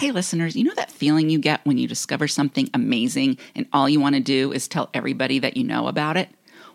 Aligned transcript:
Hey, 0.00 0.12
listeners, 0.12 0.56
you 0.56 0.64
know 0.64 0.72
that 0.76 0.90
feeling 0.90 1.28
you 1.28 1.38
get 1.38 1.60
when 1.66 1.76
you 1.76 1.86
discover 1.86 2.26
something 2.26 2.70
amazing 2.72 3.36
and 3.54 3.66
all 3.70 3.86
you 3.86 4.00
want 4.00 4.14
to 4.14 4.22
do 4.22 4.50
is 4.50 4.66
tell 4.66 4.88
everybody 4.94 5.38
that 5.40 5.58
you 5.58 5.62
know 5.62 5.88
about 5.88 6.16
it? 6.16 6.30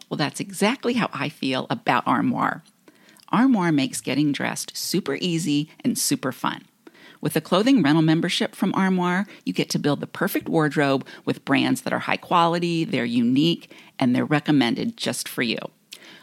Well, 0.08 0.20
that's 0.20 0.40
exactly 0.40 0.94
how 0.94 1.10
I 1.12 1.30
feel 1.30 1.66
about 1.72 2.06
Armoire. 2.06 2.64
Armoire 3.30 3.72
makes 3.72 4.00
getting 4.00 4.32
dressed 4.32 4.78
super 4.78 5.18
easy 5.20 5.72
and 5.84 5.98
super 5.98 6.32
fun. 6.32 6.66
With 7.20 7.36
a 7.36 7.42
clothing 7.42 7.82
rental 7.82 8.04
membership 8.04 8.54
from 8.54 8.76
Armoire, 8.76 9.26
you 9.44 9.54
get 9.54 9.72
to 9.72 9.80
build 9.80 10.02
the 10.02 10.06
perfect 10.06 10.48
wardrobe 10.48 11.04
with 11.26 11.46
brands 11.46 11.82
that 11.82 11.94
are 11.94 11.98
high 11.98 12.18
quality, 12.18 12.84
they're 12.84 13.06
unique, 13.06 13.72
and 13.98 14.16
they're 14.16 14.24
recommended 14.24 14.98
just 14.98 15.28
for 15.28 15.42
you. 15.42 15.58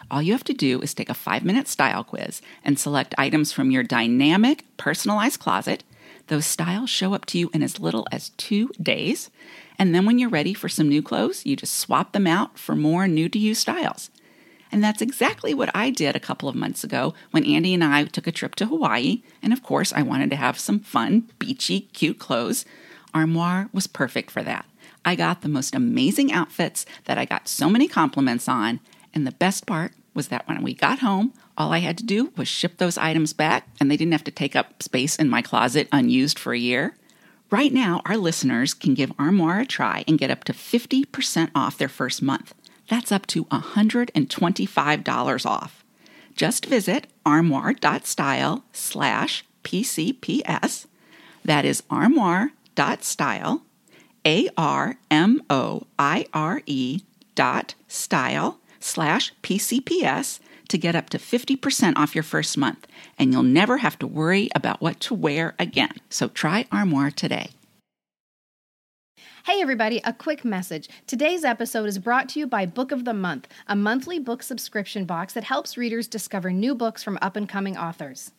All 0.09 0.23
you 0.23 0.30
have 0.34 0.45
to 0.45 0.55
do 0.55 0.80
is 0.80 0.95
take 0.95 1.11
a 1.11 1.14
five 1.14 1.43
minute 1.43 1.66
style 1.66 2.05
quiz 2.05 2.41
and 2.64 2.79
select 2.79 3.12
items 3.19 3.50
from 3.50 3.73
your 3.73 3.82
dynamic, 3.82 4.64
personalized 4.77 5.41
closet 5.41 5.82
those 6.29 6.46
styles 6.46 6.91
show 6.91 7.14
up 7.14 7.27
to 7.27 7.38
you 7.38 7.50
in 7.52 7.62
as 7.62 7.80
little 7.80 8.07
as 8.12 8.30
two 8.30 8.68
days. 8.80 9.30
And 9.78 9.95
then 9.95 10.06
when 10.06 10.19
you're 10.19 10.30
ready 10.30 10.55
for 10.55 10.69
some 10.69 10.88
new 10.88 11.02
clothes, 11.02 11.45
you 11.45 11.56
just 11.56 11.74
swap 11.74 12.12
them 12.12 12.27
out 12.27 12.59
for 12.59 12.74
more 12.74 13.09
new 13.09 13.29
to 13.29 13.38
you 13.38 13.55
styles. 13.55 14.10
And 14.70 14.82
that's 14.82 15.02
exactly 15.02 15.52
what 15.52 15.70
I 15.74 15.91
did 15.91 16.16
a 16.16 16.20
couple 16.20 16.48
of 16.48 16.55
months 16.55 16.82
ago 16.82 17.12
when 17.30 17.45
Andy 17.45 17.74
and 17.74 17.84
I 17.84 18.05
took 18.05 18.27
a 18.27 18.32
trip 18.32 18.55
to 18.56 18.66
Hawaii. 18.66 19.23
And 19.43 19.52
of 19.52 19.62
course, 19.62 19.93
I 19.93 20.02
wanted 20.02 20.30
to 20.30 20.37
have 20.37 20.59
some 20.59 20.80
fun, 20.80 21.30
beachy, 21.38 21.80
cute 21.93 22.19
clothes. 22.19 22.65
Armoire 23.12 23.68
was 23.73 23.87
perfect 23.87 24.30
for 24.30 24.43
that. 24.43 24.65
I 25.04 25.15
got 25.15 25.43
the 25.43 25.48
most 25.48 25.74
amazing 25.74 26.32
outfits 26.32 26.87
that 27.04 27.18
I 27.18 27.27
got 27.27 27.48
so 27.48 27.68
many 27.68 27.87
compliments 27.87 28.48
on. 28.48 28.80
And 29.12 29.27
the 29.27 29.32
best 29.32 29.66
part 29.66 29.93
was 30.15 30.29
that 30.29 30.47
when 30.48 30.62
we 30.62 30.75
got 30.75 31.01
home, 31.01 31.33
all 31.57 31.73
I 31.73 31.79
had 31.79 31.98
to 31.98 32.05
do 32.05 32.33
was 32.37 32.48
ship 32.48 32.79
those 32.79 32.98
items 32.98 33.33
back, 33.33 33.69
and 33.80 33.91
they 33.91 33.97
didn't 33.97 34.12
have 34.12 34.25
to 34.25 34.30
take 34.30 34.57
up 34.57 34.83
space 34.83 35.16
in 35.16 35.29
my 35.29 35.43
closet 35.43 35.88
unused 35.93 36.38
for 36.38 36.52
a 36.52 36.59
year. 36.59 36.97
Right 37.51 37.73
now, 37.73 38.01
our 38.07 38.16
listeners 38.16 38.73
can 38.73 38.95
give 38.95 39.12
Armoire 39.19 39.61
a 39.61 39.66
try 39.66 40.05
and 40.09 40.19
get 40.19 40.30
up 40.30 40.45
to 40.45 40.55
50% 40.55 41.51
off 41.54 41.77
their 41.77 41.88
first 41.88 42.23
month. 42.23 42.54
That's 42.88 43.13
up 43.13 43.27
to 43.29 43.45
$125 43.46 45.46
off. 45.46 45.85
Just 46.35 46.66
visit 46.66 47.07
armoire.style 47.26 48.65
slash 48.73 49.45
PCPS. 49.65 50.87
That 51.45 51.65
is 51.65 51.82
armoire.style, 51.91 53.63
A 54.24 54.49
R 54.57 54.97
M 55.10 55.43
O 55.51 55.82
I 55.99 56.26
R 56.32 56.63
E 56.66 57.01
dot 57.35 57.74
style 57.88 58.60
slash 58.83 59.33
PCPS 59.43 60.41
to 60.69 60.79
get 60.79 60.95
up 60.95 61.11
to 61.11 61.19
50% 61.19 61.97
off 61.97 62.15
your 62.15 62.23
first 62.23 62.57
month, 62.57 62.87
and 63.19 63.33
you'll 63.33 63.43
never 63.43 63.79
have 63.79 63.99
to 63.99 64.06
worry 64.06 64.49
about 64.55 64.81
what 64.81 65.00
to 65.00 65.15
wear 65.15 65.55
again. 65.59 65.94
So 66.09 66.28
try 66.28 66.66
Armoire 66.72 67.10
today. 67.10 67.50
Hey, 69.44 69.60
everybody, 69.60 70.00
a 70.05 70.12
quick 70.12 70.44
message. 70.44 70.88
Today's 71.09 71.44
episode 71.44 71.87
is 71.87 71.99
brought 71.99 72.28
to 72.31 72.38
you 72.38 72.47
by 72.47 72.65
Book 72.65 72.93
of 72.93 73.05
the 73.05 73.12
Month, 73.12 73.49
a 73.66 73.75
monthly 73.75 74.21
book 74.21 74.41
subscription 74.41 75.05
box 75.05 75.34
that 75.34 75.43
helps 75.43 75.77
readers 75.77 76.06
discover 76.06 76.53
new 76.53 76.77
books 76.77 77.03
from 77.03 77.19
up 77.21 77.34
and 77.34 77.49
coming 77.49 77.77
authors. 77.77 78.31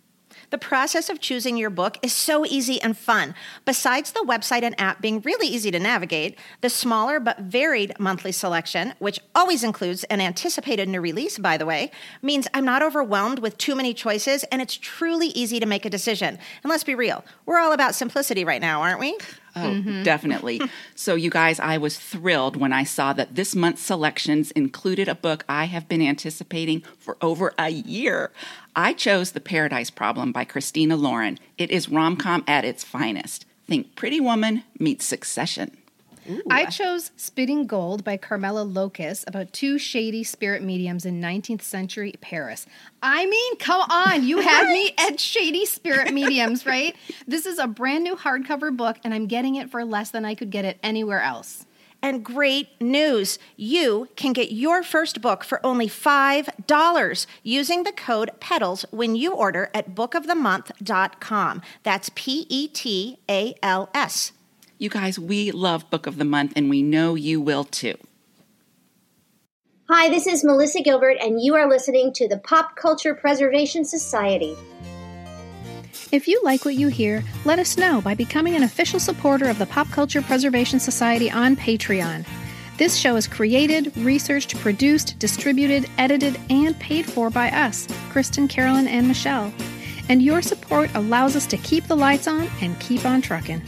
The 0.50 0.58
process 0.58 1.09
of 1.09 1.20
choosing 1.20 1.58
your 1.58 1.70
book 1.70 1.98
is 2.02 2.14
so 2.14 2.45
easy 2.45 2.81
and 2.81 2.98
fun. 2.98 3.36
Besides 3.66 4.12
the 4.12 4.26
website 4.28 4.64
and 4.64 4.80
app 4.80 5.02
being 5.02 5.22
really 5.22 5.48
easy 5.48 5.72
to 5.72 5.80
navigate, 5.80 6.38
the 6.62 6.70
smaller 6.70 7.20
but 7.20 7.40
varied 7.40 7.94
monthly 8.00 8.31
selection, 8.31 8.94
which 9.00 9.20
always 9.36 9.64
includes 9.64 10.03
an 10.06 10.22
anticipated 10.22 10.90
new 10.90 11.02
release, 11.02 11.38
by 11.38 11.58
the 11.58 11.66
way, 11.66 11.92
means 12.22 12.48
I'm 12.53 12.66
not 12.66 12.84
overwhelmed 12.84 13.40
with 13.40 13.58
too 13.58 13.75
many 13.75 13.94
choices 13.94 14.44
and 14.45 14.62
it's 14.62 14.78
truly 14.78 15.28
easy 15.28 15.59
to 15.59 15.66
make 15.66 15.86
a 15.86 15.90
decision. 15.90 16.38
And 16.64 16.70
let's 16.70 16.84
be 16.84 16.95
real, 16.95 17.23
we're 17.45 17.59
all 17.59 17.72
about 17.72 17.95
simplicity 17.95 18.44
right 18.44 18.62
now, 18.62 18.81
aren't 18.81 19.00
we? 19.00 19.18
Oh, 19.56 19.59
mm-hmm. 19.59 20.03
definitely. 20.03 20.62
so, 20.95 21.14
you 21.14 21.30
guys, 21.30 21.59
I 21.59 21.78
was 21.78 22.00
thrilled 22.00 22.56
when 22.56 22.73
I 22.73 22.84
saw 22.84 23.14
that 23.14 23.36
this 23.36 23.53
month's 23.53 23.84
selections 23.84 24.50
included 24.52 25.08
a 25.08 25.14
book 25.14 25.45
I 25.47 25.66
have 25.66 25.88
been 25.88 26.02
anticipating 26.02 26.84
for 26.97 27.18
over 27.22 27.53
a 27.59 27.69
year. 27.69 28.31
I 28.75 28.94
chose 28.94 29.31
The 29.31 29.39
Paradise 29.39 29.91
Problem 29.91 30.31
by 30.31 30.45
Christina 30.45 30.95
Lauren. 30.95 31.38
It 31.57 31.69
is 31.69 31.89
rom 31.89 32.17
com 32.17 32.44
at 32.47 32.66
its 32.66 32.84
finest. 32.84 33.45
Think 33.67 33.95
Pretty 33.95 34.19
Woman 34.19 34.63
meets 34.79 35.06
Succession. 35.06 35.78
Ooh. 36.29 36.41
I 36.50 36.66
chose 36.66 37.11
Spitting 37.17 37.67
Gold 37.67 38.03
by 38.03 38.17
Carmella 38.17 38.72
Lowkis 38.72 39.28
about 39.28 39.51
two 39.53 39.78
shady 39.78 40.23
spirit 40.23 40.63
mediums 40.63 41.06
in 41.06 41.22
19th 41.22 41.61
century 41.61 42.13
Paris. 42.22 42.66
I 43.01 43.25
mean, 43.25 43.57
come 43.57 43.81
on, 43.89 44.23
you 44.25 44.39
had 44.39 44.67
me 44.67 44.94
at 44.97 45.19
shady 45.19 45.66
spirit 45.66 46.13
mediums, 46.13 46.66
right? 46.66 46.95
This 47.28 47.45
is 47.45 47.59
a 47.59 47.67
brand 47.67 48.03
new 48.03 48.16
hardcover 48.16 48.75
book, 48.75 48.97
and 49.03 49.13
I'm 49.13 49.28
getting 49.28 49.55
it 49.55 49.69
for 49.69 49.85
less 49.85 50.11
than 50.11 50.25
I 50.25 50.35
could 50.35 50.50
get 50.50 50.66
it 50.66 50.78
anywhere 50.81 51.22
else. 51.22 51.66
And 52.03 52.24
great 52.24 52.69
news 52.81 53.40
you 53.56 54.09
can 54.18 54.34
get 54.34 54.52
your 54.52 54.84
first 54.84 55.22
book 55.22 55.46
for 55.46 55.66
only 55.66 55.88
$5 55.88 57.25
using 57.44 57.84
the 57.84 57.94
code 57.94 58.30
PETALS 58.41 58.86
when 58.91 59.16
you 59.16 59.34
order 59.34 59.72
at 59.74 59.96
bookofthemonth.com. 59.96 61.62
That's 61.84 62.12
P 62.14 62.46
E 62.50 62.68
T 62.68 63.19
A 63.30 63.56
L 63.64 63.90
S. 63.94 64.34
You 64.78 64.90
guys, 64.90 65.18
we 65.18 65.52
love 65.52 65.90
Book 65.90 66.06
of 66.06 66.18
the 66.18 66.25
Month, 66.25 66.52
and 66.58 66.69
we 66.69 66.81
know 66.81 67.16
you 67.16 67.40
will 67.40 67.64
too. 67.64 67.96
Hi, 69.90 70.09
this 70.09 70.28
is 70.28 70.44
Melissa 70.44 70.81
Gilbert, 70.81 71.18
and 71.22 71.41
you 71.41 71.56
are 71.56 71.70
listening 71.70 72.12
to 72.14 72.28
the 72.28 72.38
Pop 72.38 72.75
Culture 72.75 73.16
Preservation 73.16 73.85
Society. 73.85 74.58
If 76.13 76.28
you 76.28 76.40
like 76.44 76.63
what 76.63 76.75
you 76.75 76.90
hear, 76.90 77.24
let 77.44 77.57
us 77.57 77.75
know 77.75 78.00
by 78.00 78.13
becoming 78.13 78.56
an 78.56 78.62
official 78.62 79.00
supporter 79.00 79.50
of 79.50 79.57
the 79.57 79.66
Pop 79.66 79.90
Culture 79.90 80.22
Preservation 80.22 80.79
Society 80.79 81.31
on 81.31 81.56
Patreon. 81.56 82.24
This 82.78 82.96
show 82.96 83.16
is 83.16 83.28
created, 83.28 83.91
researched, 83.97 84.56
produced, 84.59 85.18
distributed, 85.18 85.90
edited, 85.97 86.40
and 86.52 86.78
paid 86.78 87.07
for 87.07 87.31
by 87.31 87.50
us, 87.50 87.88
Kristen, 88.12 88.47
Carolyn, 88.47 88.88
and 88.88 89.07
Michelle. 89.07 89.52
And 90.07 90.22
your 90.22 90.44
support 90.44 90.94
allows 90.94 91.35
us 91.35 91.47
to 91.47 91.57
keep 91.57 91.88
the 91.88 91.97
lights 91.97 92.28
on 92.28 92.47
and 92.62 92.79
keep 92.79 93.06
on 93.06 93.23
trucking. 93.23 93.62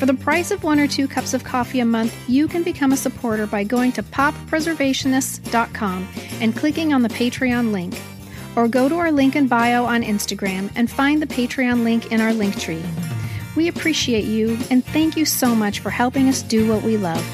For 0.00 0.06
the 0.06 0.14
price 0.14 0.50
of 0.50 0.64
one 0.64 0.80
or 0.80 0.88
two 0.88 1.06
cups 1.06 1.32
of 1.32 1.44
coffee 1.44 1.78
a 1.78 1.84
month, 1.84 2.12
you 2.28 2.48
can 2.48 2.64
become 2.64 2.90
a 2.90 2.96
supporter 2.96 3.46
by 3.46 3.62
going 3.62 3.92
to 3.92 4.02
poppreservationists.com 4.02 6.08
and 6.40 6.56
clicking 6.56 6.92
on 6.92 7.02
the 7.02 7.08
Patreon 7.08 7.70
link. 7.70 7.94
Or 8.58 8.66
go 8.66 8.88
to 8.88 8.96
our 8.96 9.12
link 9.12 9.36
in 9.36 9.46
bio 9.46 9.84
on 9.84 10.02
Instagram 10.02 10.72
and 10.74 10.90
find 10.90 11.22
the 11.22 11.28
Patreon 11.28 11.84
link 11.84 12.10
in 12.10 12.20
our 12.20 12.34
link 12.34 12.58
tree. 12.58 12.82
We 13.54 13.68
appreciate 13.68 14.24
you 14.24 14.58
and 14.68 14.84
thank 14.84 15.16
you 15.16 15.26
so 15.26 15.54
much 15.54 15.78
for 15.78 15.90
helping 15.90 16.28
us 16.28 16.42
do 16.42 16.68
what 16.68 16.82
we 16.82 16.96
love. 16.96 17.24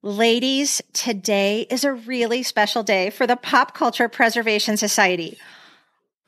Ladies, 0.00 0.80
today 0.92 1.66
is 1.70 1.82
a 1.82 1.92
really 1.92 2.44
special 2.44 2.84
day 2.84 3.10
for 3.10 3.26
the 3.26 3.34
Pop 3.34 3.74
Culture 3.74 4.08
Preservation 4.08 4.76
Society. 4.76 5.36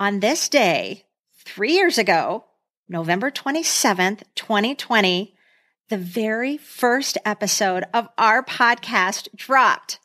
On 0.00 0.18
this 0.18 0.48
day, 0.48 1.04
three 1.44 1.74
years 1.74 1.98
ago, 1.98 2.46
November 2.88 3.30
27th, 3.30 4.24
2020, 4.34 5.36
the 5.88 5.96
very 5.96 6.56
first 6.56 7.16
episode 7.24 7.84
of 7.94 8.08
our 8.18 8.42
podcast 8.42 9.28
dropped. 9.36 10.00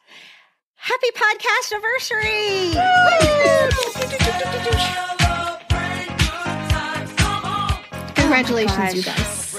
Happy 0.85 1.07
podcast 1.15 1.73
anniversary! 1.73 2.69
Congratulations, 8.13 8.77
oh 8.77 8.95
you 8.95 9.01
guys. 9.01 9.55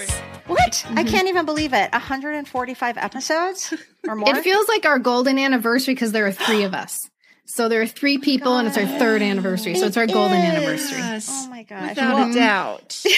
What? 0.46 0.70
Mm-hmm. 0.70 0.98
I 0.98 1.02
can't 1.02 1.26
even 1.26 1.44
believe 1.44 1.72
it. 1.72 1.90
145 1.90 2.96
episodes 2.96 3.74
or 4.06 4.14
more? 4.14 4.36
It 4.36 4.44
feels 4.44 4.68
like 4.68 4.86
our 4.86 5.00
golden 5.00 5.40
anniversary 5.40 5.94
because 5.94 6.12
there 6.12 6.28
are 6.28 6.32
three 6.32 6.62
of 6.62 6.74
us. 6.74 7.10
So 7.44 7.68
there 7.68 7.82
are 7.82 7.88
three 7.88 8.18
people, 8.18 8.52
oh 8.52 8.58
and 8.58 8.68
it's 8.68 8.78
our 8.78 8.86
third 8.86 9.20
anniversary. 9.20 9.74
So 9.74 9.86
it's 9.86 9.96
our 9.96 10.04
it 10.04 10.12
golden 10.12 10.40
is. 10.40 10.54
anniversary. 10.54 11.00
Oh 11.28 11.48
my 11.50 11.64
gosh! 11.64 11.88
Without 11.88 12.14
well, 12.14 12.30
a 12.30 12.34
doubt. 12.34 13.04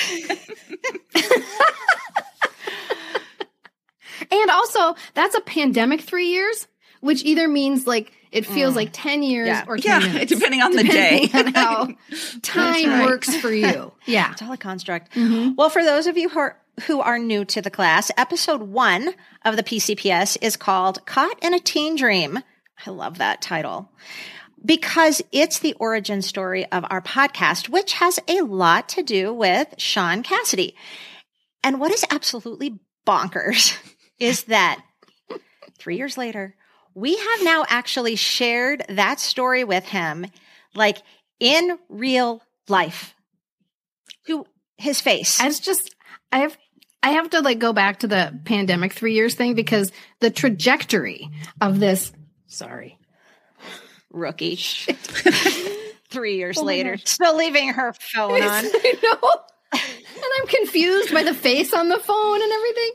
and 4.30 4.50
also, 4.50 4.96
that's 5.12 5.34
a 5.34 5.42
pandemic 5.42 6.00
three 6.00 6.28
years, 6.28 6.66
which 7.00 7.24
either 7.24 7.48
means 7.48 7.86
like 7.86 8.12
it 8.30 8.46
feels 8.46 8.74
mm. 8.74 8.76
like 8.76 8.90
ten 8.92 9.22
years 9.22 9.48
yeah. 9.48 9.64
or 9.66 9.76
10 9.76 10.00
yeah, 10.00 10.06
minutes, 10.06 10.32
depending 10.34 10.62
on 10.62 10.72
the 10.72 10.84
day, 10.84 11.28
on 11.32 11.52
how 11.52 11.88
time 12.42 12.90
right. 12.90 13.04
works 13.06 13.34
for 13.36 13.52
you. 13.52 13.92
Yeah, 14.06 14.32
it's 14.32 14.40
all 14.40 14.52
a 14.52 14.56
construct. 14.56 15.12
Mm-hmm. 15.12 15.54
Well, 15.56 15.68
for 15.68 15.84
those 15.84 16.06
of 16.06 16.16
you 16.16 16.30
who 16.30 16.38
are 16.38 16.56
who 16.86 17.00
are 17.00 17.18
new 17.18 17.44
to 17.44 17.60
the 17.60 17.70
class, 17.70 18.10
episode 18.16 18.62
one 18.62 19.14
of 19.44 19.56
the 19.56 19.62
PCPS 19.62 20.38
is 20.40 20.56
called 20.56 21.04
"Caught 21.04 21.42
in 21.42 21.52
a 21.52 21.60
Teen 21.60 21.96
Dream." 21.96 22.38
I 22.86 22.90
love 22.90 23.18
that 23.18 23.42
title 23.42 23.90
because 24.64 25.22
it's 25.32 25.58
the 25.58 25.74
origin 25.74 26.22
story 26.22 26.66
of 26.66 26.84
our 26.90 27.00
podcast, 27.02 27.68
which 27.68 27.94
has 27.94 28.18
a 28.28 28.40
lot 28.42 28.88
to 28.90 29.02
do 29.02 29.32
with 29.32 29.74
Shaun 29.78 30.22
Cassidy. 30.22 30.74
And 31.62 31.80
what 31.80 31.92
is 31.92 32.04
absolutely 32.10 32.78
bonkers 33.06 33.76
is 34.18 34.44
that 34.44 34.82
three 35.78 35.96
years 35.96 36.16
later, 36.16 36.54
we 36.98 37.16
have 37.16 37.44
now 37.44 37.64
actually 37.68 38.16
shared 38.16 38.84
that 38.88 39.20
story 39.20 39.62
with 39.62 39.84
him, 39.84 40.26
like 40.74 40.98
in 41.38 41.78
real 41.88 42.42
life, 42.66 43.14
to 44.26 44.44
his 44.76 45.00
face. 45.00 45.38
It's 45.40 45.60
just, 45.60 45.94
I 46.32 46.40
have 46.40 46.58
I 47.00 47.10
have 47.10 47.30
to 47.30 47.40
like 47.40 47.60
go 47.60 47.72
back 47.72 48.00
to 48.00 48.08
the 48.08 48.36
pandemic 48.44 48.92
three 48.92 49.14
years 49.14 49.36
thing 49.36 49.54
because 49.54 49.92
the 50.18 50.30
trajectory 50.30 51.30
of 51.60 51.78
this. 51.78 52.12
Sorry, 52.48 52.98
Rookie. 54.10 54.56
Three 56.10 56.36
years 56.36 56.56
oh 56.56 56.64
later, 56.64 56.96
still 56.96 57.36
leaving 57.36 57.68
her 57.68 57.92
phone 57.92 58.40
on. 58.40 58.40
I 58.42 58.94
know. 59.02 59.30
And 59.72 60.24
I'm 60.40 60.46
confused 60.46 61.12
by 61.12 61.22
the 61.22 61.34
face 61.34 61.74
on 61.74 61.90
the 61.90 61.98
phone 61.98 62.42
and 62.42 62.50
everything. 62.50 62.92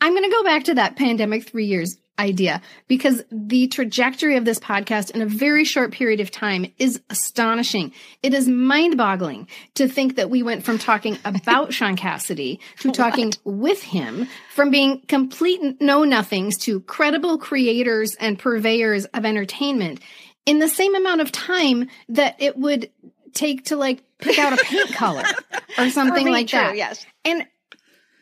I'm 0.00 0.14
going 0.14 0.24
to 0.24 0.34
go 0.34 0.42
back 0.42 0.64
to 0.64 0.74
that 0.76 0.96
pandemic 0.96 1.46
three 1.46 1.66
years 1.66 1.98
idea 2.20 2.60
because 2.86 3.24
the 3.32 3.66
trajectory 3.68 4.36
of 4.36 4.44
this 4.44 4.58
podcast 4.58 5.10
in 5.10 5.22
a 5.22 5.26
very 5.26 5.64
short 5.64 5.90
period 5.92 6.20
of 6.20 6.30
time 6.30 6.66
is 6.78 7.00
astonishing. 7.10 7.92
It 8.22 8.34
is 8.34 8.46
mind 8.46 8.96
boggling 8.96 9.48
to 9.74 9.88
think 9.88 10.16
that 10.16 10.30
we 10.30 10.42
went 10.42 10.64
from 10.64 10.78
talking 10.78 11.18
about 11.24 11.72
Shaun 11.74 11.96
Cassidy 11.96 12.60
to 12.80 12.92
talking 12.92 13.32
with 13.44 13.82
him, 13.82 14.28
from 14.54 14.70
being 14.70 15.00
complete 15.08 15.80
know 15.80 16.04
nothings 16.04 16.58
to 16.58 16.80
credible 16.80 17.38
creators 17.38 18.14
and 18.20 18.38
purveyors 18.38 19.06
of 19.06 19.24
entertainment 19.24 20.00
in 20.46 20.58
the 20.58 20.68
same 20.68 20.94
amount 20.94 21.20
of 21.20 21.32
time 21.32 21.88
that 22.08 22.36
it 22.40 22.56
would 22.56 22.90
take 23.32 23.66
to 23.66 23.76
like 23.76 24.02
pick 24.18 24.38
out 24.38 24.52
a 24.52 24.62
paint 24.64 24.92
color 24.94 25.24
or 25.78 25.90
something 25.90 26.28
like 26.28 26.48
true, 26.48 26.58
that. 26.58 26.76
Yes. 26.76 27.04
And 27.24 27.46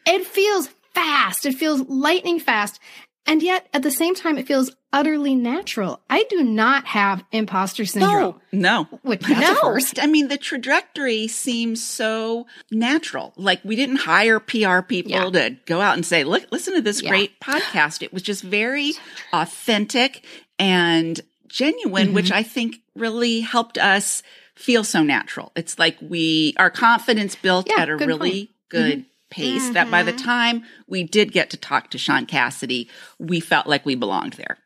it 0.07 0.27
feels 0.27 0.69
fast. 0.95 1.47
It 1.47 1.55
feels 1.55 1.81
lightning 1.89 2.41
fast. 2.41 2.81
And 3.29 3.43
yet 3.43 3.69
at 3.75 3.83
the 3.83 3.91
same 3.91 4.15
time, 4.15 4.39
it 4.39 4.47
feels 4.47 4.71
utterly 4.93 5.35
natural. 5.35 6.01
I 6.09 6.25
do 6.31 6.43
not 6.43 6.87
have 6.87 7.23
imposter 7.31 7.85
syndrome. 7.85 8.41
No. 8.51 8.89
no. 8.91 8.99
Which 9.03 9.29
No. 9.29 9.55
first. 9.61 10.03
I 10.03 10.07
mean, 10.07 10.29
the 10.29 10.39
trajectory 10.39 11.29
seems 11.29 11.85
so 11.85 12.47
natural. 12.71 13.35
Like 13.37 13.61
we 13.65 13.77
didn't 13.77 13.97
hire 13.97 14.41
PR 14.41 14.81
people 14.81 15.13
Yeah. 15.13 15.29
to 15.31 15.51
go 15.67 15.81
out 15.83 15.95
and 15.95 16.07
say, 16.07 16.25
"Look, 16.25 16.47
listen 16.51 16.75
to 16.75 16.81
this 16.81 17.03
Yeah. 17.03 17.11
great 17.11 17.39
podcast." 17.39 18.03
It 18.03 18.13
was 18.15 18.23
just 18.23 18.43
very 18.43 18.95
authentic 19.33 20.25
and 20.59 21.21
genuine, 21.49 22.07
Mm-hmm. 22.07 22.15
which 22.15 22.33
I 22.33 22.43
think 22.43 22.77
really 22.97 23.41
helped 23.41 23.79
us 23.79 24.23
feel 24.55 24.85
so 24.85 25.03
natural. 25.03 25.53
It's 25.55 25.79
like 25.79 25.97
we 26.01 26.55
our 26.57 26.71
confidence 26.71 27.35
built 27.37 27.69
Yeah, 27.69 27.83
at 27.83 27.89
a 27.91 27.97
good 27.97 28.09
really 28.09 28.31
point. 28.47 28.51
good 28.71 29.05
pace 29.31 29.71
that 29.71 29.91
by 29.91 30.03
the 30.03 30.13
Mm-hmm. 30.13 30.25
time 30.25 30.63
we 30.87 31.05
did 31.05 31.33
get 31.33 31.51
to 31.51 31.57
talk 31.57 31.91
to 31.91 31.99
Shaun 31.99 32.27
Cassidy, 32.27 32.89
we 33.19 33.41
felt 33.41 33.67
like 33.67 33.85
we 33.87 33.95
belonged 33.95 34.35
there. 34.35 34.59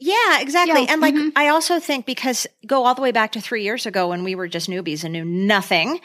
Yeah, 0.00 0.40
exactly. 0.40 0.82
Yeah, 0.84 0.92
and 0.92 1.00
like, 1.00 1.14
mhm. 1.14 1.32
I 1.34 1.48
also 1.48 1.80
think 1.80 2.06
because 2.06 2.46
go 2.66 2.84
all 2.84 2.94
the 2.94 3.02
way 3.02 3.10
back 3.10 3.32
to 3.32 3.40
three 3.40 3.64
years 3.64 3.84
ago 3.84 4.08
when 4.10 4.22
we 4.22 4.34
were 4.34 4.46
just 4.46 4.70
newbies 4.70 5.02
and 5.02 5.12
knew 5.12 5.24
nothing, 5.24 5.98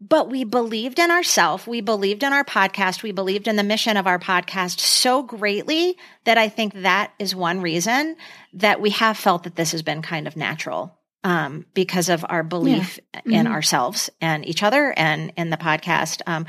but 0.00 0.28
we 0.28 0.42
believed 0.42 0.98
in 0.98 1.12
ourselves. 1.12 1.64
We 1.64 1.80
believed 1.80 2.24
in 2.24 2.32
our 2.32 2.42
podcast. 2.42 3.04
We 3.04 3.12
believed 3.12 3.46
in 3.46 3.54
the 3.54 3.62
mission 3.62 3.96
of 3.96 4.08
our 4.08 4.18
podcast 4.18 4.80
so 4.80 5.22
greatly 5.22 5.96
that 6.24 6.36
I 6.36 6.48
think 6.48 6.74
that 6.82 7.12
is 7.20 7.36
one 7.36 7.60
reason 7.60 8.16
that 8.54 8.80
we 8.80 8.90
have 8.90 9.16
felt 9.16 9.44
that 9.44 9.54
this 9.54 9.70
has 9.70 9.82
been 9.82 10.02
kind 10.02 10.26
of 10.26 10.36
natural. 10.36 10.98
Um, 11.24 11.66
because 11.74 12.08
of 12.08 12.24
our 12.28 12.42
belief 12.42 12.98
in 13.24 13.46
Mhm. 13.46 13.50
ourselves 13.52 14.10
and 14.20 14.44
each 14.44 14.62
other 14.64 14.92
and 14.96 15.32
in 15.36 15.50
the 15.50 15.56
podcast. 15.56 16.20
Um, 16.26 16.46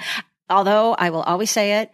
although 0.50 0.96
I 0.96 1.12
will 1.12 1.22
always 1.22 1.52
say 1.52 1.82
it, 1.82 1.92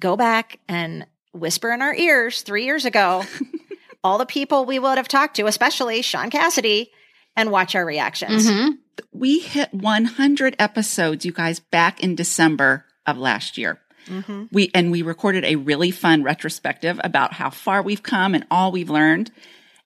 go 0.00 0.16
back 0.16 0.58
and 0.68 1.06
whisper 1.32 1.70
in 1.70 1.80
our 1.80 1.94
ears 1.94 2.42
three 2.42 2.64
years 2.64 2.84
ago 2.84 3.24
all 4.02 4.18
the 4.18 4.26
people 4.26 4.64
we 4.64 4.80
would 4.80 4.96
have 4.98 5.06
talked 5.06 5.36
to, 5.36 5.46
especially 5.46 6.02
Shaun 6.02 6.28
Cassidy, 6.30 6.90
and 7.36 7.52
watch 7.52 7.76
our 7.76 7.84
reactions. 7.86 8.50
Mhm. 8.50 8.78
We 9.12 9.38
hit 9.38 9.72
100 9.72 10.56
episodes, 10.58 11.24
you 11.24 11.30
guys, 11.32 11.60
back 11.60 12.00
in 12.00 12.16
December 12.16 12.84
of 13.06 13.16
last 13.16 13.56
year. 13.56 13.78
Mm-hmm. 14.08 14.44
We 14.50 14.70
and 14.74 14.90
we 14.90 15.02
recorded 15.02 15.44
a 15.44 15.54
really 15.54 15.92
fun 15.92 16.24
retrospective 16.24 17.00
about 17.04 17.34
how 17.34 17.50
far 17.50 17.80
we've 17.82 18.02
come 18.02 18.34
and 18.34 18.44
all 18.50 18.72
we've 18.72 18.90
learned. 18.90 19.30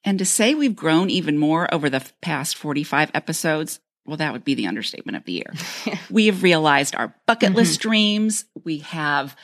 And 0.05 0.19
to 0.19 0.25
say 0.25 0.55
we've 0.55 0.75
grown 0.77 1.11
even 1.11 1.39
more 1.39 1.73
over 1.73 1.89
the 1.89 2.05
past 2.21 2.57
45 2.57 3.11
episodes, 3.15 3.81
well, 4.05 4.17
that 4.17 4.33
would 4.33 4.45
be 4.45 4.55
the 4.55 4.67
understatement 4.67 5.17
of 5.17 5.25
the 5.25 5.33
year. 5.33 5.55
we 6.11 6.27
have 6.27 6.43
realized 6.43 6.95
our 6.97 7.15
bucket 7.27 7.55
list 7.55 7.81
mm-hmm. 7.81 7.89
dreams. 7.89 8.45
We 8.65 8.79
have 8.79 9.37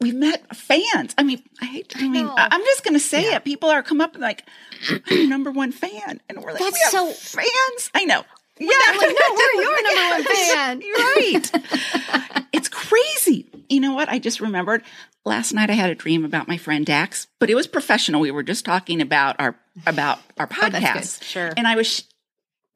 we've 0.00 0.14
met 0.14 0.54
fans. 0.56 1.14
I 1.18 1.22
mean, 1.22 1.42
I 1.60 1.66
hate. 1.66 1.92
I, 1.96 2.08
mean, 2.08 2.26
know. 2.26 2.34
I'm 2.36 2.62
just 2.62 2.84
going 2.84 2.94
to 2.94 3.00
say 3.00 3.34
it. 3.34 3.44
People 3.44 3.68
are 3.68 3.82
come 3.82 4.00
up 4.00 4.14
and 4.14 4.22
like, 4.22 4.44
"I'm 4.90 5.02
your 5.10 5.28
number 5.28 5.50
one 5.50 5.72
fan," 5.72 6.20
and 6.28 6.42
we're 6.42 6.52
like, 6.52 6.60
That's 6.60 6.92
"We 6.92 6.98
so- 6.98 7.12
fans." 7.12 7.90
I 7.94 8.04
know. 8.04 8.24
Yeah, 8.58 8.70
like, 8.96 9.10
no, 9.10 9.34
we're 9.34 9.62
your 9.62 9.82
number 9.82 10.14
one 10.14 10.24
fan. 10.24 10.80
You're 10.80 10.96
right. 10.96 12.46
it's 12.52 12.68
crazy. 12.68 13.50
You 13.68 13.80
know 13.80 13.94
what? 13.94 14.08
I 14.08 14.18
just 14.18 14.40
remembered 14.40 14.82
last 15.24 15.52
night 15.52 15.70
I 15.70 15.74
had 15.74 15.90
a 15.90 15.94
dream 15.94 16.24
about 16.24 16.48
my 16.48 16.56
friend 16.56 16.84
Dax, 16.86 17.26
but 17.38 17.50
it 17.50 17.54
was 17.54 17.66
professional. 17.66 18.20
We 18.20 18.30
were 18.30 18.42
just 18.42 18.64
talking 18.64 19.00
about 19.00 19.36
our 19.38 19.56
about 19.86 20.18
our 20.38 20.46
Oh, 20.50 20.54
podcast. 20.54 21.22
Sure. 21.22 21.52
And 21.56 21.66
I 21.66 21.76
was 21.76 22.04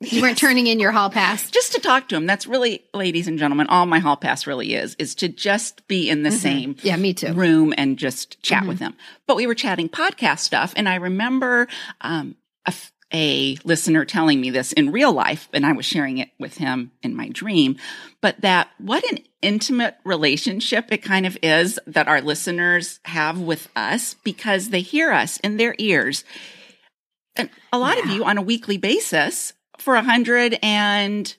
You 0.03 0.23
weren't 0.23 0.39
turning 0.39 0.67
in 0.67 0.81
your 0.81 0.93
hall 0.93 1.11
pass. 1.11 1.51
just 1.51 1.73
to 1.75 1.81
talk 1.81 2.09
to 2.09 2.17
him. 2.17 2.27
That's 2.27 2.47
really, 2.47 2.83
ladies 2.95 3.29
and 3.29 3.39
gentlemen, 3.39 3.67
all 3.69 3.85
my 3.87 3.99
hall 3.99 4.17
pass 4.17 4.47
really 4.47 4.75
is, 4.75 4.95
is 4.99 5.15
to 5.17 5.29
just 5.29 5.87
be 5.89 6.09
in 6.09 6.23
the 6.23 6.31
same 6.31 6.77
Yeah, 6.83 6.97
me 6.97 7.13
too. 7.15 7.33
room 7.35 7.75
and 7.77 7.99
just 7.99 8.43
chat 8.43 8.67
with 8.67 8.79
him. 8.79 8.95
But 9.27 9.37
we 9.37 9.47
were 9.47 9.55
chatting 9.55 9.89
podcast 9.91 10.39
stuff, 10.41 10.73
and 10.77 10.89
I 10.89 10.95
remember 10.97 11.69
um, 12.01 12.37
a, 12.67 12.73
a 13.13 13.57
listener 13.65 14.05
telling 14.07 14.41
me 14.41 14.49
this 14.51 14.73
in 14.73 14.91
real 14.91 15.13
life, 15.13 15.49
and 15.53 15.67
I 15.67 15.73
was 15.73 15.85
sharing 15.85 16.17
it 16.19 16.31
with 16.39 16.57
him 16.57 16.93
in 17.03 17.15
my 17.15 17.29
dream. 17.29 17.77
But 18.23 18.41
that 18.41 18.69
what 18.79 19.05
an 19.13 19.19
intimate 19.43 19.97
relationship 20.05 20.87
it 20.91 20.99
kind 20.99 21.27
of 21.27 21.37
is 21.43 21.79
that 21.87 22.09
our 22.09 22.21
listeners 22.21 23.01
have 23.05 23.39
with 23.41 23.69
us 23.75 24.15
because 24.25 24.71
they 24.71 24.81
hear 24.81 25.11
us 25.13 25.39
in 25.39 25.57
their 25.57 25.75
ears. 25.79 26.25
And 27.37 27.51
a 27.73 27.79
lot 27.79 27.99
of 27.99 28.07
you 28.07 28.25
on 28.25 28.39
a 28.39 28.43
weekly 28.43 28.77
basis 28.77 29.53
for 29.79 29.95
a 29.95 30.03
hundred 30.03 30.59
and 30.63 31.35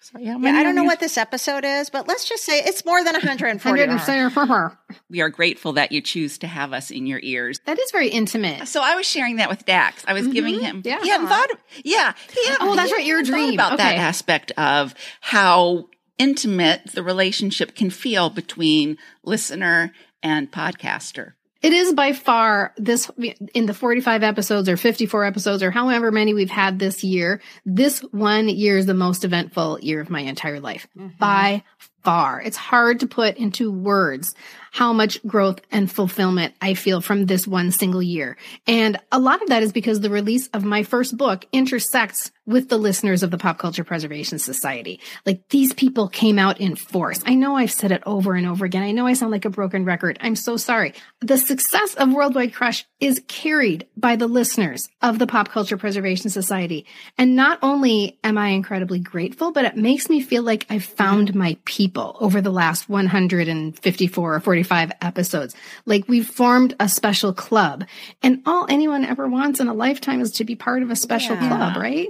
sorry, 0.00 0.24
Yeah, 0.24 0.36
I 0.36 0.62
don't 0.62 0.74
know 0.74 0.84
what 0.84 1.00
this 1.00 1.16
episode 1.18 1.64
is, 1.64 1.90
but 1.90 2.08
let's 2.08 2.28
just 2.28 2.44
say 2.44 2.60
it's 2.60 2.84
more 2.84 3.02
than 3.04 3.12
140. 3.12 3.60
Hundred 3.62 3.96
percent 3.96 4.32
for 4.32 4.46
her. 4.46 4.78
we 5.08 5.20
are 5.20 5.28
grateful 5.28 5.74
that 5.74 5.92
you 5.92 6.00
choose 6.00 6.38
to 6.38 6.46
have 6.46 6.72
us 6.72 6.90
in 6.90 7.06
your 7.06 7.20
ears. 7.22 7.60
That 7.66 7.78
is 7.78 7.90
very 7.90 8.08
intimate. 8.08 8.66
So 8.68 8.82
I 8.82 8.96
was 8.96 9.06
sharing 9.06 9.36
that 9.36 9.48
with 9.48 9.64
Dax. 9.66 10.04
I 10.06 10.14
was 10.14 10.26
giving 10.26 10.56
mm-hmm. 10.56 10.64
him. 10.64 10.82
Yeah. 10.84 11.00
He 11.00 11.08
hadn't 11.08 11.28
thought. 11.28 11.50
Of, 11.50 11.58
yeah. 11.84 12.14
He 12.32 12.46
hadn't, 12.46 12.68
Oh, 12.68 12.74
that's 12.74 12.92
right, 12.92 13.04
your 13.04 13.22
dream. 13.22 13.54
about 13.54 13.78
that 13.78 13.96
aspect 13.96 14.52
of 14.56 14.94
how 15.20 15.86
intimate 16.20 16.92
the 16.92 17.02
relationship 17.02 17.74
can 17.74 17.90
feel 17.90 18.30
between 18.30 18.98
listener 19.24 19.92
and 20.22 20.52
podcaster. 20.52 21.32
It 21.62 21.72
is 21.74 21.92
by 21.92 22.12
far 22.12 22.72
this 22.76 23.10
in 23.54 23.66
the 23.66 23.74
45 23.74 24.22
episodes 24.22 24.68
or 24.68 24.76
54 24.76 25.24
episodes 25.24 25.62
or 25.62 25.70
however 25.70 26.10
many 26.10 26.32
we've 26.32 26.50
had 26.50 26.78
this 26.78 27.04
year. 27.04 27.42
This 27.66 28.00
one 28.12 28.48
year 28.48 28.78
is 28.78 28.86
the 28.86 28.94
most 28.94 29.24
eventful 29.24 29.80
year 29.80 30.00
of 30.00 30.08
my 30.08 30.20
entire 30.20 30.60
life 30.60 30.88
mm-hmm. 30.96 31.16
by 31.18 31.62
far. 32.02 32.40
It's 32.40 32.56
hard 32.56 33.00
to 33.00 33.06
put 33.06 33.36
into 33.36 33.70
words 33.70 34.34
how 34.70 34.92
much 34.92 35.24
growth 35.26 35.60
and 35.70 35.90
fulfillment 35.90 36.54
I 36.60 36.74
feel 36.74 37.00
from 37.00 37.26
this 37.26 37.46
one 37.46 37.72
single 37.72 38.02
year. 38.02 38.36
And 38.66 38.98
a 39.10 39.18
lot 39.18 39.42
of 39.42 39.48
that 39.48 39.62
is 39.62 39.72
because 39.72 40.00
the 40.00 40.10
release 40.10 40.48
of 40.48 40.64
my 40.64 40.82
first 40.82 41.16
book 41.16 41.46
intersects 41.52 42.30
with 42.50 42.68
the 42.68 42.78
listeners 42.78 43.22
of 43.22 43.30
the 43.30 43.38
Pop 43.38 43.58
Culture 43.58 43.84
Preservation 43.84 44.38
Society. 44.38 45.00
Like 45.24 45.48
these 45.50 45.72
people 45.72 46.08
came 46.08 46.38
out 46.38 46.60
in 46.60 46.74
force. 46.74 47.20
I 47.24 47.34
know 47.34 47.56
I've 47.56 47.70
said 47.70 47.92
it 47.92 48.02
over 48.04 48.34
and 48.34 48.46
over 48.46 48.64
again. 48.64 48.82
I 48.82 48.90
know 48.90 49.06
I 49.06 49.12
sound 49.12 49.30
like 49.30 49.44
a 49.44 49.50
broken 49.50 49.84
record. 49.84 50.18
I'm 50.20 50.34
so 50.34 50.56
sorry. 50.56 50.94
The 51.20 51.38
success 51.38 51.94
of 51.94 52.12
Worldwide 52.12 52.52
Crush 52.52 52.86
is 52.98 53.22
carried 53.28 53.86
by 53.96 54.16
the 54.16 54.26
listeners 54.26 54.88
of 55.00 55.20
the 55.20 55.28
Pop 55.28 55.48
Culture 55.48 55.76
Preservation 55.76 56.28
Society. 56.28 56.86
And 57.16 57.36
not 57.36 57.60
only 57.62 58.18
am 58.24 58.36
I 58.36 58.48
incredibly 58.48 58.98
grateful, 58.98 59.52
but 59.52 59.64
it 59.64 59.76
makes 59.76 60.10
me 60.10 60.20
feel 60.20 60.42
like 60.42 60.66
I've 60.68 60.84
found 60.84 61.34
my 61.34 61.56
people 61.64 62.16
over 62.20 62.40
the 62.40 62.50
last 62.50 62.88
154 62.88 64.34
or 64.34 64.40
45 64.62 64.92
episodes. 65.00 65.54
Like 65.86 66.08
we've 66.08 66.26
formed 66.26 66.74
a 66.80 66.88
special 66.88 67.32
club 67.32 67.84
and 68.22 68.42
all 68.46 68.66
anyone 68.68 69.04
ever 69.04 69.26
wants 69.28 69.60
in 69.60 69.68
a 69.68 69.74
lifetime 69.74 70.20
is 70.20 70.32
to 70.32 70.44
be 70.44 70.54
part 70.56 70.82
of 70.82 70.90
a 70.90 70.96
special 70.96 71.36
Yeah. 71.36 71.48
club, 71.48 71.76
right? 71.76 72.08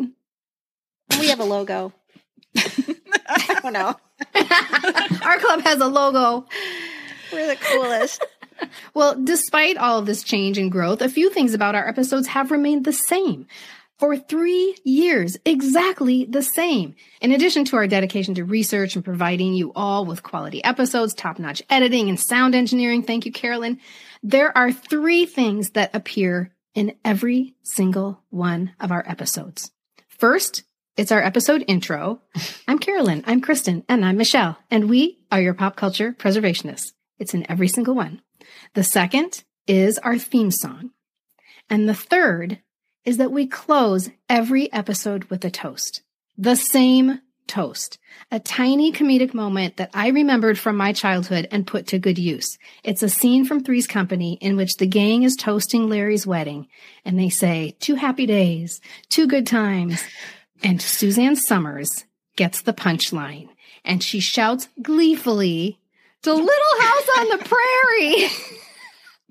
We 1.19 1.29
have 1.29 1.41
a 1.41 1.45
logo. 1.45 1.93
I 2.57 3.61
don't 3.63 3.73
know. 3.73 3.95
Our 5.25 5.39
club 5.39 5.61
has 5.63 5.81
a 5.81 5.87
logo. 5.87 6.47
We're 7.33 7.47
the 7.47 7.57
coolest. 7.57 8.25
Well, 8.95 9.15
despite 9.23 9.77
all 9.79 9.99
of 9.99 10.07
this 10.07 10.23
change 10.23 10.59
and 10.59 10.71
growth, 10.71 11.01
a 11.01 11.09
few 11.09 11.31
things 11.31 11.55
about 11.55 11.75
our 11.75 11.89
episodes 11.89 12.27
have 12.29 12.51
remained 12.51 12.85
the 12.85 12.93
same. 12.93 13.47
For 14.01 14.17
three 14.17 14.79
years, 14.83 15.37
exactly 15.45 16.25
the 16.25 16.43
same. 16.43 16.95
In 17.21 17.33
addition 17.33 17.67
to 17.67 17.77
our 17.77 17.87
dedication 17.87 18.35
to 18.37 18.47
research 18.47 18.97
and 18.97 19.05
providing 19.05 19.53
you 19.53 19.75
all 19.77 20.07
with 20.07 20.23
quality 20.23 20.65
episodes, 20.65 21.13
top 21.13 21.39
notch 21.39 21.61
editing, 21.69 22.09
and 22.09 22.19
sound 22.19 22.55
engineering, 22.55 23.03
thank 23.03 23.27
you, 23.27 23.33
Carolyn, 23.33 23.79
there 24.23 24.57
are 24.57 24.73
three 24.73 25.27
things 25.27 25.73
that 25.73 25.95
appear 25.95 26.51
in 26.75 26.95
every 27.05 27.57
single 27.63 28.23
one 28.31 28.73
of 28.81 28.91
our 28.91 29.05
episodes. 29.07 29.71
First 30.09 30.63
It's 30.97 31.13
our 31.13 31.23
episode 31.23 31.63
intro. 31.69 32.23
I'm 32.67 32.79
Carolyn, 32.79 33.23
I'm 33.27 33.43
Kristen, 33.43 33.85
and 33.87 34.03
I'm 34.03 34.17
Michelle, 34.17 34.57
and 34.71 34.89
we 34.89 35.19
are 35.31 35.43
your 35.43 35.55
pop 35.55 35.77
culture 35.77 36.13
preservationists. 36.13 36.93
It's 37.19 37.35
in 37.35 37.51
every 37.51 37.69
single 37.69 37.95
one. 37.95 38.23
The 38.73 38.83
second 38.83 39.45
is 39.67 39.99
our 39.99 40.17
theme 40.17 40.51
song. 40.51 40.91
And 41.69 41.87
the 41.87 41.95
third 41.95 42.61
is 43.05 43.17
that 43.17 43.33
we 43.33 43.47
close 43.47 44.11
every 44.29 44.73
episode 44.73 45.25
with 45.25 45.45
a 45.45 45.51
toast. 45.51 46.03
The 46.37 46.57
same 46.57 47.21
toast. 47.51 47.99
A 48.31 48.39
tiny 48.39 48.93
comedic 48.93 49.35
moment 49.35 49.77
that 49.77 49.91
I 49.93 50.09
remembered 50.09 50.59
from 50.59 50.77
my 50.77 50.93
childhood 50.93 51.49
and 51.51 51.67
put 51.67 51.89
to 51.89 51.99
good 51.99 52.19
use. 52.19 52.57
It's 52.85 53.03
a 53.03 53.09
scene 53.09 53.45
from 53.45 53.63
Three's 53.63 53.89
Company 53.89 54.39
in 54.41 54.57
which 54.57 54.77
the 54.77 54.87
gang 54.87 55.25
is 55.25 55.35
toasting 55.35 55.89
Larry's 55.89 56.27
wedding 56.27 56.69
and 57.05 57.19
they 57.19 57.29
say, 57.29 57.77
two 57.81 57.97
happy 57.97 58.27
days, 58.27 58.81
two 59.09 59.27
good 59.27 59.47
times. 59.47 60.03
And 60.63 60.83
Suzanne 60.83 61.37
Somers 61.37 62.05
gets 62.37 62.61
the 62.61 62.75
punchline 62.75 63.49
and 63.83 64.03
she 64.03 64.21
shouts 64.21 64.69
gleefully 64.83 65.79
to 66.21 66.35
Little 66.35 66.81
House 66.81 67.09
on 67.19 67.29
the 67.31 67.39
Prairie. 67.39 68.29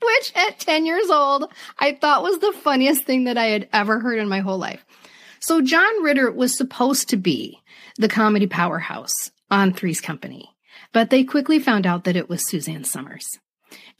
Which 0.01 0.31
at 0.35 0.59
10 0.59 0.85
years 0.85 1.09
old, 1.09 1.51
I 1.77 1.93
thought 1.93 2.23
was 2.23 2.39
the 2.39 2.53
funniest 2.53 3.03
thing 3.03 3.25
that 3.25 3.37
I 3.37 3.45
had 3.45 3.67
ever 3.73 3.99
heard 3.99 4.19
in 4.19 4.29
my 4.29 4.39
whole 4.39 4.57
life. 4.57 4.85
So 5.39 5.61
John 5.61 6.03
Ritter 6.03 6.31
was 6.31 6.55
supposed 6.55 7.09
to 7.09 7.17
be 7.17 7.61
the 7.97 8.09
comedy 8.09 8.47
powerhouse 8.47 9.31
on 9.49 9.73
Three's 9.73 10.01
Company, 10.01 10.49
but 10.93 11.09
they 11.09 11.23
quickly 11.23 11.59
found 11.59 11.85
out 11.85 12.03
that 12.03 12.15
it 12.15 12.29
was 12.29 12.47
Suzanne 12.47 12.83
Somers. 12.83 13.27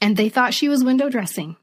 And 0.00 0.16
they 0.16 0.28
thought 0.28 0.54
she 0.54 0.68
was 0.68 0.84
window 0.84 1.08
dressing. 1.08 1.56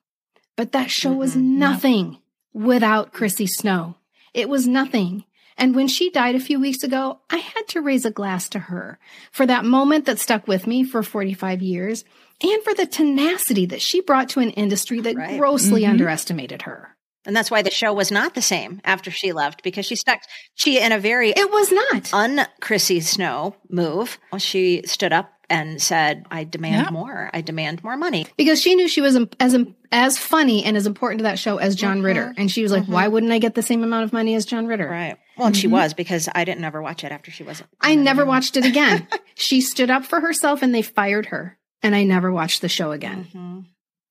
But 0.56 0.72
that 0.72 0.90
show 0.90 1.12
was 1.12 1.36
nothing 1.36 2.18
without 2.54 3.14
Chrissy 3.14 3.48
Snow. 3.48 3.96
It 4.34 4.50
was 4.50 4.68
nothing. 4.68 5.24
And 5.58 5.76
when 5.76 5.88
she 5.88 6.10
died 6.12 6.36
a 6.36 6.40
few 6.40 6.60
weeks 6.60 6.84
ago, 6.84 7.20
I 7.30 7.38
had 7.38 7.68
to 7.70 7.82
raise 7.82 8.06
a 8.06 8.12
glass 8.12 8.48
to 8.50 8.60
her 8.60 9.00
for 9.32 9.46
that 9.46 9.66
moment 9.66 10.06
that 10.06 10.20
stuck 10.20 10.48
with 10.48 10.68
me 10.68 10.84
for 10.84 11.02
45 11.02 11.62
years 11.62 12.04
and 12.44 12.64
for 12.64 12.74
the 12.76 12.86
tenacity 12.86 13.66
that 13.68 13.82
she 13.82 14.02
brought 14.02 14.30
to 14.30 14.40
an 14.40 14.52
industry 14.52 15.00
that 15.02 15.16
Right. 15.16 15.40
grossly 15.40 15.82
mm-hmm. 15.82 15.92
underestimated 15.92 16.64
her. 16.64 16.96
And 17.26 17.36
that's 17.36 17.52
why 17.52 17.62
the 17.62 17.72
show 17.72 17.92
was 17.92 18.12
not 18.12 18.36
the 18.36 18.42
same 18.42 18.80
after 18.86 19.12
she 19.12 19.34
left 19.34 19.62
because 19.64 19.86
she 19.86 19.96
stuck 19.96 20.20
she 20.56 20.80
in 20.80 20.92
a 20.92 21.00
very 21.00 21.32
It 21.32 21.52
was 21.52 21.72
not. 21.72 22.14
un 22.14 22.48
Chrissy 22.62 23.02
Snow 23.02 23.56
move. 23.70 24.18
She 24.38 24.84
stood 24.86 25.12
up 25.12 25.32
and 25.50 25.82
said, 25.82 26.26
I 26.32 26.44
demand 26.46 26.86
Yeah. 26.86 26.92
more. 26.92 27.30
I 27.34 27.42
demand 27.42 27.84
more 27.84 27.98
money. 27.98 28.28
because 28.38 28.62
she 28.62 28.76
knew 28.76 28.88
she 28.88 29.02
was 29.02 29.18
as 29.40 29.58
as 29.92 30.18
funny 30.18 30.64
and 30.66 30.76
as 30.78 30.86
important 30.86 31.20
to 31.20 31.24
that 31.24 31.40
show 31.40 31.58
as 31.58 31.76
John 31.76 32.02
Ritter, 32.02 32.26
mm-hmm. 32.28 32.42
and 32.42 32.52
she 32.52 32.62
was 32.64 32.72
like, 32.74 32.84
mm-hmm. 32.84 32.92
"Why 32.94 33.08
wouldn't 33.08 33.32
I 33.32 33.40
get 33.40 33.56
the 33.56 33.62
same 33.62 33.84
amount 33.84 34.04
of 34.04 34.12
money 34.14 34.36
as 34.36 34.46
John 34.46 34.68
Ritter?" 34.68 34.88
Right. 34.90 35.18
Well, 35.38 35.48
and 35.48 35.58
she 35.58 35.68
was 35.68 35.94
because 35.94 36.28
I 36.34 36.44
didn't 36.46 36.64
ever 36.64 36.82
watch 36.82 37.04
it 37.04 37.12
after 37.12 37.32
she 37.32 37.44
wasn't. 37.44 37.70
I 37.80 37.96
never 37.96 38.26
watched 38.26 38.58
it 38.58 38.66
again. 38.66 39.08
she 39.36 39.62
stood 39.62 39.90
up 39.90 40.06
for 40.06 40.20
herself, 40.20 40.62
and 40.62 40.74
they 40.74 40.82
fired 40.82 41.28
her, 41.28 41.58
and 41.84 41.96
I 41.96 42.04
never 42.04 42.32
watched 42.32 42.62
the 42.62 42.70
show 42.70 42.92
again. 42.92 43.28
Mhm. 43.34 43.66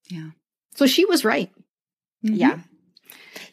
Yeah. 0.09 0.29
So 0.75 0.87
she 0.87 1.05
was 1.05 1.25
right. 1.25 1.51
Yeah. 2.21 2.59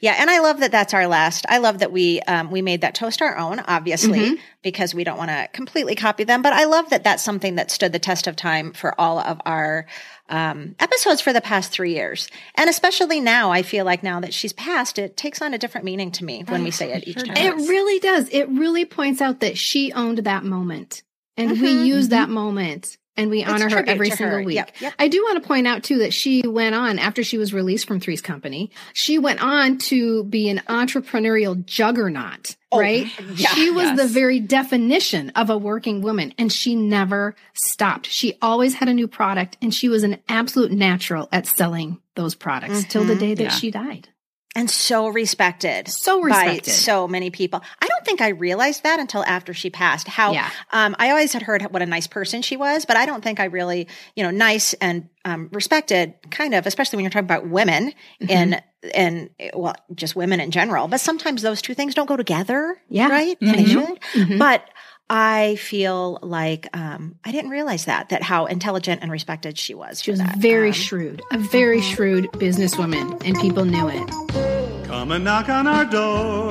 Yeah, 0.00 0.16
and 0.18 0.28
I 0.30 0.40
love 0.40 0.60
that 0.60 0.72
that's 0.72 0.92
our 0.94 1.06
last. 1.06 1.46
I 1.48 1.58
love 1.58 1.78
that 1.78 1.92
we 1.92 2.20
um, 2.22 2.50
we 2.50 2.62
made 2.62 2.82
that 2.82 2.94
toast 2.94 3.22
our 3.22 3.36
own, 3.36 3.60
obviously, 3.60 4.18
Mm-hmm. 4.18 4.34
because 4.62 4.94
we 4.94 5.04
don't 5.04 5.16
want 5.18 5.30
to 5.30 5.48
completely 5.52 5.94
copy 5.94 6.24
them. 6.24 6.42
But 6.42 6.52
I 6.52 6.64
love 6.64 6.90
that 6.90 7.04
that's 7.04 7.22
something 7.22 7.54
that 7.56 7.70
stood 7.70 7.92
the 7.92 7.98
test 7.98 8.26
of 8.26 8.36
time 8.36 8.72
for 8.72 8.98
all 9.00 9.18
of 9.18 9.40
our 9.46 9.86
um, 10.28 10.74
episodes 10.78 11.20
for 11.20 11.32
the 11.32 11.40
past 11.40 11.70
three 11.70 11.94
years, 11.94 12.28
and 12.54 12.70
especially 12.70 13.20
now. 13.20 13.50
I 13.50 13.62
feel 13.62 13.84
like 13.84 14.02
now 14.02 14.20
that 14.20 14.32
she's 14.32 14.52
passed, 14.52 14.98
it 14.98 15.16
takes 15.16 15.42
on 15.42 15.54
a 15.54 15.58
different 15.58 15.84
meaning 15.84 16.10
to 16.12 16.24
me 16.24 16.44
when 16.48 16.64
we 16.64 16.70
say 16.70 16.92
it 16.92 17.06
each 17.06 17.24
time. 17.24 17.36
It 17.36 17.68
really 17.68 17.98
does. 18.00 18.28
It 18.30 18.48
really 18.48 18.84
points 18.84 19.20
out 19.20 19.40
that 19.40 19.58
she 19.58 19.92
owned 19.92 20.18
that 20.18 20.44
moment, 20.44 21.02
and 21.36 21.60
we 21.60 21.70
use 21.84 22.08
that 22.08 22.28
moment. 22.28 22.96
And 23.16 23.30
we 23.30 23.44
honor 23.44 23.70
her 23.70 23.84
every 23.86 24.10
single 24.10 24.38
her. 24.38 24.42
week. 24.42 24.56
Yep, 24.56 24.70
yep. 24.80 24.94
I 24.98 25.06
do 25.06 25.22
want 25.22 25.40
to 25.40 25.46
point 25.46 25.68
out 25.68 25.84
too 25.84 25.98
that 25.98 26.12
she 26.12 26.42
went 26.44 26.74
on 26.74 26.98
after 26.98 27.22
she 27.22 27.38
was 27.38 27.54
released 27.54 27.86
from 27.86 28.00
Three's 28.00 28.20
Company. 28.20 28.72
She 28.92 29.18
went 29.18 29.40
on 29.40 29.78
to 29.78 30.24
be 30.24 30.48
an 30.48 30.60
entrepreneurial 30.68 31.64
juggernaut, 31.64 32.56
right? 32.74 33.06
yeah, 33.36 33.50
she 33.50 33.70
was 33.70 33.84
yes. 33.84 33.98
the 33.98 34.08
very 34.08 34.40
definition 34.40 35.30
of 35.36 35.48
a 35.48 35.56
working 35.56 36.02
woman 36.02 36.34
and 36.38 36.52
she 36.52 36.74
never 36.74 37.36
stopped. 37.52 38.06
She 38.06 38.36
always 38.42 38.74
had 38.74 38.88
a 38.88 38.94
new 38.94 39.06
product 39.06 39.58
and 39.62 39.72
she 39.72 39.88
was 39.88 40.02
an 40.02 40.18
absolute 40.28 40.72
natural 40.72 41.28
at 41.30 41.46
selling 41.46 42.00
those 42.16 42.34
products 42.34 42.82
till 42.84 43.04
the 43.04 43.14
day 43.14 43.34
that 43.34 43.42
Yeah. 43.44 43.48
she 43.50 43.70
died. 43.70 44.08
And 44.54 44.70
so 44.70 45.08
respected. 45.08 45.88
So 45.88 46.20
by 46.28 46.60
so 46.62 47.08
many 47.08 47.30
people. 47.30 47.60
I 47.82 47.86
don't 47.88 48.04
think 48.04 48.20
I 48.20 48.28
realized 48.28 48.82
that 48.84 49.00
until 49.00 49.24
after 49.24 49.52
she 49.54 49.70
passed. 49.70 50.06
How 50.08 50.32
Yeah. 50.32 50.48
um, 50.72 50.94
I 50.98 51.10
always 51.10 51.32
had 51.32 51.42
heard 51.42 51.62
what 51.64 51.82
a 51.82 51.86
nice 51.86 52.06
person 52.06 52.42
she 52.42 52.56
was, 52.56 52.84
but 52.84 52.96
I 52.96 53.06
don't 53.06 53.22
think 53.24 53.40
I 53.40 53.44
really, 53.46 53.88
you 54.14 54.22
know, 54.22 54.30
nice 54.30 54.72
and 54.74 55.08
um, 55.24 55.48
respected, 55.52 56.14
kind 56.30 56.54
of, 56.54 56.66
especially 56.66 56.98
when 56.98 57.04
you're 57.04 57.10
talking 57.10 57.24
about 57.26 57.48
women 57.48 57.92
Mm-hmm. 58.20 58.30
in 58.30 58.60
in 58.94 59.30
well, 59.54 59.74
just 59.94 60.14
women 60.14 60.40
in 60.40 60.50
general. 60.50 60.88
But 60.88 61.00
sometimes 61.00 61.40
those 61.40 61.62
two 61.62 61.72
things 61.74 61.94
don't 61.94 62.04
go 62.06 62.16
together, 62.18 62.76
Yeah. 62.90 63.08
right? 63.08 63.36
And 63.40 63.54
they 63.58 63.64
Mhm. 63.64 64.38
But 64.38 64.68
I 65.10 65.56
feel 65.56 66.18
like 66.22 66.66
um, 66.74 67.16
I 67.24 67.32
didn't 67.32 67.50
realize 67.50 67.84
that 67.84 68.08
that 68.08 68.22
how 68.22 68.46
intelligent 68.46 69.02
and 69.02 69.12
respected 69.12 69.58
she 69.58 69.74
was. 69.74 70.02
She 70.02 70.10
was 70.10 70.22
very 70.38 70.72
shrewd, 70.72 71.22
a 71.30 71.38
very 71.38 71.82
shrewd 71.82 72.24
businesswoman, 72.32 73.22
and 73.24 73.38
people 73.38 73.64
knew 73.66 73.88
it. 73.88 74.86
Come 74.86 75.12
and 75.12 75.24
knock 75.24 75.48
on 75.48 75.66
our 75.66 75.84
door. 75.84 76.48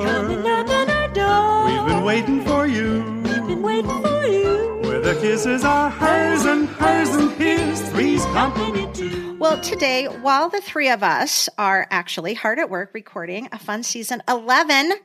We've 1.66 1.86
been 1.86 2.04
waiting 2.04 2.44
for 2.44 2.66
you. 2.66 3.02
We've 3.24 3.46
been 3.46 3.62
waiting 3.62 4.02
for 4.02 4.26
you. 4.26 4.78
Where 4.82 5.00
the 5.00 5.14
kisses 5.20 5.64
are 5.64 5.90
hers 5.90 6.44
and 6.44 6.68
hers 6.68 7.08
and 7.10 7.32
his. 7.32 7.82
Three's 7.90 8.24
company 8.26 8.86
too. 8.92 9.36
Well, 9.38 9.60
today, 9.60 10.06
while 10.06 10.48
the 10.48 10.60
three 10.60 10.88
of 10.90 11.02
us 11.02 11.48
are 11.58 11.88
actually 11.90 12.34
hard 12.34 12.58
at 12.60 12.70
work 12.70 12.90
recording 12.94 13.48
a 13.50 13.58
fun 13.58 13.82
season 13.82 14.22
11, 14.28 14.86
11 14.86 15.00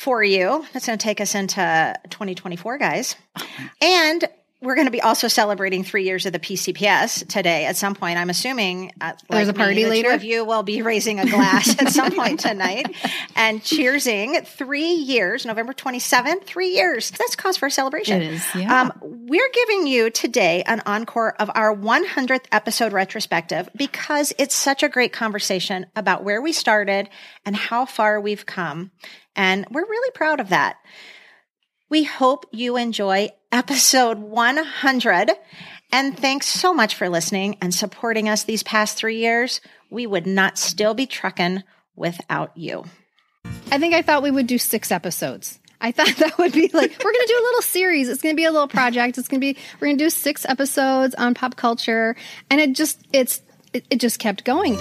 for 0.00 0.24
you, 0.24 0.64
that's 0.72 0.86
going 0.86 0.98
to 0.98 1.02
take 1.02 1.20
us 1.20 1.34
into 1.34 1.94
2024, 2.08 2.78
guys. 2.78 3.16
And 3.82 4.24
we're 4.62 4.74
going 4.74 4.86
to 4.86 4.90
be 4.90 5.00
also 5.00 5.26
celebrating 5.26 5.84
three 5.84 6.04
years 6.04 6.26
of 6.26 6.32
the 6.32 6.38
PCPS 6.38 7.26
today 7.28 7.64
at 7.64 7.76
some 7.76 7.94
point. 7.94 8.18
I'm 8.18 8.28
assuming 8.28 8.92
uh, 9.00 9.14
There's 9.28 9.46
like 9.46 9.56
a 9.56 9.58
party 9.58 9.74
me, 9.76 9.84
the 9.84 9.88
two 9.88 9.90
later? 9.90 10.10
of 10.10 10.22
you 10.22 10.44
will 10.44 10.62
be 10.62 10.82
raising 10.82 11.18
a 11.18 11.24
glass 11.24 11.80
at 11.80 11.88
some 11.88 12.12
point 12.12 12.40
tonight 12.40 12.94
and 13.36 13.62
cheersing 13.62 14.46
three 14.46 14.92
years, 14.92 15.46
November 15.46 15.72
27th, 15.72 16.44
three 16.44 16.74
years. 16.74 17.10
That's 17.10 17.36
cause 17.36 17.56
for 17.56 17.66
a 17.66 17.70
celebration. 17.70 18.20
It 18.20 18.34
is, 18.34 18.46
yeah. 18.54 18.82
Um, 18.82 18.92
we're 19.00 19.50
giving 19.54 19.86
you 19.86 20.10
today 20.10 20.62
an 20.66 20.82
encore 20.84 21.34
of 21.40 21.50
our 21.54 21.74
100th 21.74 22.44
episode 22.52 22.92
retrospective 22.92 23.70
because 23.74 24.34
it's 24.36 24.54
such 24.54 24.82
a 24.82 24.90
great 24.90 25.12
conversation 25.12 25.86
about 25.96 26.22
where 26.22 26.42
we 26.42 26.52
started 26.52 27.08
and 27.46 27.56
how 27.56 27.86
far 27.86 28.20
we've 28.20 28.44
come. 28.44 28.90
And 29.34 29.64
we're 29.70 29.86
really 29.86 30.10
proud 30.10 30.40
of 30.40 30.50
that. 30.50 30.76
We 31.90 32.04
hope 32.04 32.46
you 32.52 32.76
enjoy 32.76 33.30
episode 33.50 34.18
100. 34.18 35.32
And 35.90 36.16
thanks 36.16 36.46
so 36.46 36.72
much 36.72 36.94
for 36.94 37.08
listening 37.08 37.58
and 37.60 37.74
supporting 37.74 38.28
us 38.28 38.44
these 38.44 38.62
past 38.62 38.96
three 38.96 39.16
years. 39.16 39.60
We 39.90 40.06
would 40.06 40.24
not 40.24 40.56
still 40.56 40.94
be 40.94 41.06
trucking 41.06 41.64
without 41.96 42.56
you. 42.56 42.84
I 43.72 43.78
think 43.78 43.94
I 43.94 44.02
thought 44.02 44.22
we 44.22 44.30
would 44.30 44.46
do 44.46 44.56
six 44.56 44.92
episodes. 44.92 45.58
I 45.80 45.90
thought 45.90 46.06
that 46.18 46.38
would 46.38 46.52
be 46.52 46.70
like 46.72 46.72
we're 46.72 47.12
going 47.12 47.26
to 47.26 47.34
do 47.34 47.40
a 47.40 47.46
little 47.46 47.62
series. 47.62 48.08
It's 48.08 48.22
going 48.22 48.36
to 48.36 48.40
be 48.40 48.44
a 48.44 48.52
little 48.52 48.68
project. 48.68 49.18
It's 49.18 49.26
going 49.26 49.40
to 49.40 49.52
be 49.52 49.58
we're 49.80 49.88
going 49.88 49.98
to 49.98 50.04
do 50.04 50.10
six 50.10 50.46
episodes 50.48 51.16
on 51.16 51.34
pop 51.34 51.56
culture, 51.56 52.14
and 52.50 52.60
it 52.60 52.74
just 52.74 53.04
it's 53.12 53.42
it, 53.72 53.84
it 53.90 53.98
just 53.98 54.20
kept 54.20 54.44
going. 54.44 54.74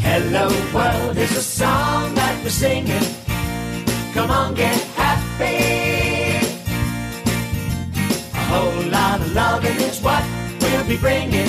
Hello 0.00 0.48
world 0.72 1.18
is 1.18 1.36
a 1.36 1.42
song 1.42 2.14
that 2.14 2.42
we're 2.42 2.48
singing. 2.48 3.29
Come 4.20 4.32
on, 4.32 4.54
get 4.54 4.76
happy. 4.96 6.46
A 8.34 8.44
whole 8.52 8.90
lot 8.90 9.18
of 9.18 9.34
loving 9.34 9.80
is 9.80 9.98
what 10.02 10.22
we'll 10.60 10.86
be 10.86 10.98
bringing. 10.98 11.48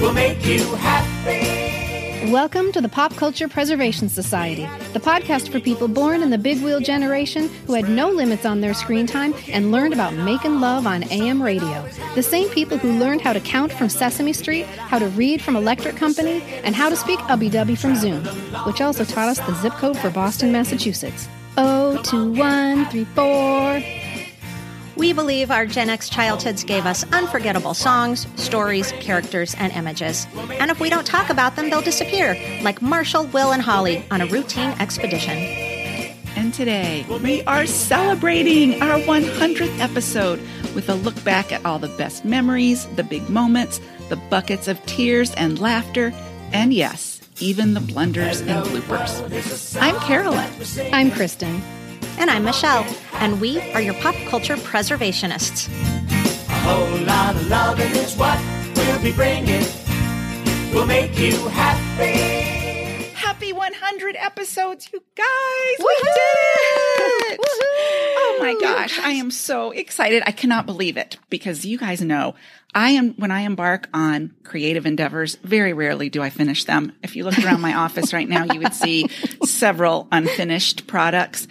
We'll 0.00 0.12
make 0.12 0.44
you 0.44 0.64
happy. 0.74 2.32
Welcome 2.32 2.72
to 2.72 2.80
the 2.80 2.88
Pop 2.88 3.14
Culture 3.14 3.46
Preservation 3.46 4.08
Society, 4.08 4.68
the 4.92 4.98
podcast 4.98 5.52
for 5.52 5.60
people 5.60 5.86
born 5.86 6.24
in 6.24 6.30
the 6.30 6.38
big 6.38 6.60
wheel 6.64 6.80
generation 6.80 7.48
who 7.68 7.74
had 7.74 7.88
no 7.88 8.10
limits 8.10 8.44
on 8.44 8.60
their 8.60 8.74
screen 8.74 9.06
time 9.06 9.32
and 9.46 9.70
learned 9.70 9.94
about 9.94 10.14
making 10.14 10.58
love 10.58 10.84
on 10.84 11.04
AM 11.12 11.40
radio. 11.40 11.88
The 12.16 12.24
same 12.24 12.48
people 12.48 12.76
who 12.76 12.98
learned 12.98 13.20
how 13.20 13.34
to 13.34 13.40
count 13.40 13.72
from 13.72 13.88
Sesame 13.88 14.32
Street, 14.32 14.66
how 14.66 14.98
to 14.98 15.06
read 15.10 15.40
from 15.40 15.54
Electric 15.54 15.94
Company, 15.94 16.42
and 16.64 16.74
how 16.74 16.88
to 16.88 16.96
speak 16.96 17.20
Ubbi 17.20 17.48
Dubbi 17.48 17.78
from 17.78 17.94
Zoom, 17.94 18.24
which 18.66 18.80
also 18.80 19.04
taught 19.04 19.28
us 19.28 19.38
the 19.38 19.54
zip 19.62 19.74
code 19.74 19.96
for 19.96 20.10
Boston, 20.10 20.50
Massachusetts. 20.50 21.28
Oh, 21.56 22.00
two, 22.02 22.32
one, 22.32 22.86
three, 22.86 23.04
four. 23.04 23.82
We 24.96 25.12
believe 25.12 25.50
our 25.50 25.66
Gen 25.66 25.90
X 25.90 26.08
childhoods 26.08 26.64
gave 26.64 26.86
us 26.86 27.04
unforgettable 27.12 27.74
songs, 27.74 28.26
stories, 28.36 28.92
characters, 28.92 29.54
and 29.58 29.72
images. 29.72 30.26
And 30.52 30.70
if 30.70 30.80
we 30.80 30.90
don't 30.90 31.06
talk 31.06 31.30
about 31.30 31.56
them, 31.56 31.70
they'll 31.70 31.82
disappear, 31.82 32.36
like 32.62 32.80
Marshall, 32.80 33.24
Will, 33.26 33.52
and 33.52 33.62
Holly 33.62 34.04
on 34.10 34.20
a 34.20 34.26
routine 34.26 34.70
expedition. 34.80 35.36
And 36.36 36.54
today, 36.54 37.04
we 37.22 37.42
are 37.44 37.66
celebrating 37.66 38.80
our 38.82 38.98
100th 39.00 39.78
episode 39.78 40.40
with 40.74 40.88
a 40.88 40.94
look 40.94 41.22
back 41.24 41.52
at 41.52 41.64
all 41.66 41.78
the 41.78 41.88
best 41.88 42.24
memories, 42.24 42.86
the 42.96 43.04
big 43.04 43.28
moments, 43.28 43.80
the 44.08 44.16
buckets 44.16 44.68
of 44.68 44.84
tears 44.86 45.34
and 45.34 45.58
laughter, 45.58 46.12
and 46.52 46.72
yes, 46.72 47.11
even 47.42 47.74
the 47.74 47.80
blunders 47.80 48.40
and 48.40 48.64
bloopers. 48.66 49.76
I'm 49.80 49.98
Carolyn. 50.00 50.48
I'm 50.92 51.10
Kristen. 51.10 51.60
And 52.16 52.30
I'm 52.30 52.44
Michelle, 52.44 52.86
and 53.14 53.40
we 53.40 53.60
are 53.72 53.82
your 53.82 53.94
pop 53.94 54.14
culture 54.28 54.54
preservationists. 54.54 55.66
A 55.66 56.52
whole 56.52 57.04
lot 57.04 57.34
of 57.34 57.48
loving 57.48 57.90
is 57.96 58.14
what 58.16 58.38
we'll 58.76 59.02
be 59.02 59.10
bringing. 59.10 59.64
We'll 60.72 60.86
make 60.86 61.18
you 61.18 61.36
happy. 61.48 63.10
Happy 63.12 63.52
100 63.52 64.16
episodes, 64.16 64.88
you 64.92 65.02
guys! 65.16 65.78
We 65.78 65.96
did 66.02 67.32
it! 67.32 67.40
Oh 67.44 68.38
my 68.40 68.54
gosh, 68.60 69.00
I 69.00 69.12
am 69.12 69.32
so 69.32 69.72
excited. 69.72 70.22
I 70.26 70.32
cannot 70.32 70.64
believe 70.64 70.96
it 70.96 71.16
because 71.28 71.64
you 71.64 71.76
guys 71.76 72.00
know 72.00 72.36
I 72.74 72.90
am, 72.90 73.14
when 73.14 73.30
I 73.30 73.40
embark 73.42 73.88
on 73.92 74.34
creative 74.44 74.86
endeavors, 74.86 75.36
very 75.36 75.72
rarely 75.72 76.08
do 76.08 76.22
I 76.22 76.30
finish 76.30 76.64
them. 76.64 76.92
If 77.02 77.16
you 77.16 77.24
looked 77.24 77.44
around 77.44 77.60
my 77.60 77.74
office 77.84 78.12
right 78.12 78.28
now, 78.28 78.44
you 78.44 78.60
would 78.60 78.74
see 78.74 79.08
several 79.44 80.08
unfinished 80.10 80.86
products. 80.86 81.46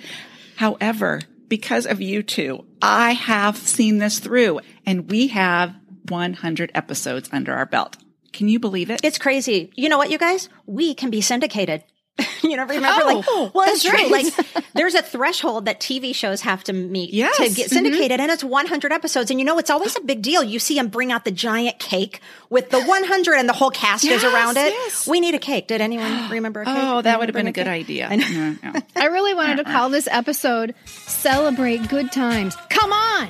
However, 0.55 1.21
because 1.47 1.85
of 1.85 2.01
you 2.01 2.23
two, 2.23 2.65
I 2.81 3.11
have 3.13 3.57
seen 3.57 3.99
this 3.99 4.19
through 4.19 4.61
and 4.85 5.09
we 5.11 5.27
have 5.27 5.75
100 6.07 6.71
episodes 6.73 7.29
under 7.31 7.53
our 7.53 7.65
belt. 7.65 7.97
Can 8.33 8.47
you 8.47 8.59
believe 8.59 8.89
it? 8.89 9.01
It's 9.03 9.17
crazy. 9.17 9.71
You 9.75 9.89
know 9.89 9.97
what, 9.97 10.09
you 10.09 10.17
guys? 10.17 10.49
We 10.65 10.95
can 10.95 11.09
be 11.09 11.21
syndicated. 11.21 11.83
you 12.43 12.55
know, 12.57 12.65
remember, 12.65 13.05
like, 13.05 13.25
Oh, 13.27 13.51
well, 13.53 13.67
it's 13.69 13.83
that's 13.83 13.95
true. 13.97 14.11
right. 14.13 14.25
Like, 14.25 14.65
there's 14.73 14.93
a 14.95 15.01
threshold 15.01 15.65
that 15.65 15.79
TV 15.79 16.13
shows 16.13 16.41
have 16.41 16.63
to 16.65 16.73
meet 16.73 17.13
Yes. 17.13 17.37
to 17.37 17.49
get 17.49 17.67
Mhm. 17.69 17.73
syndicated, 17.73 18.19
and 18.19 18.31
it's 18.31 18.43
100 18.43 18.91
episodes. 18.91 19.31
And 19.31 19.39
you 19.39 19.45
know, 19.45 19.57
it's 19.57 19.69
always 19.69 19.95
a 19.97 20.01
big 20.01 20.21
deal. 20.21 20.43
You 20.43 20.59
see 20.59 20.75
them 20.75 20.87
bring 20.89 21.11
out 21.11 21.23
the 21.25 21.31
giant 21.31 21.79
cake 21.79 22.19
with 22.49 22.69
the 22.69 22.81
100, 22.81 23.35
and 23.35 23.47
the 23.49 23.53
whole 23.53 23.71
cast 23.71 24.05
is 24.05 24.23
around 24.23 24.57
it. 24.57 24.71
yes. 24.73 25.07
We 25.07 25.19
need 25.19 25.33
a 25.35 25.39
cake. 25.39 25.67
Did 25.67 25.81
anyone 25.81 26.29
remember 26.29 26.61
a 26.61 26.65
cake? 26.65 26.75
Oh, 26.77 27.01
that 27.01 27.19
would 27.19 27.29
have 27.29 27.35
been 27.35 27.47
a 27.47 27.51
good 27.51 27.65
cake? 27.65 27.85
idea. 27.85 28.07
I 28.11 28.15
know. 28.17 28.27
No, 28.29 28.55
no. 28.73 28.81
I 28.95 29.05
really 29.05 29.33
wanted 29.33 29.57
to 29.57 29.63
call 29.63 29.89
this 29.89 30.07
episode 30.11 30.75
Celebrate 30.85 31.87
Good 31.87 32.11
Times. 32.11 32.55
Come 32.69 32.91
on! 32.93 33.29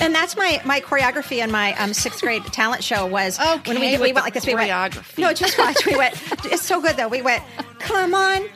And 0.00 0.14
that's 0.14 0.36
my 0.36 0.60
my 0.64 0.80
choreography 0.80 1.42
in 1.42 1.50
my 1.50 1.74
um, 1.74 1.92
sixth 1.92 2.20
grade 2.22 2.44
talent 2.46 2.84
show 2.84 3.06
was 3.06 3.38
when 3.38 3.62
we, 3.66 3.72
Okay, 3.76 3.98
we 3.98 4.12
went 4.12 4.24
like 4.24 4.34
this. 4.34 4.46
We 4.46 4.54
went, 4.54 4.70
no, 5.18 5.32
just 5.32 5.58
watch. 5.58 5.84
We 5.86 5.96
went. 5.96 6.14
It's 6.46 6.62
so 6.62 6.80
good 6.80 6.96
though. 6.96 7.08
We 7.08 7.22
went. 7.22 7.42
Come 7.78 8.14
on. 8.14 8.48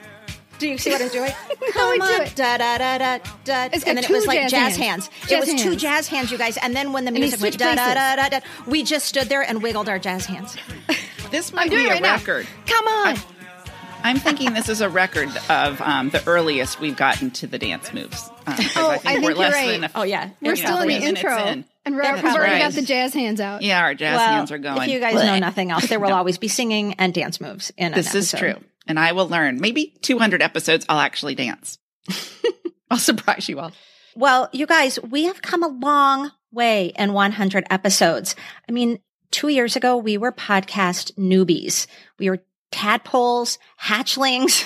Do 0.59 0.69
you 0.69 0.79
see 0.79 0.93
what 0.93 1.03
I'm 1.03 1.09
doing? 1.09 1.31
Come 1.73 2.01
I 2.03 2.17
do 2.17 2.23
on, 2.23 2.29
da 2.37 2.57
da 2.57 2.79
da 2.79 2.99
da 2.99 3.19
da. 3.45 3.65
It's 3.73 3.85
and 3.85 3.99
then 3.99 4.05
it 4.05 4.11
was 4.11 4.27
like 4.27 4.41
jazz 4.43 4.51
jazz 4.53 4.77
hands. 4.77 5.07
hands. 5.09 5.29
Jazz 5.29 5.49
it 5.49 5.53
was 5.55 5.63
two 5.63 5.75
jazz 5.77 6.07
hands, 6.07 6.31
you 6.31 6.39
guys. 6.39 6.57
And 6.59 6.77
then 6.77 6.93
when 6.93 7.05
the 7.05 7.11
music 7.11 7.41
went 7.41 7.59
da 7.59 7.75
da 7.75 7.95
da 7.95 8.17
da 8.17 8.29
da, 8.29 8.41
we 8.69 8.85
just 8.85 9.07
stood 9.07 9.29
there 9.29 9.43
and 9.43 9.63
wiggled 9.63 9.89
our 9.89 9.99
jazz 9.99 10.27
hands. 10.27 10.57
This 11.31 11.51
might 11.55 11.63
I'm 11.63 11.69
doing 11.71 11.85
be 11.85 11.89
a 11.89 11.93
right 11.95 12.03
now. 12.03 12.17
record. 12.17 12.47
Come 12.67 12.87
on! 12.87 13.17
I'm 14.04 14.18
thinking 14.18 14.52
this 14.54 14.68
is 14.68 14.80
a 14.80 14.88
record 14.88 15.28
of 15.49 15.80
um, 15.80 16.11
the 16.11 16.23
earliest 16.26 16.80
we've 16.80 16.97
gotten 16.97 17.30
to 17.32 17.47
the 17.47 17.59
dance 17.59 17.92
moves. 17.92 18.30
Um, 18.47 18.56
'cause 18.56 18.73
Oh, 18.76 18.90
I 18.90 18.99
think 18.99 19.18
I 19.18 19.25
we're 19.25 19.35
less 19.35 19.52
you're 19.54 19.62
right. 19.62 19.80
than 19.80 19.85
a, 19.85 19.90
Oh 19.94 20.02
yeah, 20.02 20.30
We're 20.40 20.56
still 20.56 20.80
in 20.80 20.88
the 20.88 20.94
probably 20.94 20.94
is. 20.97 21.00
minutes 21.02 21.18
intro. 21.25 21.44
in. 21.47 21.64
And 21.85 21.97
we're, 21.97 22.14
we've 22.14 22.25
already 22.25 22.52
right. 22.52 22.59
got 22.62 22.73
the 22.73 22.82
jazz 22.82 23.12
hands 23.14 23.40
out. 23.40 23.62
Yeah, 23.62 23.80
our 23.80 23.94
jazz 23.94 24.16
Well, 24.16 24.28
hands 24.28 24.52
are 24.52 24.59
going. 24.59 24.82
if 24.82 24.88
you 24.88 25.00
guys 25.00 25.14
know 25.14 25.38
nothing 25.40 25.71
else, 25.71 25.87
there 25.88 25.99
will 26.00 26.12
always 26.12 26.38
be 26.38 26.49
singing 26.49 26.94
and 26.94 27.12
dance 27.12 27.40
moves 27.40 27.73
in 27.76 27.92
this 27.92 28.12
an 28.12 28.18
is 28.21 28.32
true. 28.32 28.54
And 28.87 28.99
I 28.99 29.12
will 29.12 29.28
learn. 29.28 29.61
Maybe 29.61 29.94
200 30.02 30.42
episodes, 30.42 30.85
I'll 30.88 30.99
actually 31.00 31.35
dance. 31.35 31.78
I'll 32.90 32.99
surprise 32.99 33.49
you 33.49 33.60
all. 33.60 33.73
Well, 34.17 34.49
you 34.52 34.67
guys, 34.67 34.99
we 35.00 35.25
have 35.25 35.41
come 35.43 35.62
a 35.62 35.69
long 35.69 36.30
way 36.52 36.93
in 36.99 37.12
100 37.12 37.65
episodes. 37.71 38.36
I 38.69 38.73
mean, 38.73 38.99
two 39.30 39.49
years 39.49 39.76
ago, 39.76 39.97
we 39.97 40.19
were 40.19 40.32
podcast 40.32 41.12
newbies. 41.17 41.86
We 42.19 42.28
were 42.28 42.43
tadpoles, 42.73 43.58
hatchlings. 43.80 44.65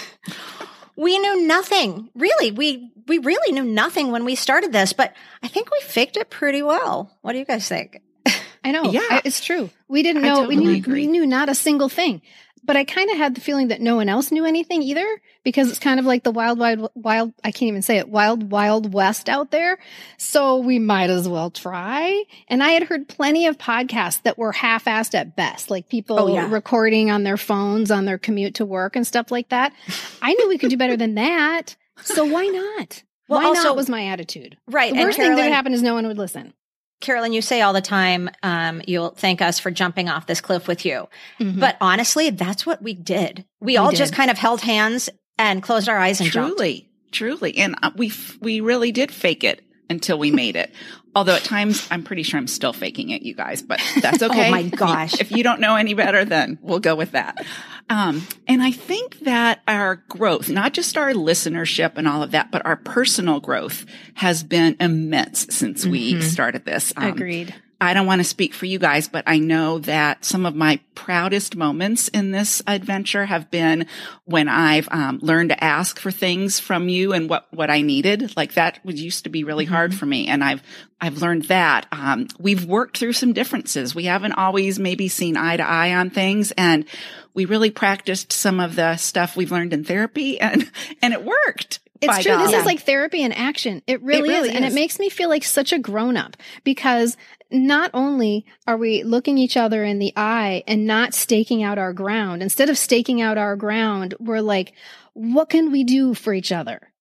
we 0.96 1.18
knew 1.18 1.46
nothing. 1.46 2.08
Really, 2.14 2.50
we, 2.52 2.90
we 3.06 3.18
really 3.18 3.52
knew 3.52 3.64
nothing 3.64 4.10
when 4.12 4.24
we 4.24 4.34
started 4.34 4.72
this, 4.72 4.92
but 4.92 5.14
I 5.42 5.48
think 5.48 5.70
we 5.70 5.80
faked 5.82 6.16
it 6.16 6.30
pretty 6.30 6.62
well. 6.62 7.16
What 7.22 7.32
do 7.32 7.38
you 7.38 7.44
guys 7.44 7.68
think? 7.68 8.00
I 8.64 8.70
know. 8.72 8.90
Yeah. 8.90 9.00
I- 9.10 9.22
it's 9.24 9.44
true. 9.44 9.70
We 9.88 10.02
didn't 10.02 10.24
I 10.24 10.28
know. 10.28 10.46
we 10.46 10.56
knew. 10.56 10.76
agree. 10.76 11.02
We 11.02 11.06
knew 11.06 11.26
not 11.26 11.48
a 11.48 11.54
single 11.54 11.88
thing. 11.88 12.22
But 12.66 12.76
I 12.76 12.84
kind 12.84 13.08
of 13.10 13.16
had 13.16 13.34
the 13.36 13.40
feeling 13.40 13.68
that 13.68 13.80
no 13.80 13.94
one 13.94 14.08
else 14.08 14.32
knew 14.32 14.44
anything 14.44 14.82
either, 14.82 15.06
because 15.44 15.70
it's 15.70 15.78
kind 15.78 16.00
of 16.00 16.04
like 16.04 16.24
the 16.24 16.32
wild, 16.32 16.58
wild, 16.58 16.90
wild. 16.96 17.32
I 17.44 17.52
can't 17.52 17.68
even 17.68 17.82
say 17.82 17.98
it. 17.98 18.08
Wild, 18.08 18.50
wild 18.50 18.92
west 18.92 19.28
out 19.28 19.52
there. 19.52 19.78
So 20.18 20.58
we 20.58 20.80
might 20.80 21.08
as 21.08 21.28
well 21.28 21.50
try. 21.50 22.24
And 22.48 22.62
I 22.64 22.70
had 22.70 22.82
heard 22.82 23.06
plenty 23.08 23.46
of 23.46 23.56
podcasts 23.56 24.20
that 24.22 24.36
were 24.36 24.50
half-assed 24.52 25.14
at 25.14 25.36
best, 25.36 25.70
like 25.70 25.88
people 25.88 26.18
Oh, 26.18 26.34
yeah. 26.34 26.50
recording 26.50 27.10
on 27.10 27.22
their 27.22 27.36
phones 27.36 27.92
on 27.92 28.04
their 28.04 28.18
commute 28.18 28.56
to 28.56 28.66
work 28.66 28.96
and 28.96 29.06
stuff 29.06 29.30
like 29.30 29.50
that. 29.50 29.72
I 30.20 30.32
knew 30.34 30.48
we 30.48 30.58
could 30.58 30.70
do 30.70 30.76
better 30.76 30.96
than 30.96 31.14
that. 31.14 31.76
So 32.02 32.24
why 32.24 32.46
not? 32.48 33.04
Well, 33.28 33.40
why 33.40 33.46
also- 33.46 33.62
not 33.62 33.76
was 33.76 33.88
my 33.88 34.06
attitude. 34.06 34.56
Right. 34.66 34.92
The 34.92 35.00
worst 35.02 35.16
thing 35.18 35.30
that 35.34 35.36
would 35.42 35.52
happen 35.52 35.72
is 35.72 35.82
no 35.82 35.94
one 35.94 36.06
would 36.08 36.18
listen. 36.18 36.52
Carolyn, 37.00 37.32
you 37.32 37.42
say 37.42 37.60
all 37.60 37.72
the 37.72 37.80
time, 37.82 38.30
um, 38.42 38.80
you'll 38.86 39.10
thank 39.10 39.42
us 39.42 39.58
for 39.58 39.70
jumping 39.70 40.08
off 40.08 40.26
this 40.26 40.40
cliff 40.40 40.66
with 40.66 40.84
you. 40.86 41.08
But 41.38 41.76
honestly, 41.80 42.30
that's 42.30 42.64
what 42.64 42.82
we 42.82 42.94
did. 42.94 43.44
We, 43.60 43.76
all 43.76 43.92
just 43.92 44.14
kind 44.14 44.30
of 44.30 44.38
held 44.38 44.60
hands 44.62 45.10
and 45.38 45.62
closed 45.62 45.88
our 45.88 45.98
eyes 45.98 46.20
and 46.20 46.30
jumped. 46.30 46.56
Truly, 46.56 46.88
truly. 47.12 47.58
And 47.58 47.76
uh, 47.82 47.90
we, 47.96 48.08
f- 48.08 48.38
we 48.40 48.60
really 48.60 48.92
did 48.92 49.10
fake 49.12 49.44
it 49.44 49.62
until 49.88 50.18
we 50.18 50.30
made 50.30 50.56
it. 50.56 50.72
Although 51.14 51.34
at 51.34 51.44
times 51.44 51.86
I'm 51.90 52.02
pretty 52.02 52.22
sure 52.22 52.38
I'm 52.38 52.46
still 52.46 52.72
faking 52.72 53.10
it, 53.10 53.22
you 53.22 53.34
guys, 53.34 53.62
but 53.62 53.80
that's 54.02 54.22
okay. 54.22 54.48
Oh 54.48 54.50
my 54.50 54.64
gosh. 54.64 55.20
If 55.20 55.32
you 55.32 55.42
don't 55.42 55.60
know 55.60 55.76
any 55.76 55.94
better, 55.94 56.24
then 56.24 56.58
we'll 56.60 56.80
go 56.80 56.94
with 56.94 57.12
that. 57.12 57.44
Um, 57.88 58.26
and 58.46 58.62
I 58.62 58.72
think 58.72 59.20
that 59.20 59.62
our 59.66 59.96
growth, 60.08 60.50
not 60.50 60.74
just 60.74 60.96
our 60.96 61.12
listenership 61.12 61.92
and 61.96 62.06
all 62.06 62.22
of 62.22 62.32
that, 62.32 62.50
but 62.50 62.66
our 62.66 62.76
personal 62.76 63.40
growth 63.40 63.86
has 64.14 64.42
been 64.42 64.76
immense 64.80 65.46
since 65.54 65.86
we 65.86 66.20
started 66.20 66.64
this. 66.64 66.92
Um, 66.96 67.04
Agreed. 67.04 67.54
I 67.80 67.92
don't 67.92 68.06
want 68.06 68.20
to 68.20 68.24
speak 68.24 68.54
for 68.54 68.64
you 68.64 68.78
guys, 68.78 69.06
but 69.06 69.24
I 69.26 69.38
know 69.38 69.78
that 69.80 70.24
some 70.24 70.46
of 70.46 70.54
my 70.54 70.80
proudest 70.94 71.56
moments 71.56 72.08
in 72.08 72.30
this 72.30 72.62
adventure 72.66 73.26
have 73.26 73.50
been 73.50 73.86
when 74.24 74.48
I've 74.48 74.88
um, 74.90 75.18
learned 75.20 75.50
to 75.50 75.62
ask 75.62 75.98
for 75.98 76.10
things 76.10 76.58
from 76.58 76.88
you 76.88 77.12
and 77.12 77.28
what 77.28 77.46
what 77.52 77.70
I 77.70 77.82
needed. 77.82 78.34
Like 78.36 78.54
that 78.54 78.82
was 78.84 79.02
used 79.02 79.24
to 79.24 79.30
be 79.30 79.44
really 79.44 79.66
hard 79.66 79.94
for 79.94 80.06
me, 80.06 80.26
and 80.26 80.42
I've 80.42 80.62
I've 81.00 81.20
learned 81.20 81.44
that. 81.44 81.86
Um, 81.92 82.28
we've 82.38 82.64
worked 82.64 82.96
through 82.96 83.12
some 83.12 83.34
differences. 83.34 83.94
We 83.94 84.04
haven't 84.04 84.32
always 84.32 84.78
maybe 84.78 85.08
seen 85.08 85.36
eye 85.36 85.58
to 85.58 85.66
eye 85.66 85.94
on 85.94 86.08
things, 86.08 86.52
and 86.52 86.86
we 87.34 87.44
really 87.44 87.70
practiced 87.70 88.32
some 88.32 88.58
of 88.58 88.76
the 88.76 88.96
stuff 88.96 89.36
we've 89.36 89.52
learned 89.52 89.74
in 89.74 89.84
therapy, 89.84 90.40
and 90.40 90.70
and 91.02 91.12
it 91.12 91.24
worked. 91.24 91.80
It's 92.00 92.22
true. 92.22 92.36
This 92.36 92.50
God. 92.50 92.60
is 92.60 92.66
like 92.66 92.80
therapy 92.80 93.22
in 93.22 93.32
action. 93.32 93.82
It 93.86 94.02
really, 94.02 94.28
really 94.28 94.48
is. 94.48 94.54
And 94.54 94.64
it 94.64 94.72
makes 94.72 94.98
me 94.98 95.08
feel 95.08 95.28
like 95.28 95.44
such 95.44 95.72
a 95.72 95.78
grown 95.78 96.16
up 96.16 96.36
because 96.64 97.16
not 97.50 97.90
only 97.94 98.46
are 98.66 98.76
we 98.76 99.02
looking 99.02 99.38
each 99.38 99.56
other 99.56 99.84
in 99.84 99.98
the 99.98 100.12
eye 100.16 100.64
and 100.66 100.86
not 100.86 101.14
staking 101.14 101.62
out 101.62 101.78
our 101.78 101.92
ground, 101.92 102.42
instead 102.42 102.70
of 102.70 102.78
staking 102.78 103.20
out 103.20 103.38
our 103.38 103.56
ground, 103.56 104.14
we're 104.18 104.40
like, 104.40 104.72
what 105.14 105.48
can 105.48 105.72
we 105.72 105.84
do 105.84 106.14
for 106.14 106.34
each 106.34 106.52
other? 106.52 106.92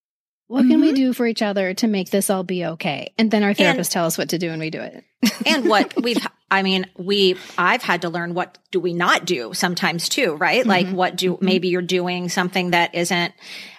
What 0.47 0.67
can 0.67 0.79
we 0.79 0.89
mm-hmm. 0.89 0.95
do 0.95 1.13
for 1.13 1.25
each 1.25 1.41
other 1.41 1.73
to 1.73 1.87
make 1.87 2.11
this 2.11 2.29
all 2.29 2.43
be 2.43 2.63
okay? 2.65 3.11
And 3.17 3.31
then 3.31 3.41
our 3.41 3.55
therapists 3.55 3.89
tell 3.89 4.05
us 4.05 4.15
what 4.15 4.29
to 4.29 4.37
do 4.37 4.51
and 4.51 4.59
we 4.59 4.69
do 4.69 4.79
it. 4.79 5.03
and 5.45 5.67
what 5.67 5.93
we've 6.01 6.25
i 6.51 6.61
mean 6.63 6.85
we 6.97 7.35
i've 7.57 7.81
had 7.81 8.01
to 8.01 8.09
learn 8.09 8.33
what 8.33 8.57
do 8.71 8.79
we 8.79 8.93
not 8.93 9.25
do 9.25 9.53
sometimes 9.53 10.09
too 10.09 10.35
right 10.35 10.65
like 10.65 10.87
mm-hmm. 10.87 10.95
what 10.95 11.15
do 11.15 11.33
mm-hmm. 11.33 11.45
maybe 11.45 11.67
you're 11.69 11.81
doing 11.81 12.29
something 12.29 12.71
that 12.71 12.93
isn't 12.95 13.33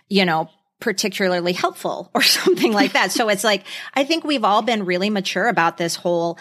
you 0.08 0.24
know 0.24 0.50
particularly 0.78 1.52
helpful 1.52 2.10
or 2.14 2.22
something 2.38 2.72
like 2.72 2.92
that. 2.92 3.10
So 3.12 3.28
it's 3.28 3.44
like 3.44 3.64
i 3.94 4.04
think 4.04 4.24
we've 4.24 4.44
all 4.44 4.62
been 4.62 4.84
really 4.84 5.08
mature 5.10 5.46
about 5.48 5.78
this 5.78 5.96
whole 5.96 6.38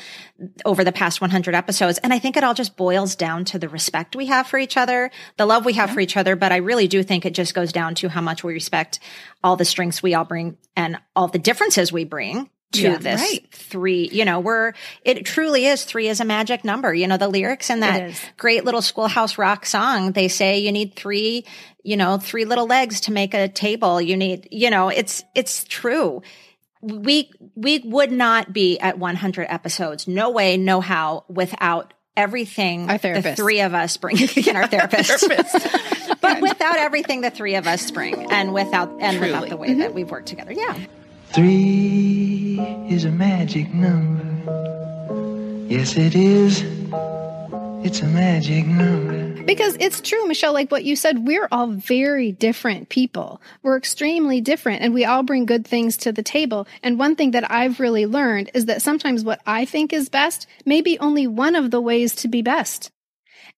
over 0.66 0.84
the 0.84 0.92
past 0.92 1.22
100 1.22 1.56
episodes. 1.56 2.00
And 2.00 2.14
i 2.14 2.20
think 2.20 2.36
it 2.36 2.44
all 2.44 2.54
just 2.54 2.76
boils 2.76 3.16
down 3.16 3.46
to 3.46 3.60
the 3.60 3.70
respect 3.70 4.16
we 4.16 4.26
have 4.26 4.48
for 4.48 4.58
each 4.58 4.76
other 4.78 5.10
the 5.38 5.46
love 5.46 5.66
we 5.66 5.74
have 5.74 5.92
for 5.92 6.00
each 6.02 6.18
other. 6.18 6.36
But 6.36 6.52
i 6.52 6.58
really 6.58 6.88
do 6.88 7.02
think 7.02 7.26
it 7.26 7.34
just 7.34 7.54
goes 7.54 7.72
down 7.72 7.96
to 7.96 8.10
how 8.10 8.22
much 8.22 8.44
we 8.44 8.54
respect 8.54 9.00
all 9.44 9.56
the 9.56 9.66
strengths 9.66 10.04
we 10.04 10.14
all 10.14 10.26
bring 10.26 10.58
and 10.76 10.98
all 11.16 11.28
the 11.30 11.40
differences 11.40 11.94
we 11.94 12.04
bring 12.04 12.50
to 12.74 12.82
Yeah, 12.82 12.98
this 12.98 13.22
right. 13.22 13.48
three 13.54 14.10
you 14.12 14.26
know 14.26 14.42
we're 14.42 14.74
it 15.04 15.26
truly 15.26 15.66
is 15.68 15.86
three 15.86 16.10
is 16.10 16.20
a 16.20 16.26
magic 16.26 16.66
number. 16.66 16.94
You 16.94 17.08
know 17.08 17.16
the 17.18 17.30
lyrics 17.30 17.70
in 17.70 17.80
that 17.82 18.12
great 18.36 18.66
little 18.66 18.82
schoolhouse 18.82 19.38
rock 19.38 19.66
song 19.66 20.12
they 20.12 20.28
say 20.28 20.60
you 20.60 20.74
need 20.74 20.96
three 20.96 21.46
you 21.86 21.98
know, 21.98 22.18
three 22.18 22.46
little 22.46 22.66
legs 22.66 23.02
to 23.02 23.12
make 23.12 23.34
a 23.34 23.48
table. 23.48 24.02
You 24.02 24.18
need, 24.18 24.48
you 24.52 24.70
know, 24.70 24.90
it's, 24.90 25.24
it's 25.36 25.64
true. 25.64 26.24
We, 26.82 27.32
we 27.56 27.80
would 27.80 28.12
not 28.12 28.52
be 28.52 28.80
at 28.80 28.98
100 28.98 29.48
episodes. 29.50 30.08
No 30.08 30.32
way, 30.32 30.58
no 30.58 30.82
how 30.82 31.26
without 31.28 31.94
everything 32.18 32.90
Our 32.90 32.96
the 32.96 33.00
therapist. 33.00 33.38
three 33.38 33.62
of 33.62 33.74
us 33.74 33.98
bring 33.98 34.18
in 34.36 34.56
our 34.56 34.68
therapist. 34.68 35.30
but 36.22 36.42
without 36.42 36.78
everything 36.78 37.22
the 37.22 37.30
three 37.30 37.56
of 37.56 37.68
us 37.68 37.92
bring 37.92 38.32
and 38.32 38.54
without, 38.54 38.90
and 39.00 39.20
without 39.20 39.50
the 39.50 39.58
way 39.58 39.74
that 39.76 39.94
we've 39.94 40.10
worked 40.10 40.28
together. 40.28 40.54
Yeah. 40.54 40.78
Three 41.34 42.60
is 42.90 43.06
a 43.06 43.12
magic 43.12 43.74
number. 43.74 44.24
Yes, 45.68 45.98
it 45.98 46.16
is. 46.16 46.62
It's 47.86 48.02
a 48.02 48.08
magic 48.08 48.66
number. 48.66 49.44
Because 49.44 49.78
it's 49.80 50.02
true, 50.02 50.26
Michelle, 50.26 50.54
like 50.54 50.72
what 50.72 50.86
you 50.86 50.96
said, 50.96 51.28
we're 51.28 51.48
all 51.52 51.68
very 51.68 52.32
different 52.32 52.90
people. 52.90 53.40
We're 53.62 53.78
extremely 53.78 54.42
different 54.42 54.82
and 54.82 54.92
we 54.92 55.06
all 55.06 55.22
bring 55.22 55.46
good 55.46 55.68
things 55.68 55.96
to 55.98 56.12
the 56.12 56.24
table. 56.24 56.68
And 56.82 56.98
one 56.98 57.16
thing 57.16 57.30
that 57.32 57.52
I've 57.52 57.80
really 57.80 58.08
learned 58.08 58.50
is 58.56 58.66
that 58.66 58.82
sometimes 58.82 59.24
what 59.24 59.40
I 59.46 59.66
think 59.66 59.94
is 59.94 60.10
best 60.10 60.48
may 60.66 60.82
be 60.82 60.98
only 60.98 61.28
one 61.28 61.54
of 61.54 61.70
the 61.70 61.80
ways 61.80 62.16
to 62.16 62.28
be 62.28 62.42
best. 62.42 62.90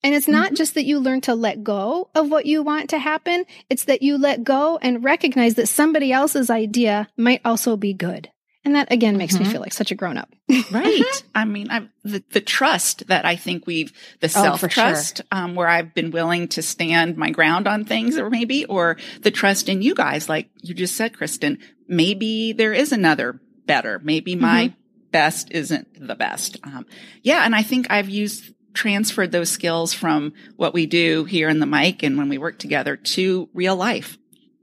And 0.04 0.14
it's 0.14 0.28
not 0.28 0.48
mm-hmm. 0.48 0.56
just 0.56 0.74
that 0.74 0.84
you 0.84 1.00
learn 1.00 1.22
to 1.22 1.34
let 1.34 1.64
go 1.64 2.10
of 2.14 2.30
what 2.30 2.46
you 2.46 2.62
want 2.64 2.90
to 2.90 3.00
happen. 3.00 3.46
It's 3.70 3.86
that 3.86 4.02
you 4.02 4.18
let 4.18 4.44
go 4.44 4.78
and 4.82 5.06
recognize 5.06 5.56
that 5.56 5.70
somebody 5.70 6.12
else's 6.12 6.50
idea 6.50 7.08
might 7.16 7.40
also 7.46 7.78
be 7.78 7.94
good. 7.94 8.30
And 8.66 8.76
that 8.76 8.92
again 8.92 9.18
makes 9.18 9.40
me 9.40 9.46
feel 9.46 9.62
like 9.62 9.74
such 9.74 9.92
a 9.92 9.96
grown 9.96 10.18
up. 10.18 10.30
right. 10.72 11.24
I 11.36 11.46
mean, 11.46 11.68
I'm, 11.70 11.90
the, 12.04 12.24
the 12.32 12.42
trust 12.42 13.08
that 13.08 13.26
I 13.26 13.36
think 13.36 13.66
we've, 13.66 13.94
the 14.20 14.28
Oh, 14.28 14.30
self 14.30 14.62
trust, 14.70 15.22
um, 15.32 15.56
where 15.56 15.68
I've 15.68 15.94
been 15.94 16.12
willing 16.12 16.50
to 16.50 16.62
stand 16.62 17.16
my 17.18 17.30
ground 17.30 17.68
on 17.68 17.86
things 17.86 18.18
or 18.18 18.30
maybe, 18.30 18.66
or 18.66 18.98
the 19.22 19.32
trust 19.32 19.70
in 19.70 19.82
you 19.82 19.96
guys, 19.96 20.28
like 20.28 20.50
you 20.62 20.74
just 20.74 20.96
said, 20.96 21.16
Kristen, 21.16 21.60
maybe 21.88 22.52
there 22.52 22.74
is 22.74 22.92
another 22.92 23.40
better. 23.66 24.00
Maybe 24.04 24.36
my 24.36 24.74
best 25.12 25.52
isn't 25.52 25.88
the 26.06 26.16
best. 26.16 26.58
Um, 26.64 26.86
yeah. 27.22 27.44
And 27.46 27.56
I 27.56 27.64
think 27.64 27.88
I've 27.90 28.10
used, 28.10 28.54
transferred 28.74 29.32
those 29.32 29.50
skills 29.50 29.94
from 29.94 30.34
what 30.56 30.74
we 30.74 30.86
do 30.86 31.24
here 31.26 31.50
in 31.50 31.60
the 31.60 31.66
mic 31.66 32.04
and 32.04 32.18
when 32.18 32.30
we 32.30 32.38
work 32.38 32.60
together 32.60 32.96
to 32.96 33.50
real 33.54 33.76
life. 33.76 34.18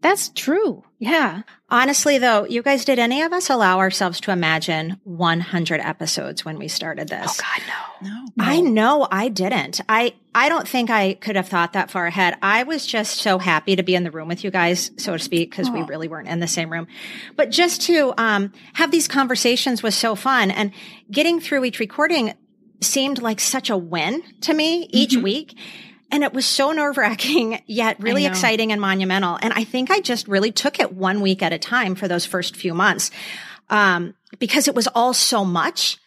That's 0.05 0.29
true. 0.29 0.85
Yeah. 0.99 1.45
Honestly, 1.71 2.19
though, 2.19 2.45
you 2.45 2.63
guys, 2.63 2.85
did 2.85 2.99
any 2.99 3.23
of 3.23 3.33
us 3.33 3.49
allow 3.49 3.79
ourselves 3.79 4.21
to 4.21 4.33
imagine 4.33 5.01
100 5.05 5.81
episodes 5.81 6.45
when 6.45 6.59
we 6.59 6.69
started 6.69 7.09
this? 7.09 7.41
Oh 7.41 7.43
God, 7.43 7.63
no. 8.03 8.11
No. 8.11 8.27
I 8.39 8.61
know 8.61 9.09
I 9.11 9.31
didn't. 9.31 9.81
I, 9.89 10.13
I 10.35 10.51
don't 10.51 10.69
think 10.69 10.91
I 10.91 11.15
could 11.15 11.37
have 11.37 11.49
thought 11.49 11.73
that 11.73 11.91
far 11.91 12.07
ahead. 12.07 12.37
I 12.43 12.65
was 12.65 12.85
just 12.85 13.17
so 13.17 13.39
happy 13.39 13.77
to 13.77 13.83
be 13.83 13.95
in 13.95 14.05
the 14.05 14.11
room 14.11 14.29
with 14.29 14.45
you 14.45 14.51
guys, 14.51 14.91
so 14.99 15.15
to 15.15 15.19
speak, 15.19 15.51
because 15.51 15.71
we 15.71 15.81
really 15.81 16.07
weren't 16.07 16.29
in 16.29 16.39
the 16.39 16.47
same 16.47 16.71
room. 16.71 16.87
But 17.35 17.49
just 17.51 17.81
to, 17.87 18.13
um, 18.19 18.53
have 18.75 18.91
these 18.91 19.09
conversations 19.09 19.83
was 19.83 19.95
so 19.95 20.15
fun 20.15 20.51
and 20.51 20.71
getting 21.11 21.41
through 21.41 21.65
each 21.65 21.79
recording 21.79 22.35
seemed 22.83 23.23
like 23.23 23.41
such 23.41 23.71
a 23.71 23.77
win 23.79 24.23
to 24.43 24.53
me 24.53 24.87
each 24.91 25.17
week. 25.17 25.57
And 26.11 26.23
it 26.23 26.33
was 26.33 26.47
so 26.47 26.73
nerve 26.73 26.97
wracking, 26.97 27.63
yet 27.67 28.01
really 28.01 28.27
exciting 28.27 28.73
and 28.73 28.81
monumental. 28.81 29.39
And 29.41 29.53
I 29.53 29.65
think 29.65 29.91
I 29.91 30.01
just 30.01 30.29
really 30.29 30.53
took 30.53 30.79
it 30.79 30.93
one 30.93 31.21
week 31.21 31.43
at 31.43 31.53
a 31.53 31.59
time 31.59 31.95
for 31.95 32.09
those 32.09 32.27
first 32.27 32.57
few 32.57 32.75
months. 32.75 33.11
Um, 33.71 34.15
because 34.39 34.69
it 34.69 34.75
was 34.75 34.87
all 34.89 35.15
so 35.15 35.45
much. 35.45 35.99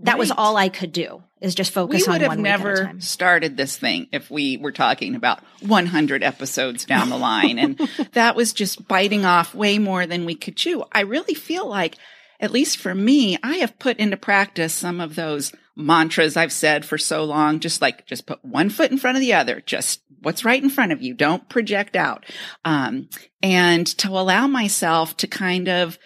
That 0.00 0.18
was 0.18 0.32
all 0.32 0.56
I 0.56 0.68
could 0.68 0.90
do 0.90 1.22
is 1.40 1.54
just 1.54 1.72
focus 1.72 2.06
we 2.06 2.06
on 2.06 2.12
would 2.12 2.20
have 2.22 2.28
one 2.28 2.42
week 2.42 2.52
at 2.52 2.60
a 2.60 2.64
never 2.64 2.84
time. 2.84 3.00
started 3.00 3.56
this 3.56 3.76
thing 3.76 4.08
if 4.12 4.30
we 4.30 4.56
were 4.56 4.72
talking 4.72 5.14
about 5.14 5.40
100 5.60 6.22
episodes 6.22 6.84
down 6.84 7.08
the 7.08 7.16
line. 7.18 7.58
And 7.58 7.78
that 8.12 8.34
was 8.34 8.52
just 8.52 8.86
biting 8.88 9.24
off 9.24 9.54
way 9.54 9.78
more 9.78 10.06
than 10.06 10.24
we 10.24 10.34
could 10.34 10.56
chew. 10.56 10.84
I 10.90 11.00
really 11.00 11.34
feel 11.34 11.68
like, 11.68 11.96
at 12.42 12.50
least 12.50 12.76
for 12.78 12.94
me, 12.94 13.38
I 13.42 13.56
have 13.58 13.78
put 13.78 13.98
into 13.98 14.16
practice 14.16 14.74
some 14.74 15.00
of 15.00 15.14
those 15.14 15.52
mantras 15.76 16.36
I've 16.36 16.52
said 16.52 16.84
for 16.84 16.98
so 16.98 17.24
long, 17.24 17.60
just 17.60 17.80
like, 17.80 18.04
just 18.06 18.26
put 18.26 18.44
one 18.44 18.68
foot 18.68 18.90
in 18.90 18.98
front 18.98 19.16
of 19.16 19.20
the 19.22 19.32
other, 19.34 19.62
just 19.64 20.02
what's 20.20 20.44
right 20.44 20.62
in 20.62 20.68
front 20.68 20.92
of 20.92 21.00
you. 21.00 21.14
Don't 21.14 21.48
project 21.48 21.96
out. 21.96 22.26
Um, 22.64 23.08
and 23.42 23.86
to 23.98 24.08
allow 24.10 24.46
myself 24.46 25.16
to 25.18 25.26
kind 25.26 25.68
of 25.68 25.98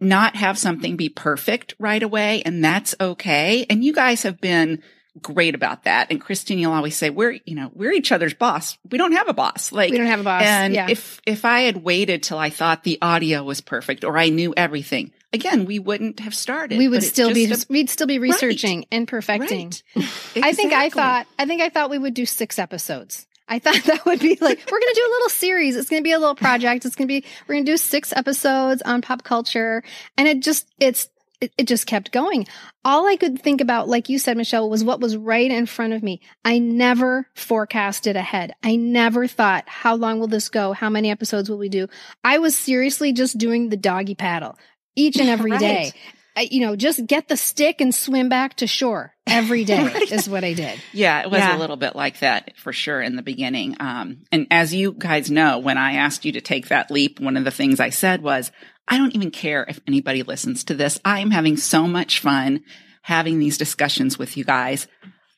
not 0.00 0.34
have 0.36 0.58
something 0.58 0.96
be 0.96 1.08
perfect 1.08 1.74
right 1.78 2.02
away. 2.02 2.42
And 2.44 2.64
that's 2.64 2.94
okay. 3.00 3.66
And 3.70 3.84
you 3.84 3.92
guys 3.92 4.24
have 4.24 4.40
been 4.40 4.82
great 5.20 5.54
about 5.54 5.84
that. 5.84 6.08
And 6.10 6.20
Christine, 6.20 6.58
you'll 6.58 6.72
always 6.72 6.96
say, 6.96 7.10
we're, 7.10 7.38
you 7.44 7.54
know, 7.54 7.70
we're 7.74 7.92
each 7.92 8.12
other's 8.12 8.34
boss. 8.34 8.78
We 8.90 8.98
don't 8.98 9.12
have 9.12 9.28
a 9.28 9.34
boss. 9.34 9.70
Like 9.70 9.90
We 9.90 9.98
don't 9.98 10.06
have 10.06 10.20
a 10.20 10.24
boss. 10.24 10.42
And 10.42 10.74
Yeah. 10.74 10.88
if, 10.88 11.20
if 11.26 11.44
I 11.44 11.60
had 11.60 11.84
waited 11.84 12.22
till 12.22 12.38
I 12.38 12.50
thought 12.50 12.82
the 12.82 12.98
audio 13.00 13.44
was 13.44 13.60
perfect 13.60 14.04
or 14.04 14.16
I 14.18 14.30
knew 14.30 14.54
everything, 14.56 15.12
again, 15.32 15.64
we 15.64 15.78
wouldn't 15.78 16.20
have 16.20 16.34
started. 16.34 16.78
we 16.78 16.88
would 16.88 17.02
still 17.02 17.32
be 17.32 17.50
a- 17.50 17.56
we'd 17.68 17.90
still 17.90 18.06
be 18.06 18.18
researching 18.18 18.86
and 18.90 19.06
perfecting. 19.08 19.72
Right. 19.96 20.08
I 20.42 20.52
think 20.52 20.72
I 20.72 20.88
thought 20.90 21.26
I 21.38 21.46
think 21.46 21.62
I 21.62 21.68
thought 21.68 21.90
we 21.90 21.98
would 21.98 22.14
do 22.14 22.26
six 22.26 22.58
episodes. 22.58 23.26
I 23.48 23.58
thought 23.58 23.82
that 23.86 24.04
would 24.06 24.20
be 24.20 24.38
like 24.40 24.70
we're 24.70 24.80
gonna 24.80 24.94
do 24.94 25.06
a 25.06 25.12
little 25.12 25.28
series. 25.28 25.76
It's 25.76 25.90
gonna 25.90 26.02
be 26.02 26.12
a 26.12 26.18
little 26.18 26.34
project. 26.34 26.84
It's 26.84 26.96
gonna 26.96 27.08
be 27.08 27.24
we're 27.46 27.56
gonna 27.56 27.64
do 27.66 27.76
six 27.76 28.12
episodes 28.14 28.82
on 28.82 29.02
pop 29.02 29.24
culture, 29.24 29.82
and 30.16 30.28
it 30.28 30.40
just 30.40 30.68
it's 30.78 31.08
it, 31.40 31.52
it 31.58 31.66
just 31.66 31.86
kept 31.86 32.12
going. 32.12 32.46
All 32.84 33.06
I 33.06 33.16
could 33.16 33.42
think 33.42 33.60
about, 33.60 33.88
like 33.88 34.08
you 34.08 34.20
said, 34.20 34.36
Michelle, 34.36 34.70
was 34.70 34.84
what 34.84 35.00
was 35.00 35.16
right 35.16 35.50
in 35.50 35.66
front 35.66 35.92
of 35.92 36.00
me. 36.02 36.20
I 36.44 36.58
never 36.60 37.26
forecasted 37.34 38.14
ahead. 38.14 38.52
I 38.62 38.76
never 38.76 39.26
thought, 39.26 39.64
how 39.68 39.96
long 39.96 40.20
will 40.20 40.28
this 40.28 40.48
go? 40.48 40.72
How 40.72 40.88
many 40.88 41.10
episodes 41.10 41.50
will 41.50 41.58
we 41.58 41.68
do? 41.68 41.88
I 42.22 42.38
was 42.38 42.56
seriously 42.56 43.12
just 43.12 43.38
doing 43.38 43.68
the 43.70 43.76
doggy 43.76 44.14
paddle 44.14 44.56
each 44.96 45.16
and 45.18 45.28
every 45.28 45.50
Right. 45.52 45.60
day. 45.60 45.92
I, 46.34 46.48
you 46.50 46.60
know, 46.60 46.76
just 46.76 47.06
get 47.06 47.28
the 47.28 47.36
stick 47.36 47.82
and 47.82 47.94
swim 47.94 48.30
back 48.30 48.56
to 48.56 48.66
shore 48.66 49.12
every 49.26 49.64
day 49.66 49.82
is 50.10 50.30
what 50.30 50.44
I 50.44 50.54
did. 50.54 50.80
Yeah, 50.92 51.20
it 51.20 51.30
was 51.30 51.40
Yeah. 51.40 51.56
a 51.56 51.58
little 51.58 51.76
bit 51.76 51.94
like 51.94 52.20
that 52.20 52.56
for 52.56 52.72
sure 52.72 53.02
in 53.02 53.16
the 53.16 53.22
beginning. 53.22 53.76
Um, 53.80 54.22
and 54.32 54.46
as 54.50 54.72
you 54.72 54.92
guys 54.96 55.30
know, 55.30 55.58
when 55.58 55.76
I 55.76 55.94
asked 55.96 56.24
you 56.24 56.32
to 56.32 56.40
take 56.40 56.68
that 56.68 56.90
leap, 56.90 57.20
one 57.20 57.36
of 57.36 57.44
the 57.44 57.50
things 57.50 57.80
I 57.80 57.90
said 57.90 58.22
was, 58.22 58.50
I 58.88 58.96
don't 58.96 59.14
even 59.14 59.30
care 59.30 59.66
if 59.68 59.78
anybody 59.86 60.22
listens 60.22 60.64
to 60.64 60.74
this. 60.74 60.98
I 61.04 61.20
am 61.20 61.30
having 61.32 61.58
so 61.58 61.86
much 61.86 62.20
fun 62.20 62.62
having 63.02 63.38
these 63.38 63.58
discussions 63.58 64.18
with 64.18 64.36
you 64.38 64.44
guys. 64.44 64.86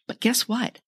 But 0.07 0.21
guess 0.21 0.47
what? 0.47 0.79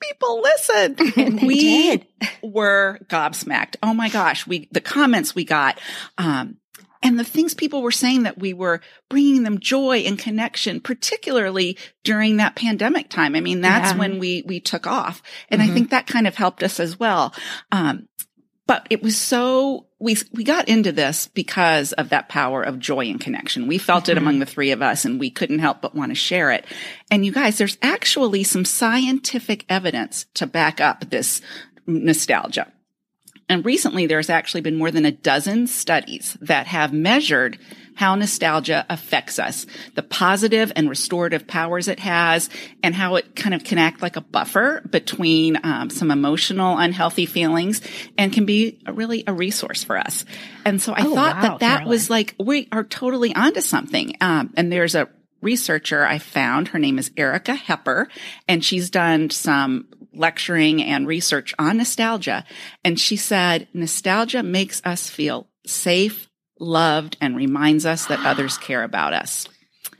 People 0.00 0.40
listened. 0.40 1.00
And 1.16 1.42
we 1.42 1.58
did. 1.60 2.06
were 2.44 3.00
gobsmacked. 3.08 3.74
Oh 3.82 3.92
my 3.92 4.08
gosh, 4.08 4.46
we 4.46 4.68
the 4.70 4.80
comments 4.80 5.34
we 5.34 5.44
got, 5.44 5.80
um, 6.16 6.57
and 7.02 7.18
the 7.18 7.24
things 7.24 7.54
people 7.54 7.82
were 7.82 7.90
saying 7.90 8.24
that 8.24 8.38
we 8.38 8.52
were 8.52 8.80
bringing 9.08 9.42
them 9.42 9.60
joy 9.60 9.98
and 9.98 10.18
connection, 10.18 10.80
particularly 10.80 11.76
during 12.04 12.36
that 12.38 12.56
pandemic 12.56 13.08
time. 13.08 13.34
I 13.34 13.40
mean, 13.40 13.60
that's 13.60 13.92
Yeah. 13.92 13.98
when 13.98 14.18
we 14.18 14.42
we 14.46 14.60
took 14.60 14.86
off, 14.86 15.22
and 15.48 15.62
I 15.62 15.68
think 15.68 15.90
that 15.90 16.06
kind 16.06 16.26
of 16.26 16.36
helped 16.36 16.62
us 16.62 16.80
as 16.80 16.98
well. 16.98 17.34
Um, 17.72 18.08
but 18.66 18.86
it 18.90 19.02
was 19.02 19.16
so 19.16 19.86
we 19.98 20.16
we 20.32 20.44
got 20.44 20.68
into 20.68 20.92
this 20.92 21.26
because 21.28 21.92
of 21.94 22.10
that 22.10 22.28
power 22.28 22.62
of 22.62 22.78
joy 22.78 23.06
and 23.06 23.20
connection. 23.20 23.66
We 23.66 23.78
felt 23.78 24.08
it 24.08 24.18
among 24.18 24.38
the 24.40 24.46
three 24.46 24.70
of 24.72 24.82
us, 24.82 25.04
and 25.04 25.18
we 25.18 25.30
couldn't 25.30 25.60
help 25.60 25.80
but 25.80 25.94
want 25.94 26.10
to 26.10 26.14
share 26.14 26.50
it. 26.50 26.66
And 27.10 27.24
you 27.24 27.32
guys, 27.32 27.58
there's 27.58 27.78
actually 27.82 28.44
some 28.44 28.64
scientific 28.64 29.64
evidence 29.68 30.26
to 30.34 30.46
back 30.46 30.80
up 30.80 31.08
this 31.10 31.40
nostalgia. 31.86 32.70
And 33.48 33.64
recently, 33.64 34.06
there's 34.06 34.30
actually 34.30 34.60
been 34.60 34.76
more 34.76 34.90
than 34.90 35.04
a 35.06 35.12
dozen 35.12 35.66
studies 35.66 36.36
that 36.40 36.66
have 36.66 36.92
measured 36.92 37.58
how 37.94 38.14
nostalgia 38.14 38.86
affects 38.88 39.40
us, 39.40 39.66
the 39.96 40.04
positive 40.04 40.70
and 40.76 40.88
restorative 40.88 41.48
powers 41.48 41.88
it 41.88 41.98
has, 41.98 42.48
and 42.82 42.94
how 42.94 43.16
it 43.16 43.34
kind 43.34 43.54
of 43.54 43.64
can 43.64 43.76
act 43.76 44.00
like 44.02 44.14
a 44.14 44.20
buffer 44.20 44.80
between 44.88 45.58
um, 45.64 45.90
some 45.90 46.12
emotional, 46.12 46.78
unhealthy 46.78 47.26
feelings 47.26 47.80
and 48.16 48.32
can 48.32 48.44
be 48.46 48.78
a, 48.86 48.92
really 48.92 49.24
a 49.26 49.32
resource 49.32 49.82
for 49.82 49.98
us. 49.98 50.24
And 50.64 50.80
so 50.80 50.92
I 50.92 51.00
Oh, 51.06 51.14
thought 51.14 51.36
wow, 51.36 51.42
that 51.42 51.58
that 51.58 51.76
Carolyn. 51.78 51.88
was 51.88 52.08
like, 52.08 52.36
we 52.38 52.68
are 52.70 52.84
totally 52.84 53.34
onto 53.34 53.60
something. 53.60 54.14
Um, 54.20 54.52
and 54.56 54.70
there's 54.70 54.94
a 54.94 55.08
researcher 55.40 56.04
I 56.04 56.18
found. 56.18 56.68
Her 56.68 56.78
name 56.78 56.98
is 57.00 57.10
Erica 57.16 57.54
Hepper, 57.54 58.06
and 58.46 58.64
she's 58.64 58.90
done 58.90 59.30
some 59.30 59.88
lecturing 60.18 60.82
and 60.82 61.06
research 61.06 61.54
on 61.58 61.78
nostalgia. 61.78 62.44
And 62.84 62.98
she 62.98 63.16
said, 63.16 63.68
nostalgia 63.72 64.42
makes 64.42 64.82
us 64.84 65.08
feel 65.08 65.48
safe, 65.66 66.28
loved, 66.58 67.16
and 67.20 67.36
reminds 67.36 67.86
us 67.86 68.06
that 68.06 68.24
others 68.26 68.58
care 68.58 68.82
about 68.82 69.12
us. 69.14 69.46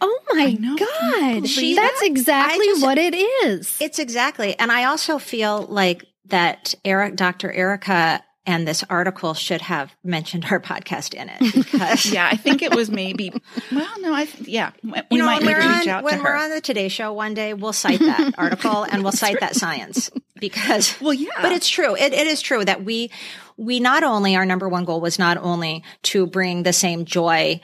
Oh 0.01 0.21
my 0.33 0.53
know. 0.53 0.77
God. 0.77 1.47
See 1.49 1.75
That's 1.75 2.01
that? 2.01 2.07
exactly 2.07 2.67
just- 2.67 2.83
what 2.83 2.99
it 2.99 3.15
is. 3.15 3.77
It's 3.81 3.99
exactly. 3.99 4.59
And 4.59 4.71
I 4.71 4.85
also 4.85 5.19
feel 5.19 5.63
like 5.63 6.05
that 6.27 6.75
Eric, 6.85 7.17
Dr. 7.17 7.51
Erica 7.51 8.23
and 8.49 8.67
this 8.67 8.83
article 8.89 9.35
should 9.35 9.61
have 9.61 9.95
mentioned 10.03 10.47
our 10.51 10.59
podcast 10.59 11.13
in 11.13 11.29
it 11.29 11.55
because 11.55 12.07
Yeah, 12.07 12.27
I 12.27 12.37
think 12.37 12.63
it 12.63 12.75
was 12.75 12.91
maybe, 12.91 13.31
well, 13.71 14.01
no, 14.01 14.15
I, 14.15 14.25
th- 14.25 14.49
yeah, 14.49 14.73
we 14.83 15.03
you 15.11 15.19
know, 15.19 15.27
might 15.27 15.43
when 15.45 15.55
need 15.55 15.63
to 15.63 15.69
reach 15.69 15.87
on 15.87 15.89
out 15.89 16.05
when 16.05 16.17
to 16.17 16.25
we're 16.25 16.31
her. 16.31 16.37
on 16.37 16.51
the 16.51 16.61
Today 16.63 16.89
Show 16.89 17.13
one 17.13 17.35
day, 17.35 17.53
we'll 17.53 17.75
cite 17.75 18.01
that 18.01 18.35
article 18.39 18.85
and 18.85 19.03
we'll 19.03 19.13
cite 19.13 19.41
that 19.41 19.55
science 19.55 20.11
because 20.41 20.99
well, 21.01 21.13
yeah. 21.13 21.29
but 21.43 21.53
it's 21.53 21.69
true. 21.69 21.95
It, 21.95 22.15
it 22.15 22.27
is 22.27 22.41
true 22.41 22.65
that 22.65 22.83
we 22.85 23.11
we 23.59 23.81
not 23.81 24.03
only, 24.03 24.35
our 24.35 24.47
number 24.47 24.69
one 24.69 24.87
goal 24.87 25.01
was 25.03 25.19
not 25.19 25.37
only 25.37 25.85
to 26.05 26.27
bring 26.27 26.63
the 26.63 26.73
same 26.73 27.05
joy 27.05 27.61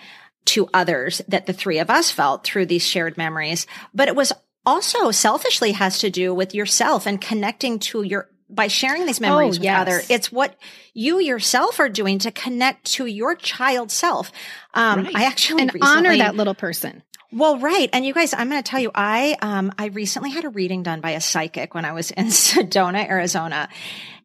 to 0.46 0.68
others 0.74 1.22
that 1.28 1.46
the 1.46 1.54
three 1.54 1.78
of 1.78 1.88
us 1.88 2.10
felt 2.10 2.44
through 2.44 2.66
these 2.66 2.86
shared 2.86 3.16
memories, 3.16 3.66
but 3.94 4.08
it 4.08 4.14
was 4.16 4.32
also 4.66 5.10
selfishly 5.10 5.72
has 5.72 5.98
to 6.00 6.10
do 6.10 6.34
with 6.34 6.54
yourself 6.54 7.06
and 7.06 7.20
connecting 7.20 7.78
to 7.78 8.02
your 8.02 8.28
by 8.50 8.66
sharing 8.68 9.07
these 9.07 9.20
memories 9.20 9.57
Oh, 9.57 9.59
with 9.61 9.64
yes. 9.64 9.80
other 9.80 10.00
it's 10.09 10.30
what 10.30 10.57
you 10.92 11.18
yourself 11.20 11.80
are 11.80 11.88
doing 11.88 12.18
to 12.20 12.30
connect 12.30 12.85
to 12.92 13.07
your 13.07 13.35
child 13.35 13.90
self 13.90 14.30
um 14.74 15.04
Right. 15.04 15.16
i 15.16 15.24
actually 15.24 15.62
and 15.62 15.72
honor 15.83 16.16
that 16.16 16.35
little 16.37 16.54
person. 16.54 17.02
well, 17.33 17.59
right. 17.59 17.90
And 17.92 18.07
you 18.07 18.14
guys, 18.14 18.33
I'm 18.33 18.48
going 18.48 18.62
to 18.62 18.70
tell 18.70 18.78
you, 18.80 18.92
I, 18.94 19.37
um, 19.42 19.72
I 19.76 19.87
recently 19.87 20.30
had 20.30 20.44
a 20.44 20.48
reading 20.50 20.85
done 20.85 21.00
by 21.00 21.11
a 21.12 21.20
psychic 21.20 21.74
when 21.74 21.85
I 21.85 21.90
was 21.92 22.12
in 22.12 22.26
Sedona, 22.28 23.09
Arizona. 23.09 23.68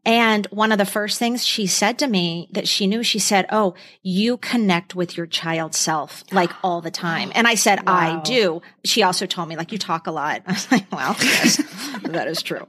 And 0.05 0.45
one 0.51 0.71
of 0.71 0.77
the 0.77 0.85
first 0.85 1.17
things 1.19 1.43
she 1.45 1.65
said 1.67 1.97
to 1.99 2.07
me 2.07 2.49
that 2.51 2.67
she 2.67 2.85
knew, 2.87 3.01
she 3.03 3.17
said, 3.19 3.47
Oh, 3.51 3.73
you 4.03 4.37
connect 4.37 4.93
with 4.95 5.17
your 5.17 5.25
child 5.25 5.73
self 5.73 6.23
like 6.31 6.51
all 6.63 6.81
the 6.81 6.91
time. 6.91 7.31
And 7.33 7.47
I 7.47 7.55
said, 7.55 7.79
I 7.87 8.21
do. 8.23 8.61
She 8.85 9.01
also 9.01 9.25
told 9.25 9.49
me, 9.49 9.55
like, 9.57 9.71
you 9.71 9.77
talk 9.79 10.05
a 10.05 10.11
lot. 10.11 10.43
I 10.47 10.51
was 10.51 10.71
like, 10.71 10.91
well, 10.91 11.15
yes, 11.19 11.57
that 12.03 12.27
is 12.27 12.41
true. 12.43 12.65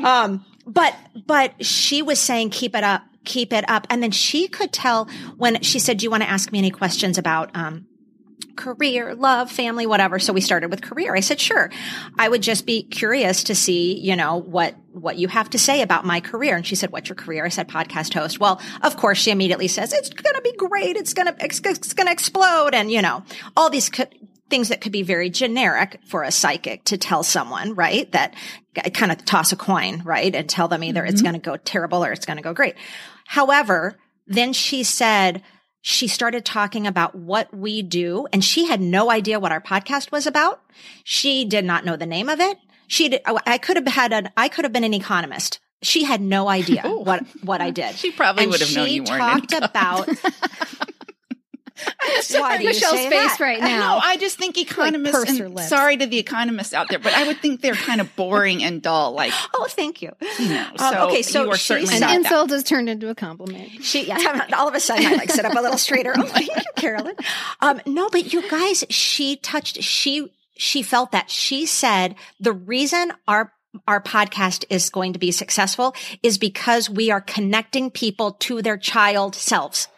Um, 0.00 0.44
but, 0.66 0.94
but 1.26 1.64
she 1.64 2.02
was 2.02 2.18
saying, 2.18 2.50
keep 2.50 2.74
it 2.74 2.84
up, 2.84 3.02
keep 3.24 3.52
it 3.52 3.68
up. 3.68 3.86
And 3.90 4.02
then 4.02 4.10
she 4.10 4.48
could 4.48 4.72
tell 4.72 5.08
when 5.36 5.62
she 5.62 5.78
said, 5.78 5.98
do 5.98 6.04
you 6.04 6.10
want 6.10 6.22
to 6.22 6.28
ask 6.28 6.52
me 6.52 6.58
any 6.58 6.70
questions 6.70 7.18
about, 7.18 7.54
um, 7.54 7.86
career, 8.56 9.14
love, 9.14 9.50
family, 9.50 9.86
whatever. 9.86 10.18
So 10.18 10.32
we 10.32 10.40
started 10.40 10.70
with 10.70 10.82
career. 10.82 11.14
I 11.14 11.20
said, 11.20 11.40
sure. 11.40 11.70
I 12.18 12.28
would 12.28 12.42
just 12.42 12.66
be 12.66 12.82
curious 12.82 13.44
to 13.44 13.54
see, 13.54 13.98
you 13.98 14.16
know, 14.16 14.36
what, 14.36 14.74
what 14.92 15.16
you 15.16 15.28
have 15.28 15.50
to 15.50 15.58
say 15.58 15.82
about 15.82 16.04
my 16.04 16.20
career. 16.20 16.56
And 16.56 16.66
she 16.66 16.74
said, 16.74 16.92
what's 16.92 17.08
your 17.08 17.16
career? 17.16 17.44
I 17.44 17.48
said, 17.48 17.68
podcast 17.68 18.14
host. 18.14 18.40
Well, 18.40 18.60
of 18.82 18.96
course, 18.96 19.18
she 19.18 19.30
immediately 19.30 19.68
says, 19.68 19.92
it's 19.92 20.10
going 20.10 20.34
to 20.34 20.42
be 20.42 20.52
great. 20.56 20.96
It's 20.96 21.14
going 21.14 21.28
to, 21.28 21.44
it's, 21.44 21.60
it's 21.60 21.94
going 21.94 22.06
to 22.06 22.12
explode. 22.12 22.74
And, 22.74 22.90
you 22.90 23.02
know, 23.02 23.24
all 23.56 23.70
these 23.70 23.88
co- 23.88 24.04
things 24.52 24.68
that 24.68 24.82
could 24.82 24.92
be 24.92 25.02
very 25.02 25.30
generic 25.30 25.98
for 26.04 26.24
a 26.24 26.30
psychic 26.30 26.84
to 26.84 26.98
tell 26.98 27.22
someone, 27.22 27.74
right? 27.74 28.12
That 28.12 28.34
kind 28.92 29.10
of 29.10 29.24
toss 29.24 29.50
a 29.50 29.56
coin, 29.56 30.02
right? 30.04 30.34
And 30.34 30.46
tell 30.46 30.68
them 30.68 30.84
either 30.84 31.02
it's 31.06 31.22
mm-hmm. 31.22 31.30
going 31.30 31.40
to 31.40 31.50
go 31.50 31.56
terrible 31.56 32.04
or 32.04 32.12
it's 32.12 32.26
going 32.26 32.36
to 32.36 32.42
go 32.42 32.52
great. 32.52 32.74
However, 33.26 33.96
then 34.26 34.52
she 34.52 34.82
said, 34.82 35.42
she 35.80 36.06
started 36.06 36.44
talking 36.44 36.86
about 36.86 37.14
what 37.14 37.52
we 37.56 37.80
do 37.80 38.26
and 38.30 38.44
she 38.44 38.66
had 38.66 38.82
no 38.82 39.10
idea 39.10 39.40
what 39.40 39.52
our 39.52 39.60
podcast 39.60 40.12
was 40.12 40.26
about. 40.26 40.60
She 41.02 41.46
did 41.46 41.64
not 41.64 41.86
know 41.86 41.96
the 41.96 42.04
name 42.04 42.28
of 42.28 42.38
it. 42.38 42.58
She 42.88 43.08
did, 43.08 43.22
oh, 43.24 43.38
I 43.46 43.56
could 43.56 43.76
have 43.76 43.86
had 43.86 44.12
an, 44.12 44.28
I 44.36 44.48
could 44.48 44.66
have 44.66 44.72
been 44.72 44.84
an 44.84 44.92
economist. 44.92 45.60
She 45.80 46.04
had 46.04 46.20
no 46.20 46.46
idea 46.46 46.82
what, 46.84 47.24
what 47.42 47.62
I 47.62 47.70
did. 47.70 47.94
She 47.96 48.12
probably 48.12 48.42
And 48.42 48.52
would 48.52 48.60
have 48.60 48.74
known 48.74 48.90
you 48.90 49.02
weren't 49.02 49.12
an 49.12 49.18
talked 49.18 49.54
about. 49.54 50.08
Why 52.30 52.56
do 52.58 52.62
you 52.64 52.70
Michelle's 52.70 52.92
say 52.96 53.10
face 53.10 53.30
that? 53.36 53.40
right 53.40 53.60
No. 53.60 53.98
I 54.02 54.16
just 54.16 54.38
think 54.38 54.58
economists. 54.58 55.16
purse 55.16 55.38
her 55.38 55.44
and 55.46 55.60
sorry 55.60 55.96
to 55.96 56.06
the 56.06 56.18
economists 56.18 56.72
out 56.74 56.88
there, 56.88 56.98
but 56.98 57.12
I 57.14 57.26
would 57.26 57.38
think 57.40 57.60
they're 57.60 57.74
kind 57.74 58.00
of 58.00 58.14
boring 58.16 58.62
and 58.62 58.80
dull. 58.82 59.12
Like, 59.12 59.32
Oh, 59.54 59.66
thank 59.68 60.02
you. 60.02 60.12
you 60.38 60.48
know. 60.48 60.66
Um, 60.78 60.92
So 60.92 61.08
okay, 61.08 61.22
so 61.22 61.44
you 61.44 61.50
are 61.50 61.56
she 61.56 61.64
certainly 61.64 61.94
An 61.94 62.00
said- 62.00 62.08
that. 62.08 62.16
insult 62.16 62.50
has 62.50 62.64
turned 62.64 62.88
into 62.88 63.08
a 63.08 63.14
compliment. 63.14 63.84
She, 63.84 64.06
yeah, 64.06 64.46
all 64.56 64.68
of 64.68 64.74
a 64.74 64.80
sudden 64.80 65.06
I 65.06 65.14
like 65.16 65.30
sit 65.30 65.44
up 65.44 65.54
a 65.54 65.60
little 65.60 65.78
straighter. 65.78 66.12
Oh, 66.16 66.22
thank 66.24 66.48
you, 66.48 66.62
Carolyn. 66.76 67.14
Um, 67.60 67.80
no, 67.86 68.08
but 68.10 68.32
you 68.32 68.48
guys, 68.48 68.84
she 68.90 69.36
touched, 69.36 69.82
she, 69.82 70.32
she 70.56 70.82
felt 70.82 71.12
that 71.12 71.30
she 71.30 71.66
said 71.66 72.14
the 72.40 72.52
reason 72.52 73.12
our 73.26 73.52
our 73.88 74.02
podcast 74.02 74.66
is 74.68 74.90
going 74.90 75.14
to 75.14 75.18
be 75.18 75.30
successful 75.32 75.94
is 76.22 76.36
because 76.36 76.90
we 76.90 77.10
are 77.10 77.22
connecting 77.22 77.90
people 77.90 78.32
to 78.32 78.60
their 78.60 78.76
child 78.76 79.34
selves. 79.34 79.88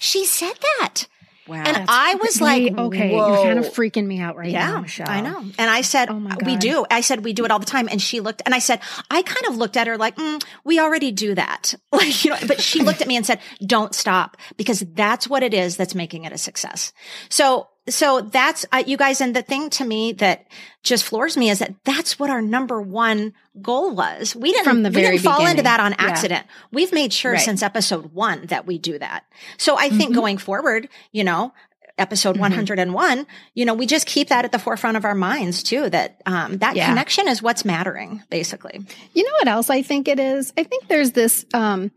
She 0.00 0.24
said 0.24 0.54
that. 0.80 1.06
Wow. 1.46 1.64
And 1.66 1.86
I 1.88 2.14
was 2.14 2.40
like, 2.40 2.72
okay, 2.78 3.12
Whoa. 3.12 3.26
you're 3.28 3.42
kind 3.42 3.58
of 3.58 3.66
freaking 3.66 4.06
me 4.06 4.20
out 4.20 4.36
right 4.36 4.50
Yeah, 4.50 4.70
now, 4.70 4.80
Michelle. 4.82 5.10
I 5.10 5.20
know. 5.20 5.40
And 5.40 5.70
I 5.70 5.80
said, 5.80 6.08
Oh 6.08 6.20
my 6.20 6.30
God. 6.30 6.46
we 6.46 6.56
do. 6.56 6.86
I 6.90 7.00
said, 7.00 7.24
we 7.24 7.32
do 7.32 7.44
it 7.44 7.50
all 7.50 7.58
the 7.58 7.66
time. 7.66 7.88
And 7.90 8.00
she 8.00 8.20
looked, 8.20 8.40
and 8.46 8.54
I 8.54 8.60
said, 8.60 8.80
I 9.10 9.22
kind 9.22 9.46
of 9.46 9.56
looked 9.56 9.76
at 9.76 9.88
her 9.88 9.98
like, 9.98 10.14
mm, 10.16 10.42
we 10.64 10.78
already 10.78 11.10
do 11.12 11.34
that. 11.34 11.74
Like, 11.92 12.24
you 12.24 12.30
know, 12.30 12.38
but 12.46 12.60
she 12.62 12.82
looked 12.82 13.02
at 13.02 13.08
me 13.08 13.16
and 13.16 13.26
said, 13.26 13.40
don't 13.66 13.94
stop 13.94 14.36
because 14.56 14.80
that's 14.94 15.28
what 15.28 15.42
it 15.42 15.52
is 15.52 15.76
that's 15.76 15.94
making 15.94 16.24
it 16.24 16.32
a 16.32 16.38
success. 16.38 16.92
So, 17.28 17.68
so 17.90 18.20
that's, 18.22 18.64
uh, 18.72 18.82
you 18.86 18.96
guys, 18.96 19.20
and 19.20 19.36
the 19.36 19.42
thing 19.42 19.68
to 19.70 19.84
me 19.84 20.12
that 20.14 20.46
just 20.82 21.04
floors 21.04 21.36
me 21.36 21.50
is 21.50 21.58
that 21.58 21.74
that's 21.84 22.18
what 22.18 22.30
our 22.30 22.40
number 22.40 22.80
one 22.80 23.34
goal 23.60 23.94
was. 23.94 24.34
We 24.34 24.52
didn't, 24.52 24.64
From 24.64 24.82
the 24.82 24.88
we 24.90 25.02
didn't 25.02 25.18
fall 25.20 25.46
into 25.46 25.62
that 25.62 25.80
on 25.80 25.92
Yeah. 25.92 25.96
accident. 25.98 26.46
We've 26.72 26.92
made 26.92 27.12
sure 27.12 27.32
Right. 27.32 27.40
since 27.40 27.62
episode 27.62 28.14
one 28.14 28.46
that 28.46 28.66
we 28.66 28.78
do 28.78 28.98
that. 28.98 29.24
So 29.58 29.76
I 29.76 29.88
think 29.90 30.10
Mm-hmm. 30.10 30.14
going 30.14 30.38
forward, 30.38 30.88
you 31.12 31.24
know, 31.24 31.52
episode 31.98 32.38
101, 32.38 33.26
you 33.54 33.66
know, 33.66 33.74
we 33.74 33.84
just 33.84 34.06
keep 34.06 34.28
that 34.28 34.46
at 34.46 34.52
the 34.52 34.58
forefront 34.58 34.96
of 34.96 35.04
our 35.04 35.14
minds 35.14 35.62
too, 35.62 35.90
that, 35.90 36.18
um, 36.24 36.56
that 36.58 36.74
Yeah. 36.74 36.86
connection 36.88 37.28
is 37.28 37.42
what's 37.42 37.62
mattering, 37.66 38.22
basically. 38.30 38.80
You 39.12 39.22
know 39.24 39.32
what 39.38 39.48
else 39.48 39.68
I 39.68 39.82
think 39.82 40.08
it 40.08 40.18
is? 40.18 40.50
I 40.56 40.62
think 40.62 40.88
there's 40.88 41.10
this 41.10 41.44
um, 41.52 41.90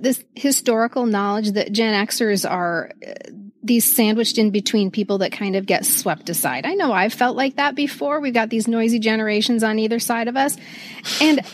this 0.00 0.22
historical 0.34 1.06
knowledge 1.06 1.52
that 1.52 1.72
Gen 1.72 2.06
Xers 2.06 2.48
are 2.48 2.92
uh, 3.06 3.12
these 3.62 3.84
sandwiched 3.84 4.38
in 4.38 4.50
between 4.50 4.90
people 4.90 5.18
that 5.18 5.32
kind 5.32 5.56
of 5.56 5.66
get 5.66 5.84
swept 5.84 6.30
aside. 6.30 6.64
I 6.64 6.74
know 6.74 6.92
I've 6.92 7.12
felt 7.12 7.36
like 7.36 7.56
that 7.56 7.74
before. 7.74 8.20
We've 8.20 8.34
got 8.34 8.50
these 8.50 8.68
noisy 8.68 8.98
generations 8.98 9.62
on 9.62 9.78
either 9.78 9.98
side 9.98 10.28
of 10.28 10.36
us, 10.36 10.56
and 11.20 11.44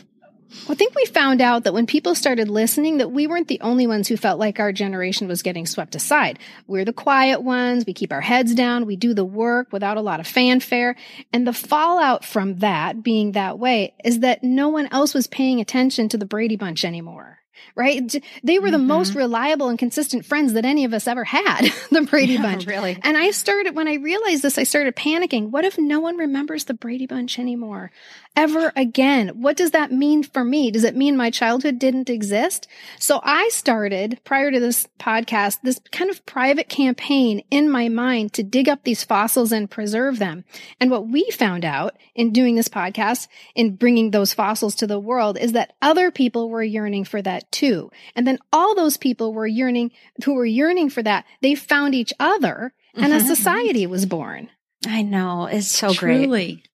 I 0.68 0.74
think 0.74 0.94
we 0.94 1.04
found 1.06 1.42
out 1.42 1.64
that 1.64 1.74
when 1.74 1.86
people 1.86 2.14
started 2.14 2.48
listening, 2.48 2.98
that 2.98 3.10
we 3.10 3.26
weren't 3.26 3.48
the 3.48 3.60
only 3.60 3.86
ones 3.86 4.08
who 4.08 4.16
felt 4.16 4.38
like 4.38 4.60
our 4.60 4.72
generation 4.72 5.28
was 5.28 5.42
getting 5.42 5.66
swept 5.66 5.94
aside. 5.94 6.38
We're 6.66 6.86
the 6.86 6.92
quiet 6.92 7.42
ones. 7.42 7.84
We 7.86 7.92
keep 7.92 8.12
our 8.12 8.22
heads 8.22 8.54
down. 8.54 8.86
We 8.86 8.96
do 8.96 9.12
the 9.12 9.24
work 9.26 9.72
without 9.72 9.98
a 9.98 10.02
lot 10.02 10.20
of 10.20 10.26
fanfare. 10.26 10.96
And 11.32 11.46
the 11.46 11.52
fallout 11.52 12.24
from 12.24 12.56
that 12.56 13.02
being 13.02 13.32
that 13.32 13.58
way 13.58 13.94
is 14.04 14.20
that 14.20 14.42
no 14.42 14.68
one 14.68 14.88
else 14.90 15.12
was 15.12 15.26
paying 15.26 15.60
attention 15.60 16.08
to 16.10 16.16
the 16.16 16.26
Brady 16.26 16.56
Bunch 16.56 16.84
anymore. 16.84 17.40
Right? 17.74 18.14
They 18.42 18.58
were 18.58 18.70
the 18.70 18.78
most 18.78 19.10
mm-hmm. 19.10 19.18
reliable 19.18 19.68
and 19.68 19.78
consistent 19.78 20.24
friends 20.24 20.52
that 20.54 20.64
any 20.64 20.84
of 20.84 20.94
us 20.94 21.06
ever 21.06 21.24
had, 21.24 21.70
the 21.90 22.02
Brady 22.02 22.36
Bunch. 22.36 22.66
really. 22.66 22.98
And 23.02 23.16
I 23.16 23.30
started, 23.30 23.74
when 23.74 23.88
I 23.88 23.94
realized 23.94 24.42
this, 24.42 24.58
I 24.58 24.64
started 24.64 24.96
panicking. 24.96 25.50
What 25.50 25.64
if 25.64 25.78
no 25.78 26.00
one 26.00 26.16
remembers 26.16 26.64
the 26.64 26.74
Brady 26.74 27.06
Bunch 27.06 27.38
anymore? 27.38 27.90
Ever 28.36 28.72
again? 28.74 29.40
What 29.40 29.56
does 29.56 29.70
that 29.70 29.92
mean 29.92 30.24
for 30.24 30.44
me? 30.44 30.72
Does 30.72 30.82
it 30.82 30.96
mean 30.96 31.16
my 31.16 31.30
childhood 31.30 31.78
didn't 31.78 32.10
exist? 32.10 32.66
So 32.98 33.20
I 33.22 33.48
started, 33.52 34.18
prior 34.24 34.50
to 34.50 34.58
this 34.58 34.88
podcast, 34.98 35.58
this 35.62 35.80
kind 35.92 36.10
of 36.10 36.26
private 36.26 36.68
campaign 36.68 37.44
in 37.52 37.70
my 37.70 37.88
mind 37.88 38.32
to 38.32 38.42
dig 38.42 38.68
up 38.68 38.82
these 38.82 39.04
fossils 39.04 39.52
and 39.52 39.70
preserve 39.70 40.18
them. 40.18 40.44
And 40.80 40.90
what 40.90 41.08
we 41.08 41.30
found 41.30 41.64
out 41.64 41.96
in 42.16 42.32
doing 42.32 42.56
this 42.56 42.68
podcast, 42.68 43.28
in 43.54 43.76
bringing 43.76 44.10
those 44.10 44.34
fossils 44.34 44.74
to 44.76 44.86
the 44.88 44.98
world, 44.98 45.38
is 45.38 45.52
that 45.52 45.74
other 45.80 46.10
people 46.10 46.50
were 46.50 46.62
yearning 46.64 47.04
for 47.04 47.22
that 47.22 47.50
too. 47.52 47.90
And 48.16 48.26
then 48.26 48.40
all 48.52 48.74
those 48.74 48.96
people 48.96 49.32
were 49.32 49.46
yearning, 49.46 49.92
who 50.24 50.34
were 50.34 50.44
yearning 50.44 50.90
for 50.90 51.04
that, 51.04 51.24
they 51.40 51.54
found 51.54 51.94
each 51.94 52.12
other 52.18 52.72
and 52.94 53.12
a 53.12 53.18
mm-hmm. 53.18 53.26
society 53.26 53.86
was 53.86 54.06
born. 54.06 54.50
I 54.86 55.02
know. 55.02 55.46
It's 55.46 55.68
so 55.68 55.94
great. 55.94 56.68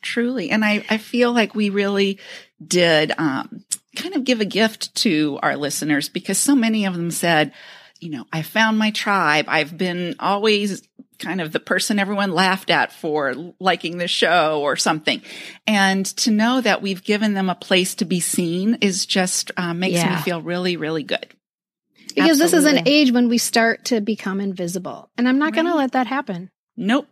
Truly. 0.00 0.50
And 0.50 0.64
I, 0.64 0.84
I 0.88 0.98
feel 0.98 1.32
like 1.32 1.54
we 1.54 1.70
really 1.70 2.18
did 2.64 3.12
um, 3.18 3.64
kind 3.96 4.14
of 4.14 4.24
give 4.24 4.40
a 4.40 4.46
gift 4.46 4.94
to 4.96 5.38
our 5.42 5.56
listeners 5.56 6.08
because 6.08 6.38
so 6.38 6.54
many 6.54 6.86
of 6.86 6.94
them 6.94 7.10
said, 7.10 7.52
you 8.00 8.10
know, 8.10 8.24
I 8.32 8.42
found 8.42 8.78
my 8.78 8.90
tribe. 8.90 9.44
I've 9.48 9.76
been 9.76 10.16
always 10.18 10.82
kind 11.18 11.40
of 11.40 11.52
the 11.52 11.60
person 11.60 11.98
everyone 11.98 12.32
laughed 12.32 12.68
at 12.68 12.92
for 12.92 13.34
liking 13.60 13.98
the 13.98 14.08
show 14.08 14.60
or 14.60 14.76
something. 14.76 15.22
And 15.66 16.04
to 16.18 16.30
know 16.30 16.60
that 16.60 16.82
we've 16.82 17.04
given 17.04 17.34
them 17.34 17.48
a 17.48 17.54
place 17.54 17.94
to 17.96 18.04
be 18.04 18.20
seen 18.20 18.78
is 18.80 19.06
just 19.06 19.52
uh, 19.56 19.72
makes 19.72 20.04
me 20.04 20.16
feel 20.16 20.42
really, 20.42 20.76
really 20.76 21.04
good. 21.04 21.26
Because 22.14 22.38
this 22.38 22.52
is 22.52 22.66
an 22.66 22.86
age 22.86 23.12
when 23.12 23.28
we 23.28 23.38
start 23.38 23.86
to 23.86 24.00
become 24.00 24.40
invisible. 24.40 25.10
And 25.16 25.28
I'm 25.28 25.38
not 25.38 25.54
going 25.54 25.66
to 25.66 25.74
let 25.74 25.92
that 25.92 26.06
happen. 26.06 26.50
Nope. 26.76 27.08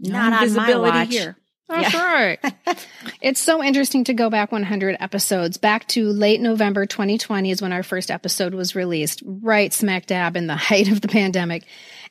No 0.00 0.12
Not 0.12 0.42
on 0.42 0.54
my 0.54 0.76
watch. 0.76 1.08
here. 1.08 1.36
That's 1.68 1.94
right. 1.94 2.38
it's 3.20 3.40
so 3.40 3.62
interesting 3.62 4.04
to 4.04 4.14
go 4.14 4.30
back 4.30 4.52
100 4.52 4.96
episodes. 5.00 5.58
Back 5.58 5.86
to 5.88 6.10
late 6.10 6.40
November 6.40 6.86
2020 6.86 7.50
is 7.50 7.60
when 7.60 7.72
our 7.72 7.82
first 7.82 8.10
episode 8.10 8.54
was 8.54 8.74
released, 8.74 9.22
right 9.24 9.72
smack 9.72 10.06
dab 10.06 10.36
in 10.36 10.46
the 10.46 10.56
height 10.56 10.90
of 10.90 11.00
the 11.00 11.08
pandemic. 11.08 11.64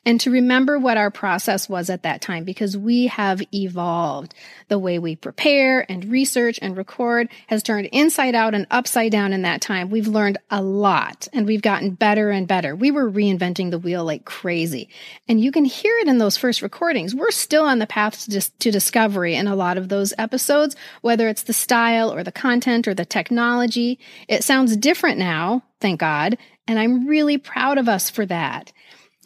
And 0.07 0.21
to 0.21 0.31
remember 0.31 0.79
what 0.79 0.95
our 0.95 1.11
process 1.11 1.67
was 1.67 1.89
at 1.89 2.03
that 2.03 2.21
time 2.21 2.45
because 2.45 2.77
we 2.77 3.07
have 3.07 3.41
evolved. 3.53 4.33
The 4.69 4.79
way 4.79 4.99
we 4.99 5.17
prepare 5.17 5.85
and 5.91 6.05
research 6.05 6.57
and 6.61 6.77
record 6.77 7.27
has 7.47 7.61
turned 7.61 7.87
inside 7.87 8.33
out 8.33 8.55
and 8.55 8.67
upside 8.71 9.11
down 9.11 9.33
in 9.33 9.41
that 9.41 9.59
time. 9.59 9.89
We've 9.89 10.07
learned 10.07 10.37
a 10.49 10.61
lot 10.61 11.27
and 11.33 11.45
we've 11.45 11.61
gotten 11.61 11.91
better 11.91 12.29
and 12.29 12.47
better. 12.47 12.73
We 12.73 12.89
were 12.89 13.11
reinventing 13.11 13.69
the 13.69 13.79
wheel 13.79 14.05
like 14.05 14.23
crazy. 14.23 14.87
And 15.27 15.41
you 15.41 15.51
can 15.51 15.65
hear 15.65 15.97
it 15.97 16.07
in 16.07 16.19
those 16.19 16.37
first 16.37 16.61
recordings. 16.61 17.13
We're 17.13 17.29
still 17.29 17.65
on 17.65 17.79
the 17.79 17.85
path 17.85 18.23
to, 18.23 18.29
dis- 18.29 18.51
to 18.59 18.71
discovery 18.71 19.35
in 19.35 19.45
a 19.45 19.57
lot 19.57 19.77
of 19.77 19.89
those 19.89 20.13
episodes, 20.17 20.77
whether 21.01 21.27
it's 21.27 21.43
the 21.43 21.51
style 21.51 22.13
or 22.13 22.23
the 22.23 22.31
content 22.31 22.87
or 22.87 22.93
the 22.93 23.03
technology. 23.03 23.99
It 24.29 24.45
sounds 24.45 24.77
different 24.77 25.17
now, 25.17 25.63
thank 25.81 25.99
God. 25.99 26.37
And 26.65 26.79
I'm 26.79 27.07
really 27.07 27.37
proud 27.37 27.77
of 27.77 27.89
us 27.89 28.09
for 28.09 28.25
that. 28.27 28.71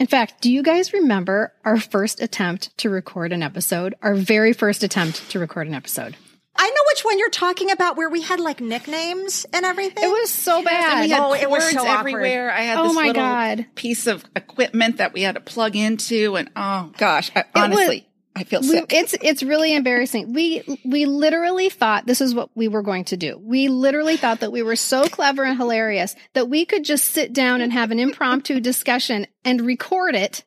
In 0.02 0.08
fact, 0.08 0.42
do 0.42 0.52
you 0.52 0.64
guys 0.64 0.94
remember 0.94 1.54
our 1.64 1.80
first 1.80 2.24
attempt 2.24 2.76
to 2.80 2.90
record 2.90 3.32
an 3.32 3.44
episode? 3.44 3.94
Our 4.02 4.16
very 4.16 4.52
first 4.52 4.82
attempt 4.82 5.30
to 5.30 5.38
record 5.38 5.68
an 5.68 5.76
episode. 5.76 6.16
I 6.56 6.68
know 6.68 6.82
which 6.92 7.06
one 7.06 7.20
you're 7.20 7.30
talking 7.30 7.70
about 7.70 7.98
where 7.98 8.10
we 8.10 8.24
had 8.24 8.40
like 8.40 8.62
nicknames 8.62 9.46
and 9.54 9.64
everything. 9.64 10.04
It 10.04 10.08
was 10.08 10.32
so 10.32 10.64
bad. 10.64 11.04
we 11.04 11.10
had 11.12 11.20
Oh, 11.22 11.34
it 11.36 11.48
was 11.48 11.66
cords 11.66 11.76
so 11.76 11.82
awkward. 11.88 12.14
everywhere. 12.16 12.52
I 12.52 12.62
had 12.62 12.80
Oh 12.80 12.88
this 12.88 12.96
my 12.96 13.08
little 13.10 13.22
God. 13.22 13.66
piece 13.76 14.08
of 14.08 14.26
equipment 14.36 14.98
that 14.98 15.14
we 15.14 15.22
had 15.22 15.36
to 15.36 15.42
plug 15.42 15.76
into, 15.76 16.36
and 16.36 16.50
oh 16.56 16.92
gosh, 16.98 17.30
I, 17.36 17.42
was- 17.42 17.46
honestly, 17.64 18.08
I 18.36 18.44
feel 18.46 18.62
We, 18.62 18.68
sick. 18.68 18.94
it's 18.94 19.14
it's 19.22 19.44
really 19.44 19.76
embarrassing. 19.76 20.34
We 20.34 20.80
we 20.86 21.06
literally 21.06 21.70
thought 21.70 22.06
this 22.06 22.22
is 22.22 22.34
what 22.34 22.50
we 22.56 22.68
were 22.70 22.82
going 22.82 23.04
to 23.06 23.18
do. 23.18 23.38
We 23.44 23.68
literally 23.68 24.16
thought 24.18 24.40
that 24.40 24.52
we 24.52 24.62
were 24.64 24.78
so 24.78 25.08
clever 25.08 25.44
and 25.44 25.58
hilarious 25.58 26.16
that 26.34 26.50
we 26.50 26.66
could 26.66 26.84
just 26.86 27.06
sit 27.10 27.34
down 27.34 27.60
and 27.62 27.74
have 27.74 27.92
an 27.92 28.00
impromptu 28.00 28.60
discussion 28.62 29.28
and 29.44 29.62
record 29.62 30.16
it, 30.16 30.46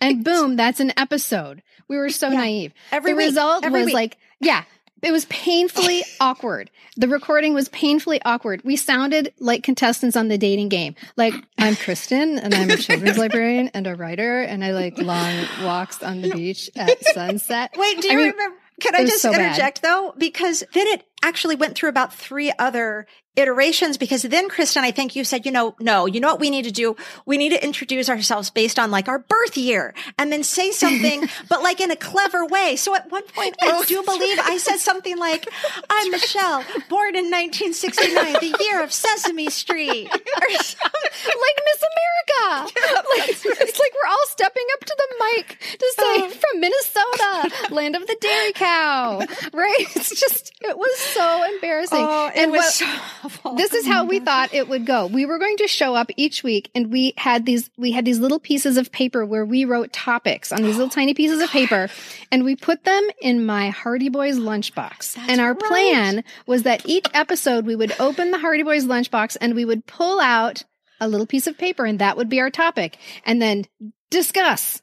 and 0.00 0.24
boom, 0.24 0.56
that's 0.56 0.80
an 0.80 0.92
episode. 0.96 1.62
We 1.88 1.98
were 1.98 2.10
so 2.10 2.30
naive. 2.30 2.72
Every 2.90 3.12
the 3.12 3.16
week. 3.16 3.26
result 3.26 3.64
was 3.70 3.84
week. 3.86 3.94
like, 3.94 4.16
yeah, 4.40 4.64
it 5.02 5.12
was 5.12 5.24
painfully 5.26 6.02
awkward. 6.20 6.70
The 6.96 7.08
recording 7.08 7.54
was 7.54 7.68
painfully 7.68 8.20
awkward. 8.24 8.62
We 8.64 8.76
sounded 8.76 9.32
like 9.38 9.62
contestants 9.62 10.16
on 10.16 10.28
the 10.28 10.38
dating 10.38 10.68
game. 10.68 10.94
Like, 11.16 11.34
I'm 11.58 11.76
Kristen 11.76 12.38
and 12.38 12.54
I'm 12.54 12.70
a 12.70 12.76
children's 12.76 13.18
librarian 13.18 13.68
and 13.74 13.86
a 13.86 13.94
writer 13.94 14.42
and 14.42 14.64
I 14.64 14.72
like 14.72 14.98
long 14.98 15.46
walks 15.62 16.02
on 16.02 16.22
the 16.22 16.30
beach 16.30 16.70
at 16.76 17.04
sunset. 17.06 17.74
Wait, 17.76 18.00
do 18.00 18.08
I 18.08 18.12
you 18.12 18.18
mean, 18.18 18.30
remember? 18.30 18.56
Can 18.80 18.94
I 18.94 19.04
just 19.04 19.22
so 19.22 19.32
bad. 19.32 19.40
interject 19.40 19.82
though? 19.82 20.14
Because 20.18 20.62
then 20.74 20.86
it 20.86 21.04
actually 21.22 21.56
went 21.56 21.76
through 21.76 21.88
about 21.88 22.12
three 22.12 22.52
other 22.58 23.06
iterations 23.36 23.96
because 23.98 24.22
then 24.22 24.48
Kristen, 24.48 24.82
I 24.84 24.90
think 24.90 25.14
you 25.14 25.24
said, 25.24 25.44
you 25.46 25.52
know, 25.52 25.74
no, 25.80 26.06
you 26.06 26.20
know 26.20 26.28
what 26.28 26.40
we 26.40 26.50
need 26.50 26.64
to 26.64 26.70
do? 26.72 26.96
We 27.26 27.36
need 27.38 27.50
to 27.50 27.62
introduce 27.64 28.08
ourselves 28.08 28.50
based 28.50 28.78
on 28.78 28.90
like 28.90 29.08
our 29.08 29.18
birth 29.18 29.56
year 29.56 29.94
and 30.18 30.32
then 30.32 30.42
say 30.42 30.70
something, 30.70 31.28
but 31.48 31.62
like 31.62 31.80
in 31.80 31.90
a 31.90 31.96
clever 31.96 32.44
way. 32.46 32.76
So 32.76 32.94
at 32.94 33.10
one 33.10 33.24
point, 33.28 33.56
I 33.62 33.70
oh, 33.74 33.84
do 33.84 34.02
believe 34.02 34.38
I 34.42 34.56
said 34.58 34.78
something 34.78 35.16
like, 35.18 35.48
I'm 35.90 36.10
Michelle, 36.10 36.64
born 36.88 37.14
in 37.16 37.30
1969, 37.30 38.32
the 38.40 38.56
year 38.64 38.82
of 38.82 38.92
Sesame 38.92 39.50
Street. 39.50 40.08
Or 40.10 40.50
something. 40.50 41.40
like 41.40 41.58
Miss 41.66 41.82
America. 41.82 42.72
Like, 43.16 43.28
it's 43.60 43.78
like 43.78 43.92
we're 44.02 44.10
all 44.10 44.26
stepping 44.28 44.64
up 44.74 44.80
to 44.80 44.96
the 44.96 45.24
mic 45.36 45.58
to 45.78 45.94
say 45.98 46.16
um, 46.24 46.30
from 46.30 46.60
Minnesota, 46.60 47.74
land 47.74 47.96
of 47.96 48.06
the 48.06 48.16
dairy 48.20 48.52
cow. 48.52 49.18
Right? 49.52 49.76
It's 49.96 50.18
just 50.18 50.52
it 50.62 50.76
was 50.76 50.98
so 50.98 51.44
embarrassing. 51.54 51.98
Oh, 52.00 52.26
it 52.28 52.36
And 52.38 52.52
was 52.52 52.60
what- 52.60 52.72
so. 52.72 53.25
This 53.56 53.72
is 53.72 53.86
how 53.86 54.04
we 54.04 54.20
thought 54.20 54.52
it 54.54 54.68
would 54.68 54.86
go. 54.86 55.06
We 55.06 55.26
were 55.26 55.38
going 55.38 55.56
to 55.58 55.68
show 55.68 55.94
up 55.94 56.10
each 56.16 56.42
week 56.42 56.70
and 56.74 56.90
we 56.92 57.14
had 57.16 57.46
these 57.46 57.70
we 57.76 57.92
had 57.92 58.04
these 58.04 58.18
little 58.18 58.38
pieces 58.40 58.76
of 58.76 58.90
paper 58.92 59.24
where 59.24 59.44
we 59.44 59.64
wrote 59.64 59.92
topics 59.92 60.52
on 60.52 60.62
these 60.62 60.76
little 60.76 60.90
tiny 60.90 61.14
pieces 61.20 61.40
of 61.42 61.50
paper 61.50 61.88
and 62.32 62.44
we 62.44 62.56
put 62.56 62.84
them 62.84 63.08
in 63.20 63.44
my 63.44 63.70
Hardy 63.70 64.08
Boys 64.08 64.38
lunchbox. 64.38 65.16
and 65.28 65.40
our 65.40 65.54
plan 65.54 66.24
was 66.46 66.62
that 66.64 66.86
each 66.86 67.06
episode 67.14 67.66
we 67.66 67.76
would 67.76 67.94
open 68.00 68.30
the 68.30 68.38
Hardy 68.38 68.62
Boys 68.62 68.84
lunchbox 68.86 69.36
and 69.40 69.54
we 69.54 69.64
would 69.64 69.86
pull 69.86 70.20
out 70.20 70.64
a 71.00 71.08
little 71.08 71.26
piece 71.26 71.46
of 71.46 71.58
paper 71.58 71.84
and 71.84 71.98
that 71.98 72.16
would 72.16 72.28
be 72.28 72.40
our 72.40 72.50
topic 72.50 72.96
and 73.24 73.40
then 73.42 73.66
discuss. 74.10 74.80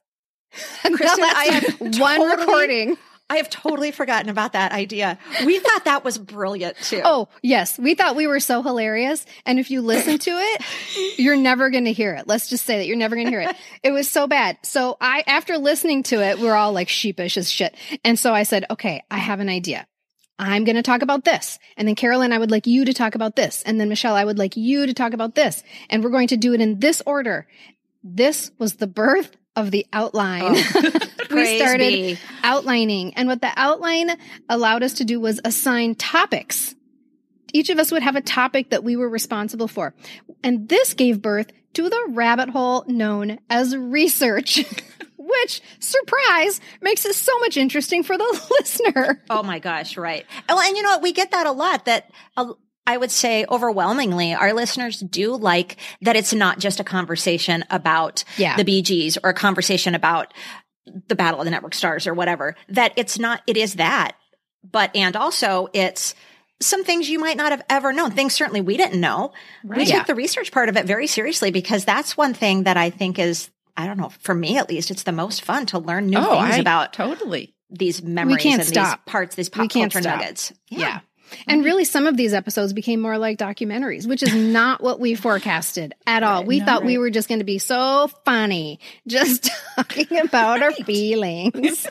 And 0.84 0.95
Kristen, 0.97 1.23
I 1.23 1.45
have 1.45 1.79
one 1.99 2.17
totally- 2.19 2.38
recording. 2.38 2.97
I 3.33 3.37
have 3.37 3.49
totally 3.49 3.89
forgotten 3.91 4.29
about 4.29 4.53
that 4.53 4.73
idea. 4.73 5.17
We 5.43 5.57
thought 5.57 5.85
that 5.85 6.03
was 6.03 6.19
brilliant 6.19 6.77
too. 6.77 7.01
Oh, 7.03 7.29
yes. 7.41 7.79
We 7.79 7.95
thought 7.95 8.15
we 8.15 8.27
were 8.27 8.39
so 8.39 8.61
hilarious. 8.61 9.25
And 9.43 9.59
if 9.59 9.71
you 9.71 9.81
listen 9.81 10.19
to 10.19 10.31
it, 10.31 11.17
you're 11.17 11.35
never 11.35 11.71
going 11.71 11.85
to 11.85 11.93
hear 11.93 12.13
it. 12.13 12.27
Let's 12.27 12.47
just 12.47 12.63
say 12.63 12.77
that 12.77 12.85
you're 12.85 12.95
never 12.95 13.15
going 13.15 13.25
to 13.25 13.31
hear 13.31 13.41
it. 13.41 13.55
It 13.81 13.89
was 13.89 14.07
so 14.07 14.27
bad. 14.27 14.59
So 14.61 14.97
I, 15.01 15.23
after 15.25 15.57
listening 15.57 16.03
to 16.03 16.21
it, 16.21 16.37
we're 16.37 16.53
all 16.53 16.73
like 16.73 16.89
sheepish 16.89 17.35
as 17.35 17.49
shit. 17.49 17.73
And 18.03 18.19
so 18.19 18.35
I 18.35 18.43
said, 18.43 18.65
okay, 18.69 19.01
I 19.09 19.17
have 19.17 19.39
an 19.39 19.49
idea. 19.49 19.87
I'm 20.37 20.63
going 20.63 20.75
to 20.75 20.83
talk 20.83 21.01
about 21.01 21.25
this. 21.25 21.57
And 21.75 21.87
then 21.87 21.95
Carolyn, 21.95 22.33
I 22.33 22.37
would 22.37 22.51
like 22.51 22.67
you 22.67 22.85
to 22.85 22.93
talk 22.93 23.15
about 23.15 23.35
this. 23.35 23.63
And 23.63 23.79
then 23.79 23.89
Michelle, 23.89 24.15
I 24.15 24.25
would 24.25 24.37
like 24.37 24.57
you 24.57 24.85
to 24.85 24.93
talk 24.93 25.13
about 25.13 25.33
this. 25.33 25.63
And 25.89 26.03
we're 26.03 26.11
going 26.11 26.27
to 26.27 26.37
do 26.37 26.53
it 26.53 26.61
in 26.61 26.77
this 26.79 27.01
order. 27.07 27.47
This 28.03 28.51
was 28.59 28.75
the 28.75 28.85
birth 28.85 29.37
of 29.55 29.71
the 29.71 29.85
outline. 29.93 30.53
we 31.31 31.57
started 31.57 31.91
be. 31.91 32.19
outlining. 32.43 33.13
And 33.15 33.27
what 33.27 33.41
the 33.41 33.51
outline 33.55 34.17
allowed 34.49 34.83
us 34.83 34.93
to 34.93 35.05
do 35.05 35.19
was 35.19 35.39
assign 35.45 35.95
topics. 35.95 36.75
Each 37.53 37.69
of 37.69 37.77
us 37.77 37.91
would 37.91 38.01
have 38.01 38.15
a 38.15 38.21
topic 38.21 38.71
that 38.71 38.83
we 38.83 38.95
were 38.95 39.09
responsible 39.09 39.67
for. 39.67 39.93
And 40.43 40.67
this 40.69 40.93
gave 40.93 41.21
birth 41.21 41.51
to 41.73 41.89
the 41.89 42.05
rabbit 42.09 42.49
hole 42.49 42.83
known 42.87 43.39
as 43.49 43.75
research, 43.75 44.65
which, 45.17 45.61
surprise, 45.79 46.59
makes 46.81 47.05
it 47.05 47.15
so 47.15 47.37
much 47.39 47.57
interesting 47.57 48.03
for 48.03 48.17
the 48.17 48.47
listener. 48.59 49.23
Oh 49.29 49.43
my 49.43 49.59
gosh, 49.59 49.97
right. 49.97 50.25
Well, 50.49 50.59
and 50.59 50.75
you 50.75 50.83
know 50.83 50.89
what? 50.89 51.01
We 51.03 51.13
get 51.13 51.31
that 51.31 51.45
a 51.45 51.51
lot 51.51 51.85
that 51.85 52.11
uh, 52.37 52.53
I 52.85 52.97
would 52.97 53.11
say 53.11 53.45
overwhelmingly 53.49 54.33
our 54.33 54.53
listeners 54.53 54.99
do 54.99 55.35
like 55.35 55.77
that 56.01 56.15
it's 56.15 56.33
not 56.33 56.59
just 56.59 56.79
a 56.79 56.83
conversation 56.83 57.63
about 57.69 58.23
Yeah. 58.37 58.57
the 58.57 58.65
Bee 58.65 58.81
Gees 58.81 59.17
or 59.23 59.29
a 59.29 59.33
conversation 59.33 59.95
about 59.95 60.33
the 61.07 61.15
Battle 61.15 61.39
of 61.39 61.45
the 61.45 61.51
Network 61.51 61.73
Stars 61.73 62.07
or 62.07 62.13
whatever. 62.13 62.55
That 62.69 62.91
it's 62.97 63.17
not, 63.17 63.41
it 63.47 63.55
is 63.57 63.75
that. 63.75 64.13
But, 64.69 64.95
and 64.95 65.15
also 65.15 65.69
it's 65.73 66.13
some 66.61 66.83
things 66.83 67.09
you 67.09 67.19
might 67.19 67.37
not 67.37 67.51
have 67.51 67.63
ever 67.69 67.93
known. 67.93 68.11
Things 68.11 68.33
certainly 68.33 68.61
we 68.61 68.77
didn't 68.77 68.99
know. 68.99 69.31
We 69.63 69.83
Yeah. 69.85 69.99
took 69.99 70.07
the 70.07 70.15
research 70.15 70.51
part 70.51 70.69
of 70.69 70.75
it 70.77 70.85
very 70.85 71.07
seriously 71.07 71.51
because 71.51 71.85
that's 71.85 72.15
one 72.17 72.33
thing 72.33 72.63
that 72.63 72.77
I 72.77 72.89
think 72.89 73.17
is, 73.19 73.49
I 73.77 73.85
don't 73.87 73.97
know, 73.97 74.11
for 74.19 74.35
me 74.35 74.57
at 74.57 74.69
least, 74.69 74.91
it's 74.91 75.03
the 75.03 75.11
most 75.11 75.41
fun 75.43 75.65
to 75.67 75.79
learn 75.79 76.07
new 76.07 76.17
oh, 76.19 76.41
things 76.41 76.55
I 76.55 76.59
about 76.59 76.93
totally. 76.93 77.55
these 77.69 78.01
memories 78.03 78.43
can't 78.43 78.59
and 78.59 78.67
stop. 78.67 79.05
these 79.05 79.11
parts, 79.11 79.35
these 79.35 79.49
pop 79.49 79.69
culture 79.69 80.01
stop. 80.01 80.19
nuggets. 80.19 80.53
Yeah. 80.69 80.99
And 81.47 81.63
really, 81.65 81.83
some 81.83 82.05
of 82.07 82.15
these 82.17 82.33
episodes 82.33 82.73
became 82.73 83.01
more 83.01 83.17
like 83.17 83.38
documentaries, 83.38 84.07
which 84.07 84.21
is 84.23 84.33
not 84.36 84.81
what 84.83 84.99
we 84.99 85.15
forecasted 85.15 85.93
at 86.05 86.21
all. 86.23 86.43
We 86.43 86.59
thought 86.59 86.83
we 86.86 86.97
were 86.97 87.09
just 87.09 87.27
going 87.27 87.39
to 87.39 87.45
be 87.45 87.57
so 87.59 88.09
funny, 88.25 88.79
just 89.07 89.49
talking 89.75 90.19
about 90.19 90.62
our 90.62 90.71
feelings. 90.73 91.88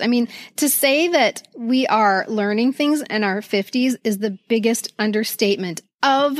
I 0.00 0.06
mean, 0.06 0.28
to 0.56 0.68
say 0.68 1.08
that 1.08 1.42
we 1.56 1.86
are 1.86 2.24
learning 2.28 2.72
things 2.72 3.02
in 3.02 3.22
our 3.24 3.40
50s 3.40 3.96
is 4.04 4.18
the 4.18 4.38
biggest 4.48 4.92
understatement 4.98 5.82
of 6.02 6.36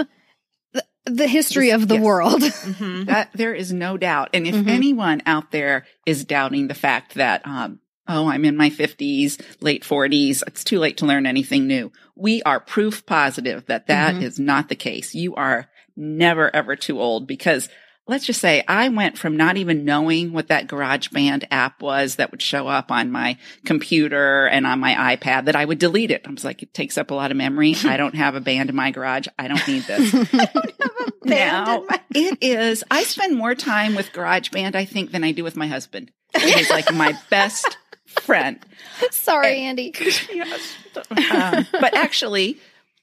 the, 0.73 0.85
the 1.05 1.27
history 1.27 1.71
of 1.71 1.89
the 1.89 1.95
yes. 1.97 2.03
world. 2.05 2.43
That 3.07 3.31
there 3.35 3.55
is 3.55 3.73
no 3.73 3.97
doubt. 3.97 4.31
And 4.33 4.47
if 4.47 4.55
Mhm. 4.55 4.69
anyone 4.69 5.23
out 5.27 5.51
there 5.51 5.85
is 6.07 6.25
doubting 6.25 6.69
the 6.69 6.75
fact 6.75 7.15
that, 7.15 7.47
um, 7.47 7.81
oh, 8.11 8.29
I'm 8.29 8.45
in 8.45 8.57
my 8.57 8.69
50s, 8.71 9.41
late 9.61 9.83
40s, 9.85 10.43
it's 10.47 10.65
too 10.65 10.79
late 10.79 10.99
to 10.99 11.07
learn 11.07 11.25
anything 11.27 11.67
new. 11.67 11.93
We 12.17 12.43
are 12.43 12.61
proof 12.61 13.07
positive 13.07 13.65
that 13.67 13.87
that 13.87 14.17
Mhm. 14.17 14.23
is 14.23 14.39
not 14.39 14.69
the 14.69 14.75
case. 14.77 15.15
You 15.15 15.35
are 15.37 15.69
never 15.97 16.55
ever 16.55 16.77
too 16.77 17.01
old 17.01 17.27
because 17.27 17.69
let's 18.07 18.27
just 18.27 18.41
say 18.41 18.65
I 18.67 18.89
went 18.89 19.17
from 19.19 19.37
not 19.37 19.57
even 19.57 19.85
knowing 19.85 20.33
what 20.33 20.49
that 20.49 20.67
GarageBand 20.67 21.45
app 21.53 21.81
was 21.81 22.17
that 22.17 22.33
would 22.33 22.43
show 22.43 22.67
up 22.67 22.91
on 22.91 23.13
my 23.13 23.37
computer 23.65 24.47
and 24.47 24.67
on 24.67 24.81
my 24.81 25.17
iPad 25.17 25.45
that 25.45 25.55
I 25.55 25.65
would 25.65 25.79
delete 25.79 26.11
it. 26.11 26.23
I 26.27 26.31
was 26.31 26.45
like, 26.45 26.63
it 26.63 26.75
takes 26.75 26.99
up 26.99 27.11
a 27.13 27.15
lot 27.15 27.31
of 27.31 27.37
memory. 27.37 27.77
I 27.85 27.97
don't 27.97 28.17
have 28.17 28.35
a 28.35 28.41
band 28.41 28.69
in 28.69 28.75
my 28.77 28.91
garage. 28.91 29.29
I 29.39 29.47
don't 29.49 29.69
need 29.69 29.85
this. 29.85 30.13
now 31.25 31.85
it 32.15 32.39
is 32.41 32.83
i 32.91 33.03
spend 33.05 33.37
more 33.37 33.55
time 33.55 33.95
with 33.95 34.11
garageband 34.13 34.75
i 34.75 34.85
think 34.85 35.13
than 35.13 35.23
i 35.23 35.33
do 35.33 35.45
with 35.45 35.57
my 35.57 35.67
husband 35.67 36.11
he's 36.39 36.71
like 36.71 36.93
my 36.95 37.17
best 37.29 37.77
friend 38.21 38.59
Sorry, 39.11 39.61
Andy. 39.61 39.95
Yes. 40.33 40.77
Um, 41.11 41.67
but 41.73 41.95
actually 41.97 42.59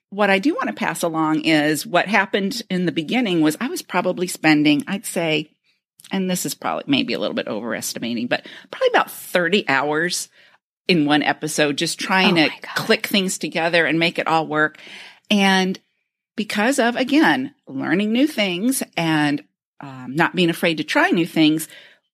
what 0.10 0.30
i 0.30 0.40
do 0.40 0.54
want 0.56 0.68
to 0.68 0.74
pass 0.74 1.04
along 1.04 1.42
is 1.42 1.86
what 1.86 2.08
happened 2.08 2.62
in 2.70 2.86
the 2.86 2.92
beginning 2.92 3.42
was 3.42 3.58
i 3.60 3.68
was 3.68 3.82
probably 3.82 4.28
spending 4.28 4.84
i'd 4.88 5.06
say 5.06 5.50
and 6.12 6.30
this 6.30 6.46
is 6.46 6.54
probably 6.54 6.86
maybe 6.88 7.14
a 7.14 7.20
little 7.20 7.36
bit 7.36 7.48
overestimating 7.48 8.28
but 8.28 8.46
probably 8.72 8.88
about 8.90 9.12
30 9.12 9.68
hours 9.68 10.30
in 10.88 11.06
one 11.06 11.24
episode 11.24 11.78
just 11.78 12.00
trying 12.00 12.40
Oh 12.40 12.48
to 12.48 12.52
click 12.76 13.08
things 13.08 13.38
together 13.38 13.86
and 13.86 14.00
make 14.00 14.20
it 14.20 14.28
all 14.28 14.48
work 14.48 14.80
and 15.30 15.80
because 16.36 16.80
of 16.80 16.96
again 16.96 17.54
learning 17.68 18.12
new 18.14 18.28
things 18.28 18.84
and 18.96 19.44
um, 19.80 20.16
not 20.16 20.36
being 20.36 20.50
afraid 20.50 20.78
to 20.78 20.84
try 20.84 21.10
new 21.10 21.28
things 21.28 21.68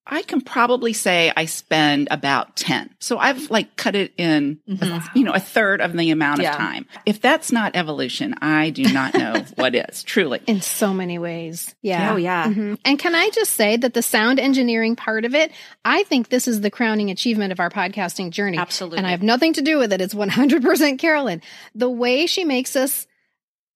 I 0.06 0.22
can 0.24 0.42
probably 0.42 0.92
say 0.92 1.32
I 1.38 1.46
spend 1.46 2.10
about 2.12 2.58
10. 2.58 2.90
So 3.00 3.18
I've 3.18 3.50
like 3.50 3.78
cut 3.78 3.96
it 3.96 4.14
in, 4.18 4.60
a, 4.82 5.02
you 5.16 5.24
know, 5.24 5.32
a 5.32 5.40
third 5.40 5.80
of 5.80 5.94
the 5.94 6.10
amount 6.12 6.42
Yeah. 6.42 6.52
of 6.52 6.58
time. 6.58 6.86
If 7.06 7.22
that's 7.22 7.54
not 7.54 7.78
evolution, 7.78 8.36
I 8.42 8.70
do 8.72 8.84
not 8.92 9.14
know 9.18 9.46
what 9.56 9.76
is, 9.76 10.04
truly. 10.04 10.42
in 10.46 10.60
so 10.60 10.94
many 10.94 11.20
ways. 11.20 11.74
Yeah. 11.82 12.12
Oh, 12.14 12.16
yeah. 12.18 12.48
Mhm. 12.48 12.78
And 12.84 13.00
can 13.00 13.16
I 13.16 13.30
just 13.30 13.54
say 13.54 13.78
that 13.78 13.94
the 13.94 14.02
sound 14.02 14.42
engineering 14.42 14.98
part 14.98 15.24
of 15.24 15.34
it, 15.36 15.54
I 15.86 16.04
think 16.04 16.28
this 16.28 16.50
is 16.50 16.60
the 16.60 16.70
crowning 16.70 17.10
achievement 17.10 17.54
of 17.54 17.62
our 17.62 17.70
podcasting 17.70 18.32
journey. 18.32 18.58
Absolutely. 18.58 18.98
And 18.98 19.08
I 19.08 19.12
have 19.12 19.24
nothing 19.24 19.54
to 19.54 19.62
do 19.62 19.78
with 19.78 19.94
it. 19.94 20.02
It's 20.02 20.14
100% 20.14 21.00
Carolyn. 21.00 21.42
The 21.76 21.90
way 21.90 22.26
she 22.28 22.44
makes 22.44 22.76
us 22.76 23.08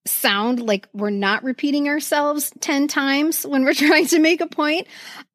sound 0.05 0.61
like 0.61 0.87
we're 0.93 1.09
not 1.09 1.43
repeating 1.43 1.89
ourselves 1.89 2.53
10 2.61 2.87
times 2.87 3.45
when 3.45 3.65
we're 3.65 3.73
trying 3.87 4.07
to 4.07 4.19
make 4.19 4.39
a 4.41 4.47
point. 4.47 4.87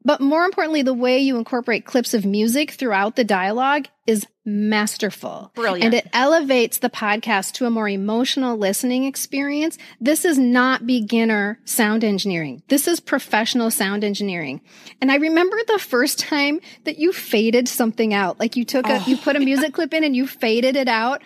But 0.04 0.20
more 0.20 0.44
importantly, 0.44 0.82
the 0.82 0.94
way 0.94 1.18
you 1.18 1.36
incorporate 1.36 1.84
clips 1.84 2.14
of 2.14 2.24
music 2.24 2.72
throughout 2.72 3.16
the 3.16 3.24
dialogue 3.24 3.88
is 4.06 4.26
masterful. 4.44 5.52
Brilliant. 5.54 5.84
And 5.84 5.94
it 5.94 6.08
elevates 6.12 6.78
the 6.78 6.90
podcast 6.90 7.52
to 7.52 7.66
a 7.66 7.70
more 7.70 7.88
emotional 7.88 8.56
listening 8.56 9.04
experience. 9.04 9.78
This 10.00 10.24
is 10.24 10.38
not 10.38 10.86
beginner 10.86 11.60
sound 11.64 12.02
engineering. 12.02 12.62
This 12.66 12.88
is 12.88 12.98
professional 12.98 13.70
sound 13.70 14.02
engineering. 14.02 14.60
And 15.00 15.12
I 15.12 15.16
remember 15.16 15.56
the 15.68 15.78
first 15.78 16.18
time 16.18 16.60
that 16.84 16.98
you 16.98 17.12
faded 17.12 17.68
something 17.68 18.12
out. 18.12 18.40
Like 18.40 18.56
you 18.56 18.64
took 18.64 18.88
a, 18.88 18.96
oh, 18.96 19.04
you 19.06 19.16
put 19.16 19.36
a 19.36 19.40
music 19.40 19.74
clip 19.74 19.94
in 19.94 20.02
and 20.02 20.16
you 20.16 20.26
faded 20.26 20.74
it 20.74 20.88
out. 20.88 21.22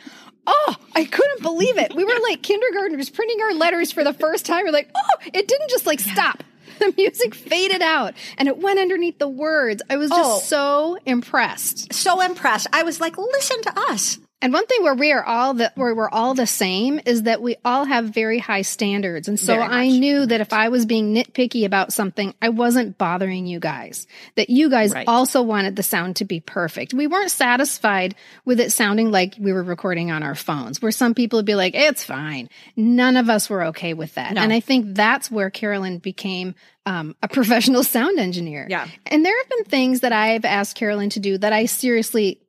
Oh, 0.46 0.76
I 0.94 1.04
couldn't 1.04 1.42
believe 1.42 1.78
it. 1.78 1.94
We 1.94 2.04
were 2.04 2.20
like 2.22 2.42
kindergartners 2.42 3.10
printing 3.10 3.40
our 3.40 3.54
letters 3.54 3.90
for 3.90 4.04
the 4.04 4.12
first 4.12 4.44
time. 4.46 4.64
We're 4.64 4.70
like, 4.70 4.90
oh, 4.94 5.16
it 5.32 5.48
didn't 5.48 5.70
just 5.70 5.86
like 5.86 5.98
stop. 5.98 6.44
The 6.86 6.92
music 6.96 7.34
faded 7.34 7.82
out 7.82 8.14
and 8.38 8.48
it 8.48 8.58
went 8.58 8.78
underneath 8.78 9.18
the 9.18 9.28
words. 9.28 9.82
I 9.88 9.96
was 9.96 10.10
just 10.10 10.20
Oh. 10.22 10.38
so 10.40 10.98
impressed. 11.06 11.92
So 11.92 12.20
impressed. 12.20 12.66
I 12.72 12.82
was 12.82 13.00
like, 13.00 13.16
listen 13.18 13.62
to 13.62 13.78
us. 13.90 14.18
And 14.42 14.52
one 14.52 14.66
thing 14.66 14.82
where 14.82 14.94
we 14.94 15.12
are 15.12 15.24
all 15.24 15.54
the 15.54 15.72
where 15.76 15.94
we're 15.94 16.10
all 16.10 16.34
the 16.34 16.46
same 16.46 17.00
is 17.06 17.22
that 17.22 17.40
we 17.40 17.56
all 17.64 17.86
have 17.86 18.06
very 18.06 18.38
high 18.38 18.62
standards. 18.62 19.28
And 19.28 19.40
so 19.40 19.54
I 19.58 19.88
knew 19.88 20.26
that 20.26 20.42
if 20.42 20.52
I 20.52 20.68
was 20.68 20.84
being 20.84 21.14
nitpicky 21.14 21.64
about 21.64 21.90
something, 21.92 22.34
I 22.42 22.50
wasn't 22.50 22.98
bothering 22.98 23.46
you 23.46 23.60
guys. 23.60 24.06
That 24.34 24.50
you 24.50 24.68
guys 24.68 24.92
Right. 24.92 25.08
also 25.08 25.40
wanted 25.40 25.74
the 25.76 25.82
sound 25.82 26.16
to 26.16 26.26
be 26.26 26.40
perfect. 26.40 26.92
We 26.92 27.06
weren't 27.06 27.30
satisfied 27.30 28.14
with 28.44 28.60
it 28.60 28.72
sounding 28.72 29.10
like 29.10 29.36
we 29.40 29.54
were 29.54 29.62
recording 29.62 30.10
on 30.10 30.22
our 30.22 30.34
phones, 30.34 30.82
where 30.82 30.92
some 30.92 31.14
people 31.14 31.38
would 31.38 31.46
be 31.46 31.54
like, 31.54 31.74
it's 31.74 32.04
fine. 32.04 32.50
None 32.76 33.16
of 33.16 33.30
us 33.30 33.48
were 33.48 33.64
okay 33.68 33.94
with 33.94 34.14
that. 34.16 34.36
And 34.36 34.52
I 34.52 34.60
think 34.60 34.94
that's 34.94 35.30
where 35.30 35.48
Carolyn 35.48 35.96
became 35.98 36.54
um, 36.84 37.16
a 37.22 37.28
professional 37.36 37.82
sound 37.84 38.18
engineer. 38.18 38.66
Yeah. 38.68 38.86
And 39.06 39.24
there 39.24 39.36
have 39.36 39.48
been 39.48 39.64
things 39.64 40.00
that 40.00 40.12
I've 40.12 40.44
asked 40.44 40.76
Carolyn 40.76 41.08
to 41.10 41.20
do 41.20 41.38
that 41.38 41.54
I 41.54 41.64
seriously 41.66 42.40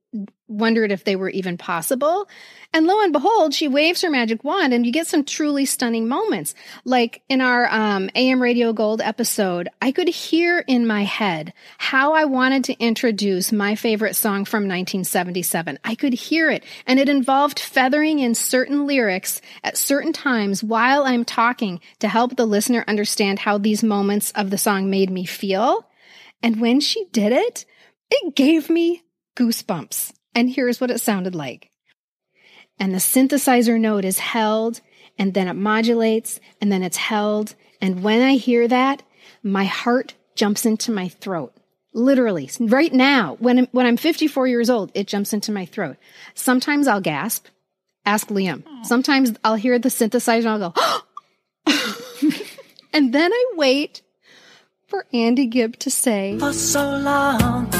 wondered 0.47 0.91
if 0.91 1.03
they 1.03 1.15
were 1.15 1.29
even 1.29 1.57
possible. 1.57 2.27
And 2.73 2.85
lo 2.85 3.01
and 3.01 3.13
behold, 3.13 3.53
she 3.53 3.67
waves 3.67 4.01
her 4.01 4.09
magic 4.09 4.43
wand 4.43 4.73
and 4.73 4.85
you 4.85 4.91
get 4.91 5.07
some 5.07 5.23
truly 5.23 5.65
stunning 5.65 6.07
moments. 6.07 6.53
Like 6.85 7.21
in 7.29 7.41
our 7.41 7.67
um, 7.71 8.09
AM 8.15 8.41
Radio 8.41 8.73
Gold 8.73 9.01
episode, 9.01 9.69
I 9.81 9.91
could 9.91 10.07
hear 10.07 10.59
in 10.67 10.85
my 10.85 11.03
head 11.03 11.53
how 11.77 12.13
I 12.13 12.25
wanted 12.25 12.65
to 12.65 12.79
introduce 12.79 13.51
my 13.51 13.75
favorite 13.75 14.15
song 14.15 14.45
from 14.45 14.63
1977. 14.63 15.79
I 15.83 15.95
could 15.95 16.13
hear 16.13 16.49
it 16.49 16.63
and 16.85 16.99
it 16.99 17.09
involved 17.09 17.59
feathering 17.59 18.19
in 18.19 18.35
certain 18.35 18.85
lyrics 18.85 19.41
at 19.63 19.77
certain 19.77 20.13
times 20.13 20.63
while 20.63 21.03
I'm 21.03 21.25
talking 21.25 21.79
to 21.99 22.07
help 22.07 22.35
the 22.35 22.45
listener 22.45 22.83
understand 22.87 23.39
how 23.39 23.57
these 23.57 23.83
moments 23.83 24.31
of 24.31 24.49
the 24.49 24.57
song 24.57 24.89
made 24.89 25.09
me 25.09 25.25
feel. 25.25 25.87
And 26.43 26.61
when 26.61 26.79
she 26.79 27.05
did 27.11 27.31
it, 27.31 27.65
it 28.11 28.35
gave 28.35 28.69
me 28.69 29.03
goosebumps. 29.35 30.13
And 30.37 30.51
here's 30.51 30.79
what 30.79 30.91
it 30.91 31.01
sounded 31.01 31.33
like. 31.33 31.71
And 32.79 32.93
the 32.93 32.99
synthesizer 32.99 33.79
note 33.79 34.05
is 34.05 34.19
held, 34.19 34.81
and 35.17 35.33
then 35.33 35.47
it 35.47 35.55
modulates, 35.55 36.39
and 36.61 36.71
then 36.71 36.83
it's 36.83 36.97
held. 36.97 37.55
And 37.81 38.03
when 38.03 38.21
I 38.21 38.35
hear 38.35 38.67
that, 38.67 39.01
my 39.41 39.65
heart 39.65 40.13
jumps 40.35 40.63
into 40.63 40.91
my 40.91 41.07
throat. 41.09 41.55
Literally, 41.91 42.51
right 42.59 42.93
now, 42.93 43.37
when 43.39 43.57
I'm, 43.57 43.67
when 43.71 43.87
I'm 43.87 43.97
54 43.97 44.45
years 44.45 44.69
old, 44.69 44.91
it 44.93 45.07
jumps 45.07 45.33
into 45.33 45.51
my 45.51 45.65
throat. 45.65 45.97
Sometimes 46.35 46.87
I'll 46.87 47.01
gasp. 47.01 47.47
Ask 48.05 48.27
Liam. 48.27 48.63
Sometimes 48.85 49.33
I'll 49.43 49.55
hear 49.55 49.79
the 49.79 49.89
synthesizer 49.89 50.45
and 50.45 50.63
I'll 50.63 50.69
go, 50.69 50.73
and 52.93 53.11
then 53.11 53.33
I 53.33 53.45
wait 53.55 54.03
for 54.85 55.07
Andy 55.11 55.47
Gibb 55.47 55.77
to 55.79 55.89
say, 55.89 56.37
For 56.37 56.53
so 56.53 56.95
long, 56.97 57.71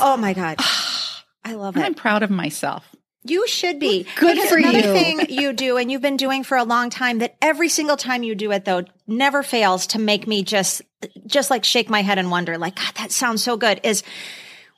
Oh 0.00 0.16
my 0.16 0.32
God. 0.32 0.56
Ah. 0.58 1.24
I 1.44 1.54
love 1.54 1.76
it. 1.76 1.80
I'm 1.80 1.94
proud 1.94 2.22
of 2.22 2.30
myself. 2.30 2.84
You 3.24 3.46
should 3.48 3.78
be. 3.78 4.06
Good 4.16 4.34
Because 4.34 4.48
for 4.50 4.56
another 4.56 4.78
you. 4.78 4.82
thing 4.92 5.26
you 5.28 5.52
do, 5.52 5.76
and 5.76 5.90
you've 5.90 6.02
been 6.02 6.16
doing 6.16 6.44
for 6.44 6.56
a 6.56 6.64
long 6.64 6.88
time, 6.90 7.18
that 7.18 7.36
every 7.42 7.68
single 7.68 7.96
time 7.96 8.22
you 8.22 8.34
do 8.34 8.52
it, 8.52 8.64
though, 8.64 8.84
never 9.06 9.42
fails 9.42 9.88
to 9.88 9.98
make 9.98 10.26
me 10.26 10.42
just, 10.42 10.82
just 11.26 11.50
like 11.50 11.64
shake 11.64 11.90
my 11.90 12.02
head 12.02 12.18
and 12.18 12.30
wonder, 12.30 12.58
like, 12.58 12.76
God, 12.76 12.94
that 12.96 13.12
sounds 13.12 13.42
so 13.42 13.56
good. 13.56 13.80
Is 13.82 14.02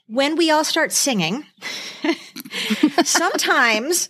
when 0.07 0.37
we 0.37 0.51
all 0.51 0.65
start 0.65 0.93
singing. 0.93 1.45
sometimes, 3.05 4.09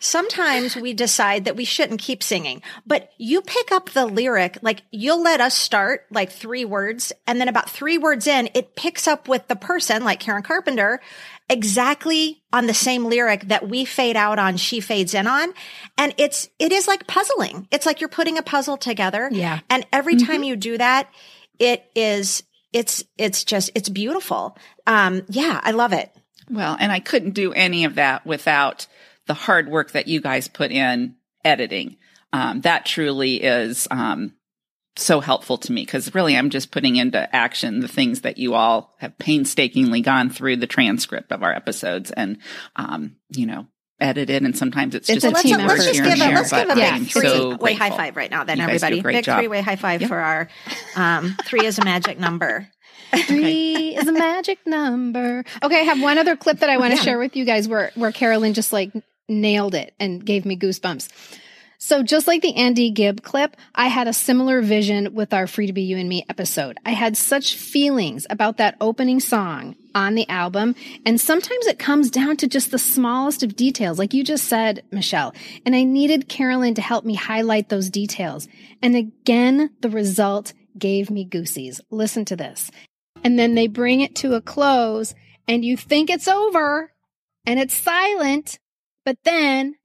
sometimes 0.00 0.74
we 0.74 0.94
decide 0.94 1.44
that 1.44 1.56
we 1.56 1.64
shouldn't 1.64 2.00
keep 2.00 2.22
singing, 2.22 2.62
but 2.86 3.10
you 3.18 3.42
pick 3.42 3.70
up 3.70 3.90
the 3.90 4.06
lyric, 4.06 4.58
like 4.62 4.82
you'll 4.90 5.22
let 5.22 5.40
us 5.40 5.54
start 5.54 6.06
like 6.10 6.32
three 6.32 6.64
words, 6.64 7.12
and 7.26 7.40
then 7.40 7.48
about 7.48 7.70
three 7.70 7.98
words 7.98 8.26
in, 8.26 8.48
it 8.54 8.74
picks 8.74 9.06
up 9.06 9.28
with 9.28 9.46
the 9.46 9.56
person, 9.56 10.02
like 10.02 10.18
Karen 10.18 10.42
Carpenter, 10.42 11.00
exactly 11.48 12.42
on 12.52 12.66
the 12.66 12.74
same 12.74 13.04
lyric 13.04 13.48
that 13.48 13.68
we 13.68 13.84
fade 13.84 14.16
out 14.16 14.38
on, 14.38 14.56
she 14.56 14.80
fades 14.80 15.14
in 15.14 15.26
on. 15.26 15.52
And 15.98 16.14
it's, 16.16 16.48
it 16.58 16.72
is 16.72 16.88
like 16.88 17.06
puzzling. 17.06 17.68
It's 17.70 17.86
like 17.86 18.00
you're 18.00 18.08
putting 18.08 18.38
a 18.38 18.42
puzzle 18.42 18.76
together. 18.76 19.28
Yeah. 19.30 19.60
And 19.68 19.86
every 19.92 20.16
time 20.16 20.42
you 20.42 20.56
do 20.56 20.78
that, 20.78 21.12
it 21.58 21.84
is, 21.94 22.42
it's, 22.72 23.04
it's 23.18 23.44
just, 23.44 23.70
it's 23.74 23.88
beautiful. 23.88 24.56
Um, 24.86 25.22
yeah, 25.28 25.60
I 25.62 25.72
love 25.72 25.92
it. 25.92 26.10
Well, 26.48 26.76
and 26.80 26.90
I 26.90 27.00
couldn't 27.00 27.32
do 27.32 27.52
any 27.52 27.84
of 27.84 27.96
that 27.96 28.24
without 28.24 28.86
the 29.30 29.34
hard 29.34 29.68
work 29.68 29.92
that 29.92 30.08
you 30.08 30.20
guys 30.20 30.48
put 30.48 30.72
in 30.72 31.14
editing. 31.44 31.96
Um, 32.32 32.62
that 32.62 32.84
truly 32.84 33.36
is 33.40 33.86
um, 33.88 34.34
so 34.96 35.20
helpful 35.20 35.56
to 35.58 35.72
me 35.72 35.84
because 35.84 36.12
really 36.16 36.36
I'm 36.36 36.50
just 36.50 36.72
putting 36.72 36.96
into 36.96 37.32
action 37.34 37.78
the 37.78 37.86
things 37.86 38.22
that 38.22 38.38
you 38.38 38.54
all 38.54 38.92
have 38.98 39.16
painstakingly 39.18 40.00
gone 40.00 40.30
through 40.30 40.56
the 40.56 40.66
transcript 40.66 41.30
of 41.30 41.44
our 41.44 41.52
episodes 41.54 42.10
and, 42.10 42.38
um, 42.74 43.14
you 43.28 43.46
know, 43.46 43.68
edited. 44.00 44.42
And 44.42 44.58
sometimes 44.58 44.96
it's, 44.96 45.08
It's 45.08 45.22
just 45.22 45.26
a 45.26 45.30
let's, 45.30 45.42
team 45.42 45.58
team 45.58 45.66
effort 45.66 45.78
let's 45.78 45.86
effort 45.86 45.94
just 45.94 46.02
give 46.18 46.26
and 46.26 46.32
a 46.32 46.34
let's 46.40 46.50
give 46.50 46.62
a 46.64 46.66
but 46.66 46.74
big 46.74 47.08
three 47.08 47.28
so 47.28 47.56
way 47.58 47.74
high 47.74 47.90
five 47.90 48.16
right 48.16 48.30
now 48.32 48.42
then 48.42 48.58
You 48.58 48.66
guys 48.66 48.80
do 48.80 48.84
a 48.84 48.88
everybody 48.88 49.02
great 49.02 49.12
big 49.18 49.24
job. 49.26 49.38
three 49.38 49.48
way 49.48 49.60
high 49.60 49.76
five 49.76 50.00
Yep. 50.00 50.08
for 50.10 50.18
our 50.18 50.48
um, 50.96 51.36
three 51.44 51.66
is 51.66 51.78
a 51.78 51.84
magic 51.84 52.18
number 52.18 52.68
Three 53.26 53.96
is 53.96 54.06
a 54.06 54.12
magic 54.12 54.58
number. 54.66 55.44
Okay, 55.64 55.80
I 55.80 55.82
have 55.82 56.00
one 56.00 56.16
other 56.18 56.36
clip 56.36 56.60
that 56.60 56.70
I 56.70 56.76
want 56.82 56.96
to 56.96 57.02
share 57.02 57.18
with 57.18 57.34
you 57.34 57.44
guys 57.44 57.66
where 57.66 57.90
where 57.96 58.12
Carolyn 58.12 58.54
just 58.54 58.72
like 58.72 58.92
nailed 59.30 59.74
it 59.74 59.94
and 59.98 60.24
gave 60.24 60.44
me 60.44 60.56
goosebumps. 60.56 61.08
So 61.82 62.02
just 62.02 62.26
like 62.26 62.42
the 62.42 62.56
Andy 62.56 62.90
Gibb 62.90 63.22
clip, 63.22 63.56
I 63.74 63.86
had 63.86 64.06
a 64.06 64.12
similar 64.12 64.60
vision 64.60 65.14
with 65.14 65.32
our 65.32 65.46
Free 65.46 65.66
to 65.66 65.72
Be 65.72 65.80
You 65.80 65.96
and 65.96 66.10
Me 66.10 66.26
episode. 66.28 66.76
I 66.84 66.90
had 66.90 67.16
such 67.16 67.54
feelings 67.54 68.26
about 68.28 68.58
that 68.58 68.76
opening 68.82 69.18
song 69.18 69.76
on 69.94 70.14
the 70.14 70.28
album. 70.28 70.74
And 71.06 71.18
sometimes 71.18 71.66
it 71.66 71.78
comes 71.78 72.10
down 72.10 72.36
to 72.36 72.46
just 72.46 72.70
the 72.70 72.78
smallest 72.78 73.42
of 73.42 73.56
details, 73.56 73.98
like 73.98 74.12
you 74.12 74.22
just 74.22 74.44
said, 74.44 74.84
Michelle. 74.90 75.34
And 75.64 75.74
I 75.74 75.84
needed 75.84 76.28
Carolyn 76.28 76.74
to 76.74 76.82
help 76.82 77.06
me 77.06 77.14
highlight 77.14 77.70
those 77.70 77.88
details. 77.88 78.46
And 78.82 78.94
again, 78.94 79.70
the 79.80 79.88
result 79.88 80.52
gave 80.76 81.10
me 81.10 81.24
goosies. 81.24 81.80
Listen 81.90 82.26
to 82.26 82.36
this. 82.36 82.70
And 83.24 83.38
then 83.38 83.54
they 83.54 83.68
bring 83.68 84.02
it 84.02 84.14
to 84.16 84.34
a 84.34 84.42
close 84.42 85.14
and 85.48 85.64
you 85.64 85.78
think 85.78 86.10
it's 86.10 86.28
over 86.28 86.92
and 87.46 87.58
it's 87.58 87.74
silent, 87.74 88.58
but 89.04 89.16
then 89.24 89.76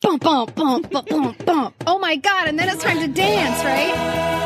bump, 0.00 0.22
bump, 0.22 0.54
bump, 0.54 0.90
bump, 0.90 1.08
bump, 1.08 1.44
bump. 1.44 1.74
Oh 1.86 1.98
my 1.98 2.16
God. 2.16 2.48
And 2.48 2.58
then 2.58 2.68
it's 2.68 2.82
time 2.82 3.00
to 3.00 3.08
dance, 3.08 3.64
right? 3.64 4.40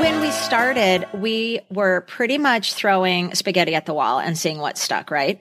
when 0.00 0.20
we 0.20 0.30
started 0.30 1.04
we 1.12 1.58
were 1.70 2.02
pretty 2.02 2.38
much 2.38 2.74
throwing 2.74 3.34
spaghetti 3.34 3.74
at 3.74 3.84
the 3.84 3.92
wall 3.92 4.20
and 4.20 4.38
seeing 4.38 4.58
what 4.58 4.78
stuck 4.78 5.10
right 5.10 5.40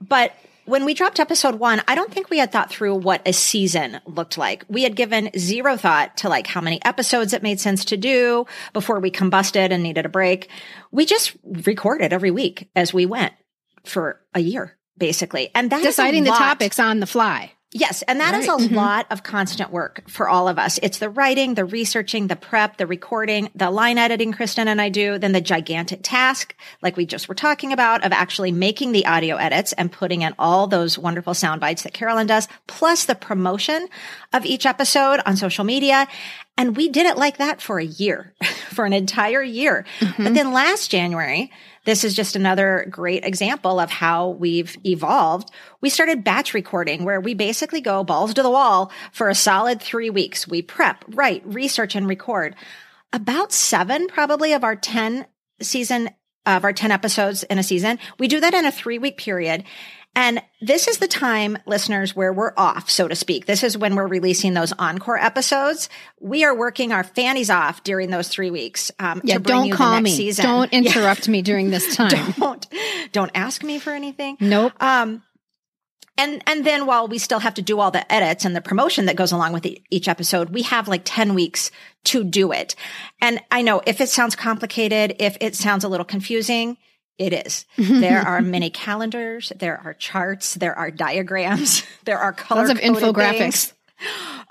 but 0.00 0.32
when 0.66 0.84
we 0.86 0.94
dropped 0.94 1.20
episode 1.20 1.56
one, 1.56 1.82
I 1.86 1.94
don't 1.94 2.10
think 2.10 2.30
we 2.30 2.38
had 2.38 2.50
thought 2.50 2.70
through 2.70 2.94
what 2.94 3.20
a 3.26 3.32
season 3.32 4.00
looked 4.06 4.38
like. 4.38 4.64
We 4.68 4.82
had 4.82 4.96
given 4.96 5.30
zero 5.36 5.76
thought 5.76 6.16
to 6.18 6.28
like 6.28 6.46
how 6.46 6.62
many 6.62 6.82
episodes 6.84 7.34
it 7.34 7.42
made 7.42 7.60
sense 7.60 7.84
to 7.86 7.98
do 7.98 8.46
before 8.72 8.98
we 9.00 9.10
combusted 9.10 9.72
and 9.72 9.82
needed 9.82 10.06
a 10.06 10.08
break. 10.08 10.48
We 10.90 11.04
just 11.04 11.36
recorded 11.44 12.12
every 12.14 12.30
week 12.30 12.70
as 12.74 12.94
we 12.94 13.04
went 13.04 13.34
for 13.84 14.22
a 14.34 14.40
year, 14.40 14.76
basically. 14.98 15.50
And 15.54 15.70
that 15.70 15.80
is 15.80 15.86
Deciding 15.86 16.24
the 16.24 16.30
topics 16.30 16.78
on 16.78 17.00
the 17.00 17.06
fly. 17.06 17.52
Yes, 17.76 18.02
and 18.02 18.20
that 18.20 18.34
is 18.34 18.46
Right. 18.46 18.70
a 18.70 18.72
lot 18.72 19.06
of 19.10 19.24
constant 19.24 19.72
work 19.72 20.04
for 20.08 20.28
all 20.28 20.46
of 20.46 20.60
us. 20.60 20.78
It's 20.80 20.98
the 20.98 21.10
writing, 21.10 21.54
the 21.54 21.64
researching, 21.64 22.28
the 22.28 22.36
prep, 22.36 22.76
the 22.76 22.86
recording, 22.86 23.50
the 23.52 23.68
line 23.68 23.98
editing 23.98 24.30
Kristen 24.30 24.68
and 24.68 24.80
I 24.80 24.90
do, 24.90 25.18
then 25.18 25.32
the 25.32 25.40
gigantic 25.40 25.98
task, 26.04 26.54
like 26.82 26.96
we 26.96 27.04
just 27.04 27.28
were 27.28 27.34
talking 27.34 27.72
about, 27.72 28.04
of 28.04 28.12
actually 28.12 28.52
making 28.52 28.92
the 28.92 29.06
audio 29.06 29.34
edits 29.34 29.72
and 29.72 29.90
putting 29.90 30.22
in 30.22 30.36
all 30.38 30.68
those 30.68 30.96
wonderful 30.96 31.34
sound 31.34 31.60
bites 31.60 31.82
that 31.82 31.92
Carolyn 31.94 32.28
does, 32.28 32.46
plus 32.68 33.06
the 33.06 33.16
promotion 33.16 33.88
of 34.32 34.46
each 34.46 34.66
episode 34.66 35.20
on 35.26 35.36
social 35.36 35.64
media. 35.64 36.06
And 36.56 36.76
we 36.76 36.88
did 36.88 37.06
it 37.06 37.16
like 37.16 37.38
that 37.38 37.60
for 37.60 37.80
a 37.80 37.84
year, 37.84 38.34
for 38.70 38.84
an 38.84 38.92
entire 38.92 39.42
year. 39.42 39.84
But 39.98 40.08
mm-hmm. 40.10 40.34
then 40.34 40.52
last 40.52 40.92
January, 40.92 41.50
this 41.84 42.02
is 42.02 42.14
just 42.14 42.34
another 42.34 42.86
great 42.90 43.24
example 43.24 43.78
of 43.78 43.90
how 43.90 44.30
we've 44.30 44.76
evolved. 44.84 45.50
We 45.80 45.90
started 45.90 46.24
batch 46.24 46.54
recording 46.54 47.04
where 47.04 47.20
we 47.20 47.34
basically 47.34 47.80
go 47.80 48.04
balls 48.04 48.34
to 48.34 48.42
the 48.42 48.50
wall 48.50 48.90
for 49.12 49.28
a 49.28 49.34
solid 49.34 49.80
three 49.80 50.10
weeks. 50.10 50.48
We 50.48 50.62
prep, 50.62 51.04
write, 51.08 51.42
research, 51.46 51.94
and 51.94 52.08
record. 52.08 52.56
About 53.12 53.52
seven, 53.52 54.08
probably 54.08 54.54
of 54.54 54.64
our 54.64 54.76
10 54.76 55.26
season, 55.60 56.10
of 56.46 56.64
our 56.64 56.72
10 56.72 56.90
episodes 56.90 57.42
in 57.44 57.58
a 57.58 57.62
season. 57.62 57.98
We 58.18 58.28
do 58.28 58.40
that 58.40 58.54
in 58.54 58.64
a 58.64 58.72
three 58.72 58.98
week 58.98 59.18
period. 59.18 59.64
And 60.16 60.40
this 60.60 60.86
is 60.86 60.98
the 60.98 61.08
time, 61.08 61.58
listeners, 61.66 62.14
where 62.14 62.32
we're 62.32 62.52
off, 62.56 62.88
so 62.88 63.08
to 63.08 63.16
speak. 63.16 63.46
This 63.46 63.64
is 63.64 63.76
when 63.76 63.96
we're 63.96 64.06
releasing 64.06 64.54
those 64.54 64.72
encore 64.78 65.18
episodes. 65.18 65.88
We 66.20 66.44
are 66.44 66.54
working 66.56 66.92
our 66.92 67.02
fannies 67.02 67.50
off 67.50 67.82
during 67.82 68.10
those 68.10 68.28
three 68.28 68.50
weeks. 68.50 68.92
Um, 69.00 69.20
Yeah, 69.24 69.34
to 69.34 69.40
bring 69.40 69.56
don't 69.56 69.66
you 69.66 69.72
the 69.72 69.76
call 69.76 69.92
next 69.94 70.04
me. 70.04 70.16
Season. 70.16 70.44
Don't 70.44 70.72
Yeah. 70.72 70.78
interrupt 70.78 71.28
me 71.28 71.42
during 71.42 71.70
this 71.70 71.96
time. 71.96 72.32
don't 72.38 72.66
don't 73.12 73.30
ask 73.34 73.62
me 73.64 73.78
for 73.80 73.90
anything. 73.90 74.36
Nope. 74.40 74.72
Um, 74.80 75.22
and 76.16 76.42
and 76.46 76.64
then 76.64 76.86
while 76.86 77.08
we 77.08 77.18
still 77.18 77.40
have 77.40 77.54
to 77.54 77.62
do 77.62 77.80
all 77.80 77.90
the 77.90 78.10
edits 78.12 78.44
and 78.44 78.54
the 78.54 78.60
promotion 78.60 79.06
that 79.06 79.16
goes 79.16 79.32
along 79.32 79.52
with 79.52 79.66
each 79.90 80.06
episode, 80.06 80.50
we 80.50 80.62
have 80.62 80.86
like 80.86 81.02
ten 81.04 81.34
weeks 81.34 81.72
to 82.04 82.22
do 82.22 82.52
it. 82.52 82.76
And 83.20 83.40
I 83.50 83.62
know 83.62 83.82
if 83.84 84.00
it 84.00 84.08
sounds 84.08 84.36
complicated, 84.36 85.16
if 85.18 85.36
it 85.40 85.56
sounds 85.56 85.82
a 85.82 85.88
little 85.88 86.04
confusing, 86.06 86.76
it 87.18 87.32
is. 87.46 87.64
There 87.76 88.20
are 88.20 88.40
many 88.42 88.70
calendars, 88.70 89.52
there 89.56 89.80
are 89.84 89.94
charts, 89.94 90.54
there 90.54 90.74
are 90.76 90.90
diagrams, 90.90 91.82
there 92.04 92.18
are 92.18 92.32
color 92.32 92.70
of 92.70 92.78
infographics. 92.78 93.72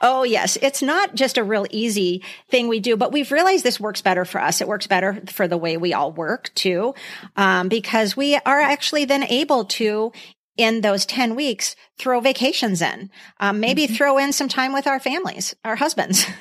Oh, 0.02 0.24
yes. 0.24 0.58
It's 0.62 0.82
not 0.82 1.16
just 1.16 1.38
a 1.38 1.44
real 1.44 1.66
easy 1.70 2.24
thing 2.50 2.68
we 2.68 2.80
do, 2.80 2.98
but 2.98 3.12
we've 3.12 3.32
realized 3.32 3.64
this 3.64 3.80
works 3.80 4.02
better 4.02 4.26
for 4.26 4.42
us. 4.42 4.60
It 4.62 4.68
works 4.68 4.88
better 4.88 5.22
for 5.28 5.48
the 5.48 5.58
way 5.58 5.78
we 5.78 5.94
all 5.94 6.12
work 6.12 6.50
too, 6.56 6.94
um, 7.38 7.70
because 7.70 8.18
we 8.18 8.36
are 8.36 8.60
actually 8.60 9.06
then 9.06 9.24
able 9.24 9.66
to, 9.66 10.12
in 10.58 10.82
those 10.82 11.06
10 11.06 11.36
weeks, 11.36 11.76
throw 11.98 12.20
vacations 12.20 12.82
in, 12.82 13.12
um, 13.40 13.60
maybe 13.60 13.84
Mm-hmm. 13.86 13.96
throw 13.96 14.18
in 14.18 14.34
some 14.34 14.50
time 14.50 14.74
with 14.74 14.88
our 14.88 15.00
families, 15.00 15.56
our 15.64 15.76
husbands. 15.76 16.26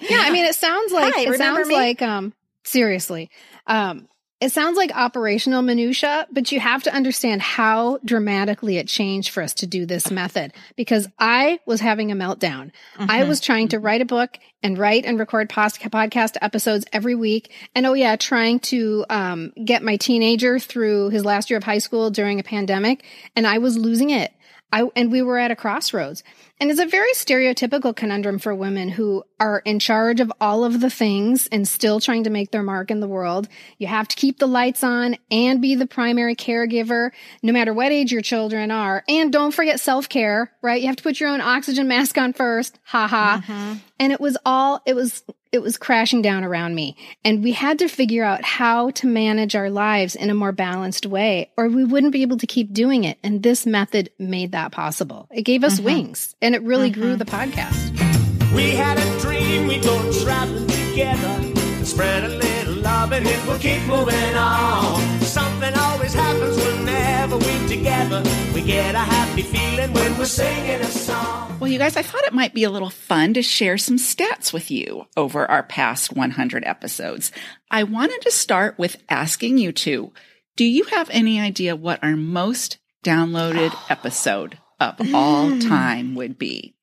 Yeah, 0.00 0.22
I 0.22 0.30
mean, 0.30 0.44
it 0.46 0.54
sounds 0.54 0.90
like 0.92 1.12
Hi, 1.14 1.20
it 1.22 1.36
sounds 1.36 1.68
me? 1.68 1.74
like 1.74 2.00
um 2.00 2.32
seriously, 2.64 3.28
um, 3.66 4.08
it 4.40 4.52
sounds 4.52 4.76
like 4.76 4.90
operational 4.94 5.62
minutia, 5.62 6.26
but 6.30 6.52
you 6.52 6.60
have 6.60 6.82
to 6.82 6.94
understand 6.94 7.40
how 7.40 7.98
dramatically 8.04 8.76
it 8.76 8.86
changed 8.86 9.30
for 9.30 9.42
us 9.42 9.54
to 9.54 9.66
do 9.66 9.86
this 9.86 10.10
method. 10.10 10.52
Because 10.76 11.08
I 11.18 11.58
was 11.66 11.80
having 11.80 12.12
a 12.12 12.14
meltdown. 12.16 12.70
I 12.98 13.20
Mm-hmm. 13.20 13.28
was 13.28 13.40
trying 13.40 13.68
to 13.68 13.78
write 13.78 14.02
a 14.02 14.04
book 14.04 14.38
and 14.62 14.76
write 14.76 15.06
and 15.06 15.18
record 15.18 15.48
podcast 15.48 16.36
episodes 16.42 16.84
every 16.92 17.14
week, 17.14 17.50
and 17.74 17.86
oh 17.86 17.94
yeah, 17.94 18.16
trying 18.16 18.60
to 18.60 19.06
um, 19.08 19.52
get 19.64 19.82
my 19.82 19.96
teenager 19.96 20.58
through 20.58 21.10
his 21.10 21.24
last 21.24 21.48
year 21.48 21.56
of 21.56 21.64
high 21.64 21.78
school 21.78 22.10
during 22.10 22.38
a 22.38 22.42
pandemic, 22.42 23.04
and 23.34 23.46
I 23.46 23.58
was 23.58 23.78
losing 23.78 24.10
it. 24.10 24.32
I 24.72 24.88
and 24.96 25.12
we 25.12 25.22
were 25.22 25.38
at 25.38 25.50
a 25.50 25.56
crossroads. 25.56 26.24
And 26.58 26.70
it's 26.70 26.80
a 26.80 26.86
very 26.86 27.12
stereotypical 27.12 27.94
conundrum 27.94 28.38
for 28.38 28.54
women 28.54 28.88
who 28.88 29.24
are 29.38 29.60
in 29.66 29.78
charge 29.78 30.20
of 30.20 30.32
all 30.40 30.64
of 30.64 30.80
the 30.80 30.88
things 30.88 31.46
and 31.48 31.68
still 31.68 32.00
trying 32.00 32.24
to 32.24 32.30
make 32.30 32.50
their 32.50 32.62
mark 32.62 32.90
in 32.90 33.00
the 33.00 33.08
world. 33.08 33.46
You 33.76 33.88
have 33.88 34.08
to 34.08 34.16
keep 34.16 34.38
the 34.38 34.46
lights 34.46 34.82
on 34.82 35.16
and 35.30 35.60
be 35.60 35.74
the 35.74 35.86
primary 35.86 36.34
caregiver, 36.34 37.10
no 37.42 37.52
matter 37.52 37.74
what 37.74 37.92
age 37.92 38.10
your 38.10 38.22
children 38.22 38.70
are. 38.70 39.04
And 39.06 39.30
don't 39.30 39.52
forget 39.52 39.80
self 39.80 40.08
care, 40.08 40.50
right? 40.62 40.80
You 40.80 40.86
have 40.86 40.96
to 40.96 41.02
put 41.02 41.20
your 41.20 41.28
own 41.28 41.42
oxygen 41.42 41.88
mask 41.88 42.16
on 42.16 42.32
first. 42.32 42.78
Ha 42.84 43.06
ha. 43.06 43.44
Mm-hmm. 43.46 43.74
And 43.98 44.12
it 44.12 44.20
was 44.20 44.36
all, 44.44 44.82
it 44.86 44.94
was, 44.94 45.22
it 45.52 45.62
was 45.62 45.78
crashing 45.78 46.22
down 46.22 46.44
around 46.44 46.74
me. 46.74 46.96
And 47.24 47.42
we 47.42 47.52
had 47.52 47.78
to 47.78 47.88
figure 47.88 48.24
out 48.24 48.44
how 48.44 48.90
to 48.90 49.06
manage 49.06 49.56
our 49.56 49.70
lives 49.70 50.14
in 50.14 50.28
a 50.28 50.34
more 50.34 50.52
balanced 50.52 51.06
way, 51.06 51.50
or 51.56 51.68
we 51.68 51.84
wouldn't 51.84 52.12
be 52.12 52.22
able 52.22 52.38
to 52.38 52.46
keep 52.46 52.72
doing 52.72 53.04
it. 53.04 53.18
And 53.22 53.42
this 53.42 53.64
method 53.66 54.10
made 54.18 54.52
that 54.52 54.72
possible. 54.72 55.28
It 55.30 55.42
gave 55.42 55.64
us 55.64 55.76
mm-hmm. 55.76 55.84
wings 55.84 56.34
and 56.42 56.54
it 56.54 56.62
really 56.62 56.90
grew 56.90 57.16
mm-hmm. 57.16 57.18
the 57.18 57.24
podcast. 57.24 58.54
We 58.54 58.70
had 58.70 58.98
a 58.98 59.20
dream 59.20 59.66
we'd 59.66 59.82
go 59.82 60.12
traveling 60.22 60.66
together 60.66 61.26
and 61.26 61.86
spread 61.86 62.24
a 62.24 62.28
little 62.28 62.74
love 62.74 63.12
and 63.12 63.26
it 63.26 63.46
will 63.46 63.58
keep 63.58 63.82
moving 63.82 64.34
on. 64.34 65.00
Something 65.20 65.74
always 65.74 66.14
happens 66.14 66.56
whenever 66.56 67.36
we're 67.38 67.68
together. 67.68 68.22
We 68.54 68.62
get 68.62 68.94
a 68.94 68.98
happy 68.98 69.42
feeling 69.42 69.92
when 70.26 70.46
we're 70.46 70.54
singing 70.54 70.80
a 70.80 70.84
song. 70.84 71.58
Well, 71.60 71.70
you 71.70 71.78
guys, 71.78 71.96
I 71.96 72.02
thought 72.02 72.24
it 72.24 72.32
might 72.32 72.54
be 72.54 72.64
a 72.64 72.70
little 72.70 72.90
fun 72.90 73.34
to 73.34 73.42
share 73.42 73.78
some 73.78 73.96
stats 73.96 74.52
with 74.52 74.70
you 74.70 75.06
over 75.16 75.48
our 75.48 75.62
past 75.62 76.14
100 76.14 76.64
episodes. 76.64 77.30
I 77.70 77.84
wanted 77.84 78.22
to 78.22 78.30
start 78.30 78.78
with 78.78 79.02
asking 79.08 79.58
you 79.58 79.72
two 79.72 80.12
do 80.56 80.64
you 80.64 80.84
have 80.84 81.10
any 81.10 81.38
idea 81.38 81.76
what 81.76 82.02
our 82.02 82.16
most 82.16 82.78
downloaded 83.04 83.74
episode 83.90 84.58
of 84.80 84.94
all 85.14 85.50
mm. 85.50 85.68
time 85.68 86.14
would 86.14 86.38
be? 86.38 86.74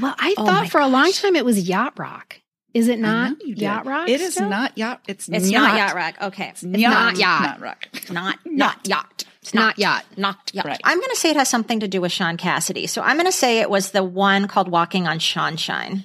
Well, 0.00 0.14
I 0.16 0.34
Oh 0.38 0.44
my 0.44 0.52
thought 0.52 0.70
for 0.70 0.80
a 0.80 0.86
long 0.86 1.10
time 1.12 1.34
it 1.34 1.44
was 1.44 1.68
Yacht 1.68 1.98
Rock. 1.98 2.40
Is 2.72 2.88
it 2.88 2.98
not 2.98 3.32
know. 3.32 3.36
Yacht 3.44 3.86
Rock? 3.86 4.08
It 4.08 4.20
is 4.20 4.34
still? 4.34 4.48
not 4.48 4.78
yacht. 4.78 5.00
It's, 5.08 5.28
It's 5.28 5.50
not 5.50 5.76
yacht 5.76 5.94
rock. 5.94 6.14
Okay. 6.22 6.48
It's 6.50 6.62
not 6.62 7.16
yacht. 7.16 7.42
Not 7.42 7.60
rock. 7.60 7.88
Not, 8.10 8.38
not 8.44 8.88
yacht. 8.88 9.24
It's 9.42 9.54
not 9.54 9.78
yacht. 9.78 10.04
Not 10.16 10.36
yacht. 10.52 10.66
Right. 10.66 10.80
I'm 10.84 10.98
going 10.98 11.10
to 11.10 11.16
say 11.16 11.30
it 11.30 11.36
has 11.36 11.48
something 11.48 11.80
to 11.80 11.88
do 11.88 12.00
with 12.00 12.12
Shaun 12.12 12.36
Cassidy. 12.36 12.86
So 12.86 13.02
I'm 13.02 13.16
going 13.16 13.26
to 13.26 13.32
say 13.32 13.58
it 13.60 13.70
was 13.70 13.90
the 13.90 14.04
one 14.04 14.46
called 14.46 14.68
Walking 14.68 15.08
on 15.08 15.18
Sunshine. 15.18 16.04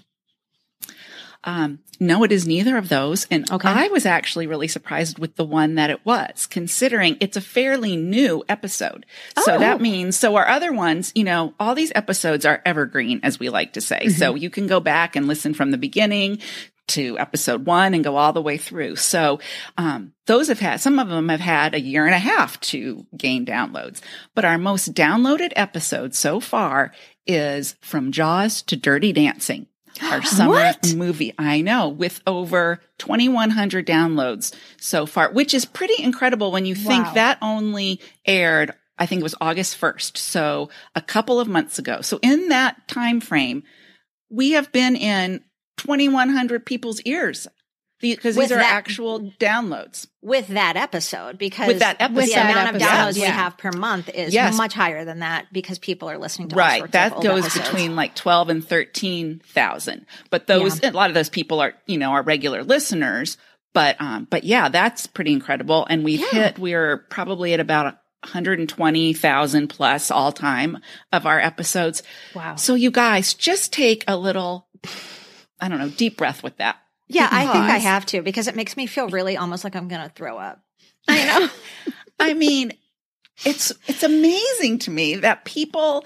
Um, 1.43 1.79
no, 1.99 2.23
it 2.23 2.31
is 2.31 2.47
neither 2.47 2.77
of 2.77 2.89
those. 2.89 3.25
And 3.31 3.49
Okay. 3.51 3.67
I 3.69 3.87
was 3.89 4.05
actually 4.05 4.47
really 4.47 4.67
surprised 4.67 5.19
with 5.19 5.35
the 5.35 5.45
one 5.45 5.75
that 5.75 5.89
it 5.89 6.05
was, 6.05 6.47
considering 6.47 7.17
it's 7.19 7.37
a 7.37 7.41
fairly 7.41 7.95
new 7.95 8.43
episode. 8.49 9.05
So 9.43 9.55
Oh. 9.55 9.59
that 9.59 9.81
means, 9.81 10.15
so 10.17 10.35
our 10.35 10.47
other 10.47 10.71
ones, 10.73 11.11
you 11.15 11.23
know, 11.23 11.53
all 11.59 11.75
these 11.75 11.91
episodes 11.95 12.45
are 12.45 12.61
evergreen, 12.65 13.19
as 13.23 13.39
we 13.39 13.49
like 13.49 13.73
to 13.73 13.81
say. 13.81 14.09
So 14.09 14.35
you 14.35 14.49
can 14.49 14.67
go 14.67 14.79
back 14.79 15.15
and 15.15 15.27
listen 15.27 15.53
from 15.53 15.71
the 15.71 15.77
beginning 15.77 16.39
to 16.87 17.17
episode 17.17 17.65
one 17.65 17.95
and 17.95 18.03
go 18.03 18.15
all 18.15 18.31
the 18.31 18.41
way 18.41 18.57
through. 18.57 18.95
So, 18.95 19.39
um, 19.75 20.13
those 20.27 20.49
have 20.49 20.59
had, 20.59 20.79
some 20.81 20.99
of 20.99 21.09
them 21.09 21.29
have 21.29 21.39
had 21.39 21.73
a 21.73 21.81
year 21.81 22.05
and 22.05 22.13
a 22.13 22.19
half 22.19 22.59
to 22.61 23.07
gain 23.17 23.43
downloads, 23.45 24.01
but 24.35 24.45
our 24.45 24.59
most 24.59 24.93
downloaded 24.93 25.51
episode 25.55 26.13
so 26.13 26.39
far 26.39 26.91
is 27.25 27.75
from 27.81 28.11
Jaws 28.11 28.61
to 28.63 28.75
Dirty 28.75 29.11
Dancing. 29.13 29.65
Our 30.01 30.21
summer 30.23 30.51
What? 30.51 30.93
movie. 30.95 31.33
I 31.37 31.61
know 31.61 31.89
with 31.89 32.21
over 32.27 32.81
2100 32.97 33.87
downloads 33.87 34.53
so 34.77 35.05
far, 35.05 35.31
which 35.31 35.53
is 35.53 35.65
pretty 35.65 36.01
incredible 36.03 36.51
when 36.51 36.65
you 36.65 36.75
think 36.75 37.05
Wow. 37.07 37.13
that 37.13 37.37
only 37.41 37.99
aired 38.25 38.73
I 38.97 39.05
think 39.05 39.19
it 39.19 39.23
was 39.23 39.35
August 39.41 39.77
1st. 39.77 40.15
So 40.17 40.69
a 40.95 41.01
couple 41.01 41.37
of 41.37 41.49
months 41.49 41.77
ago. 41.77 41.99
So 41.99 42.17
in 42.21 42.47
that 42.47 42.87
time 42.87 43.19
frame, 43.19 43.63
we 44.29 44.51
have 44.51 44.71
been 44.71 44.95
in 44.95 45.43
2100 45.77 46.65
people's 46.65 47.01
ears 47.01 47.45
because 48.01 48.35
these 48.35 48.51
are 48.51 48.55
that- 48.57 48.73
actual 48.73 49.31
downloads. 49.39 50.07
with 50.21 50.47
that 50.49 50.75
episode 50.75 51.37
because 51.37 51.67
With 51.67 51.79
that 51.79 51.97
episode, 51.99 52.25
the 52.27 52.35
episode. 52.35 52.51
amount 52.51 52.75
of 52.75 52.81
Yes, 52.81 52.91
downloads 52.91 53.15
we 53.21 53.27
have 53.27 53.57
per 53.57 53.71
month 53.71 54.09
is 54.09 54.33
Yes. 54.33 54.57
much 54.57 54.73
higher 54.73 55.05
than 55.05 55.19
that 55.19 55.45
because 55.53 55.79
people 55.79 56.09
are 56.09 56.17
listening 56.17 56.49
to 56.49 56.55
Right. 56.55 56.91
That 56.91 57.13
of 57.13 57.23
goes 57.23 57.45
episodes. 57.45 57.69
between 57.69 57.95
like 57.95 58.15
12 58.15 58.49
and 58.49 58.67
13,000. 58.67 60.05
But 60.29 60.47
those, 60.47 60.83
a 60.83 60.91
lot 60.91 61.09
of 61.09 61.13
those 61.13 61.29
people 61.29 61.59
are, 61.61 61.73
you 61.85 61.97
know, 61.97 62.11
are 62.11 62.21
regular 62.23 62.63
listeners. 62.63 63.37
But, 63.73 63.99
um, 64.01 64.27
but 64.29 64.43
yeah, 64.45 64.69
that's 64.69 65.05
pretty 65.07 65.33
incredible. 65.33 65.85
And 65.89 66.03
we've 66.03 66.19
Yeah. 66.21 66.45
hit, 66.45 66.59
we're 66.59 66.97
probably 67.09 67.53
at 67.53 67.59
about 67.59 67.97
120,000 68.23 69.67
plus 69.67 70.09
all 70.11 70.31
time 70.31 70.79
of 71.11 71.25
our 71.25 71.39
episodes. 71.39 72.01
Wow. 72.33 72.55
So 72.55 72.75
you 72.75 72.89
guys 72.91 73.33
just 73.33 73.71
take 73.73 74.03
a 74.07 74.17
little, 74.17 74.67
I 75.59 75.67
don't 75.69 75.79
know, 75.79 75.89
deep 75.89 76.17
breath 76.17 76.41
with 76.41 76.57
that. 76.57 76.77
Yeah, 77.07 77.27
I 77.31 77.45
think 77.45 77.65
I 77.65 77.77
have 77.77 78.05
to 78.07 78.21
because 78.21 78.47
it 78.47 78.55
makes 78.55 78.75
me 78.75 78.87
feel 78.87 79.09
really 79.09 79.37
almost 79.37 79.63
like 79.63 79.75
I'm 79.75 79.87
going 79.87 80.01
to 80.01 80.09
throw 80.09 80.37
up. 80.37 80.61
I 81.07 81.25
know. 81.25 81.49
I 82.19 82.33
mean, 82.33 82.73
it's 83.45 83.71
it's 83.87 84.03
amazing 84.03 84.79
to 84.79 84.91
me 84.91 85.15
that 85.17 85.45
people 85.45 86.05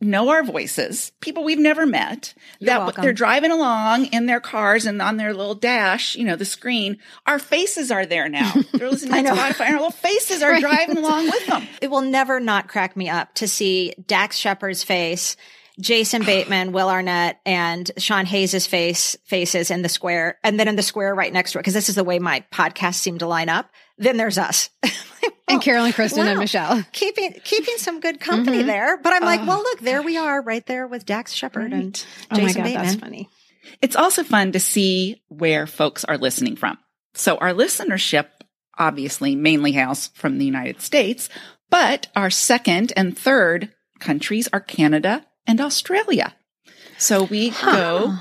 know 0.00 0.30
our 0.30 0.42
voices, 0.42 1.12
people 1.20 1.44
we've 1.44 1.58
never 1.58 1.84
met, 1.84 2.32
You're 2.58 2.68
that 2.68 2.78
welcome. 2.78 3.02
they're 3.02 3.12
driving 3.12 3.50
along 3.50 4.06
in 4.06 4.24
their 4.26 4.40
cars 4.40 4.86
and 4.86 5.02
on 5.02 5.18
their 5.18 5.34
little 5.34 5.54
dash, 5.54 6.16
you 6.16 6.24
know, 6.24 6.36
the 6.36 6.46
screen, 6.46 6.98
our 7.26 7.38
faces 7.38 7.90
are 7.90 8.06
there 8.06 8.28
now. 8.28 8.54
They're 8.72 8.90
listening 8.90 9.24
to. 9.24 9.30
Spotify 9.32 9.66
and 9.66 9.74
our 9.74 9.82
little 9.82 9.90
faces 9.90 10.42
are 10.42 10.58
driving 10.60 10.96
along 10.96 11.26
with 11.26 11.46
them. 11.46 11.66
It 11.82 11.90
will 11.90 12.00
never 12.00 12.40
not 12.40 12.68
crack 12.68 12.96
me 12.96 13.10
up 13.10 13.34
to 13.34 13.46
see 13.48 13.92
Dax 14.06 14.38
Shepard's 14.38 14.82
face 14.82 15.36
Jason 15.78 16.24
Bateman, 16.24 16.72
Will 16.72 16.88
Arnett, 16.88 17.40
and 17.44 17.90
Sean 17.98 18.26
Hayes's 18.26 18.66
face 18.66 19.16
faces 19.24 19.70
in 19.70 19.82
the 19.82 19.88
square, 19.88 20.38
and 20.42 20.58
then 20.58 20.68
in 20.68 20.76
the 20.76 20.82
square 20.82 21.14
right 21.14 21.32
next 21.32 21.52
to 21.52 21.58
it, 21.58 21.62
because 21.62 21.74
this 21.74 21.88
is 21.88 21.94
the 21.94 22.04
way 22.04 22.18
my 22.18 22.44
podcast 22.52 22.94
seemed 22.94 23.20
to 23.20 23.26
line 23.26 23.48
up. 23.48 23.70
Then 23.98 24.16
there's 24.16 24.38
us. 24.38 24.70
and 25.48 25.60
Carolyn, 25.60 25.92
Kristen, 25.92 26.26
and. 26.26 26.38
Michelle. 26.38 26.84
keeping 26.92 27.32
keeping 27.44 27.76
some 27.76 28.00
good 28.00 28.20
company 28.20 28.58
mm-hmm. 28.58 28.66
there. 28.66 28.96
But 28.98 29.12
I'm 29.12 29.24
like, 29.24 29.46
well, 29.46 29.58
look, 29.58 29.80
there 29.80 30.02
we 30.02 30.16
are, 30.16 30.40
right 30.40 30.64
there 30.66 30.86
with 30.86 31.04
Dax 31.04 31.32
Shepard 31.32 31.72
and 31.72 31.94
Jason 31.94 32.08
oh 32.30 32.36
my 32.38 32.52
god, 32.52 32.62
Bateman. 32.64 32.72
that's 32.82 32.94
funny. 32.96 33.28
It's 33.82 33.96
also 33.96 34.22
fun 34.22 34.52
to 34.52 34.60
see 34.60 35.22
where 35.28 35.66
folks 35.66 36.04
are 36.04 36.18
listening 36.18 36.56
from. 36.56 36.78
So 37.14 37.36
our 37.36 37.52
listenership 37.52 38.26
obviously 38.78 39.36
mainly 39.36 39.72
hails 39.72 40.08
from 40.08 40.38
the 40.38 40.44
United 40.44 40.80
States, 40.80 41.28
but 41.68 42.08
our 42.16 42.30
second 42.30 42.92
and 42.96 43.16
third 43.16 43.72
countries 43.98 44.48
are 44.52 44.60
Canada 44.60 45.24
and 45.46 45.60
Australia. 45.60 46.34
So 46.98 47.24
we 47.24 47.50
go 47.50 48.14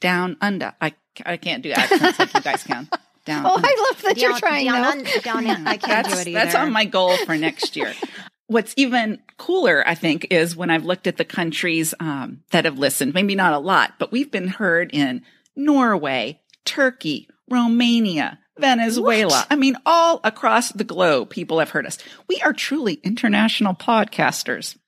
down 0.00 0.36
under. 0.40 0.74
I, 0.80 0.94
I 1.26 1.36
can't 1.36 1.62
do 1.62 1.70
accents 1.72 2.18
like 2.18 2.34
you 2.34 2.40
guys 2.40 2.62
can. 2.62 2.88
Down 3.24 3.44
Oh, 3.44 3.56
under. 3.56 3.66
I 3.68 3.90
love 3.90 4.02
that 4.02 4.16
you're 4.16 4.38
trying. 4.38 4.64
down 4.66 4.80
now. 4.82 4.90
un- 4.90 5.04
down 5.22 5.46
in- 5.46 5.66
I 5.66 5.76
can't 5.76 6.06
that's, 6.06 6.14
do 6.14 6.20
it 6.20 6.28
either. 6.28 6.38
That's 6.44 6.54
on 6.54 6.72
my 6.72 6.86
goal 6.86 7.14
for 7.26 7.36
next 7.36 7.76
year. 7.76 7.92
What's 8.46 8.72
even 8.78 9.18
cooler, 9.36 9.86
I 9.86 9.94
think, 9.94 10.28
is 10.30 10.56
when 10.56 10.70
I've 10.70 10.86
looked 10.86 11.06
at 11.06 11.18
the 11.18 11.26
countries 11.26 11.92
um, 12.00 12.42
that 12.52 12.64
have 12.64 12.78
listened. 12.78 13.12
Maybe 13.12 13.34
not 13.34 13.52
a 13.52 13.58
lot, 13.58 13.94
but 13.98 14.10
we've 14.10 14.30
been 14.30 14.48
heard 14.48 14.90
in 14.94 15.22
Norway, 15.54 16.40
Turkey, 16.64 17.28
Romania, 17.50 18.38
Venezuela. 18.58 19.46
I 19.50 19.56
mean, 19.56 19.76
all 19.84 20.20
across 20.24 20.72
the 20.72 20.84
globe, 20.84 21.28
people 21.28 21.58
have 21.58 21.68
heard 21.70 21.84
us. 21.86 21.98
We 22.28 22.40
are 22.40 22.54
truly 22.54 22.94
international 23.04 23.74
podcasters. 23.74 24.78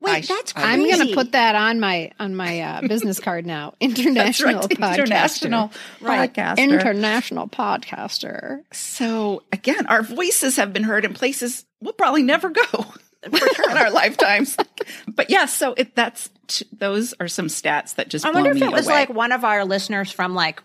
Wait, 0.00 0.24
sh- 0.24 0.28
that's 0.28 0.52
I- 0.56 0.60
crazy. 0.62 0.72
I'm 0.92 0.98
going 0.98 1.08
to 1.08 1.14
put 1.14 1.32
that 1.32 1.54
on 1.54 1.80
my 1.80 2.12
on 2.20 2.34
my 2.36 2.60
uh, 2.60 2.80
business 2.88 3.18
card 3.20 3.46
now. 3.46 3.74
International 3.80 4.60
right, 4.60 4.70
podcaster. 4.70 4.94
international 4.98 5.72
Right. 6.00 6.32
podcaster. 6.34 6.58
International 6.58 7.48
podcaster. 7.48 8.60
So 8.72 9.42
again, 9.52 9.86
our 9.86 10.02
voices 10.02 10.56
have 10.56 10.72
been 10.72 10.84
heard 10.84 11.04
in 11.04 11.14
places 11.14 11.64
we'll 11.80 11.92
probably 11.94 12.22
never 12.22 12.50
go 12.50 12.62
for 13.22 13.70
in 13.70 13.76
our 13.76 13.90
lifetimes. 13.90 14.56
But 15.08 15.30
yeah, 15.30 15.46
so 15.46 15.74
it, 15.76 15.94
that's 15.94 16.28
t- 16.46 16.66
those 16.72 17.14
are 17.18 17.28
some 17.28 17.46
stats 17.48 17.94
that 17.96 18.08
just 18.08 18.24
I 18.26 18.32
blow 18.32 18.42
wonder 18.42 18.50
if 18.56 18.60
me 18.60 18.66
it 18.66 18.72
was 18.72 18.86
away. 18.86 18.94
like 18.94 19.08
one 19.08 19.32
of 19.32 19.44
our 19.44 19.64
listeners 19.64 20.12
from 20.12 20.34
like 20.34 20.62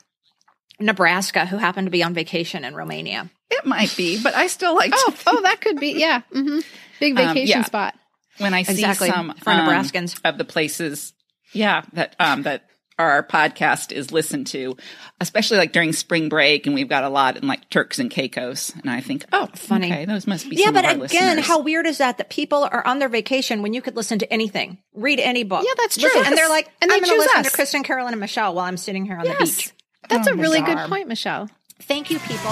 Nebraska 0.80 1.46
who 1.46 1.58
happened 1.58 1.88
to 1.88 1.92
be 1.92 2.04
on 2.04 2.14
vacation 2.14 2.66
in 2.66 2.76
Romania. 2.76 3.30
it 3.50 3.66
might 3.66 3.94
be, 3.96 4.22
but 4.22 4.34
I 4.36 4.48
still 4.48 4.76
like 4.76 4.92
Oh, 4.96 5.12
to, 5.16 5.24
oh, 5.28 5.42
that 5.44 5.62
could 5.62 5.80
be. 5.80 5.94
Yeah. 6.00 6.22
hmm 6.34 6.60
Big 7.00 7.12
Um, 7.20 7.28
vacation 7.28 7.60
yeah. 7.60 7.64
spot. 7.64 7.96
When 8.42 8.54
I 8.54 8.64
see 8.64 8.74
Exactly, 8.74 9.10
some 9.10 9.34
for 9.36 9.50
um, 9.52 9.68
Nebraskans. 9.68 10.20
of 10.24 10.38
the 10.38 10.46
places, 10.46 11.14
yeah, 11.54 11.84
that 11.94 12.16
um 12.20 12.44
that 12.44 12.66
our 13.00 13.24
podcast 13.24 13.92
is 13.92 14.12
listened 14.12 14.46
to, 14.48 14.78
especially 15.20 15.58
like 15.58 15.72
during 15.72 15.92
spring 15.92 16.30
break, 16.30 16.68
and 16.68 16.76
we've 16.76 16.90
got 16.90 17.04
a 17.04 17.10
lot 17.10 17.36
in 17.38 17.48
like 17.48 17.68
Turks 17.72 17.98
and 17.98 18.12
Caicos, 18.12 18.76
and 18.76 18.92
I 18.92 19.02
think, 19.02 19.26
oh, 19.32 19.48
Funny. 19.56 19.92
okay, 19.92 20.06
those 20.06 20.28
must 20.28 20.48
be 20.50 20.58
Yeah, 20.58 20.70
but 20.72 20.86
again, 20.86 21.00
listeners. 21.00 21.48
how 21.48 21.62
weird 21.62 21.88
is 21.88 21.98
that 21.98 22.20
that 22.20 22.30
people 22.30 22.64
are 22.72 22.86
on 22.86 23.00
their 23.00 23.10
vacation 23.10 23.64
when 23.64 23.74
you 23.74 23.82
could 23.82 23.96
listen 23.96 24.20
to 24.20 24.32
anything, 24.32 24.78
read 24.94 25.20
any 25.20 25.44
book. 25.44 25.64
Yeah, 25.66 25.74
that's 25.78 25.98
Listen- 25.98 26.12
true. 26.22 26.28
And 26.30 26.38
they're 26.38 26.50
like, 26.50 26.70
And 26.82 26.92
they 26.92 26.96
I'm 26.96 27.02
going 27.02 27.14
to 27.14 27.18
listen 27.20 27.40
us. 27.40 27.50
to 27.50 27.56
Kristen, 27.56 27.82
Carolyn, 27.84 28.14
and 28.14 28.20
Michelle 28.20 28.54
while 28.54 28.66
I'm 28.66 28.78
sitting 28.78 29.06
here 29.06 29.18
on 29.18 29.26
the 29.26 29.36
beach. 29.40 29.72
That's 30.10 30.28
Oh, 30.28 30.34
a 30.34 30.36
really 30.36 30.62
bizarre. 30.62 30.84
good 30.86 30.90
point, 30.90 31.08
Michelle. 31.08 31.50
Thank 31.80 32.12
you, 32.12 32.20
people. 32.20 32.52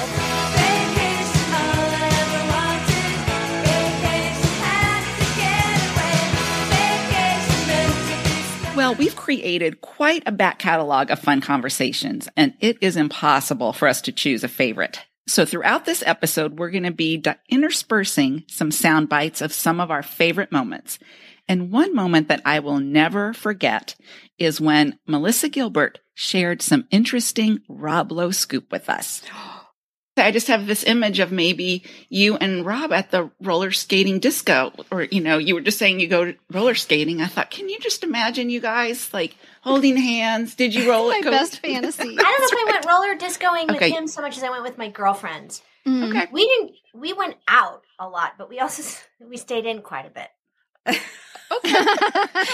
Well, 8.80 8.96
we've 8.96 9.14
created 9.14 9.82
quite 9.82 10.24
a 10.26 10.32
back 10.32 10.58
catalog 10.58 11.12
of 11.12 11.20
fun 11.20 11.42
conversations, 11.42 12.30
and 12.38 12.54
it 12.62 12.78
is 12.80 12.96
impossible 12.96 13.74
for 13.74 13.90
us 13.90 14.00
to 14.04 14.14
choose 14.14 14.46
a 14.46 14.48
favorite. 14.48 15.02
So 15.28 15.44
throughout 15.44 15.84
this 15.84 16.02
episode, 16.06 16.58
we're 16.58 16.70
going 16.70 16.84
to 16.84 16.92
be 16.92 17.22
interspersing 17.50 18.46
some 18.48 18.72
sound 18.72 19.10
bites 19.10 19.42
of 19.42 19.52
some 19.52 19.82
of 19.82 19.92
our 19.92 20.02
favorite 20.02 20.54
moments. 20.54 20.98
And 21.46 21.74
one 21.74 21.94
moment 21.94 22.30
that 22.30 22.42
I 22.46 22.60
will 22.60 22.80
never 22.80 23.34
forget 23.34 23.98
is 24.38 24.62
when 24.62 24.98
Melissa 25.06 25.50
Gilbert 25.50 26.00
shared 26.14 26.62
some 26.62 26.88
interesting 26.90 27.60
Rob 27.68 28.14
Lowe 28.14 28.32
scoop 28.32 28.72
with 28.72 28.90
us. 28.90 29.22
I 30.20 30.32
just 30.32 30.48
have 30.48 30.68
this 30.68 30.84
image 30.84 31.20
of 31.20 31.32
maybe 31.32 31.84
you 32.10 32.36
and 32.38 32.66
Rob 32.66 32.92
at 32.92 33.12
the 33.12 33.30
roller 33.42 33.72
skating 33.72 34.20
disco, 34.20 34.72
or 34.92 35.04
you 35.04 35.22
know, 35.22 35.38
you 35.38 35.56
were 35.56 35.62
just 35.62 35.78
saying 35.80 36.00
you 36.00 36.08
go 36.08 36.34
roller 36.52 36.76
skating. 36.76 37.22
I 37.22 37.28
thought, 37.28 37.50
can 37.50 37.70
you 37.70 37.80
just 37.80 38.04
imagine 38.04 38.50
you 38.50 38.60
guys 38.60 39.14
like 39.14 39.36
holding 39.62 39.98
hands? 39.98 40.56
Did 40.56 40.74
you 40.76 40.90
roll 40.90 41.10
My 41.10 41.18
it? 41.18 41.24
best 41.26 41.60
fantasy. 41.60 42.02
I 42.04 42.06
don't 42.06 42.20
know 42.42 42.48
if 42.60 42.68
I 42.68 42.72
went 42.72 42.86
roller 42.86 43.16
discoing 43.18 43.76
Okay. 43.76 43.90
with 43.90 43.98
him 43.98 44.08
so 44.08 44.22
much 44.22 44.38
as 44.38 44.44
I 44.44 44.50
went 44.50 44.64
with 44.64 44.78
my 44.78 44.90
girlfriends. 44.90 45.62
Mm. 45.88 46.10
Okay. 46.10 46.28
We 46.32 46.46
didn't. 46.46 46.72
We 46.94 47.14
went 47.14 47.36
out 47.48 47.84
a 48.00 48.08
lot, 48.08 48.34
but 48.38 48.50
we 48.50 48.60
also 48.60 48.84
we 49.28 49.38
stayed 49.38 49.66
in 49.66 49.82
quite 49.82 50.06
a 50.06 50.10
bit. 50.10 50.28
Okay. 50.88 51.00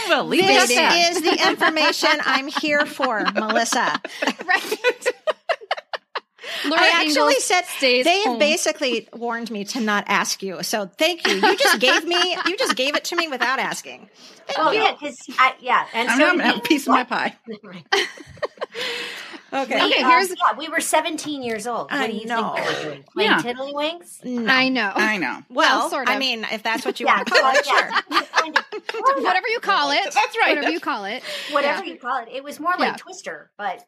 well, 0.10 0.26
leave 0.26 0.46
This 0.46 0.76
at 0.78 1.14
the 1.22 1.48
information 1.50 2.10
I'm 2.24 2.48
here 2.48 2.86
for, 2.86 3.24
Melissa. 3.34 4.00
right. 4.46 5.08
Laura 6.66 6.82
I 6.82 6.88
actually 6.96 7.10
Ingalls 7.10 7.44
said 7.46 7.66
stays 7.66 8.06
they 8.06 8.18
have 8.20 8.26
home. 8.28 8.40
basically 8.40 9.08
warned 9.14 9.52
me 9.52 9.64
to 9.66 9.80
not 9.80 10.04
ask 10.08 10.42
you. 10.44 10.62
So 10.64 10.86
thank 10.98 11.26
you. 11.28 11.36
You 11.36 11.58
just 11.58 11.80
gave 11.80 12.06
me 12.06 12.36
you 12.46 12.58
just 12.58 12.76
gave 12.76 12.96
it 12.96 13.04
to 13.06 13.16
me 13.16 13.28
without 13.28 13.60
asking. 13.60 14.10
Oh 14.58 14.72
yeah, 14.72 14.94
because 15.00 15.18
yeah, 15.60 15.86
and 15.94 16.10
I'm 16.10 16.18
so 16.20 16.26
having 16.26 16.40
did 16.42 16.58
a 16.58 16.62
piece 16.62 16.84
of 16.88 16.90
my 16.94 17.04
pie. 17.04 17.36
Right. 17.64 17.86
Okay. 19.54 19.76
We, 19.76 19.94
Okay, 19.94 20.04
uh, 20.04 20.10
here's- 20.10 20.30
yeah, 20.30 20.58
we 20.58 20.68
were 20.68 20.82
17 20.82 21.42
years 21.42 21.66
old. 21.66 21.90
What 21.90 21.94
I 22.02 22.08
do 22.08 22.14
you 22.18 22.26
know. 22.26 22.56
think 22.56 22.68
we 22.68 22.74
were 22.76 22.82
doing? 22.84 23.04
Playing 23.14 23.30
Yeah. 23.32 23.42
tiddlywinks? 23.42 24.50
I 24.50 24.68
know. 24.70 24.92
I 24.94 25.18
know. 25.18 25.44
Well, 25.50 25.90
sort 25.90 26.10
of. 26.10 26.16
I 26.16 26.18
mean, 26.20 26.46
if 26.52 26.62
that's 26.62 26.84
what 26.84 27.00
you 27.00 27.06
Yeah, 27.06 27.18
want 27.18 27.28
to 27.28 27.34
call 27.36 27.52
it, 27.54 27.66
sure. 27.66 27.90
yeah. 28.12 28.22
Kind 28.34 28.58
of- 28.58 29.24
Whatever 29.24 29.48
you 29.48 29.60
call 29.62 29.92
it. 29.92 30.04
That's 30.04 30.36
right. 30.42 30.56
Whatever 30.58 30.72
you 30.72 30.80
call 30.82 31.06
it. 31.06 31.24
whatever 31.52 31.86
you 31.86 31.96
call 31.96 32.18
it. 32.24 32.30
It 32.34 32.44
was 32.44 32.60
more 32.60 32.72
like 32.78 32.80
Yeah. 32.92 32.96
Twister, 32.98 33.50
but 33.58 33.86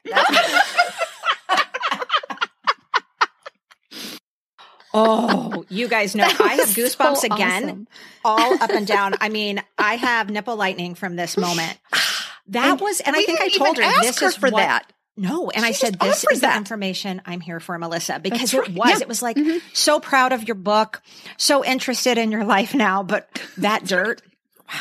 Oh, 4.97 5.65
you 5.69 5.87
guys 5.87 6.15
know 6.15 6.25
I 6.25 6.55
have 6.55 6.69
goosebumps 6.69 7.17
so 7.17 7.33
again, 7.33 7.63
awesome. 7.63 7.87
all 8.25 8.63
up 8.63 8.69
and 8.69 8.87
down. 8.87 9.15
I 9.21 9.29
mean, 9.29 9.61
I 9.77 9.95
have 9.95 10.29
nipple 10.29 10.55
lightning 10.55 10.95
from 10.95 11.15
this 11.15 11.37
moment. 11.37 11.77
That 12.51 12.79
was, 12.79 13.01
and 13.01 13.13
I 13.13 13.23
think 13.23 13.41
I 13.41 13.49
told 13.49 13.77
her 13.77 14.01
this 14.01 14.19
her 14.19 14.27
is 14.27 14.37
for 14.37 14.49
what- 14.49 14.61
that. 14.61 14.93
No, 15.17 15.49
and 15.49 15.65
I 15.65 15.71
said 15.71 15.99
this 15.99 16.23
is 16.31 16.41
the 16.41 16.55
information 16.55 17.23
I'm 17.25 17.41
here 17.41 17.59
for, 17.59 17.77
Melissa, 17.79 18.19
because 18.19 18.51
That's 18.51 18.69
it 18.69 18.75
was. 18.75 18.89
Yeah. 18.89 18.99
It 18.99 19.07
was 19.07 19.23
like 19.23 19.35
mm-hmm. 19.35 19.57
so 19.73 19.99
proud 19.99 20.31
of 20.31 20.47
your 20.47 20.55
book, 20.55 21.01
so 21.37 21.65
interested 21.65 22.19
in 22.19 22.31
your 22.31 22.45
life 22.45 22.75
now, 22.75 23.01
but 23.01 23.27
that 23.57 23.83
dirt, 23.83 24.21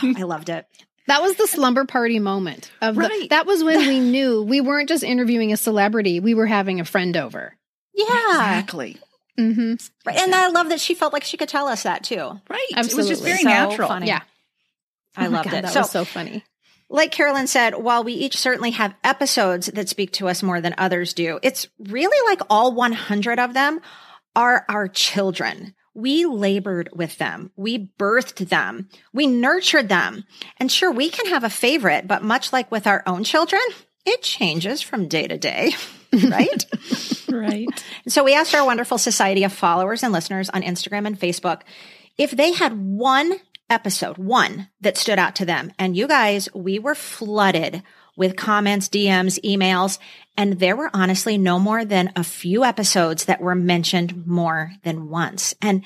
wow, 0.02 0.12
I 0.16 0.22
loved 0.24 0.50
it. 0.50 0.66
That 1.06 1.22
was 1.22 1.36
the 1.36 1.46
slumber 1.46 1.86
party 1.86 2.18
moment 2.18 2.70
of 2.82 2.96
the, 2.96 3.28
that 3.30 3.46
was 3.46 3.64
when 3.64 3.78
we 3.78 3.98
knew 4.10 4.42
we 4.42 4.60
weren't 4.60 4.90
just 4.90 5.02
interviewing 5.02 5.52
a 5.52 5.56
celebrity, 5.56 6.20
we 6.20 6.34
were 6.34 6.46
having 6.46 6.80
a 6.80 6.84
friend 6.84 7.16
over. 7.16 7.56
Yeah, 7.94 8.04
Exactly. 8.06 8.98
Mm-hmm. 9.38 9.74
right. 10.06 10.16
And 10.18 10.34
I 10.34 10.48
love 10.48 10.68
that 10.70 10.80
she 10.80 10.94
felt 10.94 11.12
like 11.12 11.24
she 11.24 11.36
could 11.36 11.48
tell 11.48 11.68
us 11.68 11.82
that 11.84 12.04
too. 12.04 12.40
Right. 12.48 12.66
Absolutely. 12.74 12.92
It 12.92 12.96
was 12.96 13.08
just 13.08 13.22
very 13.24 13.38
So 13.42 13.48
natural. 13.48 13.88
funny. 13.88 14.06
Yeah. 14.06 14.20
I 15.16 15.26
Oh 15.26 15.30
loved 15.30 15.50
God, 15.50 15.54
it. 15.58 15.62
That 15.62 15.72
So, 15.72 15.80
was 15.80 15.90
so 15.90 16.04
funny. 16.04 16.44
like 16.90 17.10
Carolyn 17.12 17.46
said, 17.46 17.74
while 17.74 18.04
we 18.04 18.12
each 18.14 18.36
certainly 18.36 18.70
have 18.72 18.94
episodes 19.04 19.66
that 19.66 19.88
speak 19.88 20.12
to 20.12 20.28
us 20.28 20.42
more 20.42 20.60
than 20.60 20.74
others 20.78 21.12
do, 21.14 21.38
it's 21.42 21.68
really 21.78 22.18
like 22.30 22.40
all 22.50 22.72
100 22.74 23.38
of 23.38 23.54
them 23.54 23.80
are 24.34 24.64
our 24.68 24.88
children. 24.88 25.74
We 25.94 26.26
labored 26.26 26.90
with 26.94 27.16
them. 27.16 27.50
We 27.56 27.90
birthed 27.98 28.48
them. 28.50 28.90
We 29.14 29.26
nurtured 29.26 29.88
them. 29.88 30.24
And 30.58 30.70
sure, 30.70 30.92
we 30.92 31.08
can 31.08 31.26
have 31.26 31.42
a 31.44 31.48
favorite, 31.50 32.06
but 32.06 32.22
much 32.22 32.52
like 32.52 32.70
with 32.70 32.86
our 32.86 33.02
own 33.06 33.24
children, 33.24 33.62
it 34.04 34.20
changes 34.22 34.82
from 34.82 35.08
day 35.08 35.26
to 35.26 35.38
day, 35.38 35.72
right? 36.30 36.66
Right. 37.30 37.84
So 38.08 38.22
we 38.22 38.34
asked 38.34 38.54
our 38.54 38.64
wonderful 38.64 38.98
society 38.98 39.42
of 39.42 39.52
followers 39.52 40.04
and 40.04 40.12
listeners 40.12 40.48
on 40.50 40.62
Instagram 40.62 41.08
and 41.08 41.18
Facebook 41.18 41.62
if 42.16 42.30
they 42.30 42.52
had 42.52 42.72
one 42.78 43.34
episode, 43.68 44.16
one 44.16 44.68
that 44.80 44.96
stood 44.96 45.18
out 45.18 45.34
to 45.36 45.44
them. 45.44 45.72
And 45.78 45.96
you 45.96 46.06
guys, 46.06 46.48
we 46.54 46.78
were 46.78 46.94
flooded 46.94 47.82
with 48.16 48.36
comments, 48.36 48.88
DMs, 48.88 49.40
emails, 49.44 49.98
and 50.36 50.58
there 50.58 50.76
were 50.76 50.90
honestly 50.94 51.36
no 51.36 51.58
more 51.58 51.84
than 51.84 52.12
a 52.16 52.24
few 52.24 52.64
episodes 52.64 53.26
that 53.26 53.40
were 53.40 53.54
mentioned 53.54 54.26
more 54.26 54.72
than 54.84 55.08
once. 55.08 55.54
And 55.60 55.84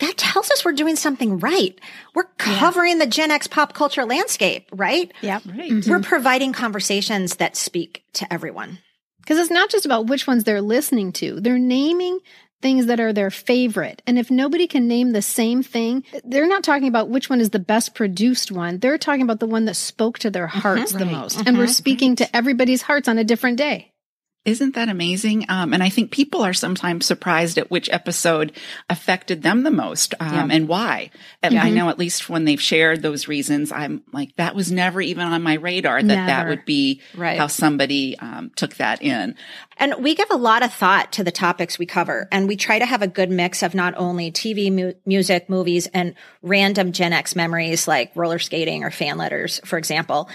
that 0.00 0.16
tells 0.18 0.50
us 0.50 0.64
we're 0.64 0.72
doing 0.72 0.96
something 0.96 1.38
right. 1.38 1.78
We're 2.14 2.24
covering 2.36 2.98
the 2.98 3.06
Gen 3.06 3.30
X 3.30 3.46
pop 3.46 3.72
culture 3.72 4.04
landscape, 4.04 4.68
right? 4.72 5.10
Yeah. 5.22 5.40
Right. 5.46 5.72
Mm-hmm. 5.72 5.90
We're 5.90 6.00
providing 6.00 6.52
conversations 6.52 7.36
that 7.36 7.56
speak 7.56 8.04
to 8.14 8.30
everyone. 8.30 8.78
Because 9.26 9.38
it's 9.40 9.50
not 9.50 9.70
just 9.70 9.84
about 9.84 10.06
which 10.06 10.28
ones 10.28 10.44
they're 10.44 10.60
listening 10.60 11.10
to. 11.14 11.40
They're 11.40 11.58
naming 11.58 12.20
things 12.62 12.86
that 12.86 13.00
are 13.00 13.12
their 13.12 13.30
favorite. 13.30 14.00
And 14.06 14.20
if 14.20 14.30
nobody 14.30 14.68
can 14.68 14.86
name 14.86 15.10
the 15.10 15.20
same 15.20 15.64
thing, 15.64 16.04
they're 16.22 16.46
not 16.46 16.62
talking 16.62 16.86
about 16.86 17.08
which 17.08 17.28
one 17.28 17.40
is 17.40 17.50
the 17.50 17.58
best 17.58 17.96
produced 17.96 18.52
one. 18.52 18.78
They're 18.78 18.98
talking 18.98 19.22
about 19.22 19.40
the 19.40 19.48
one 19.48 19.64
that 19.64 19.74
spoke 19.74 20.20
to 20.20 20.30
their 20.30 20.46
hearts 20.46 20.92
the 20.92 21.00
mm-hmm. 21.00 21.12
most. 21.12 21.38
And 21.44 21.58
we're 21.58 21.64
mm-hmm. 21.64 21.72
speaking 21.72 22.16
to 22.16 22.36
everybody's 22.36 22.82
hearts 22.82 23.08
on 23.08 23.18
a 23.18 23.24
different 23.24 23.58
day. 23.58 23.92
Isn't 24.46 24.76
that 24.76 24.88
amazing? 24.88 25.44
Um, 25.48 25.74
and 25.74 25.82
I 25.82 25.88
think 25.88 26.12
people 26.12 26.40
are 26.42 26.54
sometimes 26.54 27.04
surprised 27.04 27.58
at 27.58 27.68
which 27.68 27.90
episode 27.90 28.52
affected 28.88 29.42
them 29.42 29.64
the 29.64 29.72
most 29.72 30.14
um, 30.20 30.52
and 30.52 30.68
why. 30.68 31.10
And 31.42 31.58
I 31.58 31.70
know 31.70 31.88
at 31.88 31.98
least 31.98 32.28
when 32.30 32.44
they've 32.44 32.60
shared 32.60 33.02
those 33.02 33.26
reasons, 33.26 33.72
I'm 33.72 34.02
like, 34.12 34.36
that 34.36 34.54
was 34.54 34.70
never 34.70 35.00
even 35.02 35.26
on 35.26 35.42
my 35.42 35.54
radar 35.54 36.00
that 36.00 36.26
that 36.26 36.46
would 36.48 36.64
be 36.64 37.00
Right. 37.16 37.36
how 37.38 37.48
somebody 37.48 38.16
um, 38.20 38.52
took 38.54 38.76
that 38.76 39.02
in. 39.02 39.34
And 39.78 39.96
we 39.98 40.14
give 40.14 40.30
a 40.30 40.36
lot 40.36 40.62
of 40.62 40.72
thought 40.72 41.12
to 41.14 41.24
the 41.24 41.32
topics 41.32 41.78
we 41.78 41.84
cover, 41.84 42.28
and 42.32 42.48
we 42.48 42.56
try 42.56 42.78
to 42.78 42.86
have 42.86 43.02
a 43.02 43.06
good 43.08 43.30
mix 43.30 43.62
of 43.62 43.74
not 43.74 43.94
only 43.96 44.30
TV, 44.32 44.72
mu- 44.72 44.94
music, 45.04 45.50
movies, 45.50 45.86
and 45.92 46.14
random 46.40 46.92
Gen 46.92 47.12
X 47.12 47.34
memories 47.36 47.86
like 47.88 48.12
roller 48.14 48.38
skating 48.38 48.84
or 48.84 48.90
fan 48.90 49.18
letters, 49.18 49.60
for 49.64 49.76
example. 49.76 50.30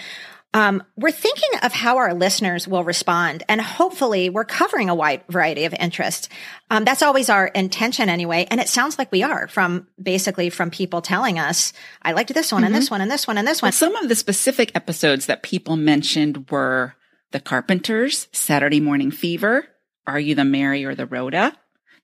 Um, 0.54 0.84
we're 0.98 1.12
thinking 1.12 1.60
of 1.64 1.72
how 1.72 1.98
our 1.98 2.14
listeners 2.14 2.68
will 2.68 2.84
respond, 2.84 3.44
and 3.48 3.62
hopefully, 3.62 4.30
we're 4.30 4.44
covering 4.44 4.90
a 4.90 4.96
wide 4.96 5.24
variety 5.30 5.64
of 5.64 5.74
interests. 5.80 6.28
Um, 6.70 6.84
that's 6.84 7.02
always 7.02 7.30
our 7.30 7.48
intention, 7.48 8.10
anyway. 8.10 8.48
And 8.52 8.60
it 8.60 8.68
sounds 8.68 8.98
like 8.98 9.12
we 9.14 9.24
are 9.24 9.48
from 9.48 9.88
basically 10.02 10.50
from 10.50 10.70
people 10.70 11.02
telling 11.02 11.40
us, 11.40 11.72
"I 12.02 12.12
liked 12.12 12.34
this 12.34 12.52
one, 12.52 12.66
and 12.66 12.76
this 12.76 12.92
one, 12.92 13.00
and 13.00 13.10
this 13.10 13.28
one, 13.28 13.38
and 13.38 13.48
this 13.48 13.62
one." 13.62 13.68
Well, 13.68 13.72
some 13.72 13.96
of 13.96 14.10
the 14.10 14.16
specific 14.16 14.74
episodes 14.76 15.26
that 15.28 15.42
people 15.42 15.78
mentioned 15.78 16.50
were 16.50 16.96
The 17.32 17.40
Carpenters, 17.40 18.28
Saturday 18.34 18.82
Morning 18.82 19.12
Fever, 19.12 19.70
Are 20.06 20.20
You 20.20 20.36
the 20.36 20.44
Mary 20.44 20.84
or 20.84 20.96
the 20.96 21.06
Rhoda? 21.06 21.58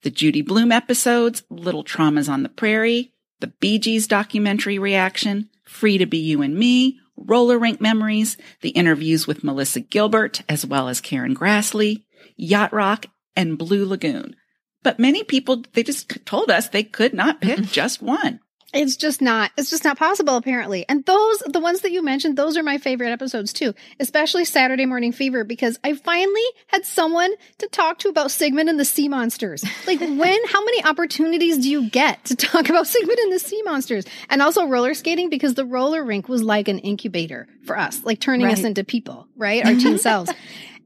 The 0.04 0.12
Judy 0.12 0.42
Blume 0.42 0.72
episodes, 0.72 1.44
Little 1.50 1.84
Traumas 1.84 2.30
on 2.30 2.44
the 2.44 2.50
Prairie, 2.50 3.12
the 3.42 3.48
Bee 3.48 3.78
Gees 3.78 4.08
documentary 4.08 4.80
reaction, 4.80 5.50
Free 5.66 5.98
to 5.98 6.06
Be 6.06 6.20
You 6.20 6.42
and 6.42 6.56
Me, 6.56 7.00
Roller 7.18 7.58
Rink 7.58 7.82
Memories, 7.82 8.38
the 8.62 8.70
interviews 8.70 9.28
with 9.28 9.44
Melissa 9.44 9.82
Gilbert, 9.82 10.42
as 10.48 10.66
well 10.66 10.88
as 10.88 11.02
Karen 11.02 11.36
Grassle, 11.36 12.04
Yacht 12.36 12.72
Rock, 12.72 13.08
and 13.36 13.58
Blue 13.58 13.86
Lagoon. 13.86 14.36
But 14.84 15.00
many 15.00 15.24
people, 15.24 15.64
they 15.74 15.84
just 15.84 16.26
told 16.26 16.50
us 16.50 16.70
they 16.70 16.84
could 16.84 17.14
not 17.14 17.42
pick 17.42 17.62
just 17.72 18.02
one. 18.02 18.40
It's 18.74 18.98
just 18.98 19.22
not, 19.22 19.52
it's 19.58 19.70
just 19.70 19.86
not 19.86 19.98
possible 19.98 20.36
apparently. 20.36 20.86
And 20.90 21.06
those, 21.06 21.40
the 21.40 21.62
ones 21.62 21.82
that 21.82 21.92
you 21.92 22.04
mentioned, 22.04 22.38
those 22.38 22.58
are 22.58 22.64
my 22.64 22.78
favorite 22.78 23.12
episodes 23.12 23.54
too, 23.54 23.74
especially 24.00 24.44
Saturday 24.44 24.86
Morning 24.86 25.14
Fever 25.14 25.46
because 25.46 25.80
I 25.86 25.94
finally 25.94 26.44
had 26.68 26.86
someone 26.86 27.32
to 27.60 27.68
talk 27.68 28.00
to 28.00 28.10
about 28.10 28.30
Sigmund 28.30 28.68
and 28.68 28.78
the 28.78 28.86
Sea 28.86 29.08
Monsters. 29.08 29.64
Like 29.86 30.00
when, 30.02 30.46
how 30.48 30.66
many 30.66 30.84
opportunities 30.84 31.60
do 31.60 31.70
you 31.70 31.90
get 31.90 32.26
to 32.26 32.36
talk 32.36 32.68
about 32.68 32.88
Sigmund 32.88 33.20
and 33.20 33.32
the 33.32 33.40
Sea 33.40 33.62
Monsters? 33.64 34.06
And 34.30 34.42
also 34.42 34.68
roller 34.68 34.94
skating 34.94 35.30
because 35.30 35.54
the 35.54 35.66
roller 35.66 36.04
rink 36.04 36.28
was 36.28 36.44
like 36.44 36.68
an 36.68 36.80
incubator 36.80 37.48
for 37.64 37.78
us, 37.78 38.04
like 38.04 38.20
turning 38.20 38.48
us 38.48 38.64
into 38.64 38.84
people, 38.84 39.28
right? 39.38 39.66
Our 39.66 39.76
teen 39.76 39.98
selves. 39.98 40.32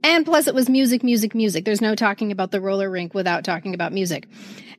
And 0.03 0.25
plus 0.25 0.47
it 0.47 0.55
was 0.55 0.69
music, 0.69 1.03
music, 1.03 1.35
music. 1.35 1.65
There's 1.65 1.81
no 1.81 1.95
talking 1.95 2.31
about 2.31 2.51
the 2.51 2.61
roller 2.61 2.89
rink 2.89 3.13
without 3.13 3.43
talking 3.43 3.73
about 3.73 3.93
music. 3.93 4.27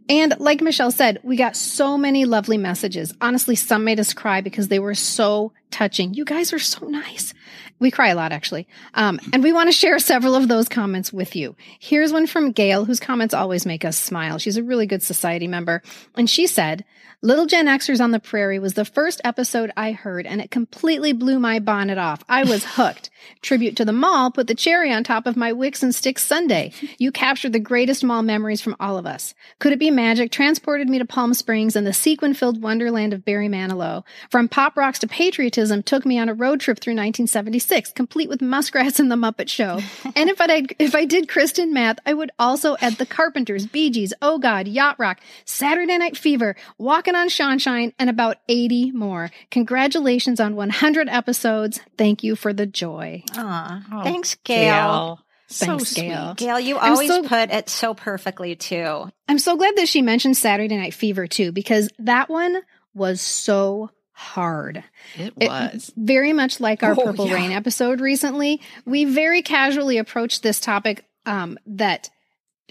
And 0.08 0.34
like 0.38 0.60
Michelle 0.60 0.90
said, 0.90 1.20
we 1.22 1.36
got 1.36 1.56
so 1.56 1.96
many 1.96 2.24
lovely 2.24 2.58
messages. 2.58 3.14
Honestly, 3.20 3.56
some 3.56 3.84
made 3.84 4.00
us 4.00 4.12
cry 4.12 4.40
because 4.40 4.68
they 4.68 4.78
were 4.78 4.94
so 4.94 5.52
touching. 5.72 6.14
You 6.14 6.24
guys 6.24 6.52
are 6.52 6.58
so 6.58 6.86
nice. 6.86 7.34
We 7.78 7.90
cry 7.90 8.08
a 8.08 8.14
lot, 8.14 8.30
actually. 8.30 8.68
Um, 8.94 9.18
and 9.32 9.42
we 9.42 9.52
want 9.52 9.68
to 9.68 9.72
share 9.72 9.98
several 9.98 10.36
of 10.36 10.46
those 10.46 10.68
comments 10.68 11.12
with 11.12 11.34
you. 11.34 11.56
Here's 11.80 12.12
one 12.12 12.28
from 12.28 12.52
Gail, 12.52 12.84
whose 12.84 13.00
comments 13.00 13.34
always 13.34 13.66
make 13.66 13.84
us 13.84 13.98
smile. 13.98 14.38
She's 14.38 14.56
a 14.56 14.62
really 14.62 14.86
good 14.86 15.02
society 15.02 15.48
member. 15.48 15.82
And 16.16 16.30
she 16.30 16.46
said, 16.46 16.84
Little 17.24 17.46
Gen 17.46 17.66
Xers 17.66 18.00
on 18.00 18.10
the 18.10 18.18
Prairie 18.18 18.58
was 18.58 18.74
the 18.74 18.84
first 18.84 19.20
episode 19.22 19.70
I 19.76 19.92
heard, 19.92 20.26
and 20.26 20.40
it 20.40 20.50
completely 20.50 21.12
blew 21.12 21.38
my 21.38 21.60
bonnet 21.60 21.96
off. 21.96 22.24
I 22.28 22.42
was 22.42 22.64
hooked. 22.70 23.10
Tribute 23.42 23.76
to 23.76 23.84
the 23.84 23.92
mall 23.92 24.32
put 24.32 24.48
the 24.48 24.56
cherry 24.56 24.92
on 24.92 25.04
top 25.04 25.28
of 25.28 25.36
my 25.36 25.52
Wicks 25.52 25.84
and 25.84 25.94
Sticks 25.94 26.26
Sunday. 26.26 26.72
You 26.98 27.12
captured 27.12 27.52
the 27.52 27.60
greatest 27.60 28.02
mall 28.02 28.22
memories 28.22 28.60
from 28.60 28.74
all 28.80 28.98
of 28.98 29.06
us. 29.06 29.34
Could 29.60 29.72
It 29.72 29.78
Be 29.78 29.92
Magic 29.92 30.32
transported 30.32 30.88
me 30.88 30.98
to 30.98 31.04
Palm 31.04 31.32
Springs 31.32 31.76
and 31.76 31.86
the 31.86 31.92
sequin 31.92 32.34
filled 32.34 32.60
wonderland 32.60 33.12
of 33.12 33.24
Barry 33.24 33.48
Manilow. 33.48 34.02
From 34.28 34.48
pop 34.48 34.76
rocks 34.76 34.98
to 34.98 35.06
patriotism 35.06 35.61
took 35.84 36.04
me 36.06 36.18
on 36.18 36.28
a 36.28 36.34
road 36.34 36.60
trip 36.60 36.78
through 36.80 36.92
1976, 36.92 37.92
complete 37.92 38.28
with 38.28 38.40
muskrats 38.42 38.98
and 38.98 39.10
the 39.10 39.16
Muppet 39.16 39.48
Show. 39.48 39.80
and 40.16 40.28
if 40.30 40.40
I 40.40 40.64
if 40.78 40.94
I 40.94 41.04
did 41.04 41.28
Kristen 41.28 41.72
math, 41.72 41.98
I 42.06 42.14
would 42.14 42.30
also 42.38 42.76
add 42.80 42.94
the 42.94 43.06
Carpenters, 43.06 43.66
Bee 43.66 43.90
Gees, 43.90 44.12
Oh 44.22 44.38
God, 44.38 44.66
Yacht 44.68 44.96
Rock, 44.98 45.20
Saturday 45.44 45.96
Night 45.98 46.16
Fever, 46.16 46.56
Walking 46.78 47.14
on 47.14 47.30
Sunshine, 47.30 47.92
and 47.98 48.10
about 48.10 48.38
80 48.48 48.92
more. 48.92 49.30
Congratulations 49.50 50.40
on 50.40 50.56
100 50.56 51.08
episodes. 51.08 51.80
Thank 51.96 52.22
you 52.22 52.36
for 52.36 52.52
the 52.52 52.66
joy. 52.66 53.22
Aw. 53.36 53.82
Oh, 53.92 54.02
Thanks, 54.02 54.34
Gail. 54.44 55.20
Thanks, 55.48 55.88
so 55.88 56.00
Gail. 56.00 56.28
sweet. 56.28 56.36
Gail, 56.38 56.60
you 56.60 56.78
always 56.78 57.08
so- 57.08 57.22
put 57.22 57.50
it 57.50 57.68
so 57.68 57.94
perfectly 57.94 58.56
too. 58.56 59.10
I'm 59.28 59.38
so 59.38 59.56
glad 59.56 59.76
that 59.76 59.88
she 59.88 60.02
mentioned 60.02 60.36
Saturday 60.36 60.76
Night 60.76 60.94
Fever 60.94 61.26
too, 61.26 61.52
because 61.52 61.88
that 61.98 62.28
one 62.28 62.60
was 62.94 63.20
so 63.20 63.90
hard. 64.12 64.84
It 65.16 65.32
It- 65.40 65.48
was. 65.48 65.92
very 65.96 66.32
much 66.32 66.60
like 66.60 66.82
our 66.82 66.92
Oh, 66.92 67.04
Purple 67.04 67.28
yeah. 67.28 67.34
Rain 67.34 67.52
episode 67.52 68.00
recently. 68.00 68.60
We 68.84 69.04
very 69.04 69.42
casually 69.42 69.98
approached 69.98 70.42
this 70.42 70.60
topic 70.60 71.04
um, 71.26 71.58
that 71.66 72.10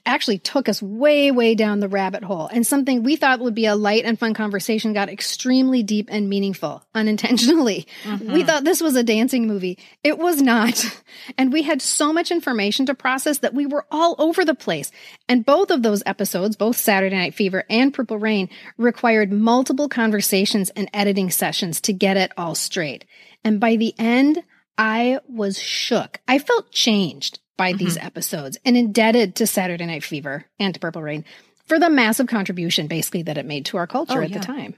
actually 0.06 0.40
took 0.40 0.68
us 0.68 0.82
way, 0.82 1.32
way 1.32 1.56
down 1.56 1.80
the 1.80 1.88
rabbit 1.88 2.24
hole. 2.24 2.48
And 2.48 2.66
something 2.66 3.04
we 3.04 3.16
thought 3.16 3.40
would 3.40 3.56
be 3.56 3.66
a 3.66 3.76
light 3.76 4.06
and 4.06 4.18
fun 4.18 4.34
conversation 4.34 4.94
got 4.94 5.10
extremely 5.10 5.84
deep 5.84 6.08
and 6.12 6.30
meaningful 6.30 6.84
unintentionally. 6.96 7.88
We 8.06 8.12
mm-hmm. 8.12 8.42
thought 8.42 8.64
this 8.64 8.82
was 8.82 8.96
a 8.96 9.04
dancing 9.04 9.48
movie. 9.48 9.78
It 10.04 10.18
was 10.18 10.42
not. 10.42 10.86
And 11.38 11.52
we 11.52 11.62
had 11.62 11.82
so 11.82 12.14
much 12.14 12.32
information 12.32 12.86
to 12.86 12.96
process 12.96 13.40
that 13.40 13.54
we 13.54 13.66
were 13.66 13.86
all 13.92 14.16
over 14.18 14.46
the 14.46 14.56
place. 14.56 14.92
And 15.28 15.46
both 15.46 15.70
of 15.70 15.84
those 15.84 16.02
episodes, 16.06 16.56
both 16.56 16.78
Saturday 16.78 17.16
Night 17.16 17.36
Fever 17.36 17.64
and 17.70 17.94
Purple 17.94 18.18
Rain, 18.18 18.50
required 18.78 19.32
multiple 19.32 19.90
conversations 19.90 20.70
and 20.72 20.90
editing 20.94 21.30
sessions 21.30 21.82
to 21.82 21.94
get 21.94 22.18
it 22.18 22.32
all 22.38 22.56
straight. 22.56 23.06
And 23.44 23.60
by 23.60 23.76
the 23.76 23.94
end, 24.00 24.44
I 24.78 25.20
was 25.28 25.60
shook. 25.60 26.20
I 26.28 26.40
felt 26.40 26.72
changed 26.72 27.40
by 27.58 27.74
these 27.74 27.98
episodes 27.98 28.58
and 28.66 28.76
indebted 28.76 29.36
to 29.36 29.48
Saturday 29.48 29.86
Night 29.86 30.04
Fever 30.04 30.46
and 30.60 30.74
to 30.74 30.80
Purple 30.80 31.02
Rain 31.04 31.26
for 31.68 31.80
the 31.80 31.90
massive 31.90 32.28
contribution 32.28 32.88
basically 32.88 33.24
that 33.24 33.38
it 33.38 33.46
made 33.46 33.66
to 33.66 33.78
our 33.78 33.88
culture 33.88 34.20
Oh, 34.20 34.24
at 34.24 34.30
yeah. 34.32 34.40
the 34.40 34.46
time. 34.46 34.76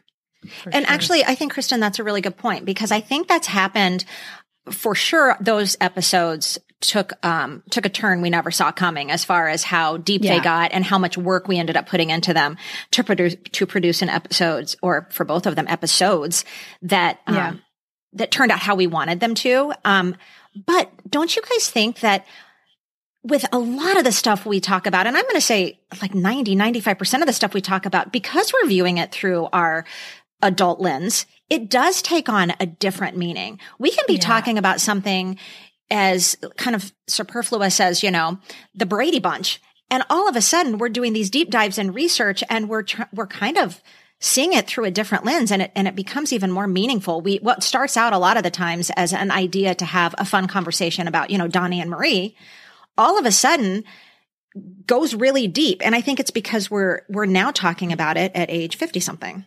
And 0.72 0.86
actually, 0.88 1.24
I 1.24 1.36
think, 1.36 1.54
Kristen, 1.54 1.80
that's 1.80 2.00
a 2.00 2.04
really 2.04 2.20
good 2.22 2.36
point 2.38 2.66
because 2.66 2.92
I 2.92 3.00
think 3.00 3.28
that's 3.30 3.48
happened 3.48 4.04
for 4.70 4.94
sure. 4.94 5.38
Those 5.40 5.78
episodes 5.80 6.60
took, 6.82 7.14
um, 7.26 7.64
took 7.70 7.86
a 7.86 7.90
turn 7.90 8.20
we 8.22 8.30
never 8.30 8.52
saw 8.52 8.74
coming 8.74 9.10
as 9.10 9.24
far 9.24 9.48
as 9.48 9.64
how 9.64 9.96
deep 9.96 10.22
they 10.22 10.42
got 10.42 10.74
and 10.74 10.84
how 10.84 10.98
much 10.98 11.18
work 11.18 11.48
we 11.48 11.58
ended 11.58 11.78
up 11.78 11.88
putting 11.88 12.10
into 12.10 12.34
them 12.34 12.58
to 12.92 13.06
produce, 13.06 13.38
to 13.54 13.66
produce 13.66 14.02
an 14.02 14.10
episodes 14.10 14.76
or 14.82 15.08
for 15.12 15.24
both 15.24 15.46
of 15.46 15.56
them 15.56 15.66
episodes 15.70 16.44
that, 16.82 17.20
um, 17.26 17.36
Yeah. 17.36 17.54
that 18.14 18.32
turned 18.32 18.52
out 18.52 18.60
how 18.60 18.76
we 18.76 18.86
wanted 18.88 19.22
them 19.22 19.34
to. 19.36 19.72
Um, 19.86 20.18
but 20.66 20.92
don't 21.10 21.34
you 21.34 21.42
guys 21.42 21.70
think 21.70 22.02
that 22.02 22.26
with 23.24 23.46
a 23.52 23.60
lot 23.60 23.98
of 23.98 24.04
the 24.04 24.12
stuff 24.12 24.46
we 24.46 24.60
talk 24.60 24.86
about, 24.86 25.08
and 25.08 25.16
I'm 25.16 25.24
going 25.24 25.36
to 25.36 25.42
say 25.42 25.80
like 26.02 26.14
90, 26.14 26.56
95% 26.56 27.22
of 27.22 27.28
the 27.28 27.34
stuff 27.34 27.54
we 27.54 27.62
talk 27.62 27.86
about, 27.86 28.12
because 28.12 28.52
we're 28.54 28.68
viewing 28.68 28.98
it 28.98 29.12
through 29.12 29.48
our 29.54 29.86
adult 30.42 30.82
lens, 30.82 31.26
it 31.50 31.70
does 31.70 32.02
take 32.02 32.28
on 32.28 32.54
a 32.60 32.66
different 32.66 33.18
meaning. 33.18 33.60
We 33.80 33.92
can 33.92 34.04
be 34.08 34.18
talking 34.18 34.58
about 34.58 34.82
something 34.82 35.38
as 35.90 36.36
kind 36.58 36.76
of 36.76 36.92
superfluous 37.08 37.80
as, 37.80 38.04
you 38.04 38.12
know, 38.12 38.40
the 38.76 38.86
Brady 38.86 39.20
Bunch. 39.20 39.62
And 39.90 40.04
all 40.10 40.28
of 40.28 40.36
a 40.36 40.42
sudden 40.42 40.78
we're 40.78 40.90
doing 40.90 41.14
these 41.14 41.30
deep 41.30 41.50
dives 41.50 41.78
in 41.78 41.94
research 41.94 42.44
and 42.50 42.68
we're, 42.68 42.84
tr- 42.84 43.04
we're 43.14 43.28
kind 43.28 43.58
of 43.58 43.82
seeing 44.20 44.54
it 44.54 44.68
through 44.68 44.86
a 44.86 44.92
different 44.92 45.26
lens 45.26 45.52
and 45.52 45.62
it, 45.62 45.72
and 45.76 45.88
it 45.88 45.96
becomes 45.96 46.34
even 46.34 46.52
more 46.52 46.68
meaningful. 46.68 47.22
We, 47.22 47.38
what 47.38 47.62
starts 47.62 47.96
out 47.96 48.14
a 48.14 48.18
lot 48.18 48.38
of 48.38 48.44
the 48.44 48.50
times 48.50 48.90
as 48.96 49.14
an 49.14 49.32
idea 49.32 49.76
to 49.76 49.86
have 49.86 50.16
a 50.18 50.26
fun 50.26 50.48
conversation 50.48 51.08
about, 51.08 51.30
you 51.30 51.38
know, 51.38 51.48
Donnie 51.48 51.82
and 51.82 51.90
Marie, 51.90 52.36
all 52.98 53.18
of 53.20 53.26
a 53.26 53.32
sudden 53.32 53.84
goes 54.86 55.16
really 55.16 55.48
deep. 55.48 55.82
And 55.84 55.96
I 55.96 56.02
think 56.02 56.20
it's 56.20 56.32
because 56.32 56.70
we're, 56.70 57.02
we're 57.10 57.26
now 57.26 57.52
talking 57.52 57.92
about 57.92 58.18
it 58.18 58.32
at 58.36 58.50
age 58.52 58.76
50 58.78 59.00
something. 59.00 59.46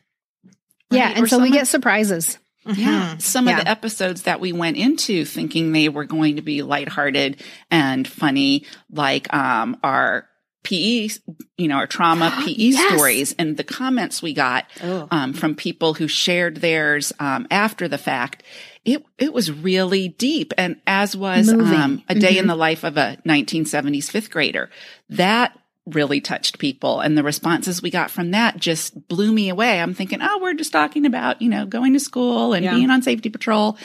Yeah. 0.91 1.11
And 1.15 1.25
or 1.25 1.29
so 1.29 1.39
we 1.39 1.47
some 1.49 1.53
get 1.53 1.63
of- 1.63 1.69
surprises. 1.69 2.39
Yeah. 2.65 3.17
Some 3.19 3.47
Yeah. 3.47 3.59
of 3.59 3.65
the 3.65 3.71
episodes 3.71 4.23
that 4.23 4.41
we 4.41 4.53
went 4.53 4.77
into 4.77 5.25
thinking 5.25 5.71
they 5.71 5.89
were 5.89 6.05
going 6.05 6.35
to 6.37 6.43
be 6.43 6.63
lighthearted 6.63 7.41
and 7.71 8.07
funny, 8.09 8.65
like 8.91 9.33
um 9.33 9.77
our 9.85 10.27
PE, 10.67 11.09
you 11.57 11.69
know, 11.69 11.77
our 11.77 11.87
trauma 11.87 12.31
PE 12.45 12.53
Yes. 12.57 12.93
stories 12.95 13.35
and 13.39 13.57
the 13.57 13.65
comments 13.65 14.21
we 14.21 14.35
got 14.35 14.67
Oh. 14.83 15.07
um, 15.11 15.33
from 15.33 15.55
people 15.55 15.95
who 15.95 16.09
shared 16.09 16.57
theirs 16.57 17.13
um, 17.21 17.47
after 17.51 17.89
the 17.89 17.99
fact. 17.99 18.43
It 18.85 19.05
it 19.19 19.33
was 19.33 19.51
really 19.51 20.09
deep, 20.09 20.53
and 20.59 20.77
as 20.87 21.17
was 21.17 21.49
um, 21.49 22.03
a 22.09 22.15
day 22.15 22.39
in 22.39 22.47
the 22.47 22.55
life 22.55 22.85
of 22.85 22.97
a 22.97 23.17
1970s 23.27 24.11
fifth 24.11 24.31
grader. 24.31 24.71
That 25.11 25.59
really 25.87 26.21
touched 26.21 26.59
people. 26.59 26.99
And 27.01 27.17
the 27.17 27.23
responses 27.23 27.81
we 27.81 27.91
got 27.91 28.11
from 28.11 28.33
that 28.33 28.57
just 28.59 29.07
blew 29.07 29.33
me 29.33 29.49
away. 29.51 29.81
I'm 29.81 29.95
thinking, 29.95 30.19
oh, 30.21 30.41
we're 30.43 30.55
just 30.55 30.73
talking 30.73 31.07
about, 31.07 31.41
you 31.41 31.49
know, 31.49 31.65
going 31.65 31.93
to 31.93 32.01
school 32.01 32.55
and 32.55 32.65
Yeah. 32.65 32.75
being 32.75 32.91
on 32.91 33.03
safety 33.03 33.29
patrol. 33.29 33.77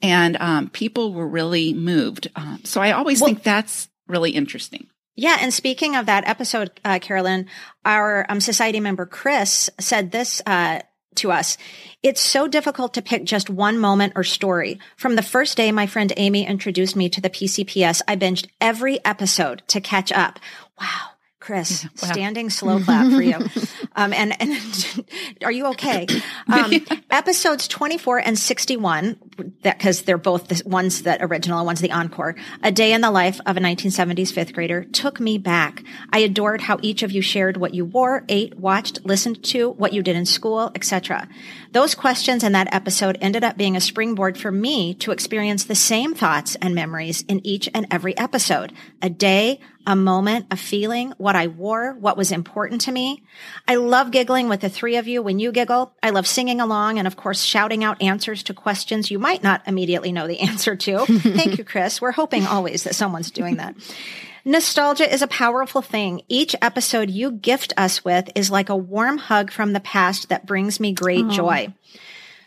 And 0.00 0.38
um, 0.40 0.70
people 0.70 1.12
were 1.12 1.28
really 1.28 1.74
moved. 1.74 2.28
Um, 2.34 2.60
so 2.64 2.80
I 2.80 2.92
always 2.92 3.20
think 3.20 3.42
that's 3.42 3.90
really 4.08 4.30
interesting. 4.30 4.86
Yeah, 5.16 5.36
and 5.40 5.52
speaking 5.52 5.96
of 5.96 6.06
that 6.06 6.26
episode, 6.26 6.70
uh, 6.84 6.98
Carolyn, 7.00 7.46
our 7.84 8.24
um, 8.28 8.40
society 8.40 8.80
member 8.80 9.06
Chris 9.06 9.68
said 9.78 10.12
this 10.12 10.40
uh, 10.46 10.80
to 11.16 11.32
us. 11.32 11.58
It's 12.02 12.20
so 12.20 12.48
difficult 12.48 12.94
to 12.94 13.02
pick 13.02 13.24
just 13.24 13.50
one 13.50 13.78
moment 13.78 14.14
or 14.16 14.24
story. 14.24 14.78
From 14.96 15.16
the 15.16 15.22
first 15.22 15.56
day 15.56 15.72
my 15.72 15.86
friend 15.86 16.12
Amy 16.16 16.46
introduced 16.46 16.96
me 16.96 17.08
to 17.10 17.20
the 17.20 17.30
PCPS, 17.30 18.02
I 18.08 18.16
binged 18.16 18.48
every 18.60 19.04
episode 19.04 19.62
to 19.68 19.80
catch 19.80 20.12
up. 20.12 20.38
Wow. 20.80 21.09
Chris, 21.40 21.86
standing 21.94 22.50
slow 22.50 22.80
clap 22.80 23.10
for 23.10 23.22
you. 23.22 23.38
Um, 23.96 24.12
and, 24.12 24.40
and 24.40 25.04
are 25.42 25.50
you 25.50 25.66
okay? 25.68 26.06
Um, 26.50 26.72
episodes 27.10 27.68
24 27.68 28.18
and 28.18 28.36
61, 28.36 29.16
that, 29.62 29.78
cause 29.78 30.02
they're 30.02 30.18
both 30.18 30.48
the 30.48 30.60
ones 30.68 31.02
that 31.02 31.22
original 31.22 31.58
and 31.58 31.66
one's 31.66 31.80
the 31.80 31.92
encore. 31.92 32.34
A 32.64 32.72
day 32.72 32.92
in 32.92 33.02
the 33.02 33.10
life 33.10 33.40
of 33.46 33.56
a 33.56 33.60
1970s 33.60 34.32
fifth 34.32 34.52
grader 34.52 34.82
took 34.82 35.20
me 35.20 35.38
back. 35.38 35.84
I 36.12 36.20
adored 36.20 36.62
how 36.62 36.78
each 36.82 37.04
of 37.04 37.12
you 37.12 37.22
shared 37.22 37.56
what 37.56 37.72
you 37.74 37.84
wore, 37.84 38.24
ate, 38.28 38.58
watched, 38.58 39.04
listened 39.04 39.44
to, 39.44 39.70
what 39.70 39.92
you 39.92 40.02
did 40.02 40.16
in 40.16 40.26
school, 40.26 40.72
etc. 40.74 41.28
Those 41.70 41.94
questions 41.94 42.42
in 42.42 42.50
that 42.52 42.72
episode 42.74 43.16
ended 43.20 43.44
up 43.44 43.56
being 43.56 43.76
a 43.76 43.80
springboard 43.80 44.36
for 44.36 44.50
me 44.50 44.94
to 44.94 45.12
experience 45.12 45.64
the 45.64 45.76
same 45.76 46.14
thoughts 46.14 46.56
and 46.56 46.74
memories 46.74 47.22
in 47.28 47.46
each 47.46 47.68
and 47.72 47.86
every 47.92 48.16
episode. 48.18 48.72
A 49.02 49.10
day, 49.10 49.60
a 49.90 49.96
moment, 49.96 50.46
a 50.52 50.56
feeling, 50.56 51.12
what 51.18 51.34
I 51.34 51.48
wore, 51.48 51.94
what 51.94 52.16
was 52.16 52.30
important 52.30 52.82
to 52.82 52.92
me. 52.92 53.24
I 53.66 53.74
love 53.74 54.12
giggling 54.12 54.48
with 54.48 54.60
the 54.60 54.68
three 54.68 54.94
of 54.94 55.08
you 55.08 55.20
when 55.20 55.40
you 55.40 55.50
giggle. 55.50 55.92
I 56.00 56.10
love 56.10 56.28
singing 56.28 56.60
along 56.60 57.00
and 57.00 57.08
of 57.08 57.16
course 57.16 57.42
shouting 57.42 57.82
out 57.82 58.00
answers 58.00 58.44
to 58.44 58.54
questions 58.54 59.10
you 59.10 59.18
might 59.18 59.42
not 59.42 59.62
immediately 59.66 60.12
know 60.12 60.28
the 60.28 60.38
answer 60.48 60.76
to. 60.76 61.06
Thank 61.06 61.58
you, 61.58 61.64
Chris. 61.64 62.00
We're 62.00 62.12
hoping 62.12 62.46
always 62.46 62.84
that 62.84 62.94
someone's 62.94 63.32
doing 63.32 63.56
that. 63.56 63.74
Nostalgia 64.44 65.12
is 65.12 65.22
a 65.22 65.26
powerful 65.26 65.82
thing. 65.82 66.22
Each 66.28 66.54
episode 66.62 67.10
you 67.10 67.32
gift 67.32 67.72
us 67.76 68.04
with 68.04 68.30
is 68.36 68.48
like 68.48 68.68
a 68.68 68.76
warm 68.76 69.18
hug 69.18 69.50
from 69.50 69.72
the 69.72 69.80
past 69.80 70.28
that 70.28 70.46
brings 70.46 70.78
me 70.78 70.92
great 70.92 71.26
joy. 71.28 71.74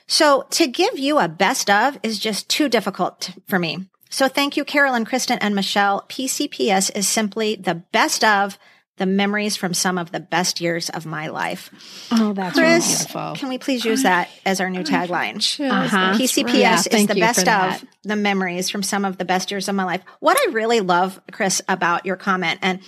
So 0.07 0.47
to 0.51 0.67
give 0.67 0.97
you 0.97 1.19
a 1.19 1.27
best 1.27 1.69
of 1.69 1.99
is 2.03 2.19
just 2.19 2.47
too 2.47 2.69
difficult 2.69 3.31
for 3.47 3.59
me. 3.59 3.89
So 4.13 4.27
thank 4.27 4.57
you, 4.57 4.63
Carolyn, 4.63 5.05
Kristen, 5.05 5.39
and 5.39 5.55
Michelle. 5.55 6.05
PCPS 6.07 6.95
is 6.95 7.07
simply 7.07 7.55
the 7.55 7.73
best 7.73 8.23
of 8.23 8.59
the 8.97 9.07
memories 9.07 9.55
from 9.55 9.73
some 9.73 9.97
of 9.97 10.11
the 10.11 10.19
best 10.19 10.61
years 10.61 10.91
of 10.91 11.07
my 11.07 11.29
life. 11.29 11.71
Oh, 12.11 12.31
that's 12.33 12.55
really 12.55 12.73
Chris, 12.73 13.05
beautiful. 13.05 13.33
can 13.35 13.49
we 13.49 13.57
please 13.57 13.83
use 13.83 14.03
that 14.03 14.29
as 14.45 14.61
our 14.61 14.69
new 14.69 14.83
tagline? 14.83 15.37
Uh-huh. 15.59 16.13
PCPS 16.13 16.53
Yeah, 16.53 16.75
is 16.75 16.85
thank 16.85 17.09
the 17.09 17.19
best 17.19 17.47
of 17.47 17.83
the 18.03 18.15
memories 18.15 18.69
from 18.69 18.83
some 18.83 19.03
of 19.03 19.17
the 19.17 19.25
best 19.25 19.49
years 19.49 19.67
of 19.67 19.73
my 19.73 19.83
life. 19.83 20.03
What 20.19 20.37
I 20.39 20.51
really 20.51 20.79
love, 20.79 21.19
Chris, 21.31 21.63
about 21.67 22.05
your 22.05 22.15
comment, 22.15 22.59
and 22.61 22.81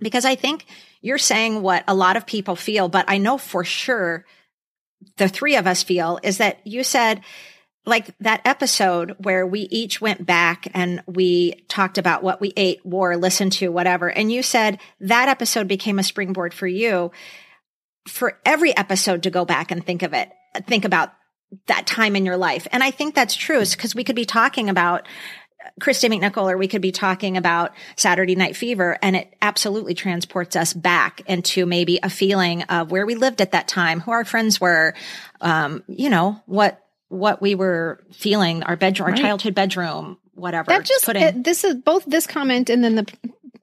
because 0.00 0.26
I 0.26 0.34
think 0.34 0.66
you're 1.00 1.16
saying 1.16 1.62
what 1.62 1.82
a 1.88 1.94
lot 1.94 2.18
of 2.18 2.26
people 2.26 2.56
feel, 2.56 2.90
but 2.90 3.06
I 3.08 3.16
know 3.16 3.38
for 3.38 3.64
sure 3.64 4.26
the 5.16 5.30
three 5.30 5.56
of 5.56 5.66
us 5.66 5.82
feel 5.82 6.20
is 6.22 6.36
that 6.38 6.58
you 6.66 6.84
said, 6.84 7.22
like 7.84 8.16
that 8.20 8.40
episode 8.44 9.16
where 9.18 9.46
we 9.46 9.62
each 9.62 10.00
went 10.00 10.24
back 10.24 10.68
and 10.72 11.02
we 11.06 11.64
talked 11.68 11.98
about 11.98 12.22
what 12.22 12.40
we 12.40 12.52
ate, 12.56 12.84
wore, 12.86 13.16
listened 13.16 13.52
to, 13.52 13.72
whatever. 13.72 14.08
And 14.08 14.30
you 14.30 14.42
said 14.42 14.78
that 15.00 15.28
episode 15.28 15.66
became 15.66 15.98
a 15.98 16.04
springboard 16.04 16.54
for 16.54 16.66
you 16.66 17.10
for 18.06 18.38
every 18.44 18.76
episode 18.76 19.24
to 19.24 19.30
go 19.30 19.44
back 19.44 19.70
and 19.70 19.84
think 19.84 20.02
of 20.02 20.12
it, 20.12 20.30
think 20.66 20.84
about 20.84 21.12
that 21.66 21.86
time 21.86 22.16
in 22.16 22.24
your 22.24 22.36
life. 22.36 22.66
And 22.72 22.82
I 22.82 22.90
think 22.90 23.14
that's 23.14 23.34
true 23.34 23.64
because 23.64 23.94
we 23.94 24.04
could 24.04 24.16
be 24.16 24.24
talking 24.24 24.68
about 24.68 25.06
Kristy 25.80 26.08
McNichol 26.10 26.52
or 26.52 26.56
we 26.56 26.68
could 26.68 26.82
be 26.82 26.92
talking 26.92 27.36
about 27.36 27.72
Saturday 27.96 28.34
Night 28.34 28.56
Fever 28.56 28.98
and 29.02 29.16
it 29.16 29.34
absolutely 29.40 29.94
transports 29.94 30.56
us 30.56 30.72
back 30.72 31.20
into 31.26 31.66
maybe 31.66 31.98
a 32.02 32.10
feeling 32.10 32.62
of 32.64 32.90
where 32.90 33.06
we 33.06 33.14
lived 33.14 33.40
at 33.40 33.52
that 33.52 33.68
time, 33.68 34.00
who 34.00 34.10
our 34.10 34.24
friends 34.24 34.60
were, 34.60 34.94
um, 35.40 35.84
you 35.86 36.10
know, 36.10 36.40
what, 36.46 36.80
what 37.12 37.42
we 37.42 37.54
were 37.54 38.02
feeling, 38.10 38.62
our 38.62 38.74
bedroom, 38.74 39.10
our 39.10 39.16
childhood 39.16 39.54
bedroom, 39.54 40.16
whatever. 40.34 40.70
that 40.70 40.84
just 40.84 41.04
putting- 41.04 41.22
it- 41.22 41.44
this 41.44 41.62
is 41.62 41.74
both 41.74 42.04
this 42.06 42.26
comment 42.26 42.70
and 42.70 42.82
then 42.82 42.94
the 42.96 43.06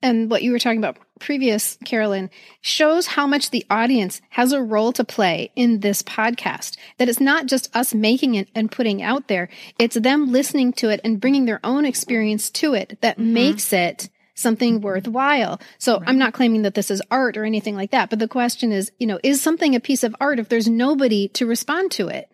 and 0.01 0.29
what 0.29 0.43
you 0.43 0.53
were 0.53 0.59
talking 0.59 0.77
about 0.77 0.97
previous 1.19 1.77
carolyn 1.83 2.29
shows 2.61 3.07
how 3.07 3.27
much 3.27 3.49
the 3.49 3.65
audience 3.69 4.21
has 4.29 4.53
a 4.53 4.61
role 4.61 4.93
to 4.93 5.03
play 5.03 5.51
in 5.57 5.81
this 5.81 6.01
podcast. 6.01 6.77
That 6.97 7.09
it's 7.09 7.19
not 7.19 7.47
just 7.47 7.75
us 7.75 7.93
making 7.93 8.35
it 8.35 8.47
and 8.55 8.71
putting 8.71 9.01
out 9.01 9.27
there. 9.27 9.49
It's 9.77 9.95
them 9.95 10.31
listening 10.31 10.71
to 10.73 10.87
it 10.89 11.01
and 11.03 11.19
bringing 11.19 11.43
their 11.43 11.59
own 11.61 11.83
experience 11.83 12.49
to 12.51 12.73
it 12.73 12.99
that 13.01 13.17
mm-hmm. 13.17 13.33
makes 13.33 13.73
it 13.73 14.09
something 14.35 14.79
worthwhile. 14.79 15.59
So 15.79 16.01
i'm 16.05 16.17
not 16.17 16.33
claiming 16.33 16.61
that 16.61 16.75
this 16.75 16.91
is 16.91 17.01
art 17.11 17.35
or 17.35 17.43
anything 17.43 17.75
like 17.75 17.91
that 17.91 18.09
but 18.09 18.19
the 18.19 18.27
question 18.27 18.71
is 18.71 18.91
you 18.99 19.07
know 19.07 19.19
is 19.21 19.41
something 19.41 19.75
a 19.75 19.81
piece 19.81 20.05
of 20.05 20.15
art 20.21 20.39
if 20.39 20.47
there's 20.47 20.69
nobody 20.69 21.27
to 21.29 21.45
respond 21.45 21.91
to 21.91 22.07
it 22.07 22.31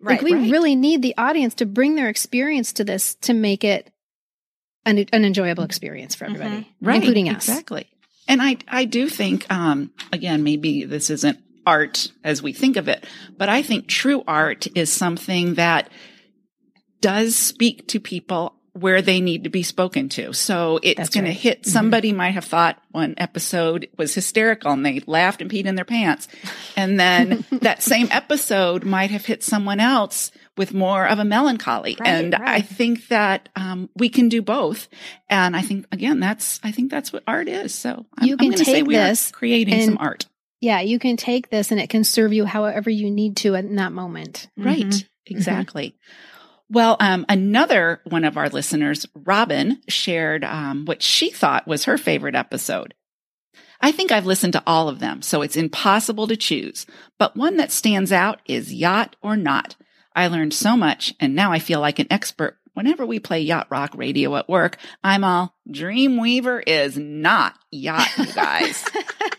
like 0.00 0.22
we 0.22 0.34
right. 0.34 0.50
really 0.50 0.76
need 0.76 1.02
the 1.02 1.14
audience 1.18 1.54
to 1.54 1.66
bring 1.66 1.94
their 1.94 2.08
experience 2.08 2.72
to 2.74 2.84
this 2.84 3.14
to 3.16 3.34
make 3.34 3.64
it 3.64 3.90
an, 4.84 4.98
an 5.12 5.24
enjoyable 5.24 5.64
experience 5.64 6.14
for 6.14 6.24
everybody, 6.24 6.68
including 6.80 7.28
us. 7.28 7.48
Exactly. 7.48 7.88
And 8.26 8.42
I, 8.42 8.58
I 8.68 8.84
do 8.84 9.08
think, 9.08 9.50
um, 9.50 9.90
again, 10.12 10.42
maybe 10.44 10.84
this 10.84 11.10
isn't 11.10 11.38
art 11.66 12.08
as 12.22 12.42
we 12.42 12.52
think 12.52 12.76
of 12.76 12.88
it, 12.88 13.04
but 13.36 13.48
I 13.48 13.62
think 13.62 13.86
true 13.86 14.22
art 14.26 14.66
is 14.76 14.92
something 14.92 15.54
that 15.54 15.90
does 17.00 17.34
speak 17.36 17.88
to 17.88 18.00
people 18.00 18.54
where 18.80 19.02
they 19.02 19.20
need 19.20 19.44
to 19.44 19.50
be 19.50 19.62
spoken 19.62 20.08
to. 20.10 20.32
So 20.32 20.78
it's 20.82 21.10
going 21.10 21.24
right. 21.24 21.32
to 21.32 21.38
hit 21.38 21.62
mm-hmm. 21.62 21.70
somebody 21.70 22.12
might 22.12 22.30
have 22.30 22.44
thought 22.44 22.82
one 22.90 23.14
episode 23.18 23.88
was 23.96 24.14
hysterical 24.14 24.72
and 24.72 24.84
they 24.84 25.00
laughed 25.06 25.42
and 25.42 25.50
peed 25.50 25.66
in 25.66 25.74
their 25.74 25.84
pants. 25.84 26.28
And 26.76 26.98
then 26.98 27.44
that 27.52 27.82
same 27.82 28.08
episode 28.10 28.84
might 28.84 29.10
have 29.10 29.24
hit 29.24 29.42
someone 29.42 29.80
else 29.80 30.30
with 30.56 30.74
more 30.74 31.06
of 31.06 31.18
a 31.18 31.24
melancholy. 31.24 31.96
Right, 31.98 32.08
and 32.08 32.34
I 32.34 32.60
think 32.60 33.08
that 33.08 33.48
um, 33.56 33.88
we 33.96 34.08
can 34.08 34.28
do 34.28 34.42
both. 34.42 34.88
And 35.28 35.56
I 35.56 35.62
think 35.62 35.86
again, 35.92 36.20
that's 36.20 36.60
I 36.62 36.72
think 36.72 36.90
that's 36.90 37.12
what 37.12 37.22
art 37.26 37.48
is. 37.48 37.74
So 37.74 38.06
I'm, 38.16 38.26
You 38.26 38.34
I'm 38.34 38.38
can 38.38 38.50
gonna 38.50 38.64
say 38.64 38.72
take 38.72 38.86
we 38.86 38.96
are 38.96 39.08
this 39.08 39.30
creating 39.30 39.74
and- 39.74 39.84
some 39.84 39.98
art. 39.98 40.26
Yeah, 40.60 40.80
you 40.80 40.98
can 40.98 41.16
take 41.16 41.50
this 41.50 41.70
and 41.70 41.80
it 41.80 41.88
can 41.88 42.02
serve 42.02 42.32
you 42.32 42.44
however 42.44 42.90
you 42.90 43.12
need 43.12 43.36
to 43.38 43.54
in 43.54 43.76
that 43.76 43.92
moment. 43.92 44.48
Right. 44.56 44.78
Mm-hmm. 44.78 44.88
Mm-hmm. 44.88 45.34
Exactly. 45.36 45.94
Well, 46.70 46.96
um, 47.00 47.24
another 47.28 48.00
one 48.04 48.24
of 48.24 48.36
our 48.36 48.50
listeners, 48.50 49.06
Robin, 49.14 49.80
shared 49.88 50.44
um, 50.44 50.84
what 50.84 51.02
she 51.02 51.30
thought 51.30 51.66
was 51.66 51.84
her 51.84 51.96
favorite 51.96 52.34
episode. 52.34 52.94
I 53.80 53.92
think 53.92 54.10
I've 54.10 54.26
listened 54.26 54.52
to 54.54 54.62
all 54.66 54.88
of 54.88 54.98
them, 54.98 55.22
so 55.22 55.40
it's 55.40 55.56
impossible 55.56 56.26
to 56.26 56.36
choose. 56.36 56.84
But 57.18 57.36
one 57.36 57.56
that 57.56 57.72
stands 57.72 58.12
out 58.12 58.40
is 58.46 58.74
Yacht 58.74 59.16
or 59.22 59.36
Not. 59.36 59.76
I 60.14 60.26
learned 60.26 60.52
so 60.52 60.76
much, 60.76 61.14
and 61.20 61.34
now 61.34 61.52
I 61.52 61.58
feel 61.58 61.80
like 61.80 61.98
an 62.00 62.08
expert. 62.10 62.58
Whenever 62.74 63.06
we 63.06 63.18
play 63.18 63.40
Yacht 63.40 63.68
Rock 63.70 63.92
Radio 63.94 64.36
at 64.36 64.48
work, 64.48 64.78
I'm 65.02 65.24
all, 65.24 65.54
Dreamweaver 65.68 66.62
is 66.66 66.98
not 66.98 67.54
yacht, 67.70 68.08
you 68.18 68.32
guys. 68.32 68.84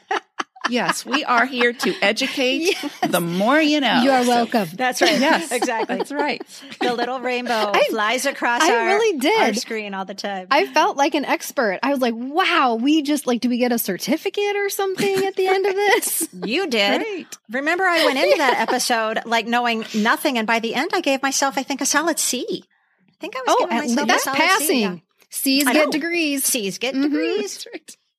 yes, 0.69 1.05
we 1.05 1.23
are 1.25 1.45
here 1.45 1.73
to 1.73 1.95
educate. 2.01 2.75
The 3.07 3.19
more 3.19 3.59
you 3.59 3.79
know. 3.81 4.01
You 4.01 4.11
are 4.11 4.23
So- 4.23 4.29
welcome. 4.29 4.67
That's 4.73 5.01
right. 5.01 5.19
Yes, 5.19 5.51
exactly. 5.51 5.97
That's 5.97 6.11
right. 6.11 6.41
The 6.81 6.93
little 6.93 7.19
rainbow 7.19 7.71
I- 7.73 7.87
flies 7.89 8.25
across 8.25 8.61
I 8.61 8.73
our, 8.75 8.85
really 8.85 9.17
did. 9.19 9.39
our 9.41 9.53
screen 9.53 9.93
all 9.93 10.05
the 10.05 10.13
time. 10.13 10.47
I 10.51 10.65
felt 10.67 10.97
like 10.97 11.15
an 11.15 11.25
expert. 11.25 11.79
I 11.83 11.91
was 11.91 11.99
like, 11.99 12.13
wow, 12.15 12.75
we 12.75 13.01
just 13.01 13.27
like, 13.27 13.41
do 13.41 13.49
we 13.49 13.57
get 13.57 13.71
a 13.71 13.79
certificate 13.79 14.55
or 14.55 14.69
something 14.69 15.25
at 15.25 15.35
the 15.35 15.47
end 15.47 15.65
of 15.65 15.73
this? 15.75 16.27
You 16.45 16.67
did. 16.67 17.01
Great. 17.01 17.37
Remember, 17.51 17.83
I 17.83 18.05
went 18.05 18.17
into 18.17 18.37
that 18.37 18.59
episode 18.59 19.19
like 19.25 19.45
knowing 19.47 19.85
nothing, 19.93 20.37
and 20.37 20.47
by 20.47 20.59
the 20.59 20.73
end, 20.75 20.91
I 20.93 21.01
gave 21.01 21.21
myself, 21.21 21.57
I 21.57 21.63
think, 21.63 21.81
a 21.81 21.85
solid 21.85 22.17
C. 22.19 22.63
I 23.09 23.13
think 23.19 23.35
I 23.35 23.39
was 23.39 23.45
oh, 23.49 23.57
giving 23.67 23.77
myself 23.95 24.07
that's 24.07 24.21
a 24.21 24.23
solid 24.25 24.37
C, 24.37 24.47
passing. 24.47 24.79
yeah. 24.79 24.95
C's 25.31 25.63
get 25.65 25.91
degrees. 25.91 26.43
C's 26.45 26.77
get 26.77 26.95
Mhm. 26.95 27.03
degrees. 27.03 27.67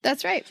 That's 0.02 0.24
right. 0.24 0.46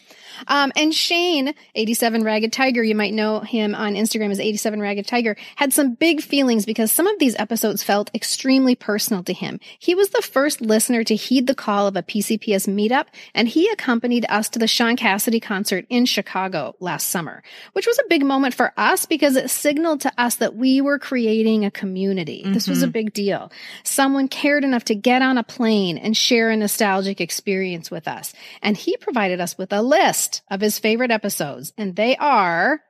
Um, 0.47 0.71
and 0.75 0.93
Shane, 0.93 1.53
87 1.75 2.23
Ragged 2.23 2.51
Tiger, 2.51 2.83
you 2.83 2.95
might 2.95 3.13
know 3.13 3.39
him 3.39 3.75
on 3.75 3.93
Instagram 3.93 4.31
as 4.31 4.39
87 4.39 4.81
Ragged 4.81 5.07
Tiger, 5.07 5.35
had 5.55 5.73
some 5.73 5.93
big 5.93 6.21
feelings 6.21 6.65
because 6.65 6.91
some 6.91 7.07
of 7.07 7.19
these 7.19 7.35
episodes 7.37 7.83
felt 7.83 8.11
extremely 8.13 8.75
personal 8.75 9.23
to 9.23 9.33
him. 9.33 9.59
He 9.77 9.95
was 9.95 10.09
the 10.09 10.21
first 10.21 10.61
listener 10.61 11.03
to 11.03 11.15
heed 11.15 11.47
the 11.47 11.55
call 11.55 11.87
of 11.87 11.95
a 11.95 12.03
PCPS 12.03 12.67
meetup, 12.67 13.05
and 13.33 13.47
he 13.47 13.69
accompanied 13.69 14.25
us 14.29 14.49
to 14.49 14.59
the 14.59 14.67
Shaun 14.67 14.95
Cassidy 14.95 15.39
concert 15.39 15.85
in 15.89 16.05
Chicago 16.05 16.75
last 16.79 17.09
summer, 17.09 17.43
which 17.73 17.87
was 17.87 17.99
a 17.99 18.09
big 18.09 18.25
moment 18.25 18.53
for 18.53 18.73
us 18.77 19.05
because 19.05 19.35
it 19.35 19.49
signaled 19.49 20.01
to 20.01 20.11
us 20.17 20.35
that 20.35 20.55
we 20.55 20.81
were 20.81 20.99
creating 20.99 21.65
a 21.65 21.71
community. 21.71 22.43
This 22.45 22.67
was 22.67 22.83
a 22.83 22.87
big 22.87 23.13
deal. 23.13 23.51
Someone 23.83 24.27
cared 24.27 24.63
enough 24.63 24.85
to 24.85 24.95
get 24.95 25.21
on 25.21 25.37
a 25.37 25.43
plane 25.43 25.97
and 25.97 26.15
share 26.15 26.49
a 26.49 26.57
nostalgic 26.57 27.21
experience 27.21 27.91
with 27.91 28.07
us. 28.07 28.33
And 28.61 28.75
he 28.75 28.97
provided 28.97 29.19
provided 29.19 29.41
us 29.41 29.57
with 29.57 29.73
a 29.73 29.81
list 29.81 30.28
of 30.49 30.61
his 30.61 30.79
favorite 30.79 31.11
episodes, 31.11 31.73
and 31.77 31.95
they 31.95 32.15
are 32.17 32.81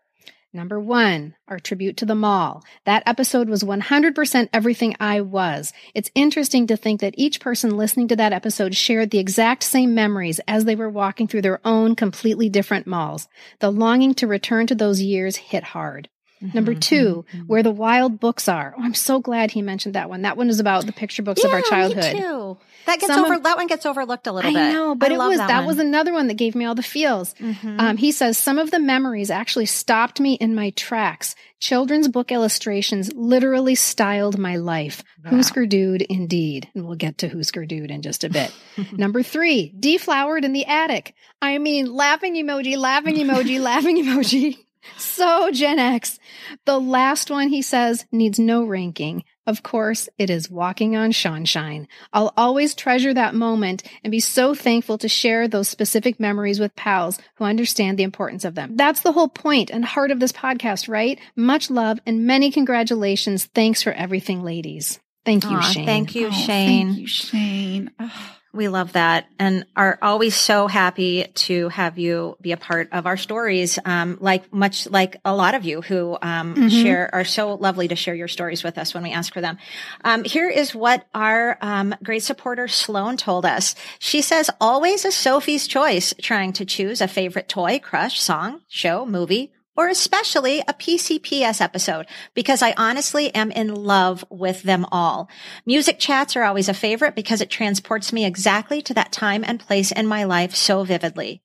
Number 0.51 0.79
one, 0.79 1.35
our 1.47 1.59
tribute 1.59 1.97
to 1.97 2.07
the 2.07 2.15
mall. 2.15 2.63
That 2.85 3.03
episode 3.05 3.49
was 3.49 3.63
100% 3.63 4.49
everything 4.51 4.95
I 4.99 5.21
was. 5.21 5.73
It's 5.93 6.09
interesting 6.15 6.65
to 6.67 6.75
think 6.75 7.01
that 7.01 7.13
each 7.17 7.39
person 7.39 7.77
listening 7.77 8.07
to 8.07 8.15
that 8.15 8.33
episode 8.33 8.75
shared 8.75 9.11
the 9.11 9.19
exact 9.19 9.61
same 9.61 9.93
memories 9.93 10.41
as 10.47 10.65
they 10.65 10.75
were 10.75 10.89
walking 10.89 11.27
through 11.27 11.43
their 11.43 11.61
own 11.63 11.95
completely 11.95 12.49
different 12.49 12.87
malls. 12.87 13.27
The 13.59 13.71
longing 13.71 14.15
to 14.15 14.25
return 14.25 14.65
to 14.67 14.75
those 14.75 15.03
years 15.03 15.35
hit 15.35 15.63
hard. 15.63 16.09
Number 16.41 16.71
mm-hmm. 16.71 16.79
2 16.79 17.25
mm-hmm. 17.33 17.45
where 17.47 17.63
the 17.63 17.71
wild 17.71 18.19
books 18.19 18.47
are. 18.47 18.73
Oh, 18.77 18.81
I'm 18.81 18.93
so 18.93 19.19
glad 19.19 19.51
he 19.51 19.61
mentioned 19.61 19.95
that 19.95 20.09
one. 20.09 20.21
That 20.21 20.37
one 20.37 20.49
is 20.49 20.59
about 20.59 20.85
the 20.85 20.93
picture 20.93 21.21
books 21.21 21.43
of 21.43 21.51
our 21.51 21.61
childhood. 21.61 22.13
Me 22.13 22.21
too. 22.21 22.57
That 22.85 22.99
gets 22.99 23.13
Some 23.13 23.25
over. 23.25 23.35
of- 23.35 23.43
that 23.43 23.57
one 23.57 23.67
gets 23.67 23.85
overlooked 23.85 24.25
a 24.25 24.31
little 24.31 24.49
I 24.49 24.53
bit. 24.53 24.69
I 24.69 24.71
know, 24.71 24.95
but 24.95 25.11
I 25.11 25.15
it 25.15 25.17
was 25.17 25.37
that, 25.37 25.57
one. 25.57 25.65
was 25.65 25.79
another 25.79 26.13
one 26.13 26.27
that 26.27 26.35
gave 26.35 26.55
me 26.55 26.65
all 26.65 26.75
the 26.75 26.83
feels. 26.83 27.33
Mm-hmm. 27.35 27.79
Um, 27.79 27.97
he 27.97 28.11
says 28.11 28.37
some 28.37 28.57
of 28.57 28.71
the 28.71 28.79
memories 28.79 29.29
actually 29.29 29.65
stopped 29.65 30.19
me 30.19 30.35
in 30.35 30.55
my 30.55 30.69
tracks. 30.71 31.35
Children's 31.59 32.07
book 32.07 32.31
illustrations 32.31 33.11
literally 33.13 33.75
styled 33.75 34.37
my 34.37 34.55
life. 34.55 35.03
Hoosker 35.25 35.67
Dude, 35.67 36.01
indeed, 36.03 36.69
and 36.73 36.85
we'll 36.85 36.95
get 36.95 37.17
to 37.19 37.29
Hoosker 37.29 37.67
Dude 37.67 37.91
in 37.91 38.01
just 38.01 38.23
a 38.23 38.29
bit. 38.29 38.53
Number 38.93 39.23
three, 39.23 39.73
deflowered 39.77 40.45
in 40.45 40.53
the 40.53 40.65
attic. 40.65 41.13
I 41.41 41.57
mean, 41.57 41.93
laughing 41.93 42.35
emoji, 42.35 42.77
laughing 42.77 43.17
emoji, 43.17 43.59
laughing 43.61 43.97
emoji. 43.97 44.57
So 44.97 45.51
Gen 45.51 45.79
X. 45.79 46.19
The 46.65 46.79
last 46.79 47.29
one 47.31 47.49
he 47.49 47.61
says 47.61 48.05
needs 48.11 48.39
no 48.39 48.63
ranking. 48.63 49.23
Of 49.47 49.63
course, 49.63 50.09
it 50.17 50.29
is 50.29 50.49
walking 50.51 50.95
on 50.95 51.11
Sunshine. 51.11 51.87
I'll 52.13 52.33
always 52.37 52.75
treasure 52.75 53.13
that 53.13 53.33
moment 53.33 53.81
and 54.03 54.11
be 54.11 54.19
so 54.19 54.53
thankful 54.53 54.99
to 54.99 55.07
share 55.07 55.47
those 55.47 55.67
specific 55.67 56.19
memories 56.19 56.59
with 56.59 56.75
pals 56.75 57.19
who 57.35 57.45
understand 57.45 57.97
the 57.97 58.03
importance 58.03 58.45
of 58.45 58.53
them. 58.53 58.75
That's 58.75 59.01
the 59.01 59.11
whole 59.11 59.29
point 59.29 59.71
and 59.71 59.83
heart 59.83 60.11
of 60.11 60.19
this 60.19 60.31
podcast, 60.31 60.87
right? 60.87 61.19
Much 61.35 61.71
love 61.71 61.99
and 62.05 62.27
many 62.27 62.51
congratulations. 62.51 63.45
Thanks 63.45 63.81
for 63.81 63.91
everything, 63.91 64.43
ladies. 64.43 64.99
Thank 65.25 65.43
you, 65.45 65.57
Aw, 65.57 65.61
Shane. 65.61 65.85
Thank 65.85 66.15
you, 66.15 66.27
Oh, 66.27 66.31
Shane. 66.31 66.87
Thank 66.87 66.99
you, 66.99 67.07
Shane. 67.07 67.91
Ugh. 67.99 68.11
We 68.51 68.67
love 68.67 68.93
that 68.93 69.27
and 69.37 69.65
are 69.75 69.99
always 70.01 70.35
so 70.35 70.67
happy 70.67 71.25
to 71.35 71.69
have 71.69 71.99
you 71.99 72.35
be 72.41 72.51
a 72.51 72.57
part 72.57 72.89
of 72.91 73.05
our 73.05 73.15
stories. 73.17 73.77
Um, 73.85 74.17
like 74.21 74.51
much 74.51 74.87
like 74.89 75.17
a 75.23 75.35
lot 75.35 75.53
of 75.53 75.65
you 75.65 75.81
who, 75.81 76.17
um, 76.21 76.55
Mm-hmm. 76.55 76.69
share 76.69 77.09
are 77.13 77.25
so 77.25 77.53
lovely 77.53 77.87
to 77.89 77.95
share 77.95 78.15
your 78.15 78.27
stories 78.27 78.63
with 78.63 78.77
us 78.77 78.93
when 78.93 79.03
we 79.03 79.11
ask 79.11 79.33
for 79.33 79.41
them. 79.41 79.57
Um, 80.03 80.23
here 80.23 80.49
is 80.49 80.73
what 80.73 81.05
our, 81.13 81.57
um, 81.61 81.93
great 82.03 82.23
supporter 82.23 82.67
Sloan 82.67 83.17
told 83.17 83.45
us. 83.45 83.75
She 83.99 84.21
says, 84.21 84.49
always 84.59 85.05
a 85.05 85.11
Sophie's 85.11 85.67
choice 85.67 86.13
trying 86.21 86.53
to 86.53 86.65
choose 86.65 87.01
a 87.01 87.07
favorite 87.07 87.49
toy, 87.49 87.79
crush, 87.79 88.19
song, 88.19 88.61
show, 88.67 89.05
movie, 89.05 89.51
or 89.80 89.88
especially 89.88 90.59
a 90.59 90.73
PCPS 90.73 91.61
episode 91.61 92.05
because 92.34 92.61
I 92.61 92.73
honestly 92.75 93.34
am 93.34 93.49
in 93.49 93.73
love 93.73 94.25
with 94.30 94.63
them 94.63 94.86
all. 94.91 95.30
Music 95.65 95.99
chats 95.99 96.36
are 96.36 96.43
always 96.43 96.67
a 96.67 96.73
favorite 96.73 97.15
because 97.15 97.39
it 97.39 97.49
transports 97.49 98.11
me 98.11 98.25
exactly 98.25 98.82
to 98.82 98.93
that 98.95 99.13
time 99.13 99.41
and 99.47 99.57
place 99.57 99.93
in 99.93 100.05
my 100.05 100.25
life 100.25 100.53
so 100.53 100.84
vividly. 100.84 101.41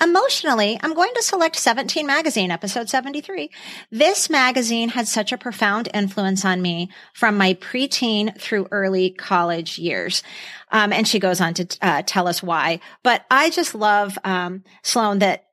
Emotionally, 0.00 0.78
I'm 0.82 0.94
going 0.94 1.12
to 1.14 1.22
select 1.22 1.56
17 1.56 2.06
magazine, 2.06 2.50
episode 2.50 2.88
73. 2.88 3.50
This 3.90 4.30
magazine 4.30 4.88
had 4.88 5.06
such 5.06 5.30
a 5.30 5.36
profound 5.36 5.90
influence 5.92 6.42
on 6.42 6.62
me 6.62 6.88
from 7.12 7.36
my 7.36 7.52
preteen 7.52 8.40
through 8.40 8.68
early 8.70 9.10
college 9.10 9.78
years. 9.78 10.22
Um, 10.72 10.90
and 10.90 11.06
she 11.06 11.18
goes 11.18 11.38
on 11.42 11.52
to 11.54 11.78
uh, 11.82 12.02
tell 12.06 12.28
us 12.28 12.42
why. 12.42 12.80
But 13.02 13.26
I 13.30 13.50
just 13.50 13.74
love, 13.74 14.16
um, 14.24 14.64
Sloan 14.82 15.18
that 15.18 15.44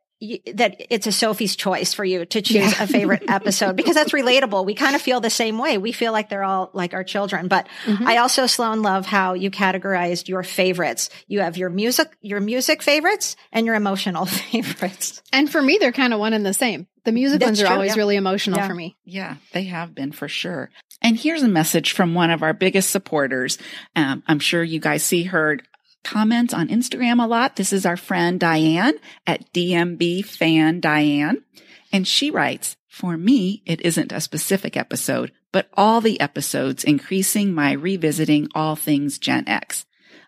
that 0.54 0.76
it's 0.90 1.08
a 1.08 1.12
Sophie's 1.12 1.56
choice 1.56 1.94
for 1.94 2.06
you 2.06 2.26
to 2.26 2.42
choose 2.42 2.80
a 2.80 2.86
favorite 2.86 3.24
episode 3.28 3.76
because 3.76 3.96
that's 3.96 4.12
relatable. 4.12 4.66
We 4.66 4.76
kind 4.76 4.96
of 4.96 5.02
feel 5.02 5.20
the 5.20 5.30
same 5.32 5.58
way. 5.58 5.78
We 5.78 5.92
feel 5.92 6.12
like 6.12 6.30
they're 6.30 6.44
all 6.44 6.70
like 6.74 6.94
our 6.94 7.04
children. 7.04 7.48
But 7.48 7.68
I 7.88 8.18
also, 8.18 8.46
Sloan, 8.46 8.82
love 8.84 9.06
how 9.08 9.34
you 9.34 9.50
categorized 9.50 10.28
your 10.28 10.44
favorites. 10.44 11.10
You 11.28 11.40
have 11.42 11.58
your 11.58 11.70
music, 11.70 12.16
your 12.22 12.40
music 12.40 12.84
favorites 12.84 13.36
and 13.52 13.66
your 13.66 13.76
emotional 13.76 14.26
favorites. 14.62 15.22
And 15.34 15.52
for 15.52 15.62
me, 15.62 15.78
they're 15.80 15.92
kind 15.92 16.14
of 16.14 16.20
one 16.20 16.34
and 16.34 16.46
the 16.46 16.54
same. 16.54 16.88
The 17.04 17.12
music 17.12 17.40
That's 17.40 17.48
ones 17.50 17.62
are 17.62 17.66
true, 17.66 17.74
always 17.76 17.96
yeah. 17.96 17.98
really 17.98 18.16
emotional 18.16 18.60
Yeah. 18.60 18.68
for 18.68 18.76
me. 18.76 18.96
Yeah, 19.06 19.36
they 19.54 19.64
have 19.64 19.96
been 19.96 20.12
for 20.12 20.28
sure. 20.28 20.70
And 21.02 21.18
here's 21.18 21.42
a 21.42 21.48
message 21.48 21.94
from 21.94 22.14
one 22.14 22.30
of 22.30 22.44
our 22.44 22.54
biggest 22.54 22.92
supporters. 22.92 23.58
Um, 23.96 24.22
I'm 24.28 24.38
sure 24.38 24.64
you 24.64 24.80
guys 24.80 25.02
see 25.02 25.24
her 25.24 25.58
comment 26.04 26.54
on 26.54 26.68
Instagram 26.68 27.24
a 27.24 27.28
lot. 27.28 27.56
This 27.56 27.74
is 27.74 27.86
our 27.86 27.98
friend 27.98 28.40
Diane 28.40 28.96
at 29.26 29.52
DMB 29.54 30.26
Fan 30.26 30.80
Diane. 30.80 31.44
And 31.92 32.08
she 32.08 32.32
writes, 32.32 32.78
for 32.88 33.18
me, 33.18 33.64
it 33.66 33.82
isn't 33.82 34.12
a 34.12 34.22
specific 34.22 34.76
episode, 34.76 35.32
but 35.52 35.70
all 35.76 36.02
the 36.02 36.20
episodes 36.20 36.84
increasing 36.84 37.54
my 37.54 37.72
revisiting 37.72 38.48
all 38.54 38.76
things 38.76 39.18
Gen 39.18 39.48
X. 39.48 39.86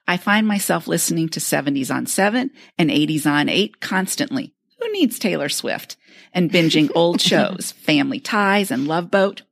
I 0.07 0.17
find 0.17 0.47
myself 0.47 0.87
listening 0.87 1.29
to 1.29 1.39
70s 1.39 1.93
on 1.93 2.05
7 2.05 2.51
and 2.77 2.89
80s 2.89 3.25
on 3.25 3.49
8 3.49 3.79
constantly. 3.79 4.53
Who 4.79 4.91
needs 4.91 5.19
Taylor 5.19 5.49
Swift? 5.49 5.97
And 6.33 6.51
binging 6.51 6.89
old 6.95 7.21
shows, 7.29 7.71
Family 7.73 8.19
Ties 8.19 8.71
and 8.71 8.87
Love 8.87 9.11
Boat. 9.11 9.43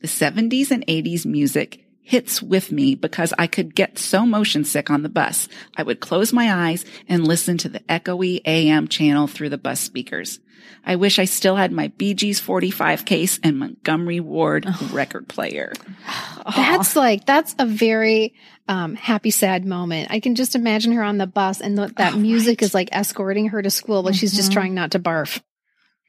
The 0.00 0.08
70s 0.08 0.70
and 0.70 0.86
80s 0.86 1.26
music 1.26 1.84
hits 2.10 2.42
with 2.42 2.72
me 2.72 2.96
because 2.96 3.32
I 3.38 3.46
could 3.46 3.72
get 3.72 3.96
so 3.96 4.26
motion 4.26 4.64
sick 4.64 4.90
on 4.90 5.04
the 5.04 5.08
bus. 5.08 5.48
I 5.76 5.84
would 5.84 6.00
close 6.00 6.32
my 6.32 6.52
eyes 6.52 6.84
and 7.08 7.24
listen 7.24 7.56
to 7.58 7.68
the 7.68 7.78
echoey 7.80 8.40
AM 8.44 8.88
channel 8.88 9.28
through 9.28 9.50
the 9.50 9.58
bus 9.58 9.78
speakers. 9.78 10.40
I 10.84 10.96
wish 10.96 11.20
I 11.20 11.24
still 11.24 11.54
had 11.54 11.70
my 11.70 11.88
Bee 11.88 12.14
Gees 12.14 12.40
45 12.40 13.04
case 13.04 13.38
and 13.44 13.60
Montgomery 13.60 14.18
Ward 14.18 14.66
record 14.90 15.28
player. 15.28 15.72
That's 16.56 16.96
like 16.96 17.26
that's 17.26 17.54
a 17.60 17.66
very 17.66 18.34
um, 18.66 18.96
happy, 18.96 19.30
sad 19.30 19.64
moment. 19.64 20.10
I 20.10 20.18
can 20.18 20.34
just 20.34 20.56
imagine 20.56 20.90
her 20.92 21.04
on 21.04 21.18
the 21.18 21.28
bus, 21.28 21.60
and 21.60 21.76
th- 21.76 21.94
that 21.94 22.14
Oh, 22.14 22.18
music 22.18 22.60
right. 22.60 22.66
is 22.66 22.74
like 22.74 22.88
escorting 22.90 23.48
her 23.50 23.62
to 23.62 23.70
school, 23.70 24.02
but 24.02 24.16
she's 24.16 24.34
just 24.34 24.50
trying 24.52 24.74
not 24.74 24.90
to 24.92 24.98
barf. 24.98 25.40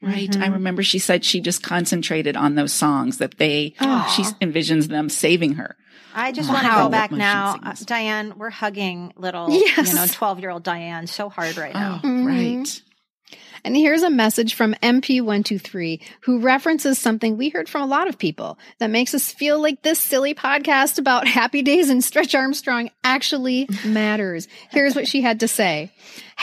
Right. 0.00 0.36
I 0.36 0.48
remember 0.48 0.82
she 0.82 0.98
said 0.98 1.24
she 1.24 1.40
just 1.40 1.62
concentrated 1.62 2.36
on 2.36 2.56
those 2.56 2.72
songs 2.72 3.18
that 3.18 3.38
they, 3.38 3.74
she 3.78 4.24
envisions 4.40 4.88
them 4.88 5.08
saving 5.08 5.54
her. 5.54 5.76
I 6.14 6.32
just 6.32 6.48
Wow. 6.48 6.54
want 6.54 6.66
to 6.66 6.72
go 6.72 6.88
back 6.88 7.10
Motion 7.10 7.18
now. 7.18 7.58
Uh. 7.62 7.74
Diane, 7.84 8.34
we're 8.36 8.50
hugging 8.50 9.12
little, 9.16 9.48
Yes. 9.50 9.88
you 9.88 9.94
know, 9.94 10.06
12 10.06 10.40
year 10.40 10.50
old 10.50 10.62
Diane 10.62 11.06
so 11.06 11.28
hard 11.28 11.56
right 11.56 11.74
now. 11.74 12.00
Oh, 12.02 12.24
right. 12.24 12.82
And 13.64 13.76
here's 13.76 14.02
a 14.02 14.10
message 14.10 14.54
from 14.54 14.74
MP123 14.82 16.00
who 16.22 16.40
references 16.40 16.98
something 16.98 17.36
we 17.36 17.48
heard 17.48 17.68
from 17.68 17.82
a 17.82 17.86
lot 17.86 18.08
of 18.08 18.18
people 18.18 18.58
that 18.78 18.90
makes 18.90 19.14
us 19.14 19.32
feel 19.32 19.60
like 19.62 19.82
this 19.82 20.00
silly 20.00 20.34
podcast 20.34 20.98
about 20.98 21.28
happy 21.28 21.62
days 21.62 21.88
and 21.88 22.02
Stretch 22.02 22.34
Armstrong 22.34 22.90
actually 23.04 23.68
matters. 23.86 24.48
Here's 24.70 24.96
what 24.96 25.06
she 25.06 25.22
had 25.22 25.40
to 25.40 25.48
say. 25.48 25.92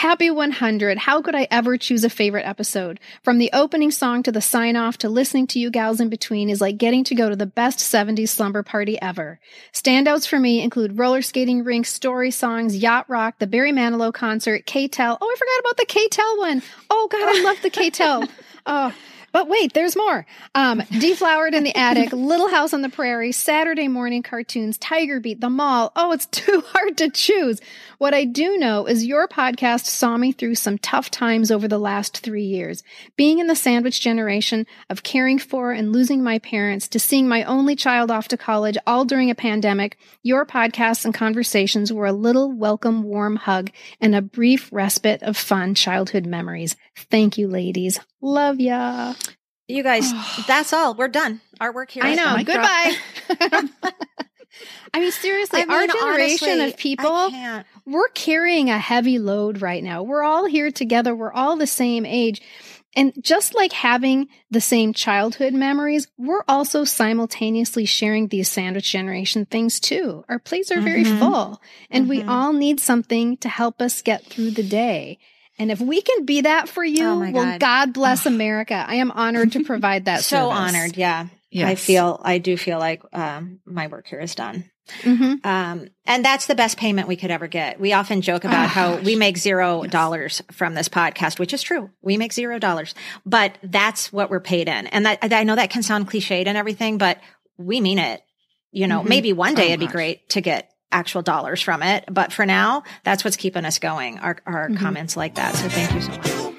Happy 0.00 0.30
100. 0.30 0.96
How 0.96 1.20
could 1.20 1.34
I 1.34 1.46
ever 1.50 1.76
choose 1.76 2.04
a 2.04 2.08
favorite 2.08 2.46
episode? 2.46 2.98
From 3.22 3.36
the 3.36 3.50
opening 3.52 3.90
song 3.90 4.22
to 4.22 4.32
the 4.32 4.40
sign 4.40 4.74
off 4.74 4.96
to 4.96 5.10
listening 5.10 5.46
to 5.48 5.58
you 5.58 5.70
gals 5.70 6.00
in 6.00 6.08
between 6.08 6.48
is 6.48 6.58
like 6.58 6.78
getting 6.78 7.04
to 7.04 7.14
go 7.14 7.28
to 7.28 7.36
the 7.36 7.44
best 7.44 7.80
70s 7.80 8.30
slumber 8.30 8.62
party 8.62 8.98
ever. 9.02 9.38
Standouts 9.74 10.26
for 10.26 10.40
me 10.40 10.62
include 10.62 10.98
roller 10.98 11.20
skating 11.20 11.64
rink, 11.64 11.84
story 11.84 12.30
songs, 12.30 12.78
yacht 12.78 13.10
rock, 13.10 13.34
the 13.40 13.46
Barry 13.46 13.72
Manilow 13.72 14.10
concert, 14.10 14.64
K-Tel. 14.64 15.18
Oh, 15.20 15.26
I 15.26 15.36
forgot 15.36 15.70
about 15.70 15.76
the 15.76 15.84
K-Tel 15.84 16.38
one. 16.38 16.62
Oh 16.88 17.06
God, 17.12 17.36
I 17.36 17.42
love 17.42 17.60
the 17.60 17.68
K-Tel. 17.68 18.26
Oh, 18.66 18.94
but 19.32 19.48
wait, 19.48 19.72
there's 19.72 19.96
more. 19.96 20.26
Um, 20.54 20.82
Deflowered 20.98 21.54
in 21.54 21.64
the 21.64 21.76
Attic, 21.76 22.12
Little 22.12 22.48
House 22.48 22.72
on 22.72 22.82
the 22.82 22.88
Prairie, 22.88 23.32
Saturday 23.32 23.88
morning 23.88 24.22
cartoons, 24.22 24.76
Tiger 24.78 25.20
Beat, 25.20 25.40
The 25.40 25.50
Mall. 25.50 25.92
Oh, 25.94 26.12
it's 26.12 26.26
too 26.30 26.62
hard 26.66 26.98
to 26.98 27.10
choose. 27.10 27.60
What 27.98 28.14
I 28.14 28.24
do 28.24 28.56
know 28.56 28.86
is 28.86 29.04
your 29.04 29.28
podcast 29.28 29.86
saw 29.86 30.16
me 30.16 30.32
through 30.32 30.54
some 30.54 30.78
tough 30.78 31.10
times 31.10 31.50
over 31.50 31.68
the 31.68 31.78
last 31.78 32.18
three 32.18 32.44
years. 32.44 32.82
Being 33.16 33.38
in 33.38 33.46
the 33.46 33.54
sandwich 33.54 34.00
generation 34.00 34.66
of 34.88 35.02
caring 35.02 35.38
for 35.38 35.72
and 35.72 35.92
losing 35.92 36.22
my 36.22 36.38
parents 36.38 36.88
to 36.88 36.98
seeing 36.98 37.28
my 37.28 37.44
only 37.44 37.76
child 37.76 38.10
off 38.10 38.28
to 38.28 38.36
college 38.36 38.78
all 38.86 39.04
during 39.04 39.30
a 39.30 39.34
pandemic, 39.34 39.98
your 40.22 40.46
podcasts 40.46 41.04
and 41.04 41.14
conversations 41.14 41.92
were 41.92 42.06
a 42.06 42.12
little 42.12 42.50
welcome 42.52 43.02
warm 43.02 43.36
hug 43.36 43.70
and 44.00 44.14
a 44.14 44.22
brief 44.22 44.68
respite 44.72 45.22
of 45.22 45.36
fun 45.36 45.74
childhood 45.74 46.26
memories. 46.26 46.76
Thank 47.10 47.38
you, 47.38 47.48
ladies. 47.48 48.00
Love 48.20 48.60
ya. 48.60 49.14
You 49.68 49.82
guys, 49.82 50.12
that's 50.46 50.72
all. 50.72 50.94
We're 50.94 51.08
done. 51.08 51.40
Our 51.60 51.72
work 51.72 51.90
here 51.90 52.02
I 52.04 52.14
know. 52.14 52.36
done. 52.36 52.44
Goodbye. 52.44 53.68
I 54.92 55.00
mean, 55.00 55.12
seriously, 55.12 55.60
I 55.62 55.64
mean, 55.64 55.70
our 55.70 55.86
generation 55.86 56.48
honestly, 56.60 56.70
of 56.72 56.76
people, 56.76 57.30
we're 57.86 58.08
carrying 58.08 58.68
a 58.70 58.78
heavy 58.78 59.18
load 59.20 59.62
right 59.62 59.82
now. 59.82 60.02
We're 60.02 60.24
all 60.24 60.46
here 60.46 60.70
together. 60.72 61.14
We're 61.14 61.32
all 61.32 61.56
the 61.56 61.66
same 61.68 62.04
age. 62.04 62.42
And 62.96 63.12
just 63.22 63.54
like 63.54 63.72
having 63.72 64.26
the 64.50 64.60
same 64.60 64.92
childhood 64.92 65.54
memories, 65.54 66.08
we're 66.18 66.42
also 66.48 66.82
simultaneously 66.82 67.84
sharing 67.84 68.26
these 68.26 68.48
sandwich 68.48 68.90
generation 68.90 69.46
things 69.46 69.78
too. 69.78 70.24
Our 70.28 70.40
plates 70.40 70.72
are 70.72 70.80
very 70.80 71.04
Mhm. 71.04 71.20
full 71.20 71.62
and 71.88 72.08
we 72.08 72.20
Mhm. 72.22 72.28
all 72.28 72.52
need 72.52 72.80
something 72.80 73.36
to 73.38 73.48
help 73.48 73.80
us 73.80 74.02
get 74.02 74.26
through 74.26 74.50
the 74.50 74.64
day. 74.64 75.18
And 75.60 75.70
if 75.70 75.80
we 75.80 76.00
can 76.02 76.24
be 76.24 76.40
that 76.40 76.68
for 76.68 76.82
you, 76.84 77.04
Oh 77.06 77.16
my 77.16 77.30
well, 77.30 77.44
God. 77.44 77.60
God 77.60 77.92
bless 77.92 78.26
America. 78.26 78.74
I 78.74 78.96
am 78.96 79.10
honored 79.12 79.52
to 79.52 79.62
provide 79.64 80.06
that 80.06 80.20
so 80.24 80.48
service. 80.50 80.58
honored. 80.74 80.96
Yeah. 80.96 81.26
I 81.54 81.74
feel, 81.74 82.20
I 82.24 82.38
do 82.38 82.56
feel 82.56 82.78
like 82.78 83.02
um, 83.12 83.60
my 83.66 83.86
work 83.88 84.06
here 84.08 84.20
is 84.20 84.34
done. 84.34 84.70
Mhm. 85.02 85.44
Um, 85.46 85.88
and 86.04 86.24
that's 86.24 86.46
the 86.46 86.54
best 86.56 86.76
payment 86.76 87.06
we 87.06 87.14
could 87.16 87.30
ever 87.30 87.46
get. 87.46 87.78
We 87.78 87.92
often 87.92 88.22
joke 88.22 88.44
about 88.44 88.68
how 88.70 88.96
we 88.96 89.14
make 89.14 89.36
zero 89.38 89.84
dollars 89.84 90.42
from 90.50 90.74
this 90.74 90.88
podcast, 90.88 91.38
which 91.38 91.52
is 91.52 91.62
true. 91.62 91.90
We 92.02 92.16
make 92.16 92.32
zero 92.32 92.58
dollars, 92.58 92.94
but 93.24 93.56
that's 93.62 94.12
what 94.12 94.30
we're 94.30 94.40
paid 94.40 94.66
in. 94.68 94.88
And 94.88 95.06
that, 95.06 95.18
I 95.32 95.44
know 95.44 95.54
that 95.56 95.70
can 95.70 95.82
sound 95.84 96.08
cliched 96.10 96.46
and 96.46 96.56
everything, 96.58 96.98
but 96.98 97.18
we 97.56 97.80
mean 97.80 97.98
it. 98.00 98.20
You 98.72 98.86
know, 98.88 99.02
maybe 99.04 99.32
one 99.32 99.54
day 99.54 99.64
Oh, 99.64 99.74
it'd 99.74 99.80
be 99.80 99.86
great 99.86 100.28
to 100.30 100.40
get 100.40 100.70
actual 100.92 101.22
dollars 101.22 101.60
from 101.60 101.82
it. 101.82 102.04
But 102.10 102.32
for 102.32 102.46
now, 102.46 102.82
that's 103.04 103.24
what's 103.24 103.36
keeping 103.36 103.64
us 103.64 103.78
going. 103.78 104.18
Our, 104.18 104.38
our 104.46 104.68
mm-hmm. 104.68 104.76
comments 104.76 105.16
like 105.16 105.36
that. 105.36 105.54
So 105.54 105.68
thank 105.68 105.92
you 105.94 106.00
so 106.00 106.10
much. 106.10 106.50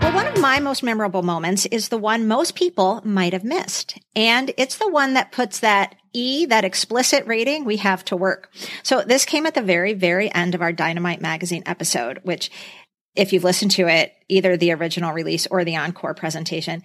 Well, 0.00 0.14
one 0.14 0.26
of 0.26 0.40
my 0.40 0.60
most 0.60 0.82
memorable 0.82 1.22
moments 1.22 1.66
is 1.66 1.88
the 1.88 1.98
one 1.98 2.26
most 2.26 2.54
people 2.54 3.00
might 3.04 3.32
have 3.32 3.44
missed. 3.44 3.98
And 4.16 4.52
it's 4.56 4.78
the 4.78 4.88
one 4.88 5.14
that 5.14 5.32
puts 5.32 5.60
that 5.60 5.96
E, 6.12 6.46
that 6.46 6.64
explicit 6.64 7.24
rating 7.26 7.64
we 7.64 7.76
have 7.76 8.04
to 8.06 8.16
work. 8.16 8.52
So 8.82 9.02
this 9.02 9.24
came 9.24 9.46
at 9.46 9.54
the 9.54 9.62
very, 9.62 9.94
very 9.94 10.32
end 10.34 10.56
of 10.56 10.62
our 10.62 10.72
Dynamite 10.72 11.20
Magazine 11.20 11.62
episode, 11.66 12.18
which 12.24 12.50
if 13.14 13.32
you've 13.32 13.44
listened 13.44 13.70
to 13.72 13.88
it, 13.88 14.12
either 14.28 14.56
the 14.56 14.72
original 14.72 15.12
release 15.12 15.46
or 15.46 15.64
the 15.64 15.76
encore 15.76 16.14
presentation, 16.14 16.82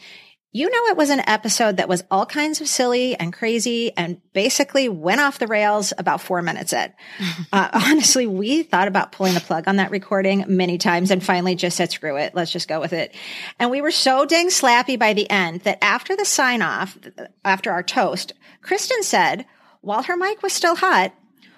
you 0.56 0.70
know 0.70 0.86
it 0.88 0.96
was 0.96 1.10
an 1.10 1.22
episode 1.28 1.76
that 1.76 1.90
was 1.90 2.06
all 2.10 2.26
kinds 2.26 2.62
of 2.62 2.68
silly 2.70 3.14
and 3.14 3.34
crazy 3.34 3.92
and 3.98 4.22
basically 4.32 4.88
went 4.88 5.20
off 5.20 5.38
the 5.38 5.48
rails 5.48 5.92
about 5.98 6.22
four 6.22 6.42
minutes 6.42 6.72
in. 6.72 6.94
uh, 7.52 7.70
honestly, 7.74 8.26
we 8.26 8.64
thought 8.64 8.88
about 8.88 9.12
pulling 9.12 9.34
the 9.34 9.42
plug 9.42 9.68
on 9.68 9.76
that 9.76 9.92
recording 9.92 10.46
many 10.48 10.78
times 10.78 11.12
and 11.12 11.22
finally 11.22 11.56
just 11.56 11.76
said, 11.76 11.92
screw 11.92 12.16
it. 12.16 12.34
Let's 12.34 12.54
just 12.54 12.70
go 12.70 12.80
with 12.80 12.94
it. 12.94 13.14
And 13.60 13.70
we 13.70 13.82
were 13.82 13.92
so 13.92 14.26
dang 14.26 14.48
slappy 14.48 14.98
by 14.98 15.12
the 15.12 15.30
end 15.30 15.60
that 15.62 15.84
after 15.84 16.16
the 16.16 16.24
sign 16.24 16.62
off, 16.62 16.98
after 17.44 17.70
our 17.70 17.84
toast, 17.84 18.32
Kristen 18.62 19.04
said, 19.04 19.46
while 19.82 20.04
her 20.04 20.16
mic 20.16 20.42
was 20.42 20.54
still 20.54 20.78
hot, 20.78 21.14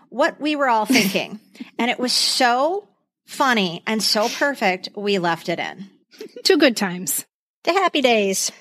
what 0.10 0.42
we 0.42 0.56
were 0.56 0.70
all 0.70 0.88
thinking. 0.88 1.40
and 1.78 1.92
it 1.92 2.00
was 2.00 2.14
so 2.14 2.90
funny 3.28 3.84
and 3.86 4.02
so 4.02 4.28
perfect, 4.28 4.90
we 4.96 5.20
left 5.20 5.50
it 5.50 5.60
in. 5.60 5.88
To 6.46 6.58
good 6.58 6.76
times. 6.76 7.28
The 7.64 7.74
happy 7.74 8.02
days. 8.02 8.52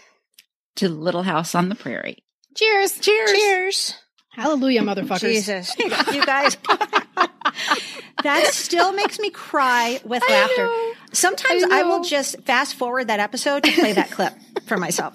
To 0.77 0.89
Little 0.89 1.22
House 1.22 1.55
on 1.55 1.68
the 1.68 1.74
Prairie. 1.74 2.18
Cheers. 2.55 2.99
Cheers. 3.01 3.31
Cheers. 3.33 3.95
Hallelujah, 4.31 4.81
motherfuckers. 4.83 5.20
Jesus. 5.20 5.74
You 6.12 6.24
guys. 6.24 6.57
that 8.22 8.49
still 8.53 8.93
makes 8.93 9.18
me 9.18 9.31
cry 9.31 10.01
with 10.05 10.22
laughter. 10.29 10.64
know. 10.64 10.93
Sometimes 11.12 11.64
I 11.64 11.81
I, 11.81 11.83
will 11.85 12.05
just 12.05 12.41
fast 12.43 12.74
forward 12.74 13.09
that 13.09 13.20
episode 13.20 13.64
to 13.64 13.72
play 13.72 13.93
that 13.93 14.11
clip 14.11 14.35
for 14.66 14.77
myself. 14.77 15.14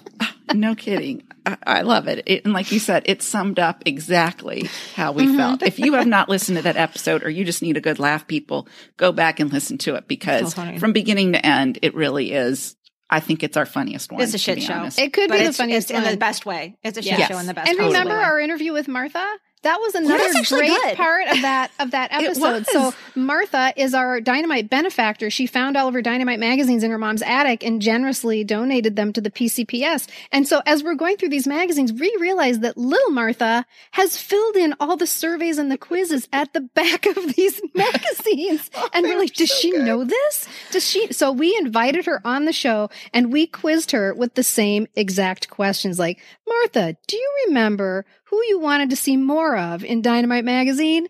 No 0.52 0.74
kidding. 0.74 1.22
I, 1.46 1.56
I 1.62 1.82
love 1.82 2.08
it. 2.08 2.22
it. 2.26 2.44
And 2.44 2.52
like 2.52 2.72
you 2.72 2.78
said, 2.78 3.04
it 3.06 3.22
summed 3.22 3.58
up 3.58 3.82
exactly 3.86 4.68
how 4.94 5.12
we 5.12 5.26
mm-hmm. 5.26 5.36
felt. 5.36 5.62
If 5.62 5.78
you 5.78 5.94
have 5.94 6.06
not 6.06 6.28
listened 6.28 6.58
to 6.58 6.62
that 6.62 6.76
episode 6.76 7.24
or 7.24 7.30
you 7.30 7.44
just 7.44 7.62
need 7.62 7.76
a 7.76 7.80
good 7.80 7.98
laugh, 7.98 8.26
people, 8.26 8.68
go 8.96 9.12
back 9.12 9.40
and 9.40 9.52
listen 9.52 9.78
to 9.78 9.94
it 9.94 10.08
because 10.08 10.54
So 10.54 10.78
from 10.78 10.92
beginning 10.92 11.32
to 11.32 11.44
end, 11.44 11.78
it 11.82 11.94
really 11.94 12.32
is. 12.32 12.76
I 13.12 13.20
think 13.20 13.42
it's 13.42 13.56
our 13.58 13.66
funniest 13.66 14.10
one. 14.10 14.22
It's 14.22 14.32
a 14.34 14.38
shit 14.38 14.62
show. 14.62 14.72
honest. 14.72 14.98
It 14.98 15.12
could 15.12 15.28
But 15.28 15.38
be 15.38 15.46
the 15.46 15.52
funniest 15.52 15.90
it's 15.90 15.98
in 15.98 16.10
the 16.10 16.16
best 16.16 16.46
way. 16.46 16.76
It's 16.82 16.96
a 16.96 17.02
shit 17.02 17.18
Yes. 17.18 17.28
show 17.28 17.38
in 17.38 17.46
the 17.46 17.52
best 17.54 17.68
And 17.68 17.78
remember 17.78 18.16
way. 18.16 18.22
our 18.24 18.40
interview 18.40 18.72
with 18.72 18.88
Martha? 18.88 19.24
That 19.62 19.80
was 19.80 19.94
another 19.94 20.24
actually 20.36 20.60
great 20.60 20.70
good. 20.70 20.96
part 20.96 21.28
of 21.28 21.42
that 21.42 21.70
of 21.78 21.92
that 21.92 22.12
episode. 22.12 22.66
So. 22.66 22.92
Martha 23.14 23.72
is 23.76 23.94
our 23.94 24.20
dynamite 24.20 24.68
benefactor. 24.68 25.30
She 25.30 25.46
found 25.46 25.76
all 25.76 25.86
of 25.88 25.94
her 25.94 26.02
dynamite 26.02 26.40
magazines 26.40 26.82
in 26.82 26.90
her 26.90 26.98
mom's 26.98 27.22
attic 27.22 27.62
and 27.64 27.80
generously 27.80 28.42
donated 28.42 28.96
them 28.96 29.12
to 29.12 29.20
the 29.20 29.30
PCPS. 29.30 30.08
And 30.32 30.48
so 30.48 30.62
as 30.66 30.82
we're 30.82 30.94
going 30.94 31.16
through 31.16 31.28
these 31.28 31.46
magazines, 31.46 31.92
we 31.92 32.14
realize 32.18 32.60
that 32.60 32.76
little 32.76 33.10
Martha 33.10 33.64
has 33.92 34.16
filled 34.16 34.56
in 34.56 34.74
all 34.80 34.96
the 34.96 35.06
surveys 35.06 35.58
and 35.58 35.70
the 35.70 35.78
quizzes 35.78 36.28
at 36.32 36.52
the 36.52 36.62
back 36.62 37.06
of 37.06 37.34
these 37.34 37.60
magazines. 37.74 38.70
and 38.92 39.04
we're 39.04 39.18
like, 39.18 39.34
does 39.34 39.50
she 39.50 39.70
know 39.70 40.04
this? 40.04 40.48
Does 40.72 40.88
she? 40.88 41.12
So 41.12 41.30
we 41.30 41.56
invited 41.56 42.06
her 42.06 42.20
on 42.24 42.46
the 42.46 42.52
show 42.52 42.90
and 43.12 43.32
we 43.32 43.46
quizzed 43.46 43.92
her 43.92 44.12
with 44.14 44.34
the 44.34 44.42
same 44.42 44.88
exact 44.96 45.48
questions 45.50 45.98
like, 45.98 46.18
Martha, 46.48 46.96
do 47.06 47.16
you 47.16 47.30
remember 47.46 48.04
who 48.32 48.42
you 48.46 48.58
wanted 48.58 48.88
to 48.88 48.96
see 48.96 49.18
more 49.18 49.58
of 49.58 49.84
in 49.84 50.00
Dynamite 50.00 50.46
Magazine? 50.46 51.06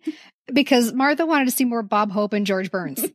Because 0.52 0.92
Martha 0.92 1.24
wanted 1.26 1.44
to 1.46 1.50
see 1.52 1.64
more 1.64 1.82
Bob 1.82 2.10
Hope 2.10 2.32
and 2.32 2.46
George 2.46 2.70
Burns. 2.70 3.04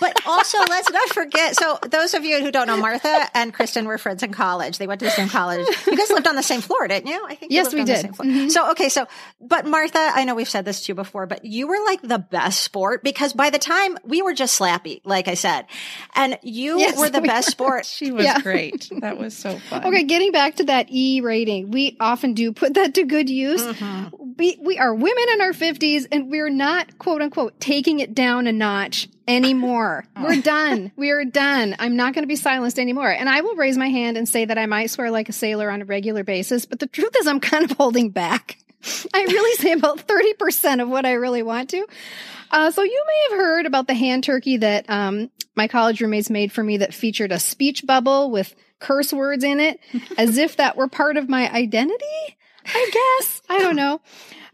But 0.00 0.16
also, 0.28 0.58
let's 0.58 0.88
not 0.92 1.08
forget. 1.08 1.56
So, 1.56 1.76
those 1.90 2.14
of 2.14 2.24
you 2.24 2.40
who 2.40 2.52
don't 2.52 2.68
know, 2.68 2.76
Martha 2.76 3.26
and 3.34 3.52
Kristen 3.52 3.84
were 3.88 3.98
friends 3.98 4.22
in 4.22 4.30
college. 4.30 4.78
They 4.78 4.86
went 4.86 5.00
to 5.00 5.06
the 5.06 5.10
same 5.10 5.28
college. 5.28 5.66
You 5.88 5.96
guys 5.96 6.08
lived 6.10 6.28
on 6.28 6.36
the 6.36 6.42
same 6.44 6.60
floor, 6.60 6.86
didn't 6.86 7.08
you? 7.10 7.20
I 7.28 7.34
think. 7.34 7.50
Yes, 7.50 7.72
lived 7.72 7.78
we 7.78 7.84
did. 7.84 8.02
same 8.02 8.12
floor. 8.12 8.28
Mhm. 8.28 8.48
So, 8.48 8.70
okay, 8.70 8.90
so, 8.90 9.08
but 9.40 9.66
Martha, 9.66 9.98
I 9.98 10.22
know 10.22 10.36
we've 10.36 10.48
said 10.48 10.64
this 10.64 10.82
to 10.86 10.92
you 10.92 10.94
before, 10.94 11.26
but 11.26 11.44
you 11.44 11.66
were 11.66 11.78
like 11.84 12.00
the 12.02 12.18
best 12.20 12.60
sport 12.62 13.02
because 13.02 13.32
by 13.32 13.50
the 13.50 13.58
time 13.58 13.98
we 14.04 14.22
were 14.22 14.34
just 14.34 14.56
slappy, 14.56 15.00
like 15.04 15.26
I 15.26 15.34
said, 15.34 15.66
and 16.14 16.38
you 16.44 16.78
Yes, 16.78 16.96
were 16.96 17.10
the 17.10 17.20
we 17.20 17.26
best 17.26 17.50
sport. 17.50 17.84
She 17.84 18.12
was 18.12 18.24
Yeah. 18.24 18.38
great. 18.40 18.88
That 19.00 19.18
was 19.18 19.36
so 19.36 19.58
fun. 19.58 19.84
Okay, 19.84 20.04
getting 20.04 20.30
back 20.30 20.56
to 20.56 20.64
that 20.64 20.86
E 20.90 21.22
rating, 21.22 21.72
we 21.72 21.96
often 21.98 22.34
do 22.34 22.52
put 22.52 22.74
that 22.74 22.94
to 22.94 23.04
good 23.04 23.28
use. 23.28 23.64
We 24.36 24.56
we 24.62 24.78
are 24.78 24.94
women 24.94 25.24
in 25.34 25.40
our 25.40 25.52
50s 25.52 26.06
and 26.12 26.30
we're 26.30 26.47
not 26.50 26.98
quote 26.98 27.22
unquote 27.22 27.58
taking 27.60 28.00
it 28.00 28.14
down 28.14 28.46
a 28.46 28.52
notch 28.52 29.08
anymore. 29.26 30.04
We're 30.20 30.40
done. 30.40 30.92
We 30.96 31.10
are 31.10 31.24
done. 31.24 31.76
I'm 31.78 31.96
not 31.96 32.14
going 32.14 32.22
to 32.22 32.28
be 32.28 32.36
silenced 32.36 32.78
anymore. 32.78 33.10
And 33.10 33.28
I 33.28 33.40
will 33.40 33.56
raise 33.56 33.78
my 33.78 33.88
hand 33.88 34.16
and 34.16 34.28
say 34.28 34.44
that 34.44 34.58
I 34.58 34.66
might 34.66 34.90
swear 34.90 35.10
like 35.10 35.28
a 35.28 35.32
sailor 35.32 35.70
on 35.70 35.82
a 35.82 35.84
regular 35.84 36.24
basis, 36.24 36.66
but 36.66 36.78
the 36.78 36.86
truth 36.86 37.14
is 37.18 37.26
I'm 37.26 37.40
kind 37.40 37.64
of 37.64 37.76
holding 37.76 38.10
back. 38.10 38.58
I 39.12 39.22
really 39.24 39.56
say 39.56 39.72
about 39.72 40.06
30% 40.06 40.82
of 40.82 40.88
what 40.88 41.04
I 41.04 41.12
really 41.12 41.42
want 41.42 41.70
to. 41.70 41.86
Uh, 42.50 42.70
so 42.70 42.82
you 42.82 43.04
may 43.06 43.26
have 43.30 43.38
heard 43.44 43.66
about 43.66 43.86
the 43.86 43.94
hand 43.94 44.24
turkey 44.24 44.58
that 44.58 44.88
um, 44.88 45.30
my 45.54 45.68
college 45.68 46.00
roommates 46.00 46.30
made 46.30 46.52
for 46.52 46.62
me 46.62 46.78
that 46.78 46.94
featured 46.94 47.32
a 47.32 47.38
speech 47.38 47.84
bubble 47.84 48.30
with 48.30 48.54
curse 48.78 49.12
words 49.12 49.44
in 49.44 49.60
it, 49.60 49.80
as 50.16 50.38
if 50.38 50.56
that 50.56 50.76
were 50.76 50.88
part 50.88 51.16
of 51.16 51.28
my 51.28 51.52
identity. 51.52 52.38
I 52.64 52.90
guess 53.18 53.42
I 53.48 53.58
don't 53.58 53.76
know, 53.76 54.00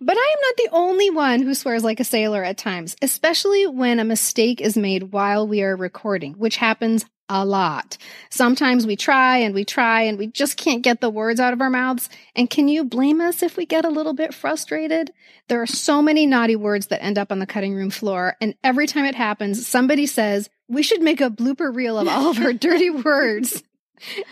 but 0.05 0.16
I 0.18 0.34
am 0.36 0.40
not 0.42 0.57
the 0.57 0.76
only 0.76 1.11
one 1.11 1.42
who 1.42 1.55
swears 1.55 1.82
like 1.82 1.98
a 1.98 2.05
sailor 2.05 2.44
at 2.44 2.59
times, 2.59 2.94
especially 3.00 3.66
when 3.66 3.98
a 3.98 4.05
mistake 4.05 4.61
is 4.61 4.76
made 4.76 5.12
while 5.12 5.48
we 5.48 5.62
are 5.62 5.76
recording, 5.76 6.34
which 6.34 6.57
happens 6.57 7.07
a 7.28 7.44
lot. 7.44 7.96
Sometimes 8.28 8.86
we 8.86 8.96
try 8.96 9.38
and 9.38 9.55
we 9.55 9.64
try 9.64 10.02
and 10.02 10.18
we 10.18 10.26
just 10.26 10.59
can't 10.59 10.82
get 10.82 11.00
the 11.00 11.09
words 11.09 11.40
out 11.40 11.55
of 11.55 11.61
our 11.62 11.70
mouths. 11.70 12.11
And 12.36 12.50
can 12.50 12.68
you 12.68 12.84
blame 12.84 13.20
us 13.20 13.42
if 13.42 13.57
we 13.57 13.64
get 13.64 13.86
a 13.86 13.90
little 13.90 14.12
bit 14.12 14.34
frustrated? 14.34 15.11
There 15.48 15.62
are 15.62 15.66
so 15.66 16.02
many 16.02 16.26
naughty 16.26 16.57
words 16.57 16.88
that 16.88 17.02
end 17.02 17.16
up 17.16 17.32
on 17.32 17.38
the 17.38 17.46
cutting 17.46 17.74
room 17.74 17.90
floor. 17.90 18.36
And 18.42 18.55
every 18.62 18.86
time 18.86 19.07
it 19.07 19.14
happens, 19.14 19.66
somebody 19.66 20.07
says, 20.07 20.50
we 20.68 20.82
should 20.82 21.00
make 21.00 21.22
a 21.22 21.30
blooper 21.30 21.74
reel 21.74 21.98
of 21.98 22.09
all 22.09 22.30
of 22.30 22.40
our 22.40 22.52
dirty 22.52 22.90
words. 22.90 23.62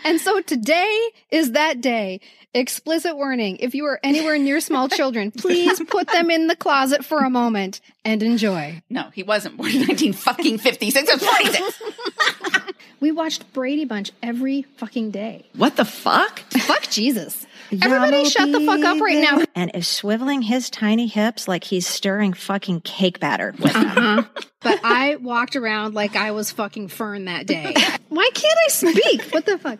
And 0.03 0.19
so 0.19 0.41
today 0.41 1.09
is 1.31 1.51
that 1.51 1.81
day. 1.81 2.19
Explicit 2.53 3.15
warning. 3.15 3.57
If 3.57 3.73
you 3.73 3.85
are 3.85 3.99
anywhere 4.03 4.37
near 4.37 4.59
small 4.59 4.87
children, 4.99 5.31
please 5.31 5.81
put 5.87 6.07
them 6.07 6.29
in 6.29 6.47
the 6.47 6.55
closet 6.55 7.03
for 7.03 7.19
a 7.19 7.29
moment 7.29 7.81
and 8.05 8.21
enjoy. 8.21 8.81
No, 8.89 9.09
he 9.13 9.23
wasn't 9.23 9.57
born 9.57 9.71
in 9.71 9.81
19 9.81 10.13
fucking 10.13 10.57
56. 10.59 11.09
It 11.09 11.19
46. 11.19 11.81
We 13.03 13.11
watched 13.11 13.51
Brady 13.51 13.83
Bunch 13.83 14.13
every 14.23 14.61
fucking 14.77 15.11
day. 15.11 15.43
What 15.57 15.75
the 15.75 15.83
fuck? 15.83 16.39
Fuck 16.51 16.83
Jesus. 16.83 17.45
Everybody 17.81 18.25
shut 18.25 18.51
the 18.51 18.59
fuck 18.61 18.81
up 18.83 18.99
right 19.01 19.17
now. 19.17 19.43
And 19.55 19.71
is 19.75 19.85
swiveling 19.85 20.43
his 20.43 20.69
tiny 20.69 21.07
hips 21.07 21.47
like 21.47 21.63
he's 21.63 21.87
stirring 21.87 22.33
fucking 22.33 22.81
cake 22.81 23.19
batter 23.19 23.53
with 23.57 23.73
them. 23.73 23.85
Uh-huh. 23.97 24.23
But 24.61 24.79
I 24.83 25.17
walked 25.17 25.55
around 25.55 25.93
like 25.93 26.15
I 26.15 26.31
was 26.31 26.51
fucking 26.51 26.87
Fern 26.89 27.25
that 27.25 27.45
day. 27.47 27.73
Why 28.09 28.29
can't 28.33 28.57
I 28.65 28.69
speak? 28.69 29.23
What 29.33 29.45
the 29.45 29.57
fuck? 29.57 29.79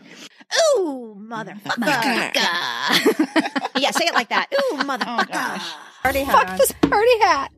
Ooh, 0.78 1.16
motherfucker. 1.20 1.80
yeah, 3.78 3.92
say 3.92 4.06
it 4.06 4.14
like 4.14 4.30
that. 4.30 4.48
Ooh, 4.54 4.78
motherfucker. 4.78 5.62
Already 6.04 6.24
had 6.24 6.34
Fuck 6.34 6.50
on. 6.50 6.58
this 6.58 6.72
party 6.82 7.20
hat. 7.22 7.52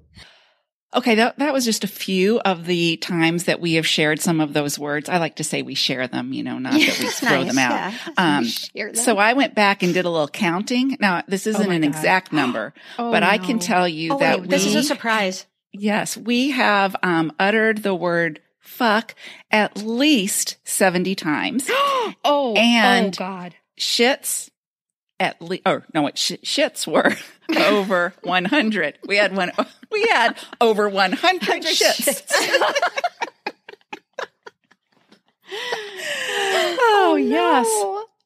Okay, 0.94 1.16
that, 1.16 1.38
that 1.40 1.52
was 1.52 1.66
just 1.66 1.84
a 1.84 1.88
few 1.88 2.40
of 2.40 2.66
the 2.66 2.96
times 2.98 3.46
that 3.46 3.60
we 3.60 3.74
have 3.74 3.86
shared 3.86 4.22
some 4.22 4.40
of 4.40 4.54
those 4.54 4.80
words. 4.80 5.10
I 5.10 5.18
like 5.18 5.36
to 5.38 5.44
say 5.44 5.62
we 5.62 5.76
share 5.76 6.08
them, 6.08 6.32
you 6.32 6.42
know, 6.44 6.58
not 6.58 6.72
that 6.74 6.80
we 7.00 7.08
throw 7.10 7.44
nice, 7.44 7.48
them 7.48 7.58
out. 7.58 7.72
yeah. 7.72 7.94
Um, 8.18 8.46
them. 8.74 8.96
so 8.96 9.18
I 9.18 9.34
went 9.34 9.56
back 9.56 9.84
and 9.84 9.94
did 9.94 10.06
a 10.06 10.10
little 10.10 10.28
counting. 10.30 10.96
Now, 11.02 11.24
this 11.28 11.48
isn't 11.48 11.68
my 11.68 11.76
an 11.76 11.82
God. 11.82 11.88
exact 11.88 12.32
number, 12.32 12.74
Oh, 13.00 13.12
but 13.12 13.24
I 13.24 13.38
can 13.40 13.60
tell 13.60 13.88
you 13.88 14.14
Oh, 14.14 14.20
that 14.20 14.42
wait, 14.42 14.50
this 14.50 14.66
is 14.66 14.76
a 14.76 14.84
surprise. 14.84 15.46
yes, 15.74 16.16
we 16.16 16.52
have 16.52 16.96
um, 17.04 17.34
uttered 17.40 17.84
the 17.84 17.96
word 17.96 18.40
fuck 18.62 19.16
at 19.52 19.78
least 19.78 20.58
70 20.64 21.14
times. 21.16 21.70
Oh, 22.24 22.54
And- 22.56 23.16
oh 23.16 23.18
God. 23.18 23.56
Shits 23.80 24.50
at 25.20 25.42
least, 25.42 25.64
or 25.66 25.86
no, 25.94 26.02
what 26.02 26.18
sh- 26.18 26.34
shits 26.44 26.86
were 26.88 27.16
over 27.58 28.14
100. 28.24 29.00
We 29.08 29.18
had 29.18 29.36
one, 29.36 29.52
we 29.92 30.08
had 30.08 30.38
over 30.60 30.90
100 30.90 31.64
shits. 31.64 32.32
oh, 35.52 37.18
yes. 37.20 37.68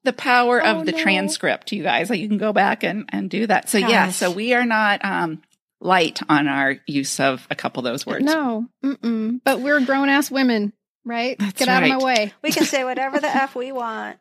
The 0.03 0.13
power 0.13 0.63
of 0.63 0.85
the 0.85 0.93
no. 0.93 0.97
transcript, 0.97 1.71
you 1.71 1.83
guys. 1.83 2.09
Like 2.09 2.19
you 2.19 2.27
can 2.27 2.37
go 2.37 2.53
back 2.53 2.83
and, 2.83 3.07
and 3.09 3.29
do 3.29 3.45
that. 3.47 3.69
So, 3.69 3.77
yeah, 3.77 4.09
so 4.09 4.31
we 4.31 4.53
are 4.53 4.65
not 4.65 5.03
um, 5.03 5.41
light 5.81 6.21
on 6.29 6.47
our 6.47 6.77
use 6.87 7.19
of 7.19 7.45
a 7.51 7.55
couple 7.55 7.85
of 7.85 7.91
those 7.91 8.05
words. 8.05 8.25
No, 8.25 8.67
mm-mm. 8.83 9.41
but 9.43 9.59
we're 9.59 9.81
grown 9.81 10.09
ass 10.09 10.31
women, 10.31 10.73
right? 11.05 11.37
That's 11.37 11.59
Get 11.59 11.67
out 11.67 11.83
of 11.83 11.89
my 11.89 11.97
way. 11.97 12.33
We 12.41 12.51
can 12.51 12.65
say 12.65 12.83
whatever 12.83 13.19
the 13.19 13.27
F 13.27 13.55
we 13.55 13.71
want. 13.71 14.17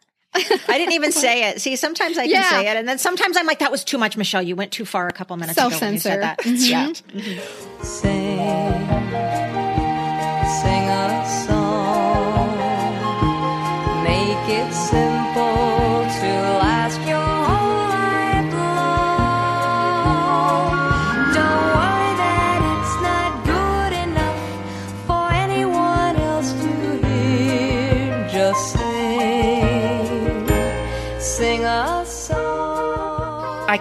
I 0.69 0.78
didn't 0.78 0.93
even 0.94 1.12
say 1.12 1.48
it. 1.51 1.60
See, 1.60 1.77
sometimes 1.77 2.16
I 2.19 2.23
can 2.23 2.31
Yeah. 2.31 2.48
say 2.51 2.69
it, 2.69 2.77
and 2.77 2.89
then 2.89 2.98
sometimes 2.98 3.36
I'm 3.36 3.47
like, 3.47 3.59
that 3.60 3.70
was 3.70 3.85
too 3.85 3.98
much, 3.98 4.16
Michelle. 4.16 4.43
You 4.43 4.56
went 4.56 4.73
too 4.73 4.85
far 4.85 5.09
a 5.09 5.12
couple 5.12 5.36
minutes 5.36 5.59
ago 5.59 5.69
when 5.81 5.94
you 5.94 5.98
said 6.01 6.20
Self-censor. 6.20 6.20
that. 6.20 6.39
Mhm. 6.40 6.69
Yeah. 6.69 6.93
Sing, 7.82 7.82
sing 7.82 8.98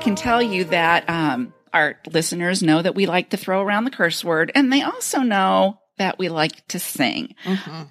can 0.08 0.16
tell 0.16 0.42
you 0.42 0.64
that 0.64 1.10
um, 1.10 1.54
our 1.74 2.00
listeners 2.10 2.64
know 2.64 2.82
that 2.82 2.96
we 2.96 3.06
like 3.06 3.32
to 3.32 3.36
throw 3.36 3.62
around 3.62 3.84
the 3.84 3.92
curse 3.92 4.24
word, 4.24 4.54
and 4.56 4.72
they 4.72 4.82
also 4.82 5.20
know 5.20 5.82
that 5.98 6.18
we 6.18 6.30
like 6.30 6.66
to 6.70 6.80
sing. 6.80 7.36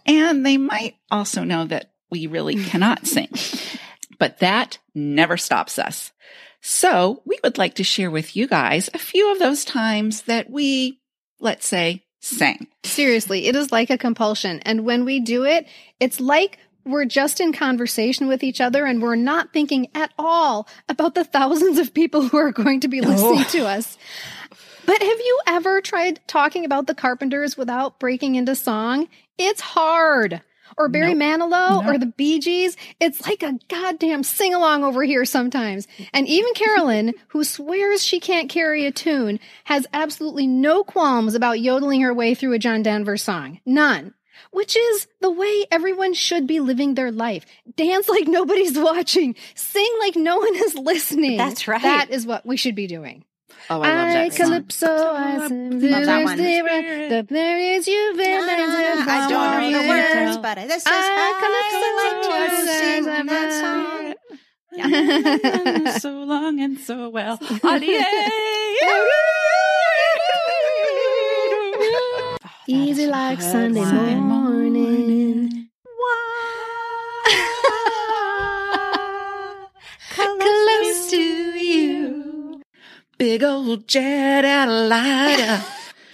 And 0.06 0.46
they 0.46 0.56
might 0.56 0.96
also 1.10 1.44
know 1.44 1.66
that 1.66 1.90
we 2.10 2.26
really 2.26 2.64
cannot 2.64 3.06
sing. 3.06 3.28
But 4.18 4.38
that 4.38 4.78
never 4.94 5.36
stops 5.36 5.78
us. 5.78 6.12
So 6.62 7.20
we 7.26 7.38
would 7.44 7.58
like 7.58 7.74
to 7.74 7.84
share 7.84 8.10
with 8.10 8.34
you 8.34 8.46
guys 8.46 8.88
a 8.94 8.98
few 8.98 9.30
of 9.30 9.38
those 9.38 9.62
times 9.62 10.22
that 10.22 10.48
we, 10.48 10.98
let's 11.38 11.66
say, 11.66 12.06
sang. 12.20 12.66
Seriously, 12.82 13.46
it 13.46 13.56
is 13.56 13.70
like 13.70 13.90
a 13.90 13.98
compulsion. 13.98 14.60
And 14.60 14.86
when 14.86 15.04
we 15.04 15.20
do 15.20 15.44
it, 15.44 15.66
it's 16.00 16.18
like 16.18 16.58
we're 16.86 17.04
just 17.04 17.40
in 17.40 17.52
conversation 17.52 18.28
with 18.28 18.42
each 18.42 18.60
other 18.60 18.86
and 18.86 19.02
we're 19.02 19.16
not 19.16 19.52
thinking 19.52 19.88
at 19.94 20.12
all 20.18 20.68
about 20.88 21.14
the 21.14 21.24
thousands 21.24 21.78
of 21.78 21.92
people 21.92 22.28
who 22.28 22.36
are 22.36 22.52
going 22.52 22.80
to 22.80 22.88
be 22.88 23.00
listening 23.00 23.44
to 23.44 23.66
us. 23.66 23.98
But 24.86 25.02
have 25.02 25.18
you 25.18 25.40
ever 25.48 25.80
tried 25.80 26.20
talking 26.28 26.64
about 26.64 26.86
the 26.86 26.94
Carpenters 26.94 27.56
without 27.56 27.98
breaking 27.98 28.36
into 28.36 28.54
song? 28.54 29.08
It's 29.36 29.60
hard. 29.60 30.40
Or 30.78 30.88
Barry 30.88 31.14
Manilow 31.14 31.86
or 31.86 31.96
the 31.96 32.06
Bee 32.06 32.38
Gees. 32.38 32.76
It's 33.00 33.26
like 33.26 33.42
a 33.42 33.58
goddamn 33.68 34.22
sing 34.22 34.52
along 34.52 34.84
over 34.84 35.02
here 35.04 35.24
sometimes. 35.24 35.88
And 36.12 36.28
even 36.28 36.52
Carolyn, 36.52 37.14
who 37.28 37.44
swears 37.44 38.04
she 38.04 38.20
can't 38.20 38.50
carry 38.50 38.84
a 38.84 38.92
tune, 38.92 39.40
has 39.64 39.86
absolutely 39.94 40.46
no 40.46 40.84
qualms 40.84 41.34
about 41.34 41.60
yodeling 41.60 42.02
her 42.02 42.12
way 42.12 42.34
through 42.34 42.52
a 42.52 42.58
John 42.58 42.82
Denver 42.82 43.16
song. 43.16 43.60
None. 43.64 44.12
Which 44.50 44.76
is 44.76 45.06
the 45.20 45.30
way 45.30 45.66
everyone 45.70 46.14
should 46.14 46.46
be 46.46 46.60
living 46.60 46.94
their 46.94 47.10
life. 47.10 47.44
Dance 47.76 48.08
like 48.08 48.26
nobody's 48.26 48.78
watching. 48.78 49.34
Sing 49.54 49.90
like 50.00 50.16
no 50.16 50.38
one 50.38 50.54
is 50.56 50.74
listening. 50.74 51.36
That's 51.36 51.68
right. 51.68 51.82
That 51.82 52.10
is 52.10 52.26
what 52.26 52.46
we 52.46 52.56
should 52.56 52.74
be 52.74 52.86
doing. 52.86 53.24
Oh, 53.68 53.80
I 53.80 53.88
love 53.88 54.12
that 54.12 54.32
song. 54.32 54.46
Calypso, 54.46 54.86
I 54.86 55.36
Love 55.38 55.50
that 55.50 56.24
one. 56.24 56.36
The 56.36 57.24
planet 57.28 57.86
you've 57.86 58.16
been 58.16 58.40
I 58.48 59.28
don't 59.28 59.72
know 59.72 59.82
the 59.82 59.88
words, 59.88 60.38
but 60.38 60.54
this 60.68 60.82
is 60.82 60.86
I 60.86 60.92
how 60.92 61.34
I 61.42 61.50
like 61.96 62.56
to 62.56 62.66
sing 62.66 63.26
that 63.26 63.52
song. 63.52 64.14
so 66.00 66.10
long 66.22 66.60
and 66.60 66.78
so 66.78 67.08
well. 67.08 67.38
Easy 72.68 73.06
like 73.06 73.40
Sunday 73.40 74.16
morning. 74.16 75.68
Close 80.10 81.10
to 81.10 81.16
you. 81.16 82.60
Big 83.18 83.44
old 83.44 83.86
jet 83.86 84.44
out 84.44 84.68
of 84.68 84.88
lighter. 84.90 85.64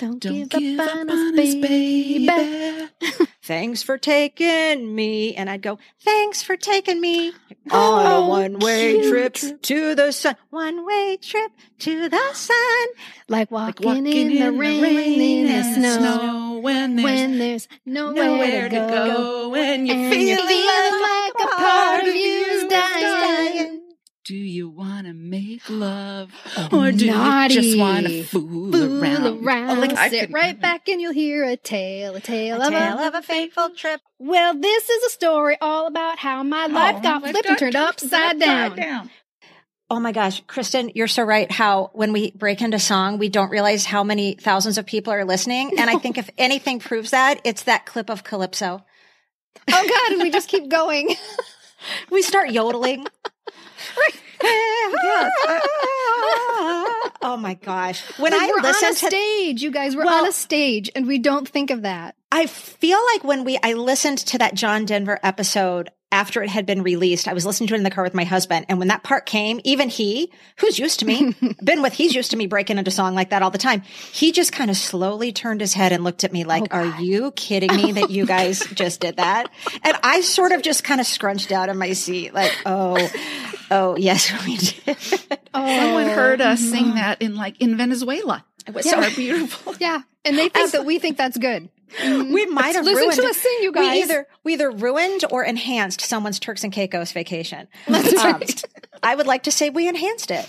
Don't, 0.02 0.18
Don't 0.18 0.48
give, 0.48 0.80
up 0.80 0.96
on 0.96 1.10
us, 1.10 1.54
baby. 1.54 2.28
Thanks 3.44 3.84
for 3.84 3.98
taking 3.98 4.92
me. 4.92 5.36
And 5.36 5.48
I'd 5.48 5.62
go, 5.62 5.78
thanks 6.00 6.42
for 6.42 6.56
taking 6.56 7.00
me 7.00 7.32
on 7.70 8.24
a 8.24 8.28
one 8.28 8.58
way 8.58 9.08
trip 9.08 9.36
to 9.62 9.94
the 9.94 10.10
sun. 10.10 10.34
One 10.50 10.84
way 10.84 11.18
trip 11.22 11.52
to 11.80 12.08
the 12.08 12.34
sun. 12.34 12.86
Like 13.28 13.52
walking, 13.52 14.06
in, 14.06 14.40
the 14.40 14.50
rain, 14.50 15.20
in 15.20 15.46
the 15.46 15.62
snow. 15.62 16.58
when 16.58 16.96
there's 16.96 17.04
When 17.04 17.38
there's 17.38 17.68
nowhere, 17.86 18.24
nowhere 18.24 18.68
to 18.70 18.76
go, 18.76 19.48
when 19.50 19.86
you 19.86 19.94
and 19.94 20.12
feel 20.12 20.22
you're 20.22 20.36
feeling 20.48 21.02
like 21.02 21.34
a 21.42 21.46
part 21.56 22.08
of 22.08 22.14
you. 22.14 22.68
Do 24.24 24.36
you 24.36 24.68
want 24.70 25.08
to 25.08 25.12
make 25.14 25.62
love, 25.68 26.30
Oh, 26.56 26.68
or 26.86 26.92
do 26.92 27.06
naughty. 27.10 27.54
you 27.54 27.60
just 27.62 27.76
want 27.78 28.06
to 28.06 28.22
fool, 28.22 28.70
Fool 28.70 29.02
around? 29.02 29.44
around, 29.44 29.78
Oh, 29.78 29.80
like, 29.80 29.94
I 29.94 30.10
sit 30.10 30.20
couldn't- 30.20 30.34
right 30.34 30.60
back, 30.60 30.88
and 30.88 31.00
you'll 31.00 31.12
hear 31.12 31.42
a 31.42 31.56
tale, 31.56 32.14
a 32.14 32.20
tale, 32.20 32.62
A 32.62 32.66
of 32.66 32.72
tale 32.72 32.98
a 32.98 33.06
of 33.08 33.14
a 33.16 33.22
fateful 33.22 33.70
trip. 33.70 34.00
Well, 34.20 34.54
this 34.54 34.88
is 34.88 35.02
a 35.04 35.10
story 35.10 35.56
all 35.60 35.88
about 35.88 36.20
how 36.20 36.44
my 36.44 36.66
oh, 36.66 36.68
life 36.68 36.96
Oh, 36.98 37.02
got 37.02 37.22
my 37.22 37.32
flipped 37.32 37.48
God, 37.48 37.50
and 37.50 37.58
turned 37.58 37.76
upside 37.76 38.38
down. 38.38 38.76
down. 38.76 39.10
Oh 39.90 39.98
my 39.98 40.12
gosh, 40.12 40.40
Kristen, 40.46 40.92
you're 40.94 41.08
so 41.08 41.24
right. 41.24 41.50
How 41.50 41.90
when 41.92 42.12
we 42.12 42.30
break 42.30 42.62
into 42.62 42.78
song, 42.78 43.18
we 43.18 43.28
don't 43.28 43.50
realize 43.50 43.84
how 43.84 44.04
many 44.04 44.34
thousands 44.34 44.78
of 44.78 44.86
people 44.86 45.12
are 45.12 45.24
listening. 45.24 45.78
And 45.80 45.90
I 45.90 45.98
think 45.98 46.16
if 46.16 46.30
anything 46.38 46.78
proves 46.78 47.10
that, 47.10 47.40
it's 47.44 47.64
that 47.64 47.86
clip 47.86 48.08
of 48.08 48.22
Calypso. 48.22 48.84
Oh 49.70 49.88
God, 49.88 50.12
and 50.12 50.22
we 50.22 50.30
just 50.30 50.48
keep 50.48 50.68
going. 50.68 51.16
We 52.12 52.22
start 52.22 52.50
yodeling. 52.50 53.08
oh 57.23 57.36
my 57.39 57.55
gosh. 57.55 58.02
When 58.19 58.32
I 58.35 58.47
we're 58.48 58.59
on 58.59 58.64
a 58.66 58.73
to 58.73 58.94
stage, 58.94 59.62
you 59.62 59.70
guys, 59.70 59.94
we're 59.97 60.05
Well- 60.05 60.23
on 60.24 60.28
a 60.28 60.32
stage, 60.32 60.90
and 60.94 61.06
we 61.06 61.19
don't 61.19 61.48
think 61.48 61.70
of 61.70 61.82
that. 61.82 62.14
I 62.31 62.47
feel 62.47 62.98
like 63.12 63.24
when 63.24 63.44
we 63.44 63.59
I 63.62 63.74
listened 63.74 64.19
to 64.19 64.39
that 64.39 64.55
John 64.55 64.85
Denver 64.86 65.20
episode 65.23 65.90
after 66.12 66.43
it 66.43 66.51
had 66.51 66.66
been 66.66 66.82
released, 66.82 67.26
I 67.26 67.32
was 67.32 67.44
listening 67.47 67.68
to 67.68 67.74
it 67.74 67.78
in 67.78 67.82
the 67.82 67.90
car 67.90 68.05
with 68.05 68.14
my 68.14 68.24
husband, 68.24 68.66
and 68.68 68.78
when 68.78 68.89
that 68.89 69.02
part 69.02 69.26
came, 69.26 69.60
even 69.64 69.89
he, 69.89 70.30
who's 70.59 70.78
used 70.78 71.01
to 71.01 71.06
me, 71.06 71.34
been 71.64 71.82
with, 71.82 71.94
he's 71.94 72.14
used 72.14 72.30
to 72.32 72.36
me 72.36 72.47
breaking 72.47 72.78
into 72.78 72.90
song 72.90 73.14
like 73.14 73.30
that 73.30 73.43
all 73.43 73.51
the 73.51 73.59
time. 73.59 73.80
He 74.12 74.30
just 74.30 74.52
kind 74.52 74.70
of 74.70 74.76
slowly 74.76 75.32
turned 75.32 75.60
his 75.60 75.74
head 75.74 75.93
and 75.93 76.05
looked 76.05 76.22
at 76.22 76.32
me 76.32 76.44
like, 76.44 76.64
oh, 76.70 76.76
"Are 76.78 77.01
you 77.01 77.32
kidding 77.32 77.74
me 77.74 77.93
that 77.93 78.10
you 78.10 78.26
guys 78.26 78.60
just 78.74 79.01
did 79.01 79.16
that?" 79.16 79.51
And 79.82 79.97
I 80.02 80.20
sort 80.20 80.52
of 80.52 80.62
just 80.62 80.84
kind 80.84 81.01
of 81.01 81.06
scrunched 81.06 81.51
out 81.51 81.68
in 81.68 81.78
my 81.78 81.94
seat, 81.94 82.34
like, 82.34 82.55
"Oh, 82.66 83.10
oh, 83.70 83.97
yes, 83.97 84.30
we 84.47 84.59
did." 84.59 84.97
Oh, 85.55 85.78
Someone 85.80 86.09
heard 86.09 86.40
us 86.40 86.60
sing 86.60 86.94
that 86.94 87.22
in 87.22 87.36
like 87.36 87.60
in 87.60 87.76
Venezuela. 87.76 88.44
It 88.66 88.74
was 88.74 88.89
so 88.89 89.01
beautiful. 89.14 89.74
Yeah, 89.80 90.02
and 90.24 90.39
they 90.39 90.48
think 90.48 90.72
that 90.72 90.84
we 90.84 90.98
think 90.98 91.16
that's 91.16 91.36
good. 91.39 91.68
we 92.05 92.47
might 92.47 92.74
have 92.74 92.84
ruined 92.86 92.86
Listen 92.86 93.02
ruined 93.02 93.16
to 93.16 93.26
us 93.28 93.36
sing, 93.36 93.59
you 93.62 93.70
We 93.72 93.80
guys. 93.80 93.98
either 94.05 94.26
we 94.44 94.52
either 94.55 94.70
ruined 94.70 95.24
or 95.30 95.44
enhanced 95.44 96.01
someone's 96.01 96.39
Turks 96.39 96.64
and 96.64 96.72
Caicos 96.72 97.12
vacation. 97.12 97.68
That's 97.86 98.14
Um, 98.14 98.32
right. 98.32 98.64
I 99.02 99.14
would 99.14 99.26
like 99.26 99.43
to 99.44 99.51
say 99.51 99.68
we 99.70 99.89
enhanced 99.89 100.30
it. 100.30 100.47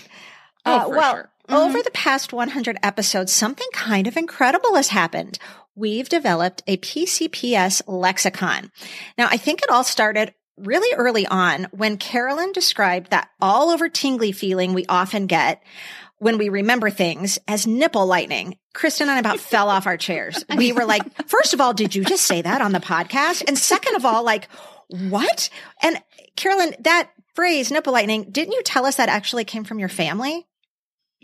Oh, 0.64 0.72
Uh, 0.72 0.84
for 0.84 0.90
well, 0.96 1.12
sure. 1.14 1.30
over 1.50 1.82
the 1.82 1.90
past 1.90 2.32
100 2.32 2.78
episodes, 2.82 3.32
something 3.32 3.66
kind 3.74 4.06
of 4.06 4.16
incredible 4.16 4.74
has 4.76 4.88
happened. 4.88 5.38
We've 5.74 6.08
developed 6.08 6.62
a 6.66 6.76
PCPS 6.78 7.82
lexicon. 7.86 8.70
Now, 9.18 9.26
I 9.30 9.36
think 9.36 9.60
it 9.62 9.68
all 9.70 9.84
started 9.84 10.32
really 10.56 10.94
early 10.96 11.26
on 11.26 11.64
when 11.72 11.96
Carolyn 11.98 12.52
described 12.52 13.10
that 13.10 13.28
all 13.40 13.70
over 13.70 13.88
tingly 13.88 14.30
feeling 14.32 14.72
we 14.72 14.86
often 14.88 15.26
get 15.26 15.60
when 16.18 16.38
we 16.38 16.48
remember 16.48 16.90
things 16.90 17.38
as 17.48 17.66
nipple 17.66 18.06
lightning. 18.06 18.56
Kristen 18.72 19.08
and 19.08 19.16
I 19.16 19.20
about 19.20 19.40
fell 19.40 19.68
off 19.68 19.86
our 19.86 19.96
chairs. 19.96 20.44
We 20.56 20.72
were 20.72 20.84
like, 20.84 21.28
first 21.28 21.54
of 21.54 21.60
all, 21.60 21.74
did 21.74 21.94
you 21.94 22.04
just 22.04 22.24
say 22.24 22.42
that 22.42 22.60
on 22.60 22.72
the 22.72 22.80
podcast? 22.80 23.44
And 23.46 23.58
second 23.58 23.96
of 23.96 24.04
all, 24.04 24.24
like, 24.24 24.48
what? 24.88 25.50
And 25.82 26.02
Carolyn, 26.36 26.74
that 26.80 27.10
phrase, 27.34 27.70
nipple 27.70 27.92
lightning, 27.92 28.30
didn't 28.30 28.52
you 28.54 28.62
tell 28.62 28.86
us 28.86 28.96
that 28.96 29.08
actually 29.08 29.44
came 29.44 29.64
from 29.64 29.78
your 29.78 29.88
family? 29.88 30.46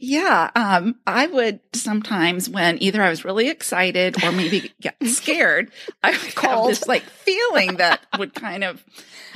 Yeah, 0.03 0.51
um, 0.57 0.95
I 1.07 1.27
would 1.27 1.61
sometimes 1.75 2.49
when 2.49 2.83
either 2.83 3.03
I 3.03 3.11
was 3.11 3.27
really 3.27 3.51
excited 3.51 4.25
or 4.25 4.33
maybe 4.33 4.73
get 4.81 4.97
scared, 5.05 5.71
I 6.03 6.13
would 6.13 6.21
have 6.21 6.35
Cold. 6.35 6.71
this 6.71 6.89
like 6.89 7.03
feeling 7.03 7.77
that 7.77 8.01
would 8.19 8.35
kind 8.35 8.65
of 8.65 8.83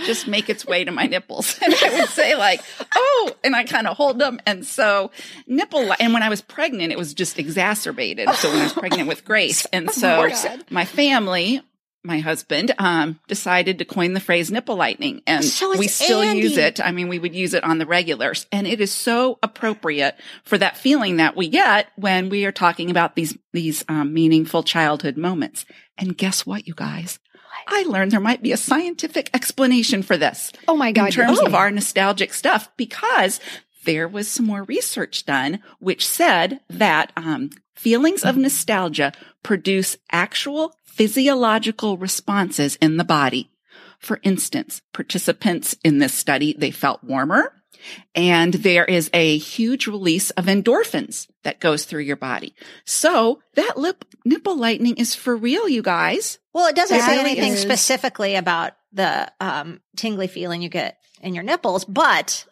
just 0.04 0.26
make 0.26 0.48
its 0.48 0.66
way 0.66 0.84
to 0.84 0.90
my 0.90 1.06
nipples. 1.06 1.58
And 1.64 1.74
I 1.74 1.98
would 2.00 2.10
say 2.10 2.36
like, 2.36 2.60
oh, 2.94 3.32
and 3.42 3.56
I 3.56 3.64
kind 3.64 3.86
of 3.86 3.96
hold 3.96 4.18
them. 4.18 4.38
And 4.44 4.66
so 4.66 5.10
nipple, 5.46 5.92
and 5.98 6.12
when 6.12 6.22
I 6.22 6.28
was 6.28 6.42
pregnant, 6.42 6.92
it 6.92 6.98
was 6.98 7.14
just 7.14 7.38
exacerbated. 7.38 8.28
So 8.34 8.50
when 8.50 8.60
I 8.60 8.64
was 8.64 8.72
pregnant 8.74 9.08
with 9.08 9.24
Grace, 9.24 9.64
and 9.72 9.90
so 9.90 10.28
my 10.70 10.84
family, 10.84 11.62
my 12.02 12.18
husband, 12.18 12.74
um, 12.78 13.18
decided 13.28 13.78
to 13.78 13.86
coin 13.86 14.12
the 14.12 14.20
phrase 14.20 14.50
nipple 14.50 14.76
lightning 14.76 15.22
and 15.26 15.42
So 15.42 15.76
we 15.76 15.88
still 15.88 16.22
use 16.22 16.58
it. 16.58 16.80
I 16.84 16.92
mean, 16.92 17.08
we 17.08 17.18
would 17.18 17.34
use 17.34 17.54
it 17.54 17.64
on 17.64 17.78
the 17.78 17.86
regulars 17.86 18.46
and 18.52 18.66
it 18.66 18.80
is 18.80 18.92
so 18.92 19.38
appropriate 19.42 20.16
for 20.44 20.58
that 20.58 20.76
feeling 20.76 21.16
that 21.16 21.34
we 21.34 21.48
get 21.48 21.88
when 21.96 22.28
we 22.28 22.44
are 22.44 22.52
talking 22.52 22.90
about 22.90 23.16
these, 23.16 23.36
these, 23.52 23.84
um, 23.88 24.12
meaningful 24.12 24.62
childhood 24.62 25.16
moments. 25.16 25.64
And 25.96 26.16
guess 26.16 26.44
what, 26.44 26.66
you 26.66 26.74
guys? 26.74 27.18
I 27.66 27.82
learned 27.84 28.10
there 28.10 28.20
might 28.20 28.42
be 28.42 28.52
a 28.52 28.56
scientific 28.56 29.30
explanation 29.34 30.02
for 30.02 30.16
this 30.16 30.52
Oh 30.68 30.76
my 30.76 30.92
God. 30.92 31.06
in 31.06 31.12
terms 31.12 31.38
you're 31.38 31.46
of 31.46 31.54
our 31.54 31.70
nostalgic 31.70 32.32
stuff 32.34 32.68
because 32.76 33.40
there 33.84 34.08
was 34.08 34.28
some 34.28 34.46
more 34.46 34.62
research 34.64 35.24
done 35.26 35.60
which 35.78 36.06
said 36.06 36.60
that 36.68 37.12
um, 37.16 37.50
feelings 37.74 38.24
of 38.24 38.36
nostalgia 38.36 39.12
produce 39.42 39.96
actual 40.10 40.74
physiological 40.84 41.96
responses 41.98 42.76
in 42.76 42.96
the 42.96 43.04
body. 43.04 43.50
For 43.98 44.20
instance, 44.22 44.82
participants 44.92 45.76
in 45.82 45.98
this 45.98 46.14
study, 46.14 46.54
they 46.56 46.70
felt 46.70 47.02
warmer 47.04 47.52
and 48.15 48.55
there 48.55 48.85
is 48.85 49.11
a 49.12 49.36
huge 49.39 49.86
release 49.86 50.31
of 50.31 50.47
endorphins 50.47 51.27
that 51.43 51.61
goes 51.61 51.85
through 51.85 52.02
your 52.02 52.16
body. 52.16 52.55
So 52.85 53.40
that 53.55 53.77
lip 53.77 54.05
nipple 54.24 54.56
lightning 54.56 54.97
is 54.97 55.15
for 55.15 55.36
real, 55.36 55.69
you 55.69 55.82
guys. 55.82 56.39
Well, 56.52 56.66
it 56.69 56.77
doesn't 56.77 56.97
It 56.97 57.02
say 57.02 57.19
anything 57.20 57.52
is. 57.55 57.61
specifically 57.61 58.36
about 58.36 58.73
the 58.93 59.31
um, 59.40 59.81
tingly 59.97 60.27
feeling 60.28 60.62
you 60.62 60.69
get 60.69 60.98
in 61.20 61.35
your 61.35 61.44
nipples, 61.44 61.85
but 61.85 62.47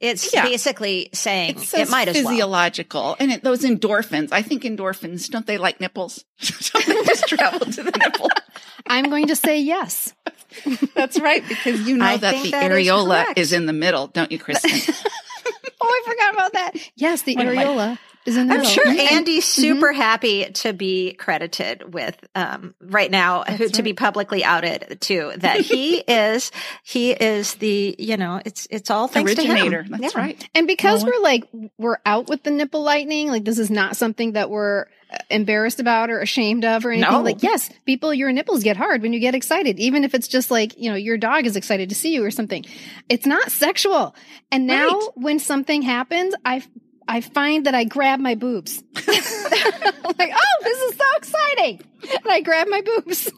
it's 0.00 0.32
Yeah. 0.32 0.44
basically 0.44 1.10
saying 1.12 1.56
It 1.60 1.74
it, 1.74 1.90
might 1.90 2.08
as 2.08 2.16
well. 2.16 2.24
physiological, 2.32 3.16
and 3.18 3.32
it, 3.32 3.42
those 3.44 3.62
endorphins. 3.62 4.28
I 4.32 4.42
think 4.42 4.62
endorphins 4.64 5.28
don't 5.28 5.46
they 5.46 5.58
like 5.58 5.80
nipples? 5.80 6.24
don't 6.72 6.86
they 6.86 7.02
just 7.04 7.26
travel 7.28 7.60
to 7.60 7.82
the 7.82 7.90
nipple? 7.98 8.28
I'm 8.86 9.10
going 9.10 9.26
to 9.28 9.36
say 9.36 9.60
yes. 9.60 10.14
That's 10.94 11.20
right, 11.20 11.46
because 11.46 11.86
you 11.88 11.96
oh, 11.96 11.98
know 11.98 12.04
I 12.04 12.16
that 12.18 12.42
the 12.42 12.50
that 12.50 12.70
is 12.70 12.88
areola 12.88 13.24
correct. 13.24 13.38
is 13.38 13.52
in 13.52 13.66
the 13.66 13.72
middle, 13.72 14.08
don't 14.08 14.32
you, 14.32 14.38
Kristen? 14.38 14.70
Oh, 15.80 15.86
I 15.86 16.10
forgot 16.10 16.34
about 16.34 16.52
that. 16.54 16.90
Yes, 16.96 17.22
the 17.22 17.36
One 17.36 17.46
areola 17.46 17.52
is 17.52 17.58
in 17.58 17.76
the 17.76 17.98
I'm 18.36 18.64
sure 18.64 18.84
Mhm. 18.86 19.12
Andy's 19.12 19.44
super 19.44 19.92
happy 19.92 20.44
to 20.54 20.72
be 20.72 21.12
credited 21.14 21.94
with 21.94 22.16
um, 22.34 22.74
right 22.80 23.10
now 23.10 23.44
who, 23.44 23.68
to 23.68 23.82
be 23.82 23.92
publicly 23.94 24.44
outed 24.44 24.98
too 25.00 25.32
that 25.38 25.60
he 25.60 25.98
is 25.98 26.50
he 26.82 27.12
is 27.12 27.54
the 27.54 27.94
you 27.98 28.16
know 28.16 28.40
it's 28.44 28.66
it's 28.70 28.90
all 28.90 29.08
thanks 29.08 29.32
Originator. 29.32 29.82
to 29.84 29.92
him. 29.92 30.00
That's 30.00 30.14
Yeah. 30.14 30.20
right. 30.20 30.48
And 30.54 30.66
because 30.66 31.02
Well, 31.04 31.12
we're 31.16 31.22
like 31.22 31.44
we're 31.78 31.98
out 32.04 32.28
with 32.28 32.42
the 32.42 32.50
nipple 32.50 32.82
lightning, 32.82 33.28
like 33.28 33.44
this 33.44 33.58
is 33.58 33.70
not 33.70 33.96
something 33.96 34.32
that 34.32 34.50
we're 34.50 34.86
uh, 35.10 35.16
embarrassed 35.30 35.80
about 35.80 36.10
or 36.10 36.20
ashamed 36.20 36.64
of 36.66 36.84
or 36.84 36.90
anything. 36.90 37.10
No. 37.10 37.22
Like 37.22 37.42
yes, 37.42 37.70
people 37.86 38.12
your 38.12 38.30
nipples 38.32 38.62
get 38.62 38.76
hard 38.76 39.00
when 39.02 39.12
you 39.14 39.20
get 39.20 39.34
excited, 39.34 39.78
even 39.80 40.04
if 40.04 40.14
it's 40.14 40.28
just 40.28 40.50
like, 40.50 40.76
you 40.78 40.90
know, 40.90 40.96
your 40.96 41.16
dog 41.16 41.46
is 41.46 41.56
excited 41.56 41.88
to 41.88 41.94
see 41.94 42.12
you 42.12 42.24
or 42.24 42.30
something. 42.30 42.64
It's 43.08 43.24
not 43.26 43.50
sexual. 43.50 44.14
And 44.52 44.66
now 44.66 44.88
Right. 44.88 45.08
when 45.14 45.38
something 45.38 45.80
happens, 45.82 46.34
I 46.44 46.62
I 47.08 47.22
find 47.22 47.66
that 47.66 47.74
I 47.74 47.84
grab 47.84 48.20
my 48.20 48.34
boobs. 48.34 48.82
Like, 50.18 50.32
"Oh, 50.34 50.62
this 50.64 50.78
is 50.82 50.96
so 50.96 51.04
exciting." 51.16 51.80
And 52.02 52.28
I 52.32 52.40
grab 52.40 52.66
my 52.68 52.80
boobs. 52.80 53.30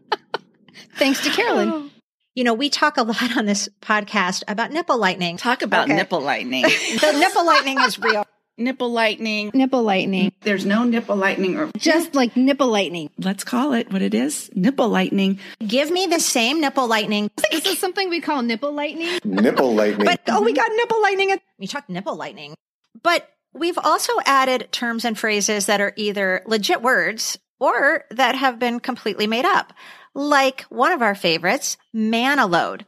Thanks 0.96 1.22
to 1.24 1.30
Carolyn. 1.30 1.90
You 2.34 2.44
know, 2.44 2.54
we 2.54 2.68
talk 2.68 2.96
a 2.96 3.02
lot 3.02 3.36
on 3.36 3.46
this 3.46 3.68
podcast 3.80 4.42
about 4.46 4.70
nipple 4.72 4.98
lightning. 4.98 5.36
Talk 5.36 5.62
about 5.62 5.84
Okay. 5.86 5.96
nipple 5.96 6.20
lightning. 6.20 6.64
The 7.00 7.12
nipple 7.18 7.46
lightning 7.46 7.80
is 7.80 7.98
real. 7.98 8.24
nipple 8.58 8.90
lightning. 8.92 9.50
Nipple 9.54 9.82
lightning. 9.82 10.32
There's 10.42 10.66
no 10.66 10.84
nipple 10.84 11.16
lightning, 11.16 11.56
or 11.56 11.70
Just 11.76 12.14
like 12.14 12.36
nipple 12.36 12.68
lightning. 12.68 13.10
let's 13.18 13.42
call 13.42 13.72
it 13.72 13.90
what 13.90 14.02
it 14.02 14.14
is: 14.14 14.50
nipple 14.54 14.88
lightning. 14.88 15.38
Give 15.66 15.90
me 15.90 16.06
the 16.06 16.20
same 16.20 16.60
nipple 16.60 16.86
lightning. 16.86 17.30
This 17.50 17.66
is 17.66 17.78
something 17.78 18.10
we 18.10 18.20
call 18.20 18.42
nipple 18.42 18.72
lightning. 18.72 19.18
Nipple 19.24 19.74
lightning. 19.74 20.04
But 20.04 20.20
oh, 20.28 20.42
we 20.42 20.52
mm-hmm. 20.52 20.56
got 20.56 20.70
nipple 20.76 21.02
lightning. 21.02 21.38
We 21.58 21.66
talked 21.66 21.88
nipple 21.88 22.16
lightning. 22.16 22.54
But 23.02 23.28
we've 23.52 23.78
also 23.78 24.12
added 24.24 24.68
terms 24.70 25.04
and 25.04 25.18
phrases 25.18 25.66
that 25.66 25.80
are 25.80 25.92
either 25.96 26.42
legit 26.46 26.82
words 26.82 27.38
or 27.58 28.04
that 28.10 28.34
have 28.34 28.58
been 28.58 28.80
completely 28.80 29.26
made 29.26 29.44
up. 29.44 29.72
Like 30.14 30.62
one 30.62 30.92
of 30.92 31.02
our 31.02 31.14
favorites, 31.14 31.76
manaload. 31.94 32.82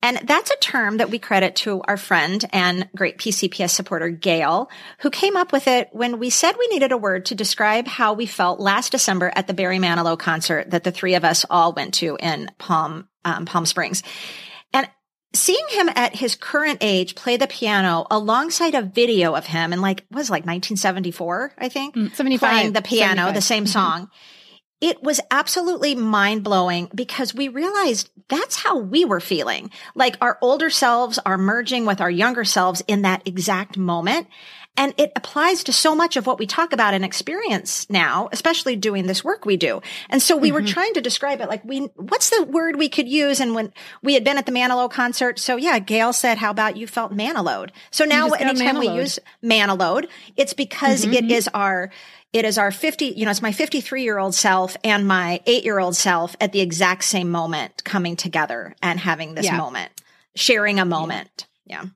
And 0.00 0.20
that's 0.22 0.50
a 0.50 0.56
term 0.58 0.98
that 0.98 1.10
we 1.10 1.18
credit 1.18 1.56
to 1.56 1.82
our 1.82 1.96
friend 1.96 2.44
and 2.52 2.88
great 2.94 3.18
PCPS 3.18 3.70
supporter, 3.70 4.10
Gail, 4.10 4.70
who 5.00 5.10
came 5.10 5.36
up 5.36 5.50
with 5.50 5.66
it 5.66 5.88
when 5.90 6.20
we 6.20 6.30
said 6.30 6.54
we 6.56 6.68
needed 6.68 6.92
a 6.92 6.96
word 6.96 7.26
to 7.26 7.34
describe 7.34 7.88
how 7.88 8.12
we 8.12 8.26
felt 8.26 8.60
last 8.60 8.92
December 8.92 9.32
at 9.34 9.48
the 9.48 9.54
Barry 9.54 9.78
Manilow 9.78 10.16
concert 10.16 10.70
that 10.70 10.84
the 10.84 10.92
three 10.92 11.14
of 11.14 11.24
us 11.24 11.44
all 11.50 11.72
went 11.72 11.94
to 11.94 12.16
in 12.20 12.48
Palm, 12.58 13.08
um, 13.24 13.44
Palm 13.44 13.66
Springs. 13.66 14.04
Seeing 15.34 15.64
him 15.70 15.90
at 15.94 16.16
his 16.16 16.34
current 16.34 16.78
age 16.80 17.14
play 17.14 17.36
the 17.36 17.46
piano 17.46 18.06
alongside 18.10 18.74
a 18.74 18.82
video 18.82 19.34
of 19.34 19.46
him 19.46 19.72
in 19.72 19.80
like 19.80 20.04
was 20.10 20.30
like 20.30 20.46
1974 20.46 21.52
i 21.58 21.68
think 21.68 21.94
mm, 21.94 22.14
75. 22.14 22.38
playing 22.38 22.72
the 22.72 22.80
piano 22.80 23.26
75. 23.26 23.34
the 23.34 23.40
same 23.42 23.64
mm-hmm. 23.64 23.72
song 23.72 24.10
it 24.80 25.02
was 25.02 25.20
absolutely 25.30 25.94
mind 25.94 26.44
blowing 26.44 26.88
because 26.94 27.34
we 27.34 27.48
realized 27.48 28.10
that's 28.28 28.56
how 28.56 28.78
we 28.78 29.04
were 29.04 29.20
feeling. 29.20 29.70
Like 29.96 30.16
our 30.20 30.38
older 30.40 30.70
selves 30.70 31.18
are 31.26 31.36
merging 31.36 31.84
with 31.84 32.00
our 32.00 32.10
younger 32.10 32.44
selves 32.44 32.82
in 32.86 33.02
that 33.02 33.26
exact 33.26 33.76
moment. 33.76 34.28
And 34.78 34.94
it 34.96 35.10
applies 35.16 35.64
to 35.64 35.72
so 35.72 35.96
much 35.96 36.16
of 36.16 36.24
what 36.24 36.38
we 36.38 36.46
talk 36.46 36.72
about 36.72 36.94
and 36.94 37.04
experience 37.04 37.90
now, 37.90 38.28
especially 38.30 38.76
doing 38.76 39.06
this 39.08 39.24
work 39.24 39.44
we 39.44 39.56
do. 39.56 39.82
And 40.08 40.22
so 40.22 40.36
we 40.36 40.52
were 40.52 40.62
trying 40.62 40.94
to 40.94 41.00
describe 41.00 41.40
it 41.40 41.48
like 41.48 41.64
we, 41.64 41.80
what's 41.96 42.30
the 42.30 42.44
word 42.44 42.76
we 42.76 42.88
could 42.88 43.08
use? 43.08 43.40
And 43.40 43.56
when 43.56 43.72
we 44.04 44.14
had 44.14 44.22
been 44.22 44.38
at 44.38 44.46
the 44.46 44.52
Manilow 44.52 44.88
concert, 44.88 45.40
so 45.40 45.56
yeah, 45.56 45.80
Gail 45.80 46.12
said, 46.12 46.38
how 46.38 46.50
about 46.52 46.76
you 46.76 46.86
felt 46.86 47.12
manalowed? 47.12 47.70
So 47.90 48.04
now 48.04 48.28
anytime 48.28 48.78
we 48.78 48.88
use 48.88 49.18
manalowed, 49.42 50.08
it's 50.36 50.54
because 50.54 51.04
it 51.04 51.28
is 51.28 51.48
our, 51.52 51.90
it 52.32 52.44
is 52.44 52.56
our 52.56 52.70
50, 52.70 53.06
you 53.06 53.24
know, 53.24 53.32
it's 53.32 53.42
my 53.42 53.50
53 53.52 54.04
year 54.04 54.18
old 54.18 54.34
self 54.36 54.76
and 54.84 55.08
my 55.08 55.40
eight 55.46 55.64
year 55.64 55.80
old 55.80 55.96
self 55.96 56.36
at 56.40 56.52
the 56.52 56.60
exact 56.60 57.02
same 57.02 57.30
moment 57.30 57.82
coming 57.82 58.14
together 58.14 58.76
and 58.80 59.00
having 59.00 59.34
this 59.34 59.46
Yeah. 59.46 59.56
moment, 59.56 59.90
sharing 60.36 60.78
a 60.78 60.84
moment. 60.84 61.46
Yeah. 61.66 61.86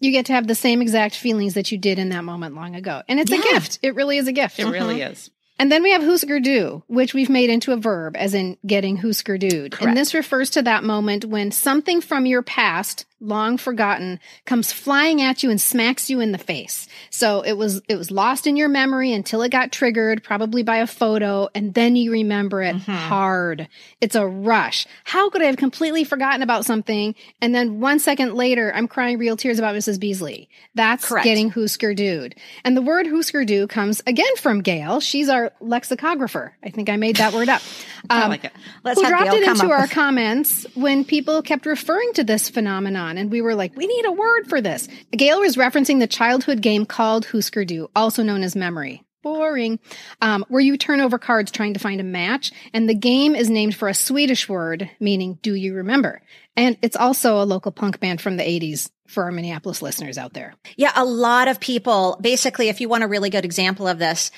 You 0.00 0.12
get 0.12 0.26
to 0.26 0.32
have 0.32 0.46
the 0.46 0.54
same 0.54 0.80
exact 0.80 1.16
feelings 1.16 1.54
that 1.54 1.72
you 1.72 1.78
did 1.78 1.98
in 1.98 2.10
that 2.10 2.24
moment 2.24 2.54
long 2.54 2.74
ago. 2.74 3.02
And 3.08 3.18
it's 3.18 3.32
a 3.32 3.38
gift. 3.38 3.78
It 3.82 3.94
really 3.94 4.18
is 4.18 4.28
a 4.28 4.32
gift. 4.32 4.58
It 4.58 4.66
really 4.66 5.02
uh-huh. 5.02 5.12
is. 5.12 5.30
And 5.58 5.72
then 5.72 5.82
we 5.82 5.90
have 5.90 6.02
Husker 6.02 6.38
Du, 6.38 6.84
which 6.86 7.14
we've 7.14 7.28
made 7.28 7.50
into 7.50 7.72
a 7.72 7.76
verb, 7.76 8.16
as 8.16 8.32
in 8.32 8.56
getting 8.64 8.96
Husker 8.98 9.38
dude. 9.38 9.72
Correct. 9.72 9.88
And 9.88 9.96
this 9.96 10.14
refers 10.14 10.50
to 10.50 10.62
that 10.62 10.84
moment 10.84 11.24
when 11.24 11.50
something 11.50 12.00
from 12.00 12.26
your 12.26 12.42
past, 12.42 13.06
long 13.20 13.56
forgotten, 13.58 14.20
comes 14.46 14.72
flying 14.72 15.20
at 15.22 15.42
you 15.42 15.50
and 15.50 15.60
smacks 15.60 16.08
you 16.08 16.20
in 16.20 16.32
the 16.32 16.38
face. 16.38 16.86
So 17.10 17.42
it 17.42 17.54
was 17.54 17.80
it 17.88 17.96
was 17.96 18.10
lost 18.10 18.46
in 18.46 18.56
your 18.56 18.68
memory 18.68 19.12
until 19.12 19.42
it 19.42 19.50
got 19.50 19.72
triggered, 19.72 20.22
probably 20.22 20.62
by 20.62 20.76
a 20.78 20.86
photo, 20.86 21.48
and 21.54 21.74
then 21.74 21.96
you 21.96 22.12
remember 22.12 22.62
it 22.62 22.76
Mm-hmm. 22.76 22.92
hard. 22.92 23.68
It's 24.00 24.14
a 24.14 24.26
rush. 24.26 24.86
How 25.04 25.30
could 25.30 25.42
I 25.42 25.46
have 25.46 25.56
completely 25.56 26.04
forgotten 26.04 26.42
about 26.42 26.64
something 26.64 27.14
and 27.40 27.54
then 27.54 27.80
one 27.80 27.98
second 27.98 28.34
later 28.34 28.72
I'm 28.74 28.86
crying 28.88 29.18
real 29.18 29.36
tears 29.36 29.58
about 29.58 29.74
Mrs. 29.74 29.98
Beasley? 29.98 30.48
That's 30.74 31.06
Correct. 31.08 31.24
getting 31.24 31.50
dude. 31.94 32.34
And 32.64 32.76
the 32.76 32.82
word 32.82 33.06
Husker 33.06 33.44
Du 33.44 33.66
comes 33.66 34.02
again 34.06 34.36
from 34.36 34.60
Gail. 34.60 35.00
She's 35.00 35.28
our 35.28 35.52
lexicographer. 35.60 36.54
I 36.62 36.70
think 36.70 36.88
I 36.88 36.96
made 36.96 37.16
that 37.16 37.32
word 37.32 37.48
up. 37.48 37.62
I 38.10 38.22
Um, 38.22 38.30
like 38.30 38.44
it. 38.44 38.52
Let's 38.84 38.98
who 39.00 39.04
have 39.06 39.10
dropped 39.10 39.24
Gail 39.32 39.42
it 39.42 39.48
into 39.48 39.70
our 39.70 39.82
with- 39.82 39.90
comments 39.90 40.66
when 40.74 41.04
people 41.04 41.42
kept 41.42 41.66
referring 41.66 42.12
to 42.14 42.24
this 42.24 42.48
phenomenon, 42.48 43.07
and 43.16 43.30
we 43.30 43.40
were 43.40 43.54
like, 43.54 43.76
"We 43.76 43.86
need 43.86 44.04
a 44.04 44.12
word 44.12 44.48
for 44.48 44.60
this." 44.60 44.88
Gail 45.12 45.40
was 45.40 45.56
referencing 45.56 46.00
the 46.00 46.06
childhood 46.06 46.60
game 46.60 46.84
called 46.84 47.26
Husker 47.26 47.64
Du, 47.64 47.88
also 47.94 48.22
known 48.22 48.42
as 48.42 48.56
Memory. 48.56 49.04
Boring. 49.22 49.80
Um, 50.22 50.44
where 50.48 50.60
you 50.60 50.76
turn 50.76 51.00
over 51.00 51.18
cards 51.18 51.50
trying 51.50 51.74
to 51.74 51.80
find 51.80 52.00
a 52.00 52.04
match, 52.04 52.52
and 52.72 52.88
the 52.88 52.94
game 52.94 53.34
is 53.34 53.50
named 53.50 53.74
for 53.74 53.88
a 53.88 53.94
Swedish 53.94 54.48
word 54.48 54.90
meaning 55.00 55.38
"Do 55.42 55.54
you 55.54 55.74
remember?" 55.74 56.22
And 56.56 56.76
it's 56.82 56.96
also 56.96 57.40
a 57.40 57.44
local 57.44 57.72
punk 57.72 58.00
band 58.00 58.20
from 58.20 58.36
the 58.36 58.44
'80s 58.44 58.90
for 59.08 59.24
our 59.24 59.32
Minneapolis 59.32 59.82
listeners 59.82 60.18
out 60.18 60.34
there. 60.34 60.54
Yeah, 60.76 60.92
a 60.94 61.04
lot 61.04 61.48
of 61.48 61.58
people, 61.58 62.18
basically, 62.20 62.68
if 62.68 62.80
you 62.80 62.88
want 62.88 63.04
a 63.04 63.08
really 63.08 63.30
good 63.30 63.44
example 63.44 63.88
of 63.88 63.98
this, 63.98 64.30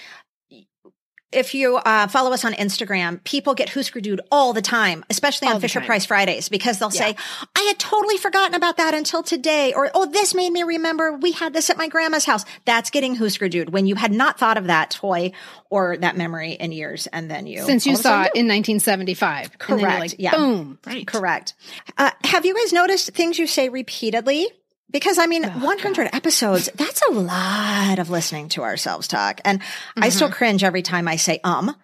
if 1.32 1.54
you 1.54 1.76
uh, 1.76 2.08
follow 2.08 2.32
us 2.32 2.44
on 2.44 2.52
Instagram, 2.54 3.22
people 3.24 3.54
get 3.54 3.68
Husker 3.70 4.00
Dude 4.00 4.20
all 4.30 4.52
the 4.52 4.62
time, 4.62 5.04
especially 5.10 5.48
All 5.48 5.54
on 5.54 5.60
Fisher 5.60 5.78
time. 5.78 5.86
Price 5.86 6.06
Fridays, 6.06 6.48
because 6.48 6.78
they'll 6.78 6.90
say, 6.90 7.14
I 7.54 7.60
had 7.60 7.78
totally 7.78 8.16
forgotten 8.16 8.54
about 8.54 8.78
that 8.78 8.94
until 8.94 9.22
today. 9.22 9.72
Or, 9.72 9.90
oh, 9.94 10.06
this 10.06 10.34
made 10.34 10.50
me 10.52 10.62
remember 10.62 11.12
we 11.12 11.32
had 11.32 11.52
this 11.52 11.70
at 11.70 11.76
my 11.76 11.88
grandma's 11.88 12.24
house. 12.24 12.44
That's 12.64 12.90
getting 12.90 13.14
Husker 13.14 13.48
Dude 13.48 13.70
when 13.70 13.86
you 13.86 13.94
had 13.94 14.12
not 14.12 14.38
thought 14.38 14.58
of 14.58 14.66
that 14.66 14.90
toy 14.90 15.32
or 15.68 15.96
that 15.98 16.16
memory 16.16 16.52
in 16.52 16.72
years. 16.72 17.06
And 17.12 17.30
then 17.30 17.46
you. 17.46 17.62
Since 17.62 17.86
you 17.86 17.92
all 17.92 17.94
of 17.94 18.00
a 18.00 18.02
saw 18.02 18.20
it 18.22 18.32
in 18.34 18.48
1975. 18.48 19.44
And 19.44 19.52
then 19.68 19.78
you're 19.78 19.88
Correct. 19.88 20.00
like, 20.00 20.14
Yeah. 20.18 20.36
Boom. 20.36 20.78
Right. 20.86 21.06
Correct. 21.06 21.54
Uh, 21.96 22.10
have 22.24 22.44
you 22.44 22.54
guys 22.54 22.72
noticed 22.72 23.10
things 23.12 23.38
you 23.38 23.46
say 23.46 23.68
repeatedly? 23.68 24.48
Because 24.90 25.18
I 25.18 25.26
mean, 25.26 25.44
100 25.44 26.08
episodes, 26.12 26.68
that's 26.74 27.02
a 27.08 27.12
lot 27.12 27.98
of 27.98 28.10
listening 28.10 28.48
to 28.50 28.62
ourselves 28.62 29.08
talk. 29.08 29.40
And 29.44 29.60
I 29.96 30.08
still 30.08 30.30
cringe 30.30 30.64
every 30.64 30.82
time 30.82 31.08
I 31.08 31.16
say, 31.16 31.40
um. 31.44 31.74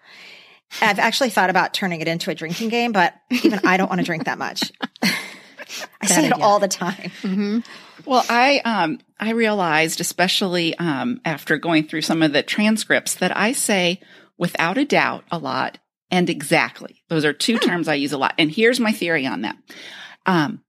I've 0.81 0.99
actually 0.99 1.29
thought 1.29 1.49
about 1.49 1.73
turning 1.73 2.01
it 2.01 2.09
into 2.09 2.29
a 2.29 2.35
drinking 2.35 2.67
game, 2.69 2.91
but 2.91 3.13
even 3.29 3.61
I 3.65 3.77
don't 3.77 3.89
want 3.89 3.99
to 3.99 4.05
drink 4.05 4.25
that 4.25 4.37
much. 4.37 4.71
I 6.01 6.07
say 6.07 6.25
it 6.27 6.33
all 6.33 6.59
the 6.59 6.67
time. 6.67 7.11
Well, 8.05 8.25
I 8.29 8.59
um 8.63 8.99
I 9.19 9.31
realized, 9.31 10.01
especially 10.01 10.77
um 10.77 11.21
after 11.25 11.57
going 11.57 11.87
through 11.87 12.01
some 12.01 12.21
of 12.21 12.33
the 12.33 12.43
transcripts, 12.43 13.15
that 13.15 13.35
I 13.35 13.51
say 13.51 14.01
without 14.37 14.77
a 14.77 14.85
doubt 14.85 15.23
a 15.31 15.37
lot 15.37 15.77
and 16.09 16.29
exactly. 16.29 17.03
Those 17.09 17.25
are 17.25 17.33
two 17.33 17.59
terms 17.59 17.87
I 17.87 17.95
use 17.95 18.13
a 18.13 18.17
lot. 18.17 18.35
And 18.37 18.51
here's 18.51 18.79
my 18.79 18.91
theory 18.91 19.25
on 19.25 19.41
that. 19.41 19.57
Um 20.25 20.61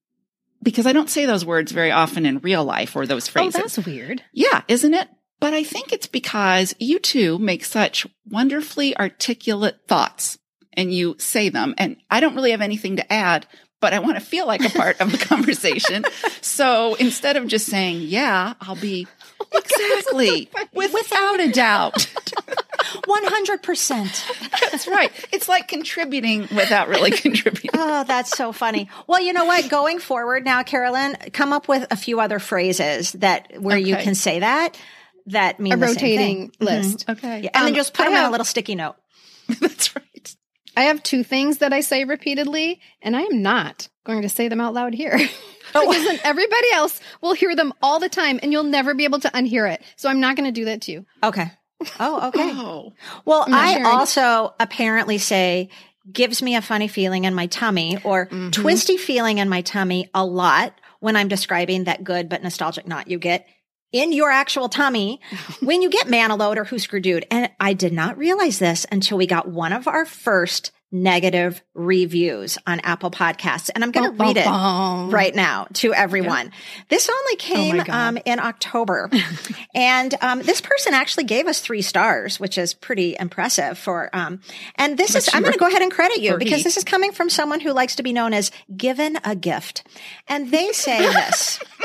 because 0.63 0.87
I 0.87 0.93
don't 0.93 1.11
say 1.11 1.27
those 1.27 1.45
words 1.45 1.73
very 1.73 1.91
often 1.91 2.27
in 2.27 2.39
real 2.39 2.65
life 2.65 2.97
or 2.97 3.07
those 3.07 3.29
phrases. 3.29 3.55
Oh, 3.55 3.61
phrases. 3.61 3.77
that's 3.77 3.87
weird. 3.87 4.23
Yeah, 4.33 4.63
isn't 4.69 4.95
it? 4.95 5.09
But 5.41 5.55
I 5.55 5.63
think 5.63 5.93
it's 5.93 6.09
because 6.09 6.75
you 6.79 6.99
two 6.99 7.39
make 7.39 7.65
such 7.65 8.07
wonderfully 8.29 8.97
articulate 8.99 9.77
thoughts 9.87 10.39
and 10.73 10.93
you 10.93 11.17
say 11.19 11.49
them. 11.49 11.75
And 11.79 11.97
I 12.11 12.21
don't 12.21 12.35
really 12.35 12.51
have 12.51 12.61
anything 12.61 12.97
to 12.97 13.13
add, 13.13 13.47
but 13.81 13.95
I 13.95 14.01
want 14.01 14.17
to 14.19 14.25
feel 14.25 14.47
like 14.47 14.65
a 14.65 14.71
part 14.71 15.01
of 15.01 15.13
the 15.13 15.19
conversation. 15.25 16.05
So 16.41 16.95
instead 16.97 17.37
of 17.37 17.47
just 17.47 17.67
saying, 17.67 18.01
yeah, 18.03 18.55
I'll 18.61 18.77
be 18.77 19.07
oh 19.41 19.47
exactly 19.59 20.51
without 20.75 21.41
a 21.41 21.53
doubt. 21.53 22.13
100%. 22.79 24.71
That's 24.71 24.87
right. 24.89 25.11
It's 25.33 25.49
like 25.49 25.69
contributing 25.69 26.43
without 26.55 26.89
really 26.89 27.11
contributing. 27.27 27.71
Oh, 27.75 28.05
that's 28.05 28.31
so 28.31 28.53
funny. 28.53 28.89
Well, 29.07 29.21
you 29.21 29.33
know 29.33 29.45
what? 29.45 29.69
Going 29.69 29.99
forward 29.99 30.45
now, 30.45 30.63
Carolyn, 30.63 31.17
come 31.33 31.53
up 31.53 31.69
with 31.69 31.87
a 31.91 31.97
few 31.97 32.21
other 32.21 32.39
phrases 32.39 33.13
that 33.13 33.61
where 33.61 33.79
you 33.79 33.97
can 33.97 34.15
say 34.15 34.41
that 34.41 34.79
that 35.27 35.61
mean 35.61 35.73
A 35.75 35.77
the 35.77 35.87
same 35.89 35.95
rotating 35.95 36.51
thing. 36.51 36.67
list. 36.67 37.05
Okay. 37.09 37.41
Yeah, 37.43 37.51
and 37.55 37.65
then 37.65 37.73
Um, 37.73 37.75
just 37.75 37.93
put 37.95 38.07
I 38.07 38.11
them 38.11 38.19
on 38.19 38.25
a 38.25 38.31
little 38.31 38.47
sticky 38.47 38.75
note. 38.75 38.97
That's 39.61 39.95
right. 39.95 40.37
I 40.77 40.83
have 40.85 41.03
two 41.03 41.25
things 41.25 41.59
that 41.59 41.73
I 41.73 41.81
say 41.81 42.05
repeatedly, 42.05 42.81
and 43.03 43.17
I 43.17 43.23
am 43.23 43.43
not 43.43 43.89
going 44.05 44.23
to 44.23 44.29
say 44.29 44.49
them 44.49 44.61
out 44.61 44.75
loud 44.75 44.95
here. 44.95 45.19
Oh. 45.75 45.87
because 45.87 46.03
then 46.07 46.19
everybody 46.25 46.73
else 46.73 46.99
will 47.21 47.35
hear 47.35 47.55
them 47.55 47.75
all 47.83 48.01
the 48.01 48.09
time 48.09 48.41
and 48.43 48.51
you'll 48.51 48.63
never 48.63 48.95
be 48.95 49.05
able 49.05 49.21
to 49.21 49.29
unhear 49.29 49.71
it. 49.71 49.83
So 49.97 50.09
I'm 50.09 50.19
not 50.19 50.35
going 50.35 50.47
to 50.47 50.51
do 50.61 50.65
that 50.65 50.81
to 50.83 50.93
you. 50.93 51.05
Okay. 51.23 51.53
Oh, 52.01 52.29
okay. 52.29 52.51
Oh, 52.55 52.93
Well, 53.25 53.45
I 53.49 53.73
sharing. 53.75 53.87
also 53.87 54.55
apparently 54.59 55.19
say 55.19 55.69
gives 56.11 56.41
me 56.43 56.57
a 56.57 56.63
funny 56.63 56.89
feeling 56.89 57.25
in 57.25 57.35
my 57.35 57.47
tummy 57.47 57.99
or 58.05 58.27
Mm-hmm. 58.27 58.51
twisty 58.51 58.97
feeling 58.97 59.39
in 59.39 59.49
my 59.49 59.61
tummy 59.61 60.09
a 60.15 60.25
lot 60.25 60.75
when 61.01 61.17
I'm 61.17 61.29
describing 61.29 61.85
that 61.85 62.03
good 62.05 62.29
but 62.29 62.43
nostalgic 62.43 62.87
knot 62.87 63.09
you 63.09 63.19
get 63.19 63.47
in 63.93 64.13
your 64.13 64.31
actual 64.31 64.69
tummy 64.69 65.21
when 65.61 65.83
you 65.83 65.91
get 65.91 66.07
Manaload 66.09 66.57
or 66.57 66.65
Husker 66.65 66.99
Dude. 67.01 67.27
And 67.31 67.51
I 67.61 67.73
did 67.75 67.93
not 67.93 68.19
realize 68.19 68.59
this 68.59 68.87
until 68.91 69.19
we 69.19 69.27
got 69.27 69.49
one 69.49 69.73
of 69.73 69.87
our 69.87 70.05
first 70.05 70.73
negative 70.91 71.63
reviews 71.75 72.57
on 72.67 72.81
Apple 72.81 73.11
Podcasts. 73.11 73.71
And 73.75 73.85
I'm 73.85 73.91
going 73.91 74.11
to 74.11 74.25
read 74.25 74.37
it 74.37 74.45
bum, 74.45 75.11
right 75.11 75.35
now 75.35 75.67
to 75.75 75.93
everyone. 75.93 76.51
This 76.89 77.11
only 77.11 77.37
came 77.37 77.77
God. 77.77 77.89
um, 77.91 78.19
in 78.25 78.39
October. 78.41 79.11
and 79.75 80.15
um, 80.21 80.41
this 80.43 80.61
person 80.61 80.95
actually 80.95 81.25
gave 81.25 81.47
us 81.47 81.61
three 81.61 81.83
stars, 81.83 82.41
which 82.41 82.57
is 82.57 82.75
pretty 82.75 83.17
impressive 83.19 83.79
for 83.79 84.09
um, 84.15 84.41
and 84.77 84.99
this 84.99 85.15
is 85.15 85.29
I'm 85.33 85.43
going 85.43 85.53
to 85.53 85.59
go 85.59 85.69
ahead 85.69 85.83
and 85.83 85.93
credit 85.93 86.21
you 86.21 86.39
because 86.39 86.65
this 86.65 86.77
is 86.77 86.85
coming 86.85 87.13
from 87.13 87.31
someone 87.31 87.61
who 87.61 87.73
likes 87.73 87.97
to 87.97 88.03
be 88.03 88.13
known 88.13 88.33
as 88.33 88.51
given 88.75 89.19
a 89.25 89.37
gift. 89.37 89.87
And 90.27 90.51
they 90.51 90.73
say 90.73 90.99
this. 90.99 91.61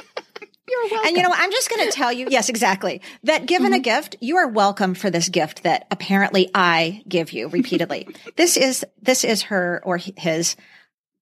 You're 0.84 0.92
welcome. 0.92 1.08
And 1.08 1.18
you 1.18 1.24
know, 1.24 1.30
what? 1.30 1.40
I'm 1.40 1.52
just 1.52 1.70
going 1.70 1.90
to 1.90 1.96
tell 1.96 2.12
you, 2.12 2.28
yes, 2.30 2.50
exactly. 2.50 3.02
That 3.24 3.46
given 3.46 3.74
a 3.74 3.80
gift, 3.80 4.18
you 4.20 4.38
are 4.38 4.48
welcome 4.48 4.94
for 4.94 5.10
this 5.10 5.30
gift 5.30 5.64
that 5.64 5.88
apparently 5.92 6.50
I 6.54 7.04
give 7.08 7.32
you 7.32 7.48
repeatedly. 7.48 8.08
this 8.36 8.58
is 8.58 8.86
this 9.02 9.24
is 9.24 9.44
her 9.44 9.82
or 9.86 9.98
his 9.98 10.56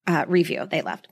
uh, 0.08 0.26
review 0.28 0.68
they 0.70 0.82
left. 0.82 1.08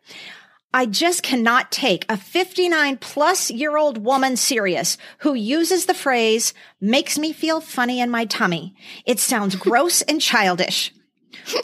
I 0.72 0.86
just 0.86 1.24
cannot 1.24 1.72
take 1.72 2.06
a 2.10 2.18
59 2.18 2.98
plus 2.98 3.50
year 3.50 3.76
old 3.76 3.98
woman 4.04 4.38
serious 4.38 4.98
who 5.20 5.34
uses 5.34 5.86
the 5.86 5.96
phrase 5.96 6.54
makes 6.80 7.18
me 7.18 7.34
feel 7.34 7.60
funny 7.60 8.00
in 8.00 8.12
my 8.12 8.26
tummy. 8.26 8.76
It 9.06 9.20
sounds 9.20 9.56
gross 9.56 10.02
and 10.04 10.22
childish. 10.22 10.94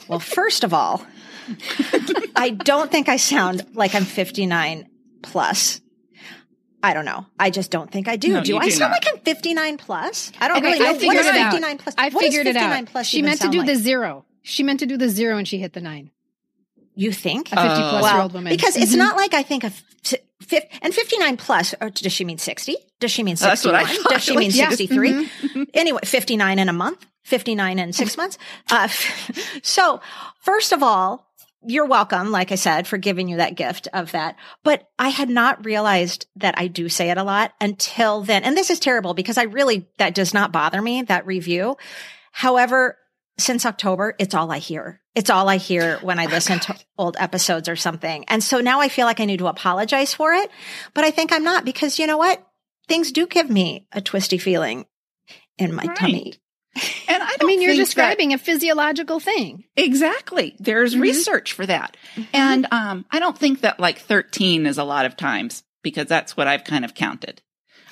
Well, 0.08 0.20
first 0.20 0.64
of 0.64 0.74
all, 0.74 1.06
I 2.36 2.50
don't 2.50 2.92
think 2.92 3.08
I 3.08 3.18
sound 3.18 3.66
like 3.76 3.94
I'm 3.94 4.06
59 4.06 4.90
plus. 5.22 5.82
I 6.86 6.94
don't 6.94 7.06
know. 7.06 7.26
I 7.40 7.50
just 7.50 7.72
don't 7.72 7.90
think 7.92 8.08
I 8.08 8.16
do. 8.16 8.30
No, 8.34 8.44
do 8.44 8.58
I 8.58 8.66
do 8.66 8.72
sound 8.72 8.92
not. 8.92 9.04
like 9.06 9.08
I'm 9.16 9.20
59 9.22 9.78
plus? 9.78 10.32
I 10.40 10.48
don't 10.48 10.58
Okay, 10.58 10.66
really 10.68 10.80
know. 10.80 10.86
I 10.86 10.92
What 10.92 11.00
figured 11.02 11.18
is 11.18 11.26
it 11.26 11.36
out. 11.36 11.52
59 11.54 11.78
plus? 11.80 11.96
I 11.98 12.04
What 12.04 12.12
does 12.12 12.22
figured 12.22 12.48
it 12.48 12.54
59 12.54 12.84
out. 12.84 12.92
plus 12.92 13.08
She 13.08 13.22
meant 13.22 13.42
to 13.42 13.50
do 13.50 13.58
like? 13.60 13.68
the 13.68 13.76
zero. 13.76 14.26
She 14.44 14.62
meant 14.64 14.80
to 14.82 14.86
do 14.86 14.98
the 14.98 15.10
zero 15.10 15.38
and 15.38 15.48
she 15.48 15.58
hit 15.58 15.74
the 15.74 15.82
nine. 15.82 16.12
You 16.96 17.12
think? 17.12 17.48
A 17.52 17.56
50 17.56 17.68
Oh. 17.68 17.90
plus 18.00 18.12
year 18.14 18.22
old 18.22 18.34
woman. 18.34 18.52
Because 18.56 18.78
it's 18.78 18.94
Mhm. 18.94 18.98
not 19.00 19.18
like 19.18 19.34
I 19.34 19.44
think 19.44 19.64
of 19.64 19.74
f- 20.52 20.62
and 20.84 20.94
59 20.94 21.38
plus, 21.38 21.74
or 21.82 21.90
does 21.90 22.14
she 22.14 22.24
mean 22.24 22.38
60? 22.38 22.76
Does 23.00 23.12
she 23.12 23.24
mean 23.24 23.36
61? 23.36 23.50
That's 23.52 23.66
what 23.66 23.76
I 23.76 23.84
thought. 24.04 24.12
Does 24.14 24.24
she 24.24 24.38
mean 24.38 24.52
Yeah. 24.52 24.70
63? 24.70 25.12
Mm-hmm. 25.12 25.64
Anyway, 25.74 26.00
59 26.06 26.60
in 26.60 26.70
a 26.70 26.74
month, 26.74 27.06
59 27.24 27.80
in 27.80 27.92
six 27.94 28.16
months. 28.16 28.38
Uh, 28.70 28.88
so 29.64 30.00
first 30.42 30.72
of 30.72 30.84
all, 30.84 31.28
you're 31.68 31.86
welcome, 31.86 32.32
like 32.32 32.52
I 32.52 32.56
said, 32.56 32.88
for 32.88 32.98
giving 32.98 33.28
you 33.28 33.38
that 33.38 33.56
gift 33.56 33.88
of 33.94 34.12
that. 34.12 34.36
But 34.64 34.88
I 34.98 35.10
had 35.10 35.30
not 35.30 35.66
realized 35.66 36.28
that 36.38 36.56
I 36.58 36.68
do 36.68 36.90
say 36.90 37.10
it 37.10 37.18
a 37.18 37.24
lot 37.24 37.54
until 37.60 38.22
then. 38.22 38.44
And 38.44 38.56
this 38.56 38.70
is 38.70 38.80
terrible 38.80 39.14
because 39.14 39.38
I 39.38 39.44
really, 39.44 39.88
that 39.98 40.16
does 40.16 40.34
not 40.34 40.52
bother 40.52 40.82
me, 40.82 41.02
that 41.04 41.26
review. 41.26 41.78
However, 42.32 42.98
since 43.38 43.66
October, 43.66 44.16
it's 44.20 44.34
all 44.34 44.52
I 44.52 44.60
hear. 44.60 45.02
It's 45.14 45.30
all 45.30 45.50
I 45.50 45.58
hear 45.58 46.00
oh 46.02 46.06
when 46.06 46.20
I 46.20 46.26
listen 46.26 46.60
to 46.60 46.76
old 46.98 47.16
episodes 47.20 47.70
or 47.70 47.76
something. 47.76 48.26
And 48.28 48.44
so 48.44 48.60
now 48.60 48.80
I 48.82 48.90
feel 48.90 49.06
like 49.06 49.20
I 49.20 49.26
need 49.26 49.40
to 49.40 49.48
apologize 49.48 50.14
for 50.14 50.34
it, 50.34 50.50
but 50.94 51.04
I 51.04 51.12
think 51.12 51.32
I'm 51.32 51.44
not 51.44 51.66
because 51.66 52.00
you 52.00 52.08
know 52.08 52.18
what? 52.18 52.46
Things 52.88 53.12
do 53.12 53.26
give 53.26 53.50
me 53.50 53.88
a 53.92 54.02
twisty 54.02 54.38
feeling 54.38 54.86
in 55.58 55.74
my 55.74 55.84
Right. 55.84 55.98
tummy. 55.98 56.34
And 57.08 57.24
I, 57.24 57.36
I 57.42 57.46
mean, 57.46 57.62
you're 57.62 57.72
think 57.72 57.80
that- 57.82 57.86
describing 57.86 58.34
a 58.34 58.38
physiological 58.38 59.20
thing. 59.20 59.64
Exactly. 59.76 60.56
There's 60.60 60.94
Mm-hmm. 60.94 61.02
research 61.02 61.54
for 61.54 61.66
that. 61.66 61.96
And 62.34 62.68
um, 62.72 63.06
I 63.12 63.20
don't 63.20 63.38
think 63.38 63.62
that 63.62 63.80
like 63.80 64.00
13 64.00 64.66
is 64.66 64.78
a 64.78 64.84
lot 64.84 65.06
of 65.06 65.16
times 65.18 65.64
because 65.84 66.08
that's 66.08 66.36
what 66.36 66.48
I've 66.48 66.64
kind 66.64 66.84
of 66.86 66.94
counted 66.94 67.42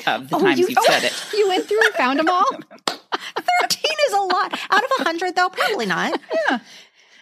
of 0.07 0.29
the 0.29 0.35
Oh, 0.35 0.39
times 0.39 0.59
you- 0.59 0.67
have 0.67 0.77
said 0.85 1.03
it. 1.03 1.25
You 1.37 1.47
went 1.47 1.65
through 1.65 1.81
and 1.85 1.93
found 1.95 2.19
them 2.19 2.29
all? 2.29 2.45
13 2.87 3.91
is 4.07 4.13
a 4.13 4.21
lot. 4.21 4.53
Out 4.71 4.83
of 4.83 4.89
100 4.97 5.35
though, 5.35 5.49
probably 5.49 5.85
not. 5.85 6.19
Yeah. 6.49 6.59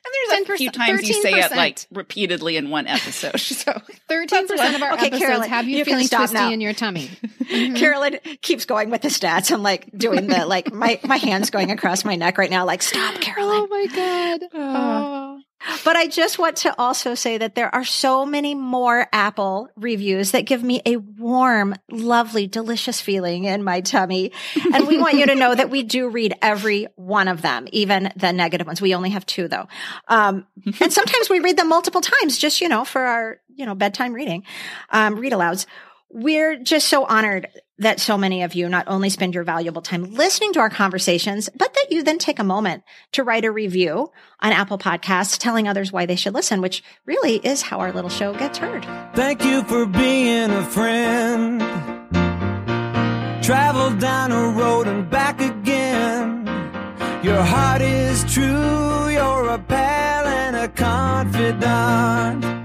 And 0.03 0.45
there's 0.47 0.49
a 0.49 0.57
few 0.57 0.71
10%, 0.71 0.73
times 0.73 1.07
you 1.07 1.21
say 1.21 1.31
it 1.33 1.51
like 1.51 1.85
repeatedly 1.91 2.57
in 2.57 2.69
one 2.69 2.87
episode. 2.87 3.35
So 3.61 3.71
13% 4.09 4.75
of 4.75 4.81
our 4.81 4.93
Okay, 4.93 5.07
episodes 5.07 5.19
Carolyn, 5.19 5.49
have 5.49 5.67
you, 5.67 5.77
you 5.77 5.85
feeling 5.85 6.07
twisty 6.07 6.33
now. 6.33 6.49
in 6.51 6.61
your 6.61 6.73
tummy. 6.73 7.09
Mm-hmm. 7.51 7.73
Carolyn 7.75 8.17
keeps 8.41 8.63
going 8.63 8.91
with 8.91 9.01
the 9.01 9.09
stats. 9.09 9.51
I'm 9.51 9.61
like 9.61 9.89
doing 9.97 10.27
the, 10.27 10.45
like 10.45 10.71
my, 10.71 11.01
my 11.03 11.17
hands 11.17 11.49
going 11.49 11.69
across 11.69 12.05
my 12.05 12.15
neck 12.15 12.37
right 12.37 12.49
now. 12.49 12.65
Like, 12.65 12.81
stop, 12.81 13.15
Carolyn. 13.15 13.57
Oh 13.57 13.67
my 13.67 13.87
God. 13.93 14.49
Oh. 14.53 15.20
But 15.83 15.95
I 15.95 16.07
just 16.07 16.39
want 16.39 16.57
to 16.57 16.73
also 16.79 17.15
say 17.15 17.37
that 17.37 17.55
there 17.55 17.73
are 17.73 17.83
so 17.83 18.25
many 18.25 18.55
more 18.55 19.07
Apple 19.13 19.69
reviews 19.75 20.31
that 20.31 20.45
give 20.45 20.63
me 20.63 20.81
a 20.85 20.97
warm, 20.97 21.75
lovely, 21.89 22.47
delicious 22.47 22.99
feeling 22.99 23.43
in 23.43 23.63
my 23.63 23.81
tummy. 23.81 24.31
And 24.73 24.87
we 24.87 24.97
want 24.97 25.15
you 25.15 25.27
to 25.27 25.35
know 25.35 25.53
that 25.53 25.69
we 25.69 25.83
do 25.83 26.09
read 26.09 26.33
every 26.41 26.87
one 26.95 27.27
of 27.27 27.41
them, 27.41 27.67
even 27.71 28.11
the 28.15 28.33
negative 28.33 28.67
ones. 28.67 28.81
We 28.81 28.95
only 28.95 29.11
have 29.11 29.25
two 29.25 29.47
though. 29.47 29.67
Um, 30.07 30.47
and 30.79 30.91
sometimes 30.91 31.29
we 31.29 31.39
read 31.39 31.57
them 31.57 31.69
multiple 31.69 32.01
times 32.01 32.37
just, 32.37 32.61
you 32.61 32.69
know, 32.69 32.83
for 32.83 33.01
our, 33.01 33.39
you 33.47 33.65
know, 33.65 33.75
bedtime 33.75 34.13
reading, 34.13 34.43
um, 34.89 35.15
read 35.15 35.33
alouds. 35.33 35.65
We're 36.09 36.57
just 36.57 36.89
so 36.89 37.05
honored 37.05 37.47
that 37.81 37.99
so 37.99 38.17
many 38.17 38.43
of 38.43 38.53
you 38.53 38.69
not 38.69 38.85
only 38.87 39.09
spend 39.09 39.33
your 39.33 39.43
valuable 39.43 39.81
time 39.81 40.13
listening 40.13 40.53
to 40.53 40.59
our 40.59 40.69
conversations, 40.69 41.49
but 41.55 41.73
that 41.73 41.87
you 41.89 42.03
then 42.03 42.19
take 42.19 42.37
a 42.37 42.43
moment 42.43 42.83
to 43.11 43.23
write 43.23 43.43
a 43.43 43.51
review 43.51 44.11
on 44.39 44.51
Apple 44.51 44.77
Podcasts 44.77 45.37
telling 45.37 45.67
others 45.67 45.91
why 45.91 46.05
they 46.05 46.15
should 46.15 46.33
listen, 46.33 46.61
which 46.61 46.83
really 47.05 47.37
is 47.37 47.63
how 47.63 47.79
our 47.79 47.91
little 47.91 48.09
show 48.09 48.33
gets 48.33 48.59
heard. 48.59 48.85
Thank 49.15 49.43
you 49.43 49.63
for 49.63 49.85
being 49.87 50.51
a 50.51 50.63
friend. 50.63 51.59
Travel 53.43 53.97
down 53.97 54.31
a 54.31 54.49
road 54.49 54.87
and 54.87 55.09
back 55.09 55.41
again. 55.41 56.45
Your 57.23 57.41
heart 57.41 57.81
is 57.81 58.23
true, 58.31 59.09
you're 59.09 59.49
a 59.49 59.59
pal 59.59 60.27
and 60.27 60.55
a 60.55 60.67
confidant. 60.67 62.60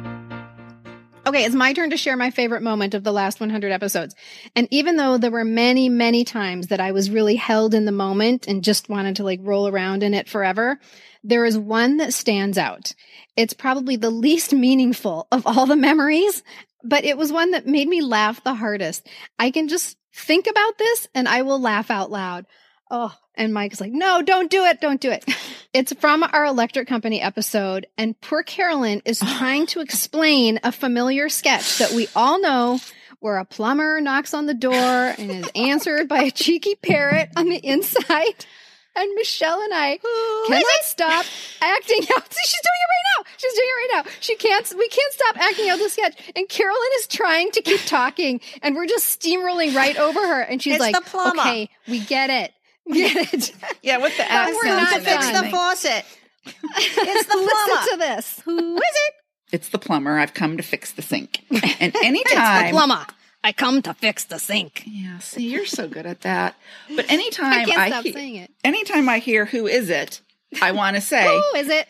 Okay, 1.27 1.45
it's 1.45 1.57
my 1.57 1.73
turn 1.73 1.91
to 1.91 1.97
share 1.97 2.17
my 2.17 2.31
favorite 2.31 2.63
moment 2.63 2.95
of 2.95 3.03
the 3.03 3.13
last 3.13 3.41
100 3.41 3.73
episodes. 3.73 4.15
And 4.55 4.69
even 4.71 4.95
though 4.95 5.19
there 5.19 5.33
were 5.33 5.45
many, 5.45 5.89
many 5.89 6.23
times 6.23 6.69
that 6.69 6.79
I 6.79 6.93
was 6.93 7.11
really 7.11 7.35
held 7.35 7.75
in 7.75 7.85
the 7.85 7.91
moment 7.91 8.47
and 8.47 8.63
just 8.63 8.89
wanted 8.89 9.17
to 9.17 9.25
like 9.25 9.41
roll 9.43 9.67
around 9.67 10.05
in 10.05 10.15
it 10.15 10.29
forever, 10.29 10.79
there 11.25 11.45
is 11.45 11.59
one 11.59 11.97
that 11.97 12.15
stands 12.15 12.57
out. 12.57 12.95
It's 13.37 13.55
probably 13.55 13.97
the 13.97 14.11
least 14.11 14.53
meaningful 14.53 15.27
of 15.33 15.45
all 15.49 15.67
the 15.67 15.75
memories, 15.75 16.45
but 16.85 17.05
it 17.05 17.19
was 17.19 17.33
one 17.33 17.51
that 17.51 17.67
made 17.67 17.89
me 17.89 18.03
laugh 18.03 18.45
the 18.45 18.55
hardest. 18.55 19.09
I 19.37 19.51
can 19.51 19.67
just 19.67 19.97
think 20.15 20.47
about 20.47 20.79
this 20.79 21.09
and 21.13 21.29
I 21.29 21.43
will 21.43 21.61
laugh 21.61 21.91
out 21.91 22.09
loud. 22.09 22.47
Oh, 22.91 23.15
and 23.35 23.53
Mike's 23.53 23.81
like, 23.81 23.93
no, 23.93 24.23
don't 24.23 24.51
do 24.51 24.65
it. 24.65 24.81
Don't 24.81 25.01
do 25.01 25.11
it. 25.11 25.25
It's 25.75 25.93
from 25.93 26.23
our 26.23 26.47
electric 26.47 26.89
company 26.89 27.21
episode. 27.21 27.87
And 27.99 28.19
poor 28.23 28.43
Carolyn 28.43 29.03
is 29.05 29.19
trying 29.37 29.67
to 29.67 29.81
explain 29.81 30.59
a 30.65 30.73
familiar 30.73 31.29
sketch 31.29 31.77
that 31.81 31.93
we 31.93 32.09
all 32.17 32.41
know 32.41 32.81
where 33.21 33.37
a 33.37 33.45
plumber 33.45 34.01
knocks 34.01 34.33
on 34.33 34.47
the 34.47 34.55
door 34.55 34.73
and 34.73 35.31
is 35.31 35.51
answered 35.55 36.09
by 36.09 36.23
a 36.23 36.31
cheeky 36.31 36.77
parrot 36.77 37.29
on 37.37 37.51
the 37.51 37.59
inside. 37.59 38.47
And 38.95 39.15
Michelle 39.17 39.61
and 39.61 39.75
I 39.75 39.99
cannot 40.47 40.83
stop 40.85 41.27
acting 41.61 42.05
out. 42.17 42.33
See, 42.33 42.41
she's 42.47 42.63
doing 42.63 42.81
it 42.81 42.89
right 42.89 43.19
now. 43.19 43.31
She's 43.37 43.53
doing 43.53 43.69
it 43.69 43.77
right 43.77 44.03
now. 44.05 44.11
She 44.21 44.37
can't, 44.37 44.75
we 44.79 44.89
can't 44.89 45.13
stop 45.13 45.37
acting 45.39 45.69
out 45.69 45.79
the 45.79 45.91
sketch. 45.91 46.33
And 46.35 46.49
Carolyn 46.49 46.89
is 47.01 47.07
trying 47.07 47.51
to 47.51 47.61
keep 47.61 47.83
talking 47.85 48.41
and 48.63 48.75
we're 48.75 48.87
just 48.87 49.21
steamrolling 49.21 49.75
right 49.75 49.99
over 49.99 50.27
her. 50.27 50.41
And 50.41 50.63
she's 50.63 50.77
It's 50.77 50.81
like, 50.81 50.97
okay, 51.39 51.69
we 51.87 52.01
get 52.01 52.31
it. 52.31 52.55
We 52.89 53.13
Get 53.13 53.35
it. 53.35 53.53
Yeah, 53.83 53.99
with 54.03 54.17
the 54.17 54.23
we're 54.29 54.29
accent. 54.29 54.65
not 54.65 54.93
to 54.95 55.01
fix 55.01 55.31
the 55.31 55.49
faucet. 55.51 56.05
It's 56.79 57.27
the 57.27 57.37
Listen 57.37 57.49
plumber. 57.67 57.91
to 57.91 57.97
this. 57.99 58.41
Who 58.45 58.77
is 58.77 58.83
it? 58.83 59.15
It's 59.53 59.69
the 59.71 59.79
plumber. 59.79 60.19
I've 60.19 60.35
come 60.35 60.57
to 60.57 60.63
fix 60.63 60.93
the 60.93 61.03
sink. 61.03 61.41
And 61.51 61.63
It's 61.95 62.03
anytime. 62.05 62.67
the 62.67 62.71
plumber. 62.73 63.07
I 63.43 63.53
come 63.53 63.83
to 63.83 63.95
fix 63.95 64.25
the 64.25 64.39
sink. 64.39 64.83
Yeah, 64.87 65.19
see, 65.19 65.49
you're 65.49 65.67
so 65.67 65.89
good 65.89 66.07
at 66.07 66.21
that. 66.23 66.55
But 66.95 67.07
I 67.11 67.15
anytime 67.15 67.67
can't 67.67 67.79
I, 67.81 67.89
stop 67.91 68.05
he- 68.05 68.13
saying 68.13 68.37
it. 68.37 68.51
anytime 68.65 69.09
I 69.09 69.19
hear 69.19 69.45
who 69.47 69.67
is 69.67 69.89
it, 69.91 70.21
I 70.63 70.73
want 70.73 70.95
to 70.97 71.01
say 71.01 71.25
Who 71.27 71.59
is 71.59 71.69
it? 71.69 71.87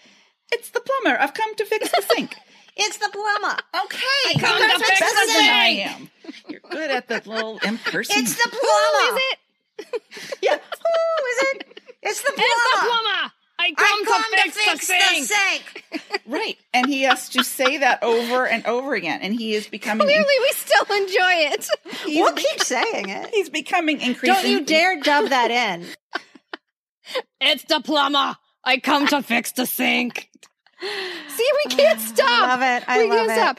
it's 0.52 0.70
the 0.70 0.80
plumber. 0.80 1.18
I've 1.20 1.34
come 1.34 1.54
to 1.56 1.64
fix 1.66 1.90
the 1.90 2.02
sink. 2.14 2.34
It's 2.76 2.98
the 2.98 3.08
plumber. 3.10 3.58
Okay, 3.84 4.38
come 4.38 4.58
you're 4.58 4.68
to 4.68 4.78
better 4.78 4.84
fix 4.84 5.00
the 5.00 5.26
than 5.32 5.44
I 5.50 5.66
am. 5.94 6.10
You're 6.48 6.60
good 6.60 6.90
at 6.90 7.08
the 7.08 7.22
little 7.26 7.58
impersonation. 7.58 8.22
It's 8.24 8.34
the 8.42 8.48
plumber. 8.50 9.18
is 9.18 9.22
it? 9.32 9.38
Yeah. 10.42 10.56
Who 10.56 11.26
is 11.26 11.42
it? 11.54 11.80
It's 12.02 12.22
the 12.22 12.32
plumber. 12.32 12.42
It's 12.46 12.72
the 12.72 12.86
plumber. 12.86 13.32
I 13.58 13.72
come, 13.72 13.86
I 13.86 14.04
come 14.06 14.22
to, 14.22 14.50
fix 14.50 14.86
the 14.86 14.94
sink. 14.94 15.26
sink. 15.26 16.22
right, 16.26 16.58
and 16.74 16.86
he 16.86 17.02
has 17.02 17.30
to 17.30 17.42
say 17.42 17.78
that 17.78 18.02
over 18.02 18.46
and 18.46 18.64
over 18.66 18.94
again, 18.94 19.20
and 19.22 19.34
he 19.34 19.54
is 19.54 19.66
becoming 19.66 20.06
Clearly, 20.06 20.24
we 20.40 20.52
still 20.52 20.96
enjoy 20.96 21.52
it. 21.52 21.66
We'll 22.06 22.34
keep 22.34 22.62
saying 22.62 23.08
it. 23.08 23.30
he's 23.32 23.48
becoming 23.48 24.00
increasingly. 24.00 24.42
Don't 24.42 24.50
you 24.50 24.64
dare 24.64 25.00
dub 25.00 25.30
that 25.30 25.50
in. 25.50 25.86
It's 27.40 27.64
the 27.64 27.80
plumber. 27.80 28.36
I 28.64 28.78
come 28.78 29.06
to 29.08 29.22
fix 29.22 29.52
the 29.52 29.64
sink. 29.64 30.28
See, 30.80 31.48
we 31.64 31.74
can't 31.76 32.00
stop. 32.14 32.48
love 32.48 32.62
it. 32.62 32.84
I 32.88 32.98
we 33.02 33.08
love 33.10 33.26
can't 33.28 33.30
it. 33.30 33.34
stop. 33.34 33.58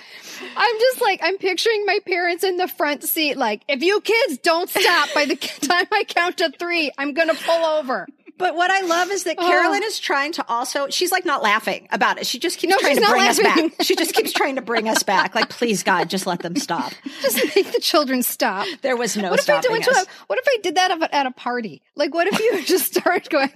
I'm 0.55 0.79
just 0.79 1.01
like, 1.01 1.19
I'm 1.23 1.37
picturing 1.37 1.85
my 1.85 1.99
parents 2.05 2.43
in 2.43 2.57
the 2.57 2.67
front 2.67 3.03
seat, 3.03 3.37
like, 3.37 3.63
if 3.67 3.81
you 3.81 4.01
kids 4.01 4.37
don't 4.39 4.69
stop 4.69 5.09
by 5.13 5.25
the 5.25 5.35
time 5.61 5.85
I 5.91 6.03
count 6.03 6.37
to 6.37 6.51
three, 6.59 6.91
I'm 6.97 7.13
going 7.13 7.29
to 7.29 7.35
pull 7.35 7.65
over. 7.65 8.07
But 8.39 8.55
what 8.55 8.69
I 8.69 8.81
love 8.81 9.09
is 9.09 9.23
that 9.23 9.39
Carolyn 9.39 9.81
is 9.81 9.97
trying 9.97 10.31
to 10.33 10.45
also, 10.47 10.89
she's 10.89 11.11
like 11.11 11.25
not 11.25 11.41
laughing 11.41 11.87
about 11.91 12.19
it. 12.19 12.27
She 12.27 12.37
just 12.37 12.59
keeps 12.59 12.69
No, 12.69 12.77
trying 12.77 12.97
to 12.97 13.09
bring 13.09 13.23
us 13.27 13.39
back. 13.39 13.71
She 13.81 13.95
just 13.95 14.13
keeps 14.13 14.31
trying 14.31 14.57
to 14.57 14.61
bring 14.61 14.87
us 14.87 15.01
back. 15.01 15.33
Like, 15.33 15.49
please, 15.49 15.81
God, 15.81 16.07
just 16.07 16.27
let 16.27 16.41
them 16.43 16.55
stop. 16.55 16.91
Just 17.23 17.37
make 17.55 17.71
the 17.71 17.79
children 17.79 18.21
stop. 18.21 18.67
There 18.83 18.95
was 18.95 19.17
no 19.17 19.31
what 19.31 19.39
if 19.39 19.49
I 19.49 19.59
stopping 19.59 19.81
did, 19.81 19.87
us. 19.89 20.05
what 20.27 20.37
if 20.37 20.45
I 20.47 20.57
did 20.61 20.75
that 20.75 20.91
at 20.91 21.01
a- 21.01 21.15
at 21.15 21.25
a 21.25 21.31
party? 21.31 21.81
Like, 21.95 22.13
what 22.13 22.27
if 22.27 22.39
you 22.39 22.63
just 22.63 22.93
started 22.95 23.27
going, 23.27 23.49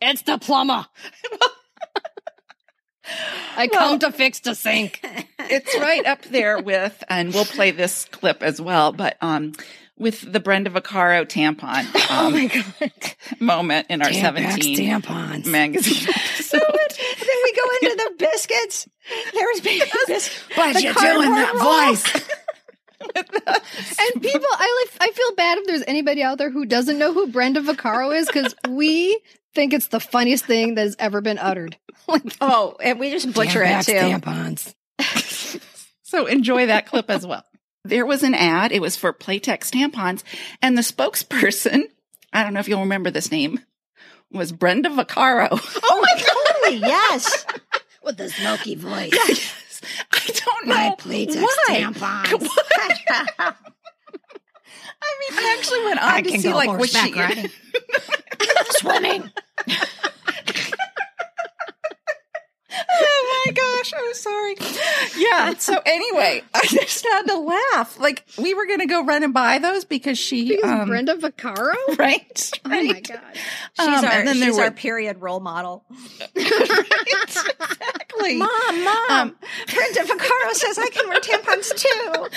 it's 0.00 0.22
the 0.22 0.38
plumber. 0.38 0.86
I 3.56 3.68
come 3.68 3.98
to 4.00 4.12
fix 4.12 4.40
the 4.40 4.54
sink. 4.54 5.00
it's 5.40 5.76
right 5.78 6.04
up 6.06 6.22
there 6.22 6.60
with, 6.60 7.02
and 7.08 7.32
we'll 7.34 7.44
play 7.44 7.70
this 7.70 8.04
clip 8.06 8.42
as 8.42 8.60
well, 8.60 8.92
but 8.92 9.16
um, 9.20 9.52
with 9.96 10.30
the 10.32 10.38
Brenda 10.40 10.70
Vaccaro 10.70 11.26
tampon 11.26 11.84
um, 12.10 12.26
Oh 12.26 12.30
my 12.30 12.46
God. 12.46 12.92
moment 13.40 13.86
in 13.90 14.00
our 14.02 14.08
Tampax 14.08 14.62
17 14.62 14.78
tampons. 14.78 15.46
magazine 15.46 16.08
episode. 16.08 16.60
then 16.60 17.36
we 17.44 17.52
go 17.52 17.62
into 17.82 17.96
the 17.96 18.14
biscuits. 18.18 18.88
There's 19.34 19.60
baby 19.60 19.84
biscuits. 20.06 20.28
Why'd 20.56 20.76
The 20.76 20.82
you 20.82 20.94
doing 20.94 21.30
that 21.34 21.56
voice? 21.56 22.24
And 23.00 24.22
people, 24.22 24.48
I 24.52 24.86
like, 25.00 25.08
I 25.08 25.12
feel 25.12 25.34
bad 25.36 25.58
if 25.58 25.66
there's 25.66 25.84
anybody 25.86 26.22
out 26.22 26.38
there 26.38 26.50
who 26.50 26.66
doesn't 26.66 26.98
know 26.98 27.12
who 27.12 27.28
Brenda 27.28 27.60
Vaccaro 27.60 28.14
is 28.14 28.26
because 28.26 28.54
we 28.68 29.18
think 29.54 29.72
it's 29.72 29.88
the 29.88 30.00
funniest 30.00 30.44
thing 30.44 30.74
that 30.76 30.82
has 30.82 30.96
ever 30.98 31.20
been 31.20 31.38
uttered. 31.38 31.76
Like, 32.08 32.22
Oh, 32.40 32.74
and 32.82 32.98
we 32.98 33.10
just 33.10 33.34
butcher 33.34 33.62
it 33.62 33.82
too. 33.84 33.92
tampons. 33.92 34.74
So 36.04 36.24
enjoy 36.24 36.66
that 36.66 36.86
clip 36.86 37.10
as 37.10 37.26
well. 37.26 37.44
There 37.84 38.06
was 38.06 38.22
an 38.22 38.32
ad. 38.34 38.72
It 38.72 38.80
was 38.80 38.96
for 38.96 39.12
Playtex 39.12 39.70
tampons, 39.70 40.22
and 40.62 40.76
the 40.78 40.80
spokesperson, 40.82 41.82
I 42.32 42.42
don't 42.44 42.54
know 42.54 42.60
if 42.60 42.68
you'll 42.68 42.80
remember 42.80 43.10
this 43.10 43.30
name, 43.30 43.60
was 44.32 44.52
Brenda 44.52 44.88
Vaccaro. 44.88 45.48
Oh 45.82 46.00
my 46.00 46.22
totally, 46.22 46.78
yes. 46.80 47.44
With 48.02 48.16
the 48.16 48.30
smoky 48.30 48.74
voice. 48.74 49.12
Yes. 49.28 49.54
I 50.12 50.40
don't 50.44 50.66
know 50.66 50.74
My 50.74 50.94
Playtex 50.98 51.42
why. 51.42 51.84
tampons. 51.92 52.48
I 55.02 55.16
mean, 55.30 55.38
I 55.38 55.56
actually 55.58 55.84
went 55.84 56.02
on 56.02 56.22
to 56.24 56.38
see 56.40 56.52
like 56.52 56.78
what 56.78 56.90
she. 56.90 57.12
Swimming. 58.80 59.30
oh 62.90 63.44
my 63.46 63.52
gosh, 63.52 63.92
I'm 63.96 64.14
sorry. 64.14 64.54
Yeah. 65.16 65.54
So 65.58 65.80
anyway, 65.84 66.42
I 66.54 66.60
just 66.66 67.04
had 67.10 67.22
to 67.24 67.36
laugh. 67.38 67.98
Like 67.98 68.24
we 68.38 68.54
were 68.54 68.66
gonna 68.66 68.86
go 68.86 69.04
run 69.04 69.22
and 69.24 69.34
buy 69.34 69.58
those 69.58 69.84
because 69.84 70.16
she, 70.18 70.48
Because 70.48 70.70
um, 70.82 70.88
Brenda 70.88 71.14
Vaccaro? 71.16 71.74
right, 71.98 72.50
Oh 72.64 72.70
right. 72.70 72.86
my 72.92 73.00
God. 73.00 73.20
She's 73.78 73.86
Um, 73.88 74.04
our, 74.04 74.10
and 74.12 74.28
then 74.28 74.38
there 74.40 74.48
she's 74.50 74.56
were- 74.56 74.64
our 74.64 74.70
period 74.70 75.20
role 75.20 75.40
model. 75.40 75.84
exactly. 76.34 78.36
Mom, 78.36 78.84
mom, 78.84 79.36
Brenda 79.72 80.00
Vaccaro 80.04 80.52
says 80.52 80.78
I 80.78 80.88
can 80.92 81.08
wear 81.08 81.20
tampons 81.20 81.74
too. 81.74 82.28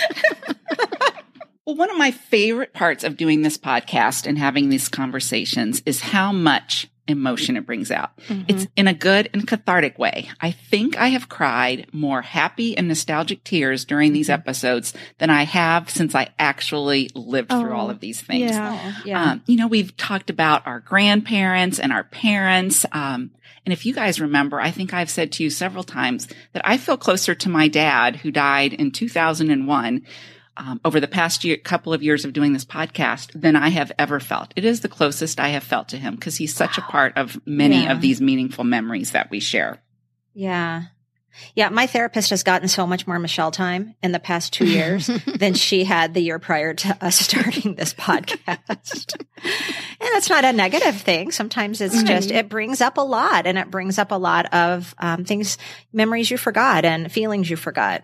Well, 1.71 1.77
one 1.77 1.89
of 1.89 1.97
my 1.97 2.11
favorite 2.11 2.73
parts 2.73 3.05
of 3.05 3.15
doing 3.15 3.43
this 3.43 3.57
podcast 3.57 4.27
and 4.27 4.37
having 4.37 4.67
these 4.67 4.89
conversations 4.89 5.81
is 5.85 6.01
how 6.01 6.33
much 6.33 6.89
emotion 7.07 7.55
it 7.55 7.65
brings 7.65 7.91
out. 7.91 8.11
It's 8.49 8.67
in 8.75 8.89
a 8.89 8.93
good 8.93 9.29
and 9.31 9.47
cathartic 9.47 9.97
way. 9.97 10.27
I 10.41 10.51
think 10.51 10.97
I 10.97 11.07
have 11.07 11.29
cried 11.29 11.87
more 11.93 12.21
happy 12.21 12.77
and 12.77 12.89
nostalgic 12.89 13.45
tears 13.45 13.85
during 13.85 14.11
these 14.11 14.29
episodes 14.29 14.93
than 15.19 15.29
I 15.29 15.43
have 15.43 15.89
since 15.89 16.13
I 16.13 16.33
actually 16.37 17.09
lived 17.15 17.51
through 17.51 17.73
all 17.73 17.89
of 17.89 18.01
these 18.01 18.19
things. 18.19 18.51
Yeah. 18.51 19.31
Um, 19.31 19.41
you 19.45 19.55
know, 19.55 19.67
we've 19.67 19.95
talked 19.95 20.29
about 20.29 20.67
our 20.67 20.81
grandparents 20.81 21.79
and 21.79 21.93
our 21.93 22.03
parents. 22.03 22.85
Um, 22.91 23.31
and 23.65 23.71
if 23.71 23.85
you 23.85 23.93
guys 23.93 24.19
remember, 24.19 24.59
I 24.59 24.71
think 24.71 24.93
I've 24.93 25.09
said 25.09 25.31
to 25.33 25.43
you 25.43 25.49
several 25.49 25.85
times 25.85 26.27
that 26.51 26.67
I 26.67 26.75
feel 26.75 26.97
closer 26.97 27.33
to 27.33 27.47
my 27.47 27.69
dad 27.69 28.17
who 28.17 28.29
died 28.29 28.73
in 28.73 28.91
2001 28.91 30.05
um, 30.61 30.79
over 30.85 30.99
the 30.99 31.07
past 31.07 31.43
year, 31.43 31.57
couple 31.57 31.91
of 31.91 32.03
years 32.03 32.23
of 32.23 32.33
doing 32.33 32.53
this 32.53 32.65
podcast 32.65 33.31
than 33.33 33.55
I 33.55 33.69
have 33.69 33.91
ever 33.97 34.19
felt. 34.19 34.53
It 34.55 34.63
is 34.63 34.81
the 34.81 34.87
closest 34.89 35.39
I 35.39 35.49
have 35.49 35.63
felt 35.63 35.89
to 35.89 35.97
him 35.97 36.15
because 36.15 36.37
he's 36.37 36.53
such 36.53 36.77
a 36.77 36.81
part 36.81 37.17
of 37.17 37.41
many 37.47 37.83
Yeah. 37.83 37.91
of 37.93 38.01
these 38.01 38.21
meaningful 38.21 38.63
memories 38.63 39.11
that 39.11 39.31
we 39.31 39.39
share. 39.39 39.81
Yeah. 40.33 40.83
Yeah, 41.55 41.69
my 41.69 41.87
therapist 41.87 42.29
has 42.31 42.43
gotten 42.43 42.67
so 42.67 42.85
much 42.85 43.07
more 43.07 43.17
Michelle 43.17 43.51
time 43.51 43.95
in 44.03 44.11
the 44.11 44.19
past 44.19 44.51
two 44.51 44.65
years 44.65 45.07
than 45.37 45.53
she 45.53 45.85
had 45.85 46.13
the 46.13 46.19
year 46.21 46.39
prior 46.39 46.73
to 46.73 46.97
us 47.03 47.15
starting 47.19 47.75
this 47.75 47.93
podcast. 47.93 49.15
and 49.41 50.09
that's 50.13 50.29
not 50.29 50.43
a 50.45 50.51
negative 50.53 50.97
thing. 51.01 51.31
Sometimes 51.31 51.79
it's 51.81 52.03
just, 52.03 52.31
it 52.31 52.49
brings 52.49 52.81
up 52.81 52.97
a 52.97 53.01
lot 53.01 53.47
and 53.47 53.57
it 53.57 53.71
brings 53.71 53.97
up 53.97 54.11
a 54.11 54.15
lot 54.15 54.53
of 54.53 54.93
um, 54.99 55.23
things, 55.23 55.57
memories 55.93 56.29
you 56.29 56.37
forgot 56.37 56.83
and 56.85 57.11
feelings 57.11 57.49
you 57.49 57.55
forgot. 57.55 58.03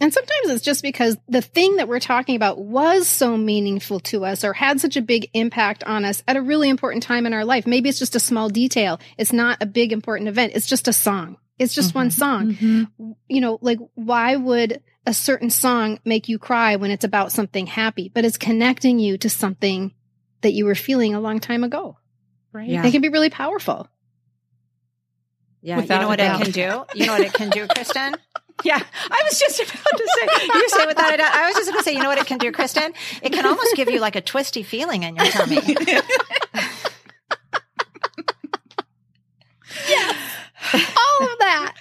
And 0.00 0.12
sometimes 0.12 0.50
it's 0.50 0.64
just 0.64 0.82
because 0.82 1.16
the 1.28 1.40
thing 1.40 1.76
that 1.76 1.88
we're 1.88 2.00
talking 2.00 2.36
about 2.36 2.58
was 2.58 3.06
so 3.06 3.36
meaningful 3.36 4.00
to 4.00 4.24
us 4.24 4.44
or 4.44 4.52
had 4.52 4.80
such 4.80 4.96
a 4.96 5.02
big 5.02 5.30
impact 5.34 5.84
on 5.84 6.04
us 6.04 6.22
at 6.26 6.36
a 6.36 6.42
really 6.42 6.68
important 6.68 7.02
time 7.02 7.26
in 7.26 7.32
our 7.32 7.44
life. 7.44 7.66
Maybe 7.66 7.88
it's 7.88 7.98
just 7.98 8.16
a 8.16 8.20
small 8.20 8.48
detail. 8.48 9.00
It's 9.16 9.32
not 9.32 9.58
a 9.62 9.66
big 9.66 9.92
important 9.92 10.28
event. 10.28 10.52
It's 10.54 10.66
just 10.66 10.88
a 10.88 10.92
song. 10.92 11.36
It's 11.58 11.74
just 11.74 11.94
one 11.94 12.08
mm-hmm. 12.08 12.18
song. 12.18 12.52
Mm-hmm. 12.54 13.12
You 13.28 13.40
know, 13.40 13.58
like 13.62 13.78
why 13.94 14.34
would 14.34 14.82
a 15.06 15.14
certain 15.14 15.50
song 15.50 16.00
make 16.04 16.28
you 16.28 16.38
cry 16.38 16.76
when 16.76 16.90
it's 16.90 17.04
about 17.04 17.30
something 17.30 17.66
happy, 17.66 18.10
but 18.12 18.24
it's 18.24 18.36
connecting 18.36 18.98
you 18.98 19.16
to 19.18 19.30
something 19.30 19.94
that 20.40 20.52
you 20.52 20.64
were 20.64 20.74
feeling 20.74 21.14
a 21.14 21.20
long 21.20 21.38
time 21.38 21.62
ago? 21.62 21.96
right? 22.54 22.68
Yeah. 22.68 22.82
They 22.82 22.90
can 22.90 23.02
be 23.02 23.10
really 23.10 23.28
powerful. 23.28 23.88
Yeah, 25.60 25.76
Without 25.76 25.96
you 25.96 26.00
know 26.02 26.08
what 26.08 26.18
doubt. 26.18 26.40
it 26.40 26.44
can 26.44 26.52
do? 26.52 26.98
You 26.98 27.06
know 27.06 27.12
what 27.14 27.22
it 27.22 27.32
can 27.34 27.50
do, 27.50 27.66
Kristen? 27.66 28.14
Yeah, 28.62 28.80
I 29.10 29.22
was 29.28 29.38
just 29.38 29.60
about 29.60 29.96
to 29.96 30.08
say, 30.20 30.46
you 30.46 30.68
say 30.68 30.86
without 30.86 31.12
a 31.12 31.16
doubt. 31.16 31.34
I 31.34 31.46
was 31.48 31.56
just 31.56 31.70
going 31.70 31.80
to 31.80 31.84
say, 31.84 31.92
you 31.92 32.02
know 32.02 32.08
what 32.08 32.18
it 32.18 32.26
can 32.26 32.38
do, 32.38 32.52
Kristen? 32.52 32.92
It 33.20 33.32
can 33.32 33.44
almost 33.44 33.74
give 33.74 33.90
you 33.90 33.98
like 34.00 34.16
a 34.16 34.20
twisty 34.20 34.62
feeling 34.62 35.02
in 35.02 35.16
your 35.16 35.26
tummy. 35.26 35.58
Yeah. 39.88 40.12
All 40.72 41.26
of 41.26 41.38
that. 41.40 41.74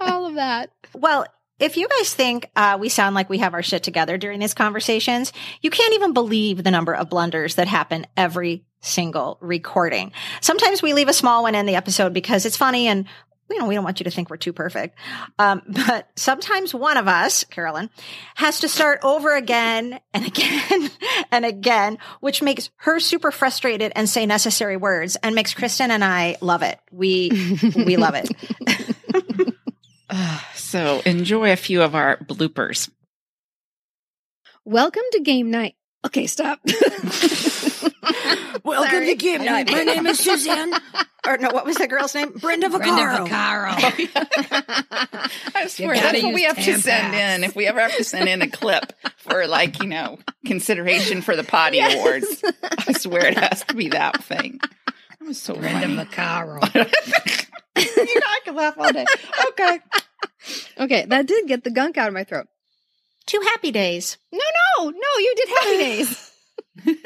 All 0.00 0.26
of 0.26 0.34
that. 0.34 0.70
Well, 0.94 1.26
if 1.60 1.76
you 1.76 1.88
guys 1.88 2.14
think 2.14 2.50
uh, 2.56 2.78
we 2.80 2.88
sound 2.88 3.14
like 3.14 3.28
we 3.28 3.38
have 3.38 3.54
our 3.54 3.62
shit 3.62 3.82
together 3.82 4.16
during 4.16 4.40
these 4.40 4.54
conversations, 4.54 5.32
you 5.60 5.70
can't 5.70 5.94
even 5.94 6.12
believe 6.12 6.62
the 6.62 6.70
number 6.70 6.94
of 6.94 7.10
blunders 7.10 7.56
that 7.56 7.68
happen 7.68 8.06
every 8.16 8.64
single 8.80 9.38
recording. 9.40 10.12
Sometimes 10.40 10.82
we 10.82 10.94
leave 10.94 11.08
a 11.08 11.12
small 11.12 11.42
one 11.42 11.54
in 11.54 11.66
the 11.66 11.74
episode 11.74 12.12
because 12.12 12.46
it's 12.46 12.56
funny 12.56 12.86
and 12.86 13.06
you 13.50 13.58
know, 13.58 13.66
we 13.66 13.74
don't 13.74 13.84
want 13.84 14.00
you 14.00 14.04
to 14.04 14.10
think 14.10 14.30
we're 14.30 14.36
too 14.36 14.52
perfect. 14.52 14.98
Um, 15.38 15.62
but 15.68 16.08
sometimes 16.16 16.74
one 16.74 16.96
of 16.96 17.08
us, 17.08 17.44
Carolyn, 17.44 17.90
has 18.34 18.60
to 18.60 18.68
start 18.68 19.00
over 19.02 19.34
again 19.34 19.98
and 20.12 20.26
again 20.26 20.90
and 21.30 21.44
again, 21.44 21.98
which 22.20 22.42
makes 22.42 22.70
her 22.76 23.00
super 23.00 23.30
frustrated 23.30 23.92
and 23.94 24.08
say 24.08 24.26
necessary 24.26 24.76
words 24.76 25.16
and 25.22 25.34
makes 25.34 25.54
Kristen 25.54 25.90
and 25.90 26.04
I 26.04 26.36
love 26.40 26.62
it. 26.62 26.78
We, 26.92 27.30
we 27.76 27.96
love 27.96 28.14
it. 28.14 28.30
So 30.54 31.02
enjoy 31.04 31.52
a 31.52 31.56
few 31.56 31.82
of 31.82 31.94
our 31.94 32.16
bloopers. 32.16 32.90
Welcome 34.64 35.02
to 35.12 35.20
game 35.20 35.50
night. 35.50 35.76
Okay, 36.04 36.26
stop. 36.26 36.60
Welcome 38.68 38.90
Sorry. 38.90 39.06
to 39.06 39.14
game 39.14 39.44
night. 39.46 39.70
My 39.70 39.82
name 39.82 40.06
is 40.06 40.18
Suzanne. 40.18 40.74
or 41.26 41.38
no, 41.38 41.48
what 41.50 41.64
was 41.64 41.76
the 41.76 41.88
girl's 41.88 42.14
name? 42.14 42.32
Brenda 42.32 42.68
Vaccaro. 42.68 43.26
I 45.54 45.66
swear 45.68 45.94
that's 45.94 46.22
what 46.22 46.34
we 46.34 46.42
use 46.42 46.54
have 46.54 46.62
to 46.62 46.78
send 46.78 47.14
Tampax. 47.14 47.36
in 47.36 47.44
if 47.44 47.56
we 47.56 47.66
ever 47.66 47.80
have 47.80 47.96
to 47.96 48.04
send 48.04 48.28
in 48.28 48.42
a 48.42 48.48
clip 48.48 48.92
for 49.16 49.46
like, 49.46 49.82
you 49.82 49.88
know, 49.88 50.18
consideration 50.44 51.22
for 51.22 51.34
the 51.34 51.44
potty 51.44 51.80
awards. 51.80 52.44
I 52.86 52.92
swear 52.92 53.24
it 53.26 53.38
has 53.38 53.64
to 53.64 53.74
be 53.74 53.88
that 53.88 54.22
thing. 54.22 54.60
That 55.18 55.26
was 55.26 55.40
so 55.40 55.54
Brenda 55.54 55.86
funny. 55.86 55.96
Vaccaro. 56.04 56.74
you 56.74 58.20
know, 58.20 58.26
I 58.26 58.40
can 58.44 58.54
laugh 58.54 58.76
all 58.76 58.92
day. 58.92 59.06
Okay. 59.48 59.78
okay, 60.78 61.04
that 61.06 61.26
did 61.26 61.48
get 61.48 61.64
the 61.64 61.70
gunk 61.70 61.96
out 61.96 62.08
of 62.08 62.14
my 62.14 62.24
throat. 62.24 62.48
To 63.28 63.40
happy 63.40 63.70
days. 63.70 64.18
No, 64.30 64.40
no, 64.78 64.90
no, 64.90 65.18
you 65.18 65.34
did 65.36 65.48
happy 65.48 65.76
days. 65.78 66.24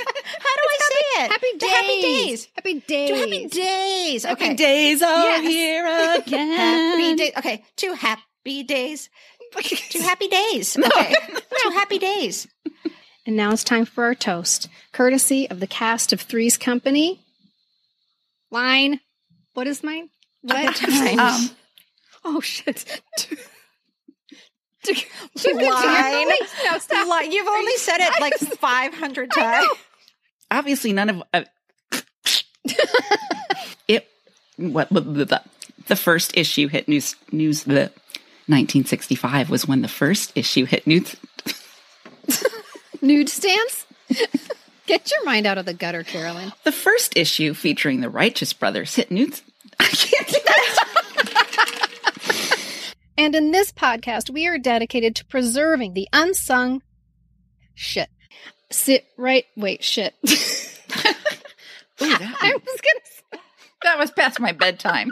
How 0.93 0.99
do 0.99 1.05
I 1.05 1.19
say 1.19 1.25
it? 1.25 1.31
Happy 1.33 1.59
days. 1.59 1.69
happy 1.75 2.01
days. 2.01 2.49
Happy 2.55 2.81
days. 2.81 3.09
To 3.11 3.17
happy 3.17 3.47
days. 3.49 4.27
Okay. 4.27 4.45
Happy 4.45 4.57
days 4.57 5.03
are 5.03 5.25
Yes. 5.25 5.47
here 5.47 5.87
again. 6.27 6.53
Happy 6.57 7.15
days. 7.17 7.33
Okay. 7.39 7.65
To 7.77 7.93
happy 7.95 8.63
days. 8.65 9.09
To 9.91 10.03
happy 10.03 10.29
days. 10.29 10.77
Okay. 10.87 11.15
To 11.63 11.71
happy 11.75 11.99
days. 11.99 12.49
And 13.27 13.37
now 13.37 13.53
it's 13.53 13.63
time 13.63 13.85
for 13.85 14.05
our 14.05 14.15
toast, 14.17 14.69
courtesy 14.93 15.49
of 15.49 15.61
the 15.61 15.67
cast 15.69 16.13
of 16.13 16.21
Three's 16.23 16.57
Company. 16.59 17.21
Line. 18.51 18.99
What 19.55 19.67
is 19.69 19.85
mine? 19.85 20.09
What? 20.41 20.83
Um, 21.19 21.51
oh 22.25 22.41
shit. 22.41 23.01
Line. 25.45 26.29
No, 26.65 26.79
stop. 26.79 27.25
You've 27.31 27.47
only 27.49 27.77
said 27.77 27.99
it 28.01 28.21
like 28.21 28.35
500 28.35 29.31
times. 29.31 29.69
Obviously 30.53 30.93
none 30.93 31.11
of 31.11 31.23
uh, 31.33 31.43
it 33.89 34.07
what 34.57 34.89
the, 34.91 35.01
the, 35.01 35.43
the 35.89 35.97
first 35.97 36.37
issue 36.37 36.69
hit 36.69 36.87
news 36.87 37.17
news 37.33 37.65
the 37.65 37.91
1965 38.47 39.51
was 39.51 39.67
when 39.67 39.83
the 39.83 39.89
first 39.89 40.33
issue 40.37 40.65
hit 40.65 40.87
news 40.87 41.17
Nude 43.01 43.29
stance? 43.29 43.85
Get 44.87 45.11
your 45.11 45.25
mind 45.25 45.45
out 45.47 45.59
of 45.59 45.67
the 45.67 45.75
gutter, 45.75 46.05
Carolyn. 46.05 46.53
the 46.63 46.71
first 46.71 47.17
issue 47.17 47.53
featuring 47.53 48.01
the 48.01 48.09
righteous 48.09 48.53
brothers 48.53 48.95
hit 48.95 49.11
news 49.11 49.43
I 49.81 49.87
can't 49.87 50.29
do 50.29 50.39
that. 50.45 50.63
And 53.19 53.35
in 53.35 53.51
this 53.51 53.73
podcast, 53.73 54.31
we 54.31 54.47
are 54.47 54.59
dedicated 54.59 55.15
to 55.17 55.25
preserving 55.27 55.95
the 55.95 56.09
unsung 56.13 56.83
shit. 57.75 58.09
Sit 58.73 59.07
right. 59.17 59.47
Wait, 59.57 59.85
shit. 59.85 60.15
Ooh, 60.25 60.31
that, 62.09 62.37
I 62.41 62.55
was 62.55 62.81
gonna. 62.81 63.43
that 63.83 63.99
was 63.99 64.11
past 64.11 64.41
my 64.41 64.53
bedtime 64.53 65.11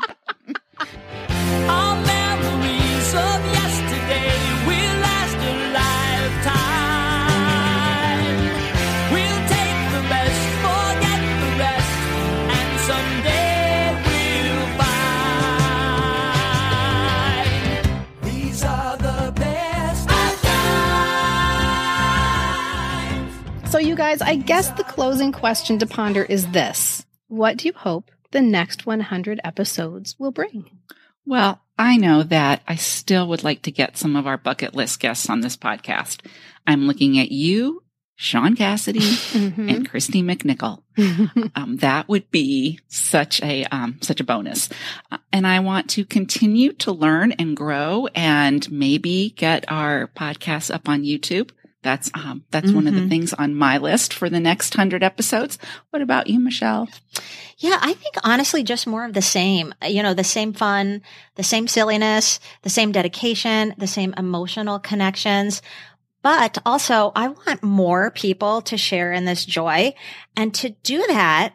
So, 23.71 23.79
you 23.79 23.95
guys, 23.95 24.21
I 24.21 24.35
guess 24.35 24.71
the 24.71 24.83
closing 24.83 25.31
question 25.31 25.79
to 25.79 25.87
ponder 25.87 26.25
is 26.25 26.49
this: 26.51 27.07
What 27.29 27.57
do 27.57 27.69
you 27.69 27.73
hope 27.75 28.11
the 28.33 28.41
next 28.43 28.85
100 28.85 29.41
episodes 29.45 30.17
will 30.19 30.33
bring? 30.33 30.71
well 31.27 31.61
i 31.79 31.99
know 31.99 32.23
that 32.23 32.63
i 32.67 32.75
still 32.75 33.29
would 33.29 33.45
like 33.45 33.61
to 33.61 33.71
get 33.71 33.99
some 33.99 34.17
of 34.17 34.27
our 34.27 34.39
bucket 34.39 34.75
list 34.75 34.99
guests 35.01 35.29
on 35.29 35.43
this 35.43 35.55
podcast 35.55 36.21
i'm 36.67 36.87
looking 36.87 37.19
at 37.19 37.31
you 37.31 37.83
shaun 38.17 38.57
cassidy 38.57 39.01
Mhm. 39.01 39.71
and 39.77 39.91
kristy 39.91 40.25
mcnichol 40.25 40.83
um, 41.55 41.77
that 41.77 42.09
would 42.09 42.31
be 42.31 42.79
such 42.89 43.43
a 43.43 43.65
um, 43.67 43.99
such 44.01 44.21
a 44.21 44.25
bonus. 44.25 44.69
Uh, 45.13 45.19
and 45.33 45.47
I 45.47 45.61
want 45.61 45.89
to 45.91 46.05
continue 46.05 46.73
to 46.75 46.93
learn 46.93 47.33
and 47.33 47.57
grow, 47.57 48.07
and 48.15 48.71
maybe 48.71 49.31
get 49.37 49.65
our 49.73 50.09
podcast 50.09 50.75
up 50.75 50.87
on 50.91 51.03
YouTube. 51.03 51.51
That's 51.83 52.11
um, 52.15 52.45
that's 52.51 52.73
one 52.73 52.87
of 52.87 52.95
the 52.95 53.01
Mhm. 53.01 53.09
things 53.09 53.33
on 53.33 53.55
my 53.55 53.79
list 53.79 54.13
for 54.13 54.29
the 54.29 54.41
next 54.41 54.75
hundred 54.75 55.03
episodes. 55.03 55.57
What 55.91 56.03
about 56.03 56.27
you, 56.27 56.39
Michelle? 56.39 56.89
Yeah, 57.57 57.79
I 57.81 57.95
think 57.95 58.17
honestly, 58.23 58.63
just 58.63 58.87
more 58.87 59.05
of 59.05 59.15
the 59.15 59.23
same. 59.23 59.75
You 59.87 60.03
know, 60.03 60.13
the 60.13 60.25
same 60.25 60.53
fun, 60.53 61.01
the 61.37 61.43
same 61.43 61.69
silliness, 61.69 62.39
the 62.63 62.71
same 62.71 62.93
dedication, 62.93 63.75
the 63.79 63.87
same 63.87 64.15
emotional 64.19 64.79
connections. 64.79 65.63
But 66.23 66.59
also, 66.67 67.13
I 67.17 67.29
want 67.29 67.63
more 67.63 68.11
people 68.11 68.61
to 68.63 68.77
share 68.77 69.11
in 69.13 69.25
this 69.25 69.47
joy. 69.47 69.95
And 70.37 70.53
to 70.57 70.71
do 70.83 71.03
that, 71.07 71.55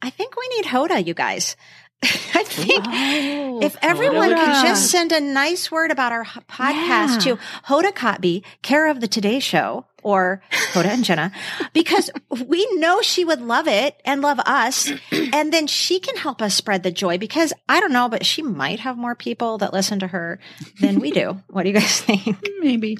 I 0.00 0.10
think 0.10 0.36
we 0.36 0.48
need 0.56 0.66
Hoda, 0.66 1.04
you 1.04 1.14
guys. 1.14 1.56
I 2.02 2.44
think 2.44 2.84
Oh, 2.86 3.60
if 3.62 3.76
everyone 3.82 4.30
Hoda. 4.30 4.44
could 4.44 4.68
just 4.68 4.90
send 4.90 5.12
a 5.12 5.20
nice 5.20 5.70
word 5.70 5.90
about 5.90 6.12
our 6.12 6.24
podcast 6.24 7.24
Yeah. 7.24 7.36
to 7.36 7.38
Hoda 7.68 7.92
Kotb, 7.92 8.42
care 8.62 8.88
of 8.90 9.00
the 9.00 9.08
Today 9.08 9.40
Show, 9.40 9.86
or 10.02 10.42
Hoda 10.72 10.86
and 10.86 11.02
Jenna, 11.04 11.32
because 11.72 12.10
we 12.46 12.66
know 12.78 13.00
she 13.00 13.24
would 13.24 13.40
love 13.40 13.66
it 13.68 13.98
and 14.04 14.20
love 14.20 14.38
us. 14.40 14.90
And 15.32 15.52
then 15.52 15.66
she 15.66 15.98
can 15.98 16.16
help 16.16 16.42
us 16.42 16.54
spread 16.54 16.82
the 16.82 16.92
joy 16.92 17.16
because 17.18 17.52
I 17.68 17.80
don't 17.80 17.92
know, 17.92 18.08
but 18.08 18.24
she 18.26 18.42
might 18.42 18.80
have 18.80 18.96
more 18.98 19.14
people 19.14 19.58
that 19.58 19.72
listen 19.72 19.98
to 20.00 20.06
her 20.08 20.38
than 20.80 21.00
we 21.00 21.10
do. 21.10 21.40
What 21.48 21.62
do 21.62 21.70
you 21.70 21.74
guys 21.74 22.00
think? 22.00 22.36
Maybe. 22.60 22.98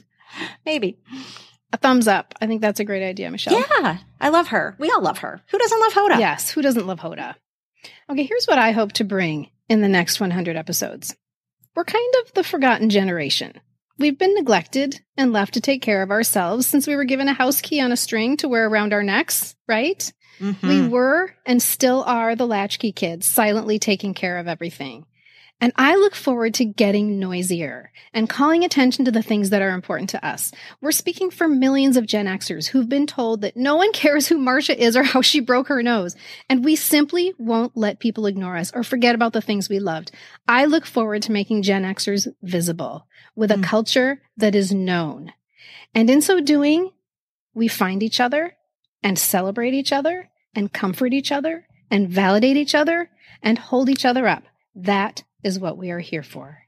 Maybe. 0.65 0.99
a 1.73 1.77
thumbs 1.77 2.09
up. 2.09 2.35
I 2.41 2.47
think 2.47 2.61
that's 2.63 2.81
a 2.81 2.85
great 2.85 3.07
idea, 3.07 3.31
Michelle. 3.31 3.59
Yeah. 3.59 3.99
I 4.21 4.29
love 4.31 4.49
her. 4.49 4.75
We 4.79 4.91
all 4.91 5.03
love 5.03 5.19
her. 5.19 5.43
Who 5.51 5.59
doesn't 5.59 5.81
love 5.81 5.93
Hoda? 5.93 6.19
Yes, 6.19 6.51
who 6.51 6.63
doesn't 6.63 6.87
love 6.87 7.01
Hoda? 7.01 7.35
Okay, 8.11 8.25
here's 8.25 8.47
what 8.47 8.59
I 8.59 8.73
hope 8.73 8.93
to 8.93 9.05
bring 9.05 9.51
in 9.69 9.81
the 9.81 9.89
next 9.89 10.21
100 10.21 10.57
episodes. 10.57 11.15
We're 11.75 11.85
kind 11.85 12.15
of 12.25 12.35
the 12.35 12.45
forgotten 12.45 12.91
generation. 12.91 13.61
We've 13.99 14.19
been 14.19 14.35
neglected 14.35 15.01
and 15.17 15.33
left 15.33 15.55
to 15.55 15.61
take 15.61 15.81
care 15.81 16.03
of 16.03 16.11
ourselves 16.11 16.67
since 16.67 16.87
we 16.87 16.97
were 16.97 17.05
given 17.05 17.29
a 17.29 17.33
house 17.33 17.61
key 17.61 17.81
on 17.81 17.93
a 17.93 17.97
string 17.97 18.37
to 18.39 18.49
wear 18.49 18.67
around 18.69 18.93
our 18.93 19.03
necks, 19.03 19.55
right? 19.69 20.13
Mhm. 20.41 20.63
We 20.69 20.89
were 20.89 21.35
and 21.47 21.63
still 21.63 22.03
are 22.05 22.35
the 22.35 22.47
latchkey 22.47 22.93
kids, 22.93 23.27
silently 23.27 23.79
taking 23.79 24.13
care 24.15 24.39
of 24.39 24.49
everything. 24.49 25.07
And 25.61 25.73
I 25.77 25.95
look 25.95 26.15
forward 26.15 26.53
to 26.55 26.65
getting 26.65 27.19
noisier 27.19 27.91
and 28.13 28.29
calling 28.29 28.65
attention 28.65 29.05
to 29.07 29.11
the 29.11 29.23
things 29.23 29.51
that 29.51 29.63
are 29.63 29.71
important 29.71 30.11
to 30.11 30.27
us. 30.27 30.53
We're 30.83 30.93
speaking 30.93 31.31
for 31.31 31.49
millions 31.49 31.97
of 31.97 32.07
Gen 32.07 32.27
Xers 32.27 32.67
who've 32.67 32.89
been 32.89 33.07
told 33.07 33.41
that 33.41 33.57
no 33.57 33.77
one 33.77 33.93
cares 33.93 34.27
who 34.27 34.37
Marcia 34.37 34.79
is 34.79 34.97
or 34.97 35.05
how 35.05 35.23
she 35.23 35.41
broke 35.41 35.69
her 35.69 35.83
nose. 35.83 36.17
And 36.51 36.65
we 36.65 36.77
simply 36.77 37.33
won't 37.39 37.77
let 37.77 37.99
people 37.99 38.27
ignore 38.27 38.57
us 38.57 38.73
or 38.75 38.83
forget 38.83 39.15
about 39.15 39.33
the 39.33 39.41
things 39.41 39.69
we 39.69 39.79
loved. 39.79 40.11
I 40.47 40.67
look 40.67 40.85
forward 40.85 41.23
to 41.23 41.33
making 41.33 41.63
Gen 41.63 41.85
Xers 41.85 42.27
visible 42.43 43.07
with 43.35 43.51
a 43.51 43.57
Mm. 43.57 43.65
culture 43.65 44.23
that 44.37 44.55
is 44.55 44.73
known. 44.73 45.33
And 45.95 46.11
in 46.11 46.21
so 46.21 46.41
doing, 46.41 46.91
we 47.55 47.69
find 47.69 48.03
each 48.03 48.21
other 48.21 48.57
and 49.03 49.19
celebrate 49.19 49.73
each 49.73 49.93
other 49.93 50.29
and 50.55 50.73
comfort 50.73 51.13
each 51.15 51.33
other 51.33 51.67
and 51.91 52.09
validate 52.09 52.57
each 52.57 52.75
other 52.75 53.11
and 53.43 53.59
hold 53.59 53.89
each 53.89 54.05
other 54.05 54.27
up. 54.27 54.43
That 54.75 55.23
is 55.45 55.59
what 55.59 55.77
we 55.79 55.91
are 55.91 56.01
here 56.01 56.23
for. 56.23 56.59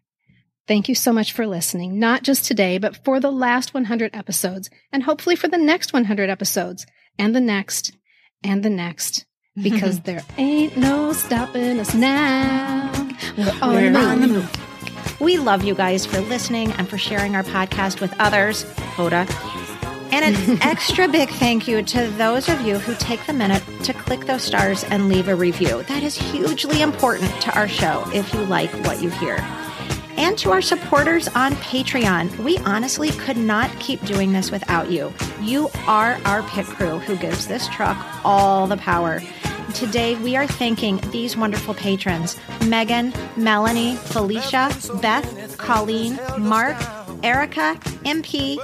Thank 0.69 0.89
you 0.89 0.95
so 0.95 1.13
much 1.13 1.33
for 1.33 1.47
listening, 1.47 1.99
not 1.99 2.23
just 2.23 2.45
today, 2.45 2.79
but 2.79 3.05
for 3.05 3.21
the 3.21 3.31
last 3.31 3.73
100 3.73 4.15
episodes, 4.15 4.69
and 4.93 5.03
hopefully 5.05 5.37
for 5.37 5.49
the 5.49 5.59
next 5.59 5.93
100 5.93 6.29
episodes, 6.29 6.87
and 7.19 7.35
the 7.35 7.41
next, 7.41 7.93
and 8.43 8.63
the 8.63 8.71
next, 8.71 9.27
because 9.63 10.01
there 10.01 10.23
ain't 10.39 10.77
no 10.77 11.13
stopping 11.13 11.79
us 11.81 11.95
now. 11.95 12.91
We're 13.39 13.59
on, 13.63 13.75
We're 13.75 13.93
the 13.93 13.99
on 13.99 14.21
the 14.21 14.27
move. 14.27 14.37
move. 14.37 15.21
We 15.21 15.39
love 15.39 15.65
you 15.65 15.75
guys 15.75 16.05
for 16.05 16.21
listening 16.21 16.73
and 16.73 16.89
for 16.89 16.99
sharing 16.99 17.35
our 17.37 17.45
podcast 17.45 18.01
with 18.01 18.15
others. 18.19 18.65
Hoda. 18.97 19.27
And 20.13 20.37
an 20.37 20.63
extra 20.63 21.09
big 21.09 21.29
thank 21.31 21.67
you 21.69 21.83
to 21.83 22.07
those 22.13 22.49
of 22.49 22.61
you 22.63 22.79
who 22.79 22.95
take 22.95 23.25
the 23.27 23.33
minute 23.33 23.63
to 23.85 23.93
click 23.93 24.27
those 24.27 24.43
stars 24.43 24.85
and 24.85 25.09
leave 25.09 25.29
a 25.29 25.35
review. 25.35 25.83
That 25.85 26.03
is 26.03 26.17
hugely 26.17 26.81
important 26.83 27.31
to 27.43 27.55
our 27.59 27.69
show 27.69 28.05
if 28.15 28.33
you 28.33 28.41
like 28.45 28.73
what 28.87 29.03
you 29.03 29.11
hear. 29.11 29.37
And 30.17 30.39
to 30.39 30.51
our 30.51 30.63
supporters 30.63 31.29
on 31.29 31.53
Patreon, 31.57 32.39
we 32.39 32.57
honestly 32.59 33.11
could 33.11 33.37
not 33.37 33.71
keep 33.81 34.03
doing 34.07 34.33
this 34.33 34.51
without 34.51 34.91
you. 34.91 35.13
You 35.43 35.69
are 35.87 36.19
our 36.25 36.43
pit 36.45 36.65
crew 36.67 36.99
who 36.99 37.17
gives 37.17 37.47
this 37.47 37.69
truck 37.69 37.97
all 38.25 38.67
the 38.67 38.79
power. 38.79 39.21
Today, 39.75 40.15
we 40.15 40.37
are 40.37 40.47
thanking 40.47 40.99
these 41.11 41.37
wonderful 41.37 41.75
patrons 41.75 42.39
Megan, 42.65 43.13
Melanie, 43.37 43.97
Felicia, 43.97 44.75
Beth, 45.03 45.59
Colleen, 45.59 46.19
Mark, 46.39 46.79
Erica, 47.23 47.79
MP, 48.05 48.59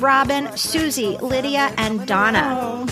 Robin, 0.00 0.56
Susie, 0.56 1.16
Lydia, 1.18 1.72
and 1.76 2.06
Donna. 2.06 2.86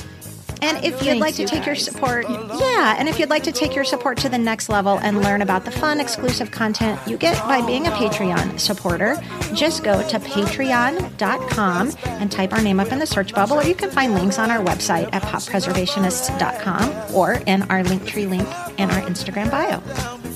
And 0.65 0.79
if 0.83 0.95
you'd 1.03 1.21
Thanks, 1.21 1.21
like 1.21 1.35
to 1.35 1.45
take 1.45 1.67
your 1.67 1.75
support, 1.75 2.25
yeah, 2.29 2.97
and 2.99 3.07
if 3.07 3.19
you'd 3.19 3.29
like 3.29 3.43
to 3.43 3.53
take 3.53 3.75
your 3.75 3.85
support 3.85 4.17
to 4.19 4.31
the 4.31 4.39
next 4.39 4.71
level 4.71 4.99
and 5.01 5.21
learn 5.21 5.43
about 5.43 5.67
the 5.67 5.71
fun, 5.71 6.01
exclusive 6.01 6.51
content 6.51 6.99
you 7.07 7.19
get 7.19 7.37
by 7.47 7.61
being 7.67 7.87
a 7.87 7.91
Patreon 7.91 8.59
supporter, 8.59 9.23
just 9.53 9.85
go 9.85 10.07
to 10.09 10.19
patreon.com 10.19 11.93
and 12.05 12.33
type 12.33 12.55
our 12.55 12.63
name 12.63 12.81
up 12.81 12.93
in 12.93 12.99
the 12.99 13.07
search 13.07 13.35
bubble, 13.35 13.59
or 13.59 13.65
you 13.65 13.75
can 13.75 13.91
find 13.91 14.15
links 14.15 14.39
on 14.39 14.51
our 14.51 14.65
website 14.65 15.13
at 15.13 15.23
poppreservationists.com 15.23 17.15
or 17.15 17.35
in 17.47 17.63
our 17.65 17.83
Linktree 17.83 18.29
link 18.29 18.49
in 18.79 18.91
our 18.91 19.03
Instagram 19.03 19.51
bio. 19.51 20.34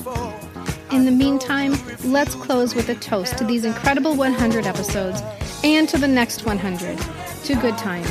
In 0.99 1.05
the 1.05 1.13
meantime, 1.13 1.75
let's 2.03 2.35
close 2.35 2.75
with 2.75 2.89
a 2.89 2.95
toast 2.97 3.39
to 3.39 3.45
these 3.45 3.65
incredible 3.65 4.17
100 4.17 4.67
episodes 4.67 5.23
and 5.63 5.89
to 5.89 5.97
the 5.97 6.09
next 6.09 6.45
100. 6.45 6.99
To 7.45 7.55
good 7.55 7.79
times. 7.79 8.11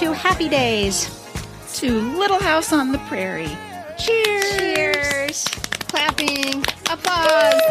To 0.00 0.12
happy 0.12 0.48
days. 0.48 1.08
To 1.74 2.00
Little 2.18 2.40
House 2.40 2.72
on 2.72 2.90
the 2.90 2.98
Prairie. 3.06 3.56
Cheers! 3.96 4.58
Cheers. 4.58 5.44
Clapping. 5.86 6.64
Applause. 6.90 7.62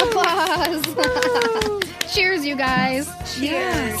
Applause. 0.00 1.84
Cheers, 2.14 2.46
you 2.46 2.56
guys. 2.56 3.06
Cheers. 3.36 4.00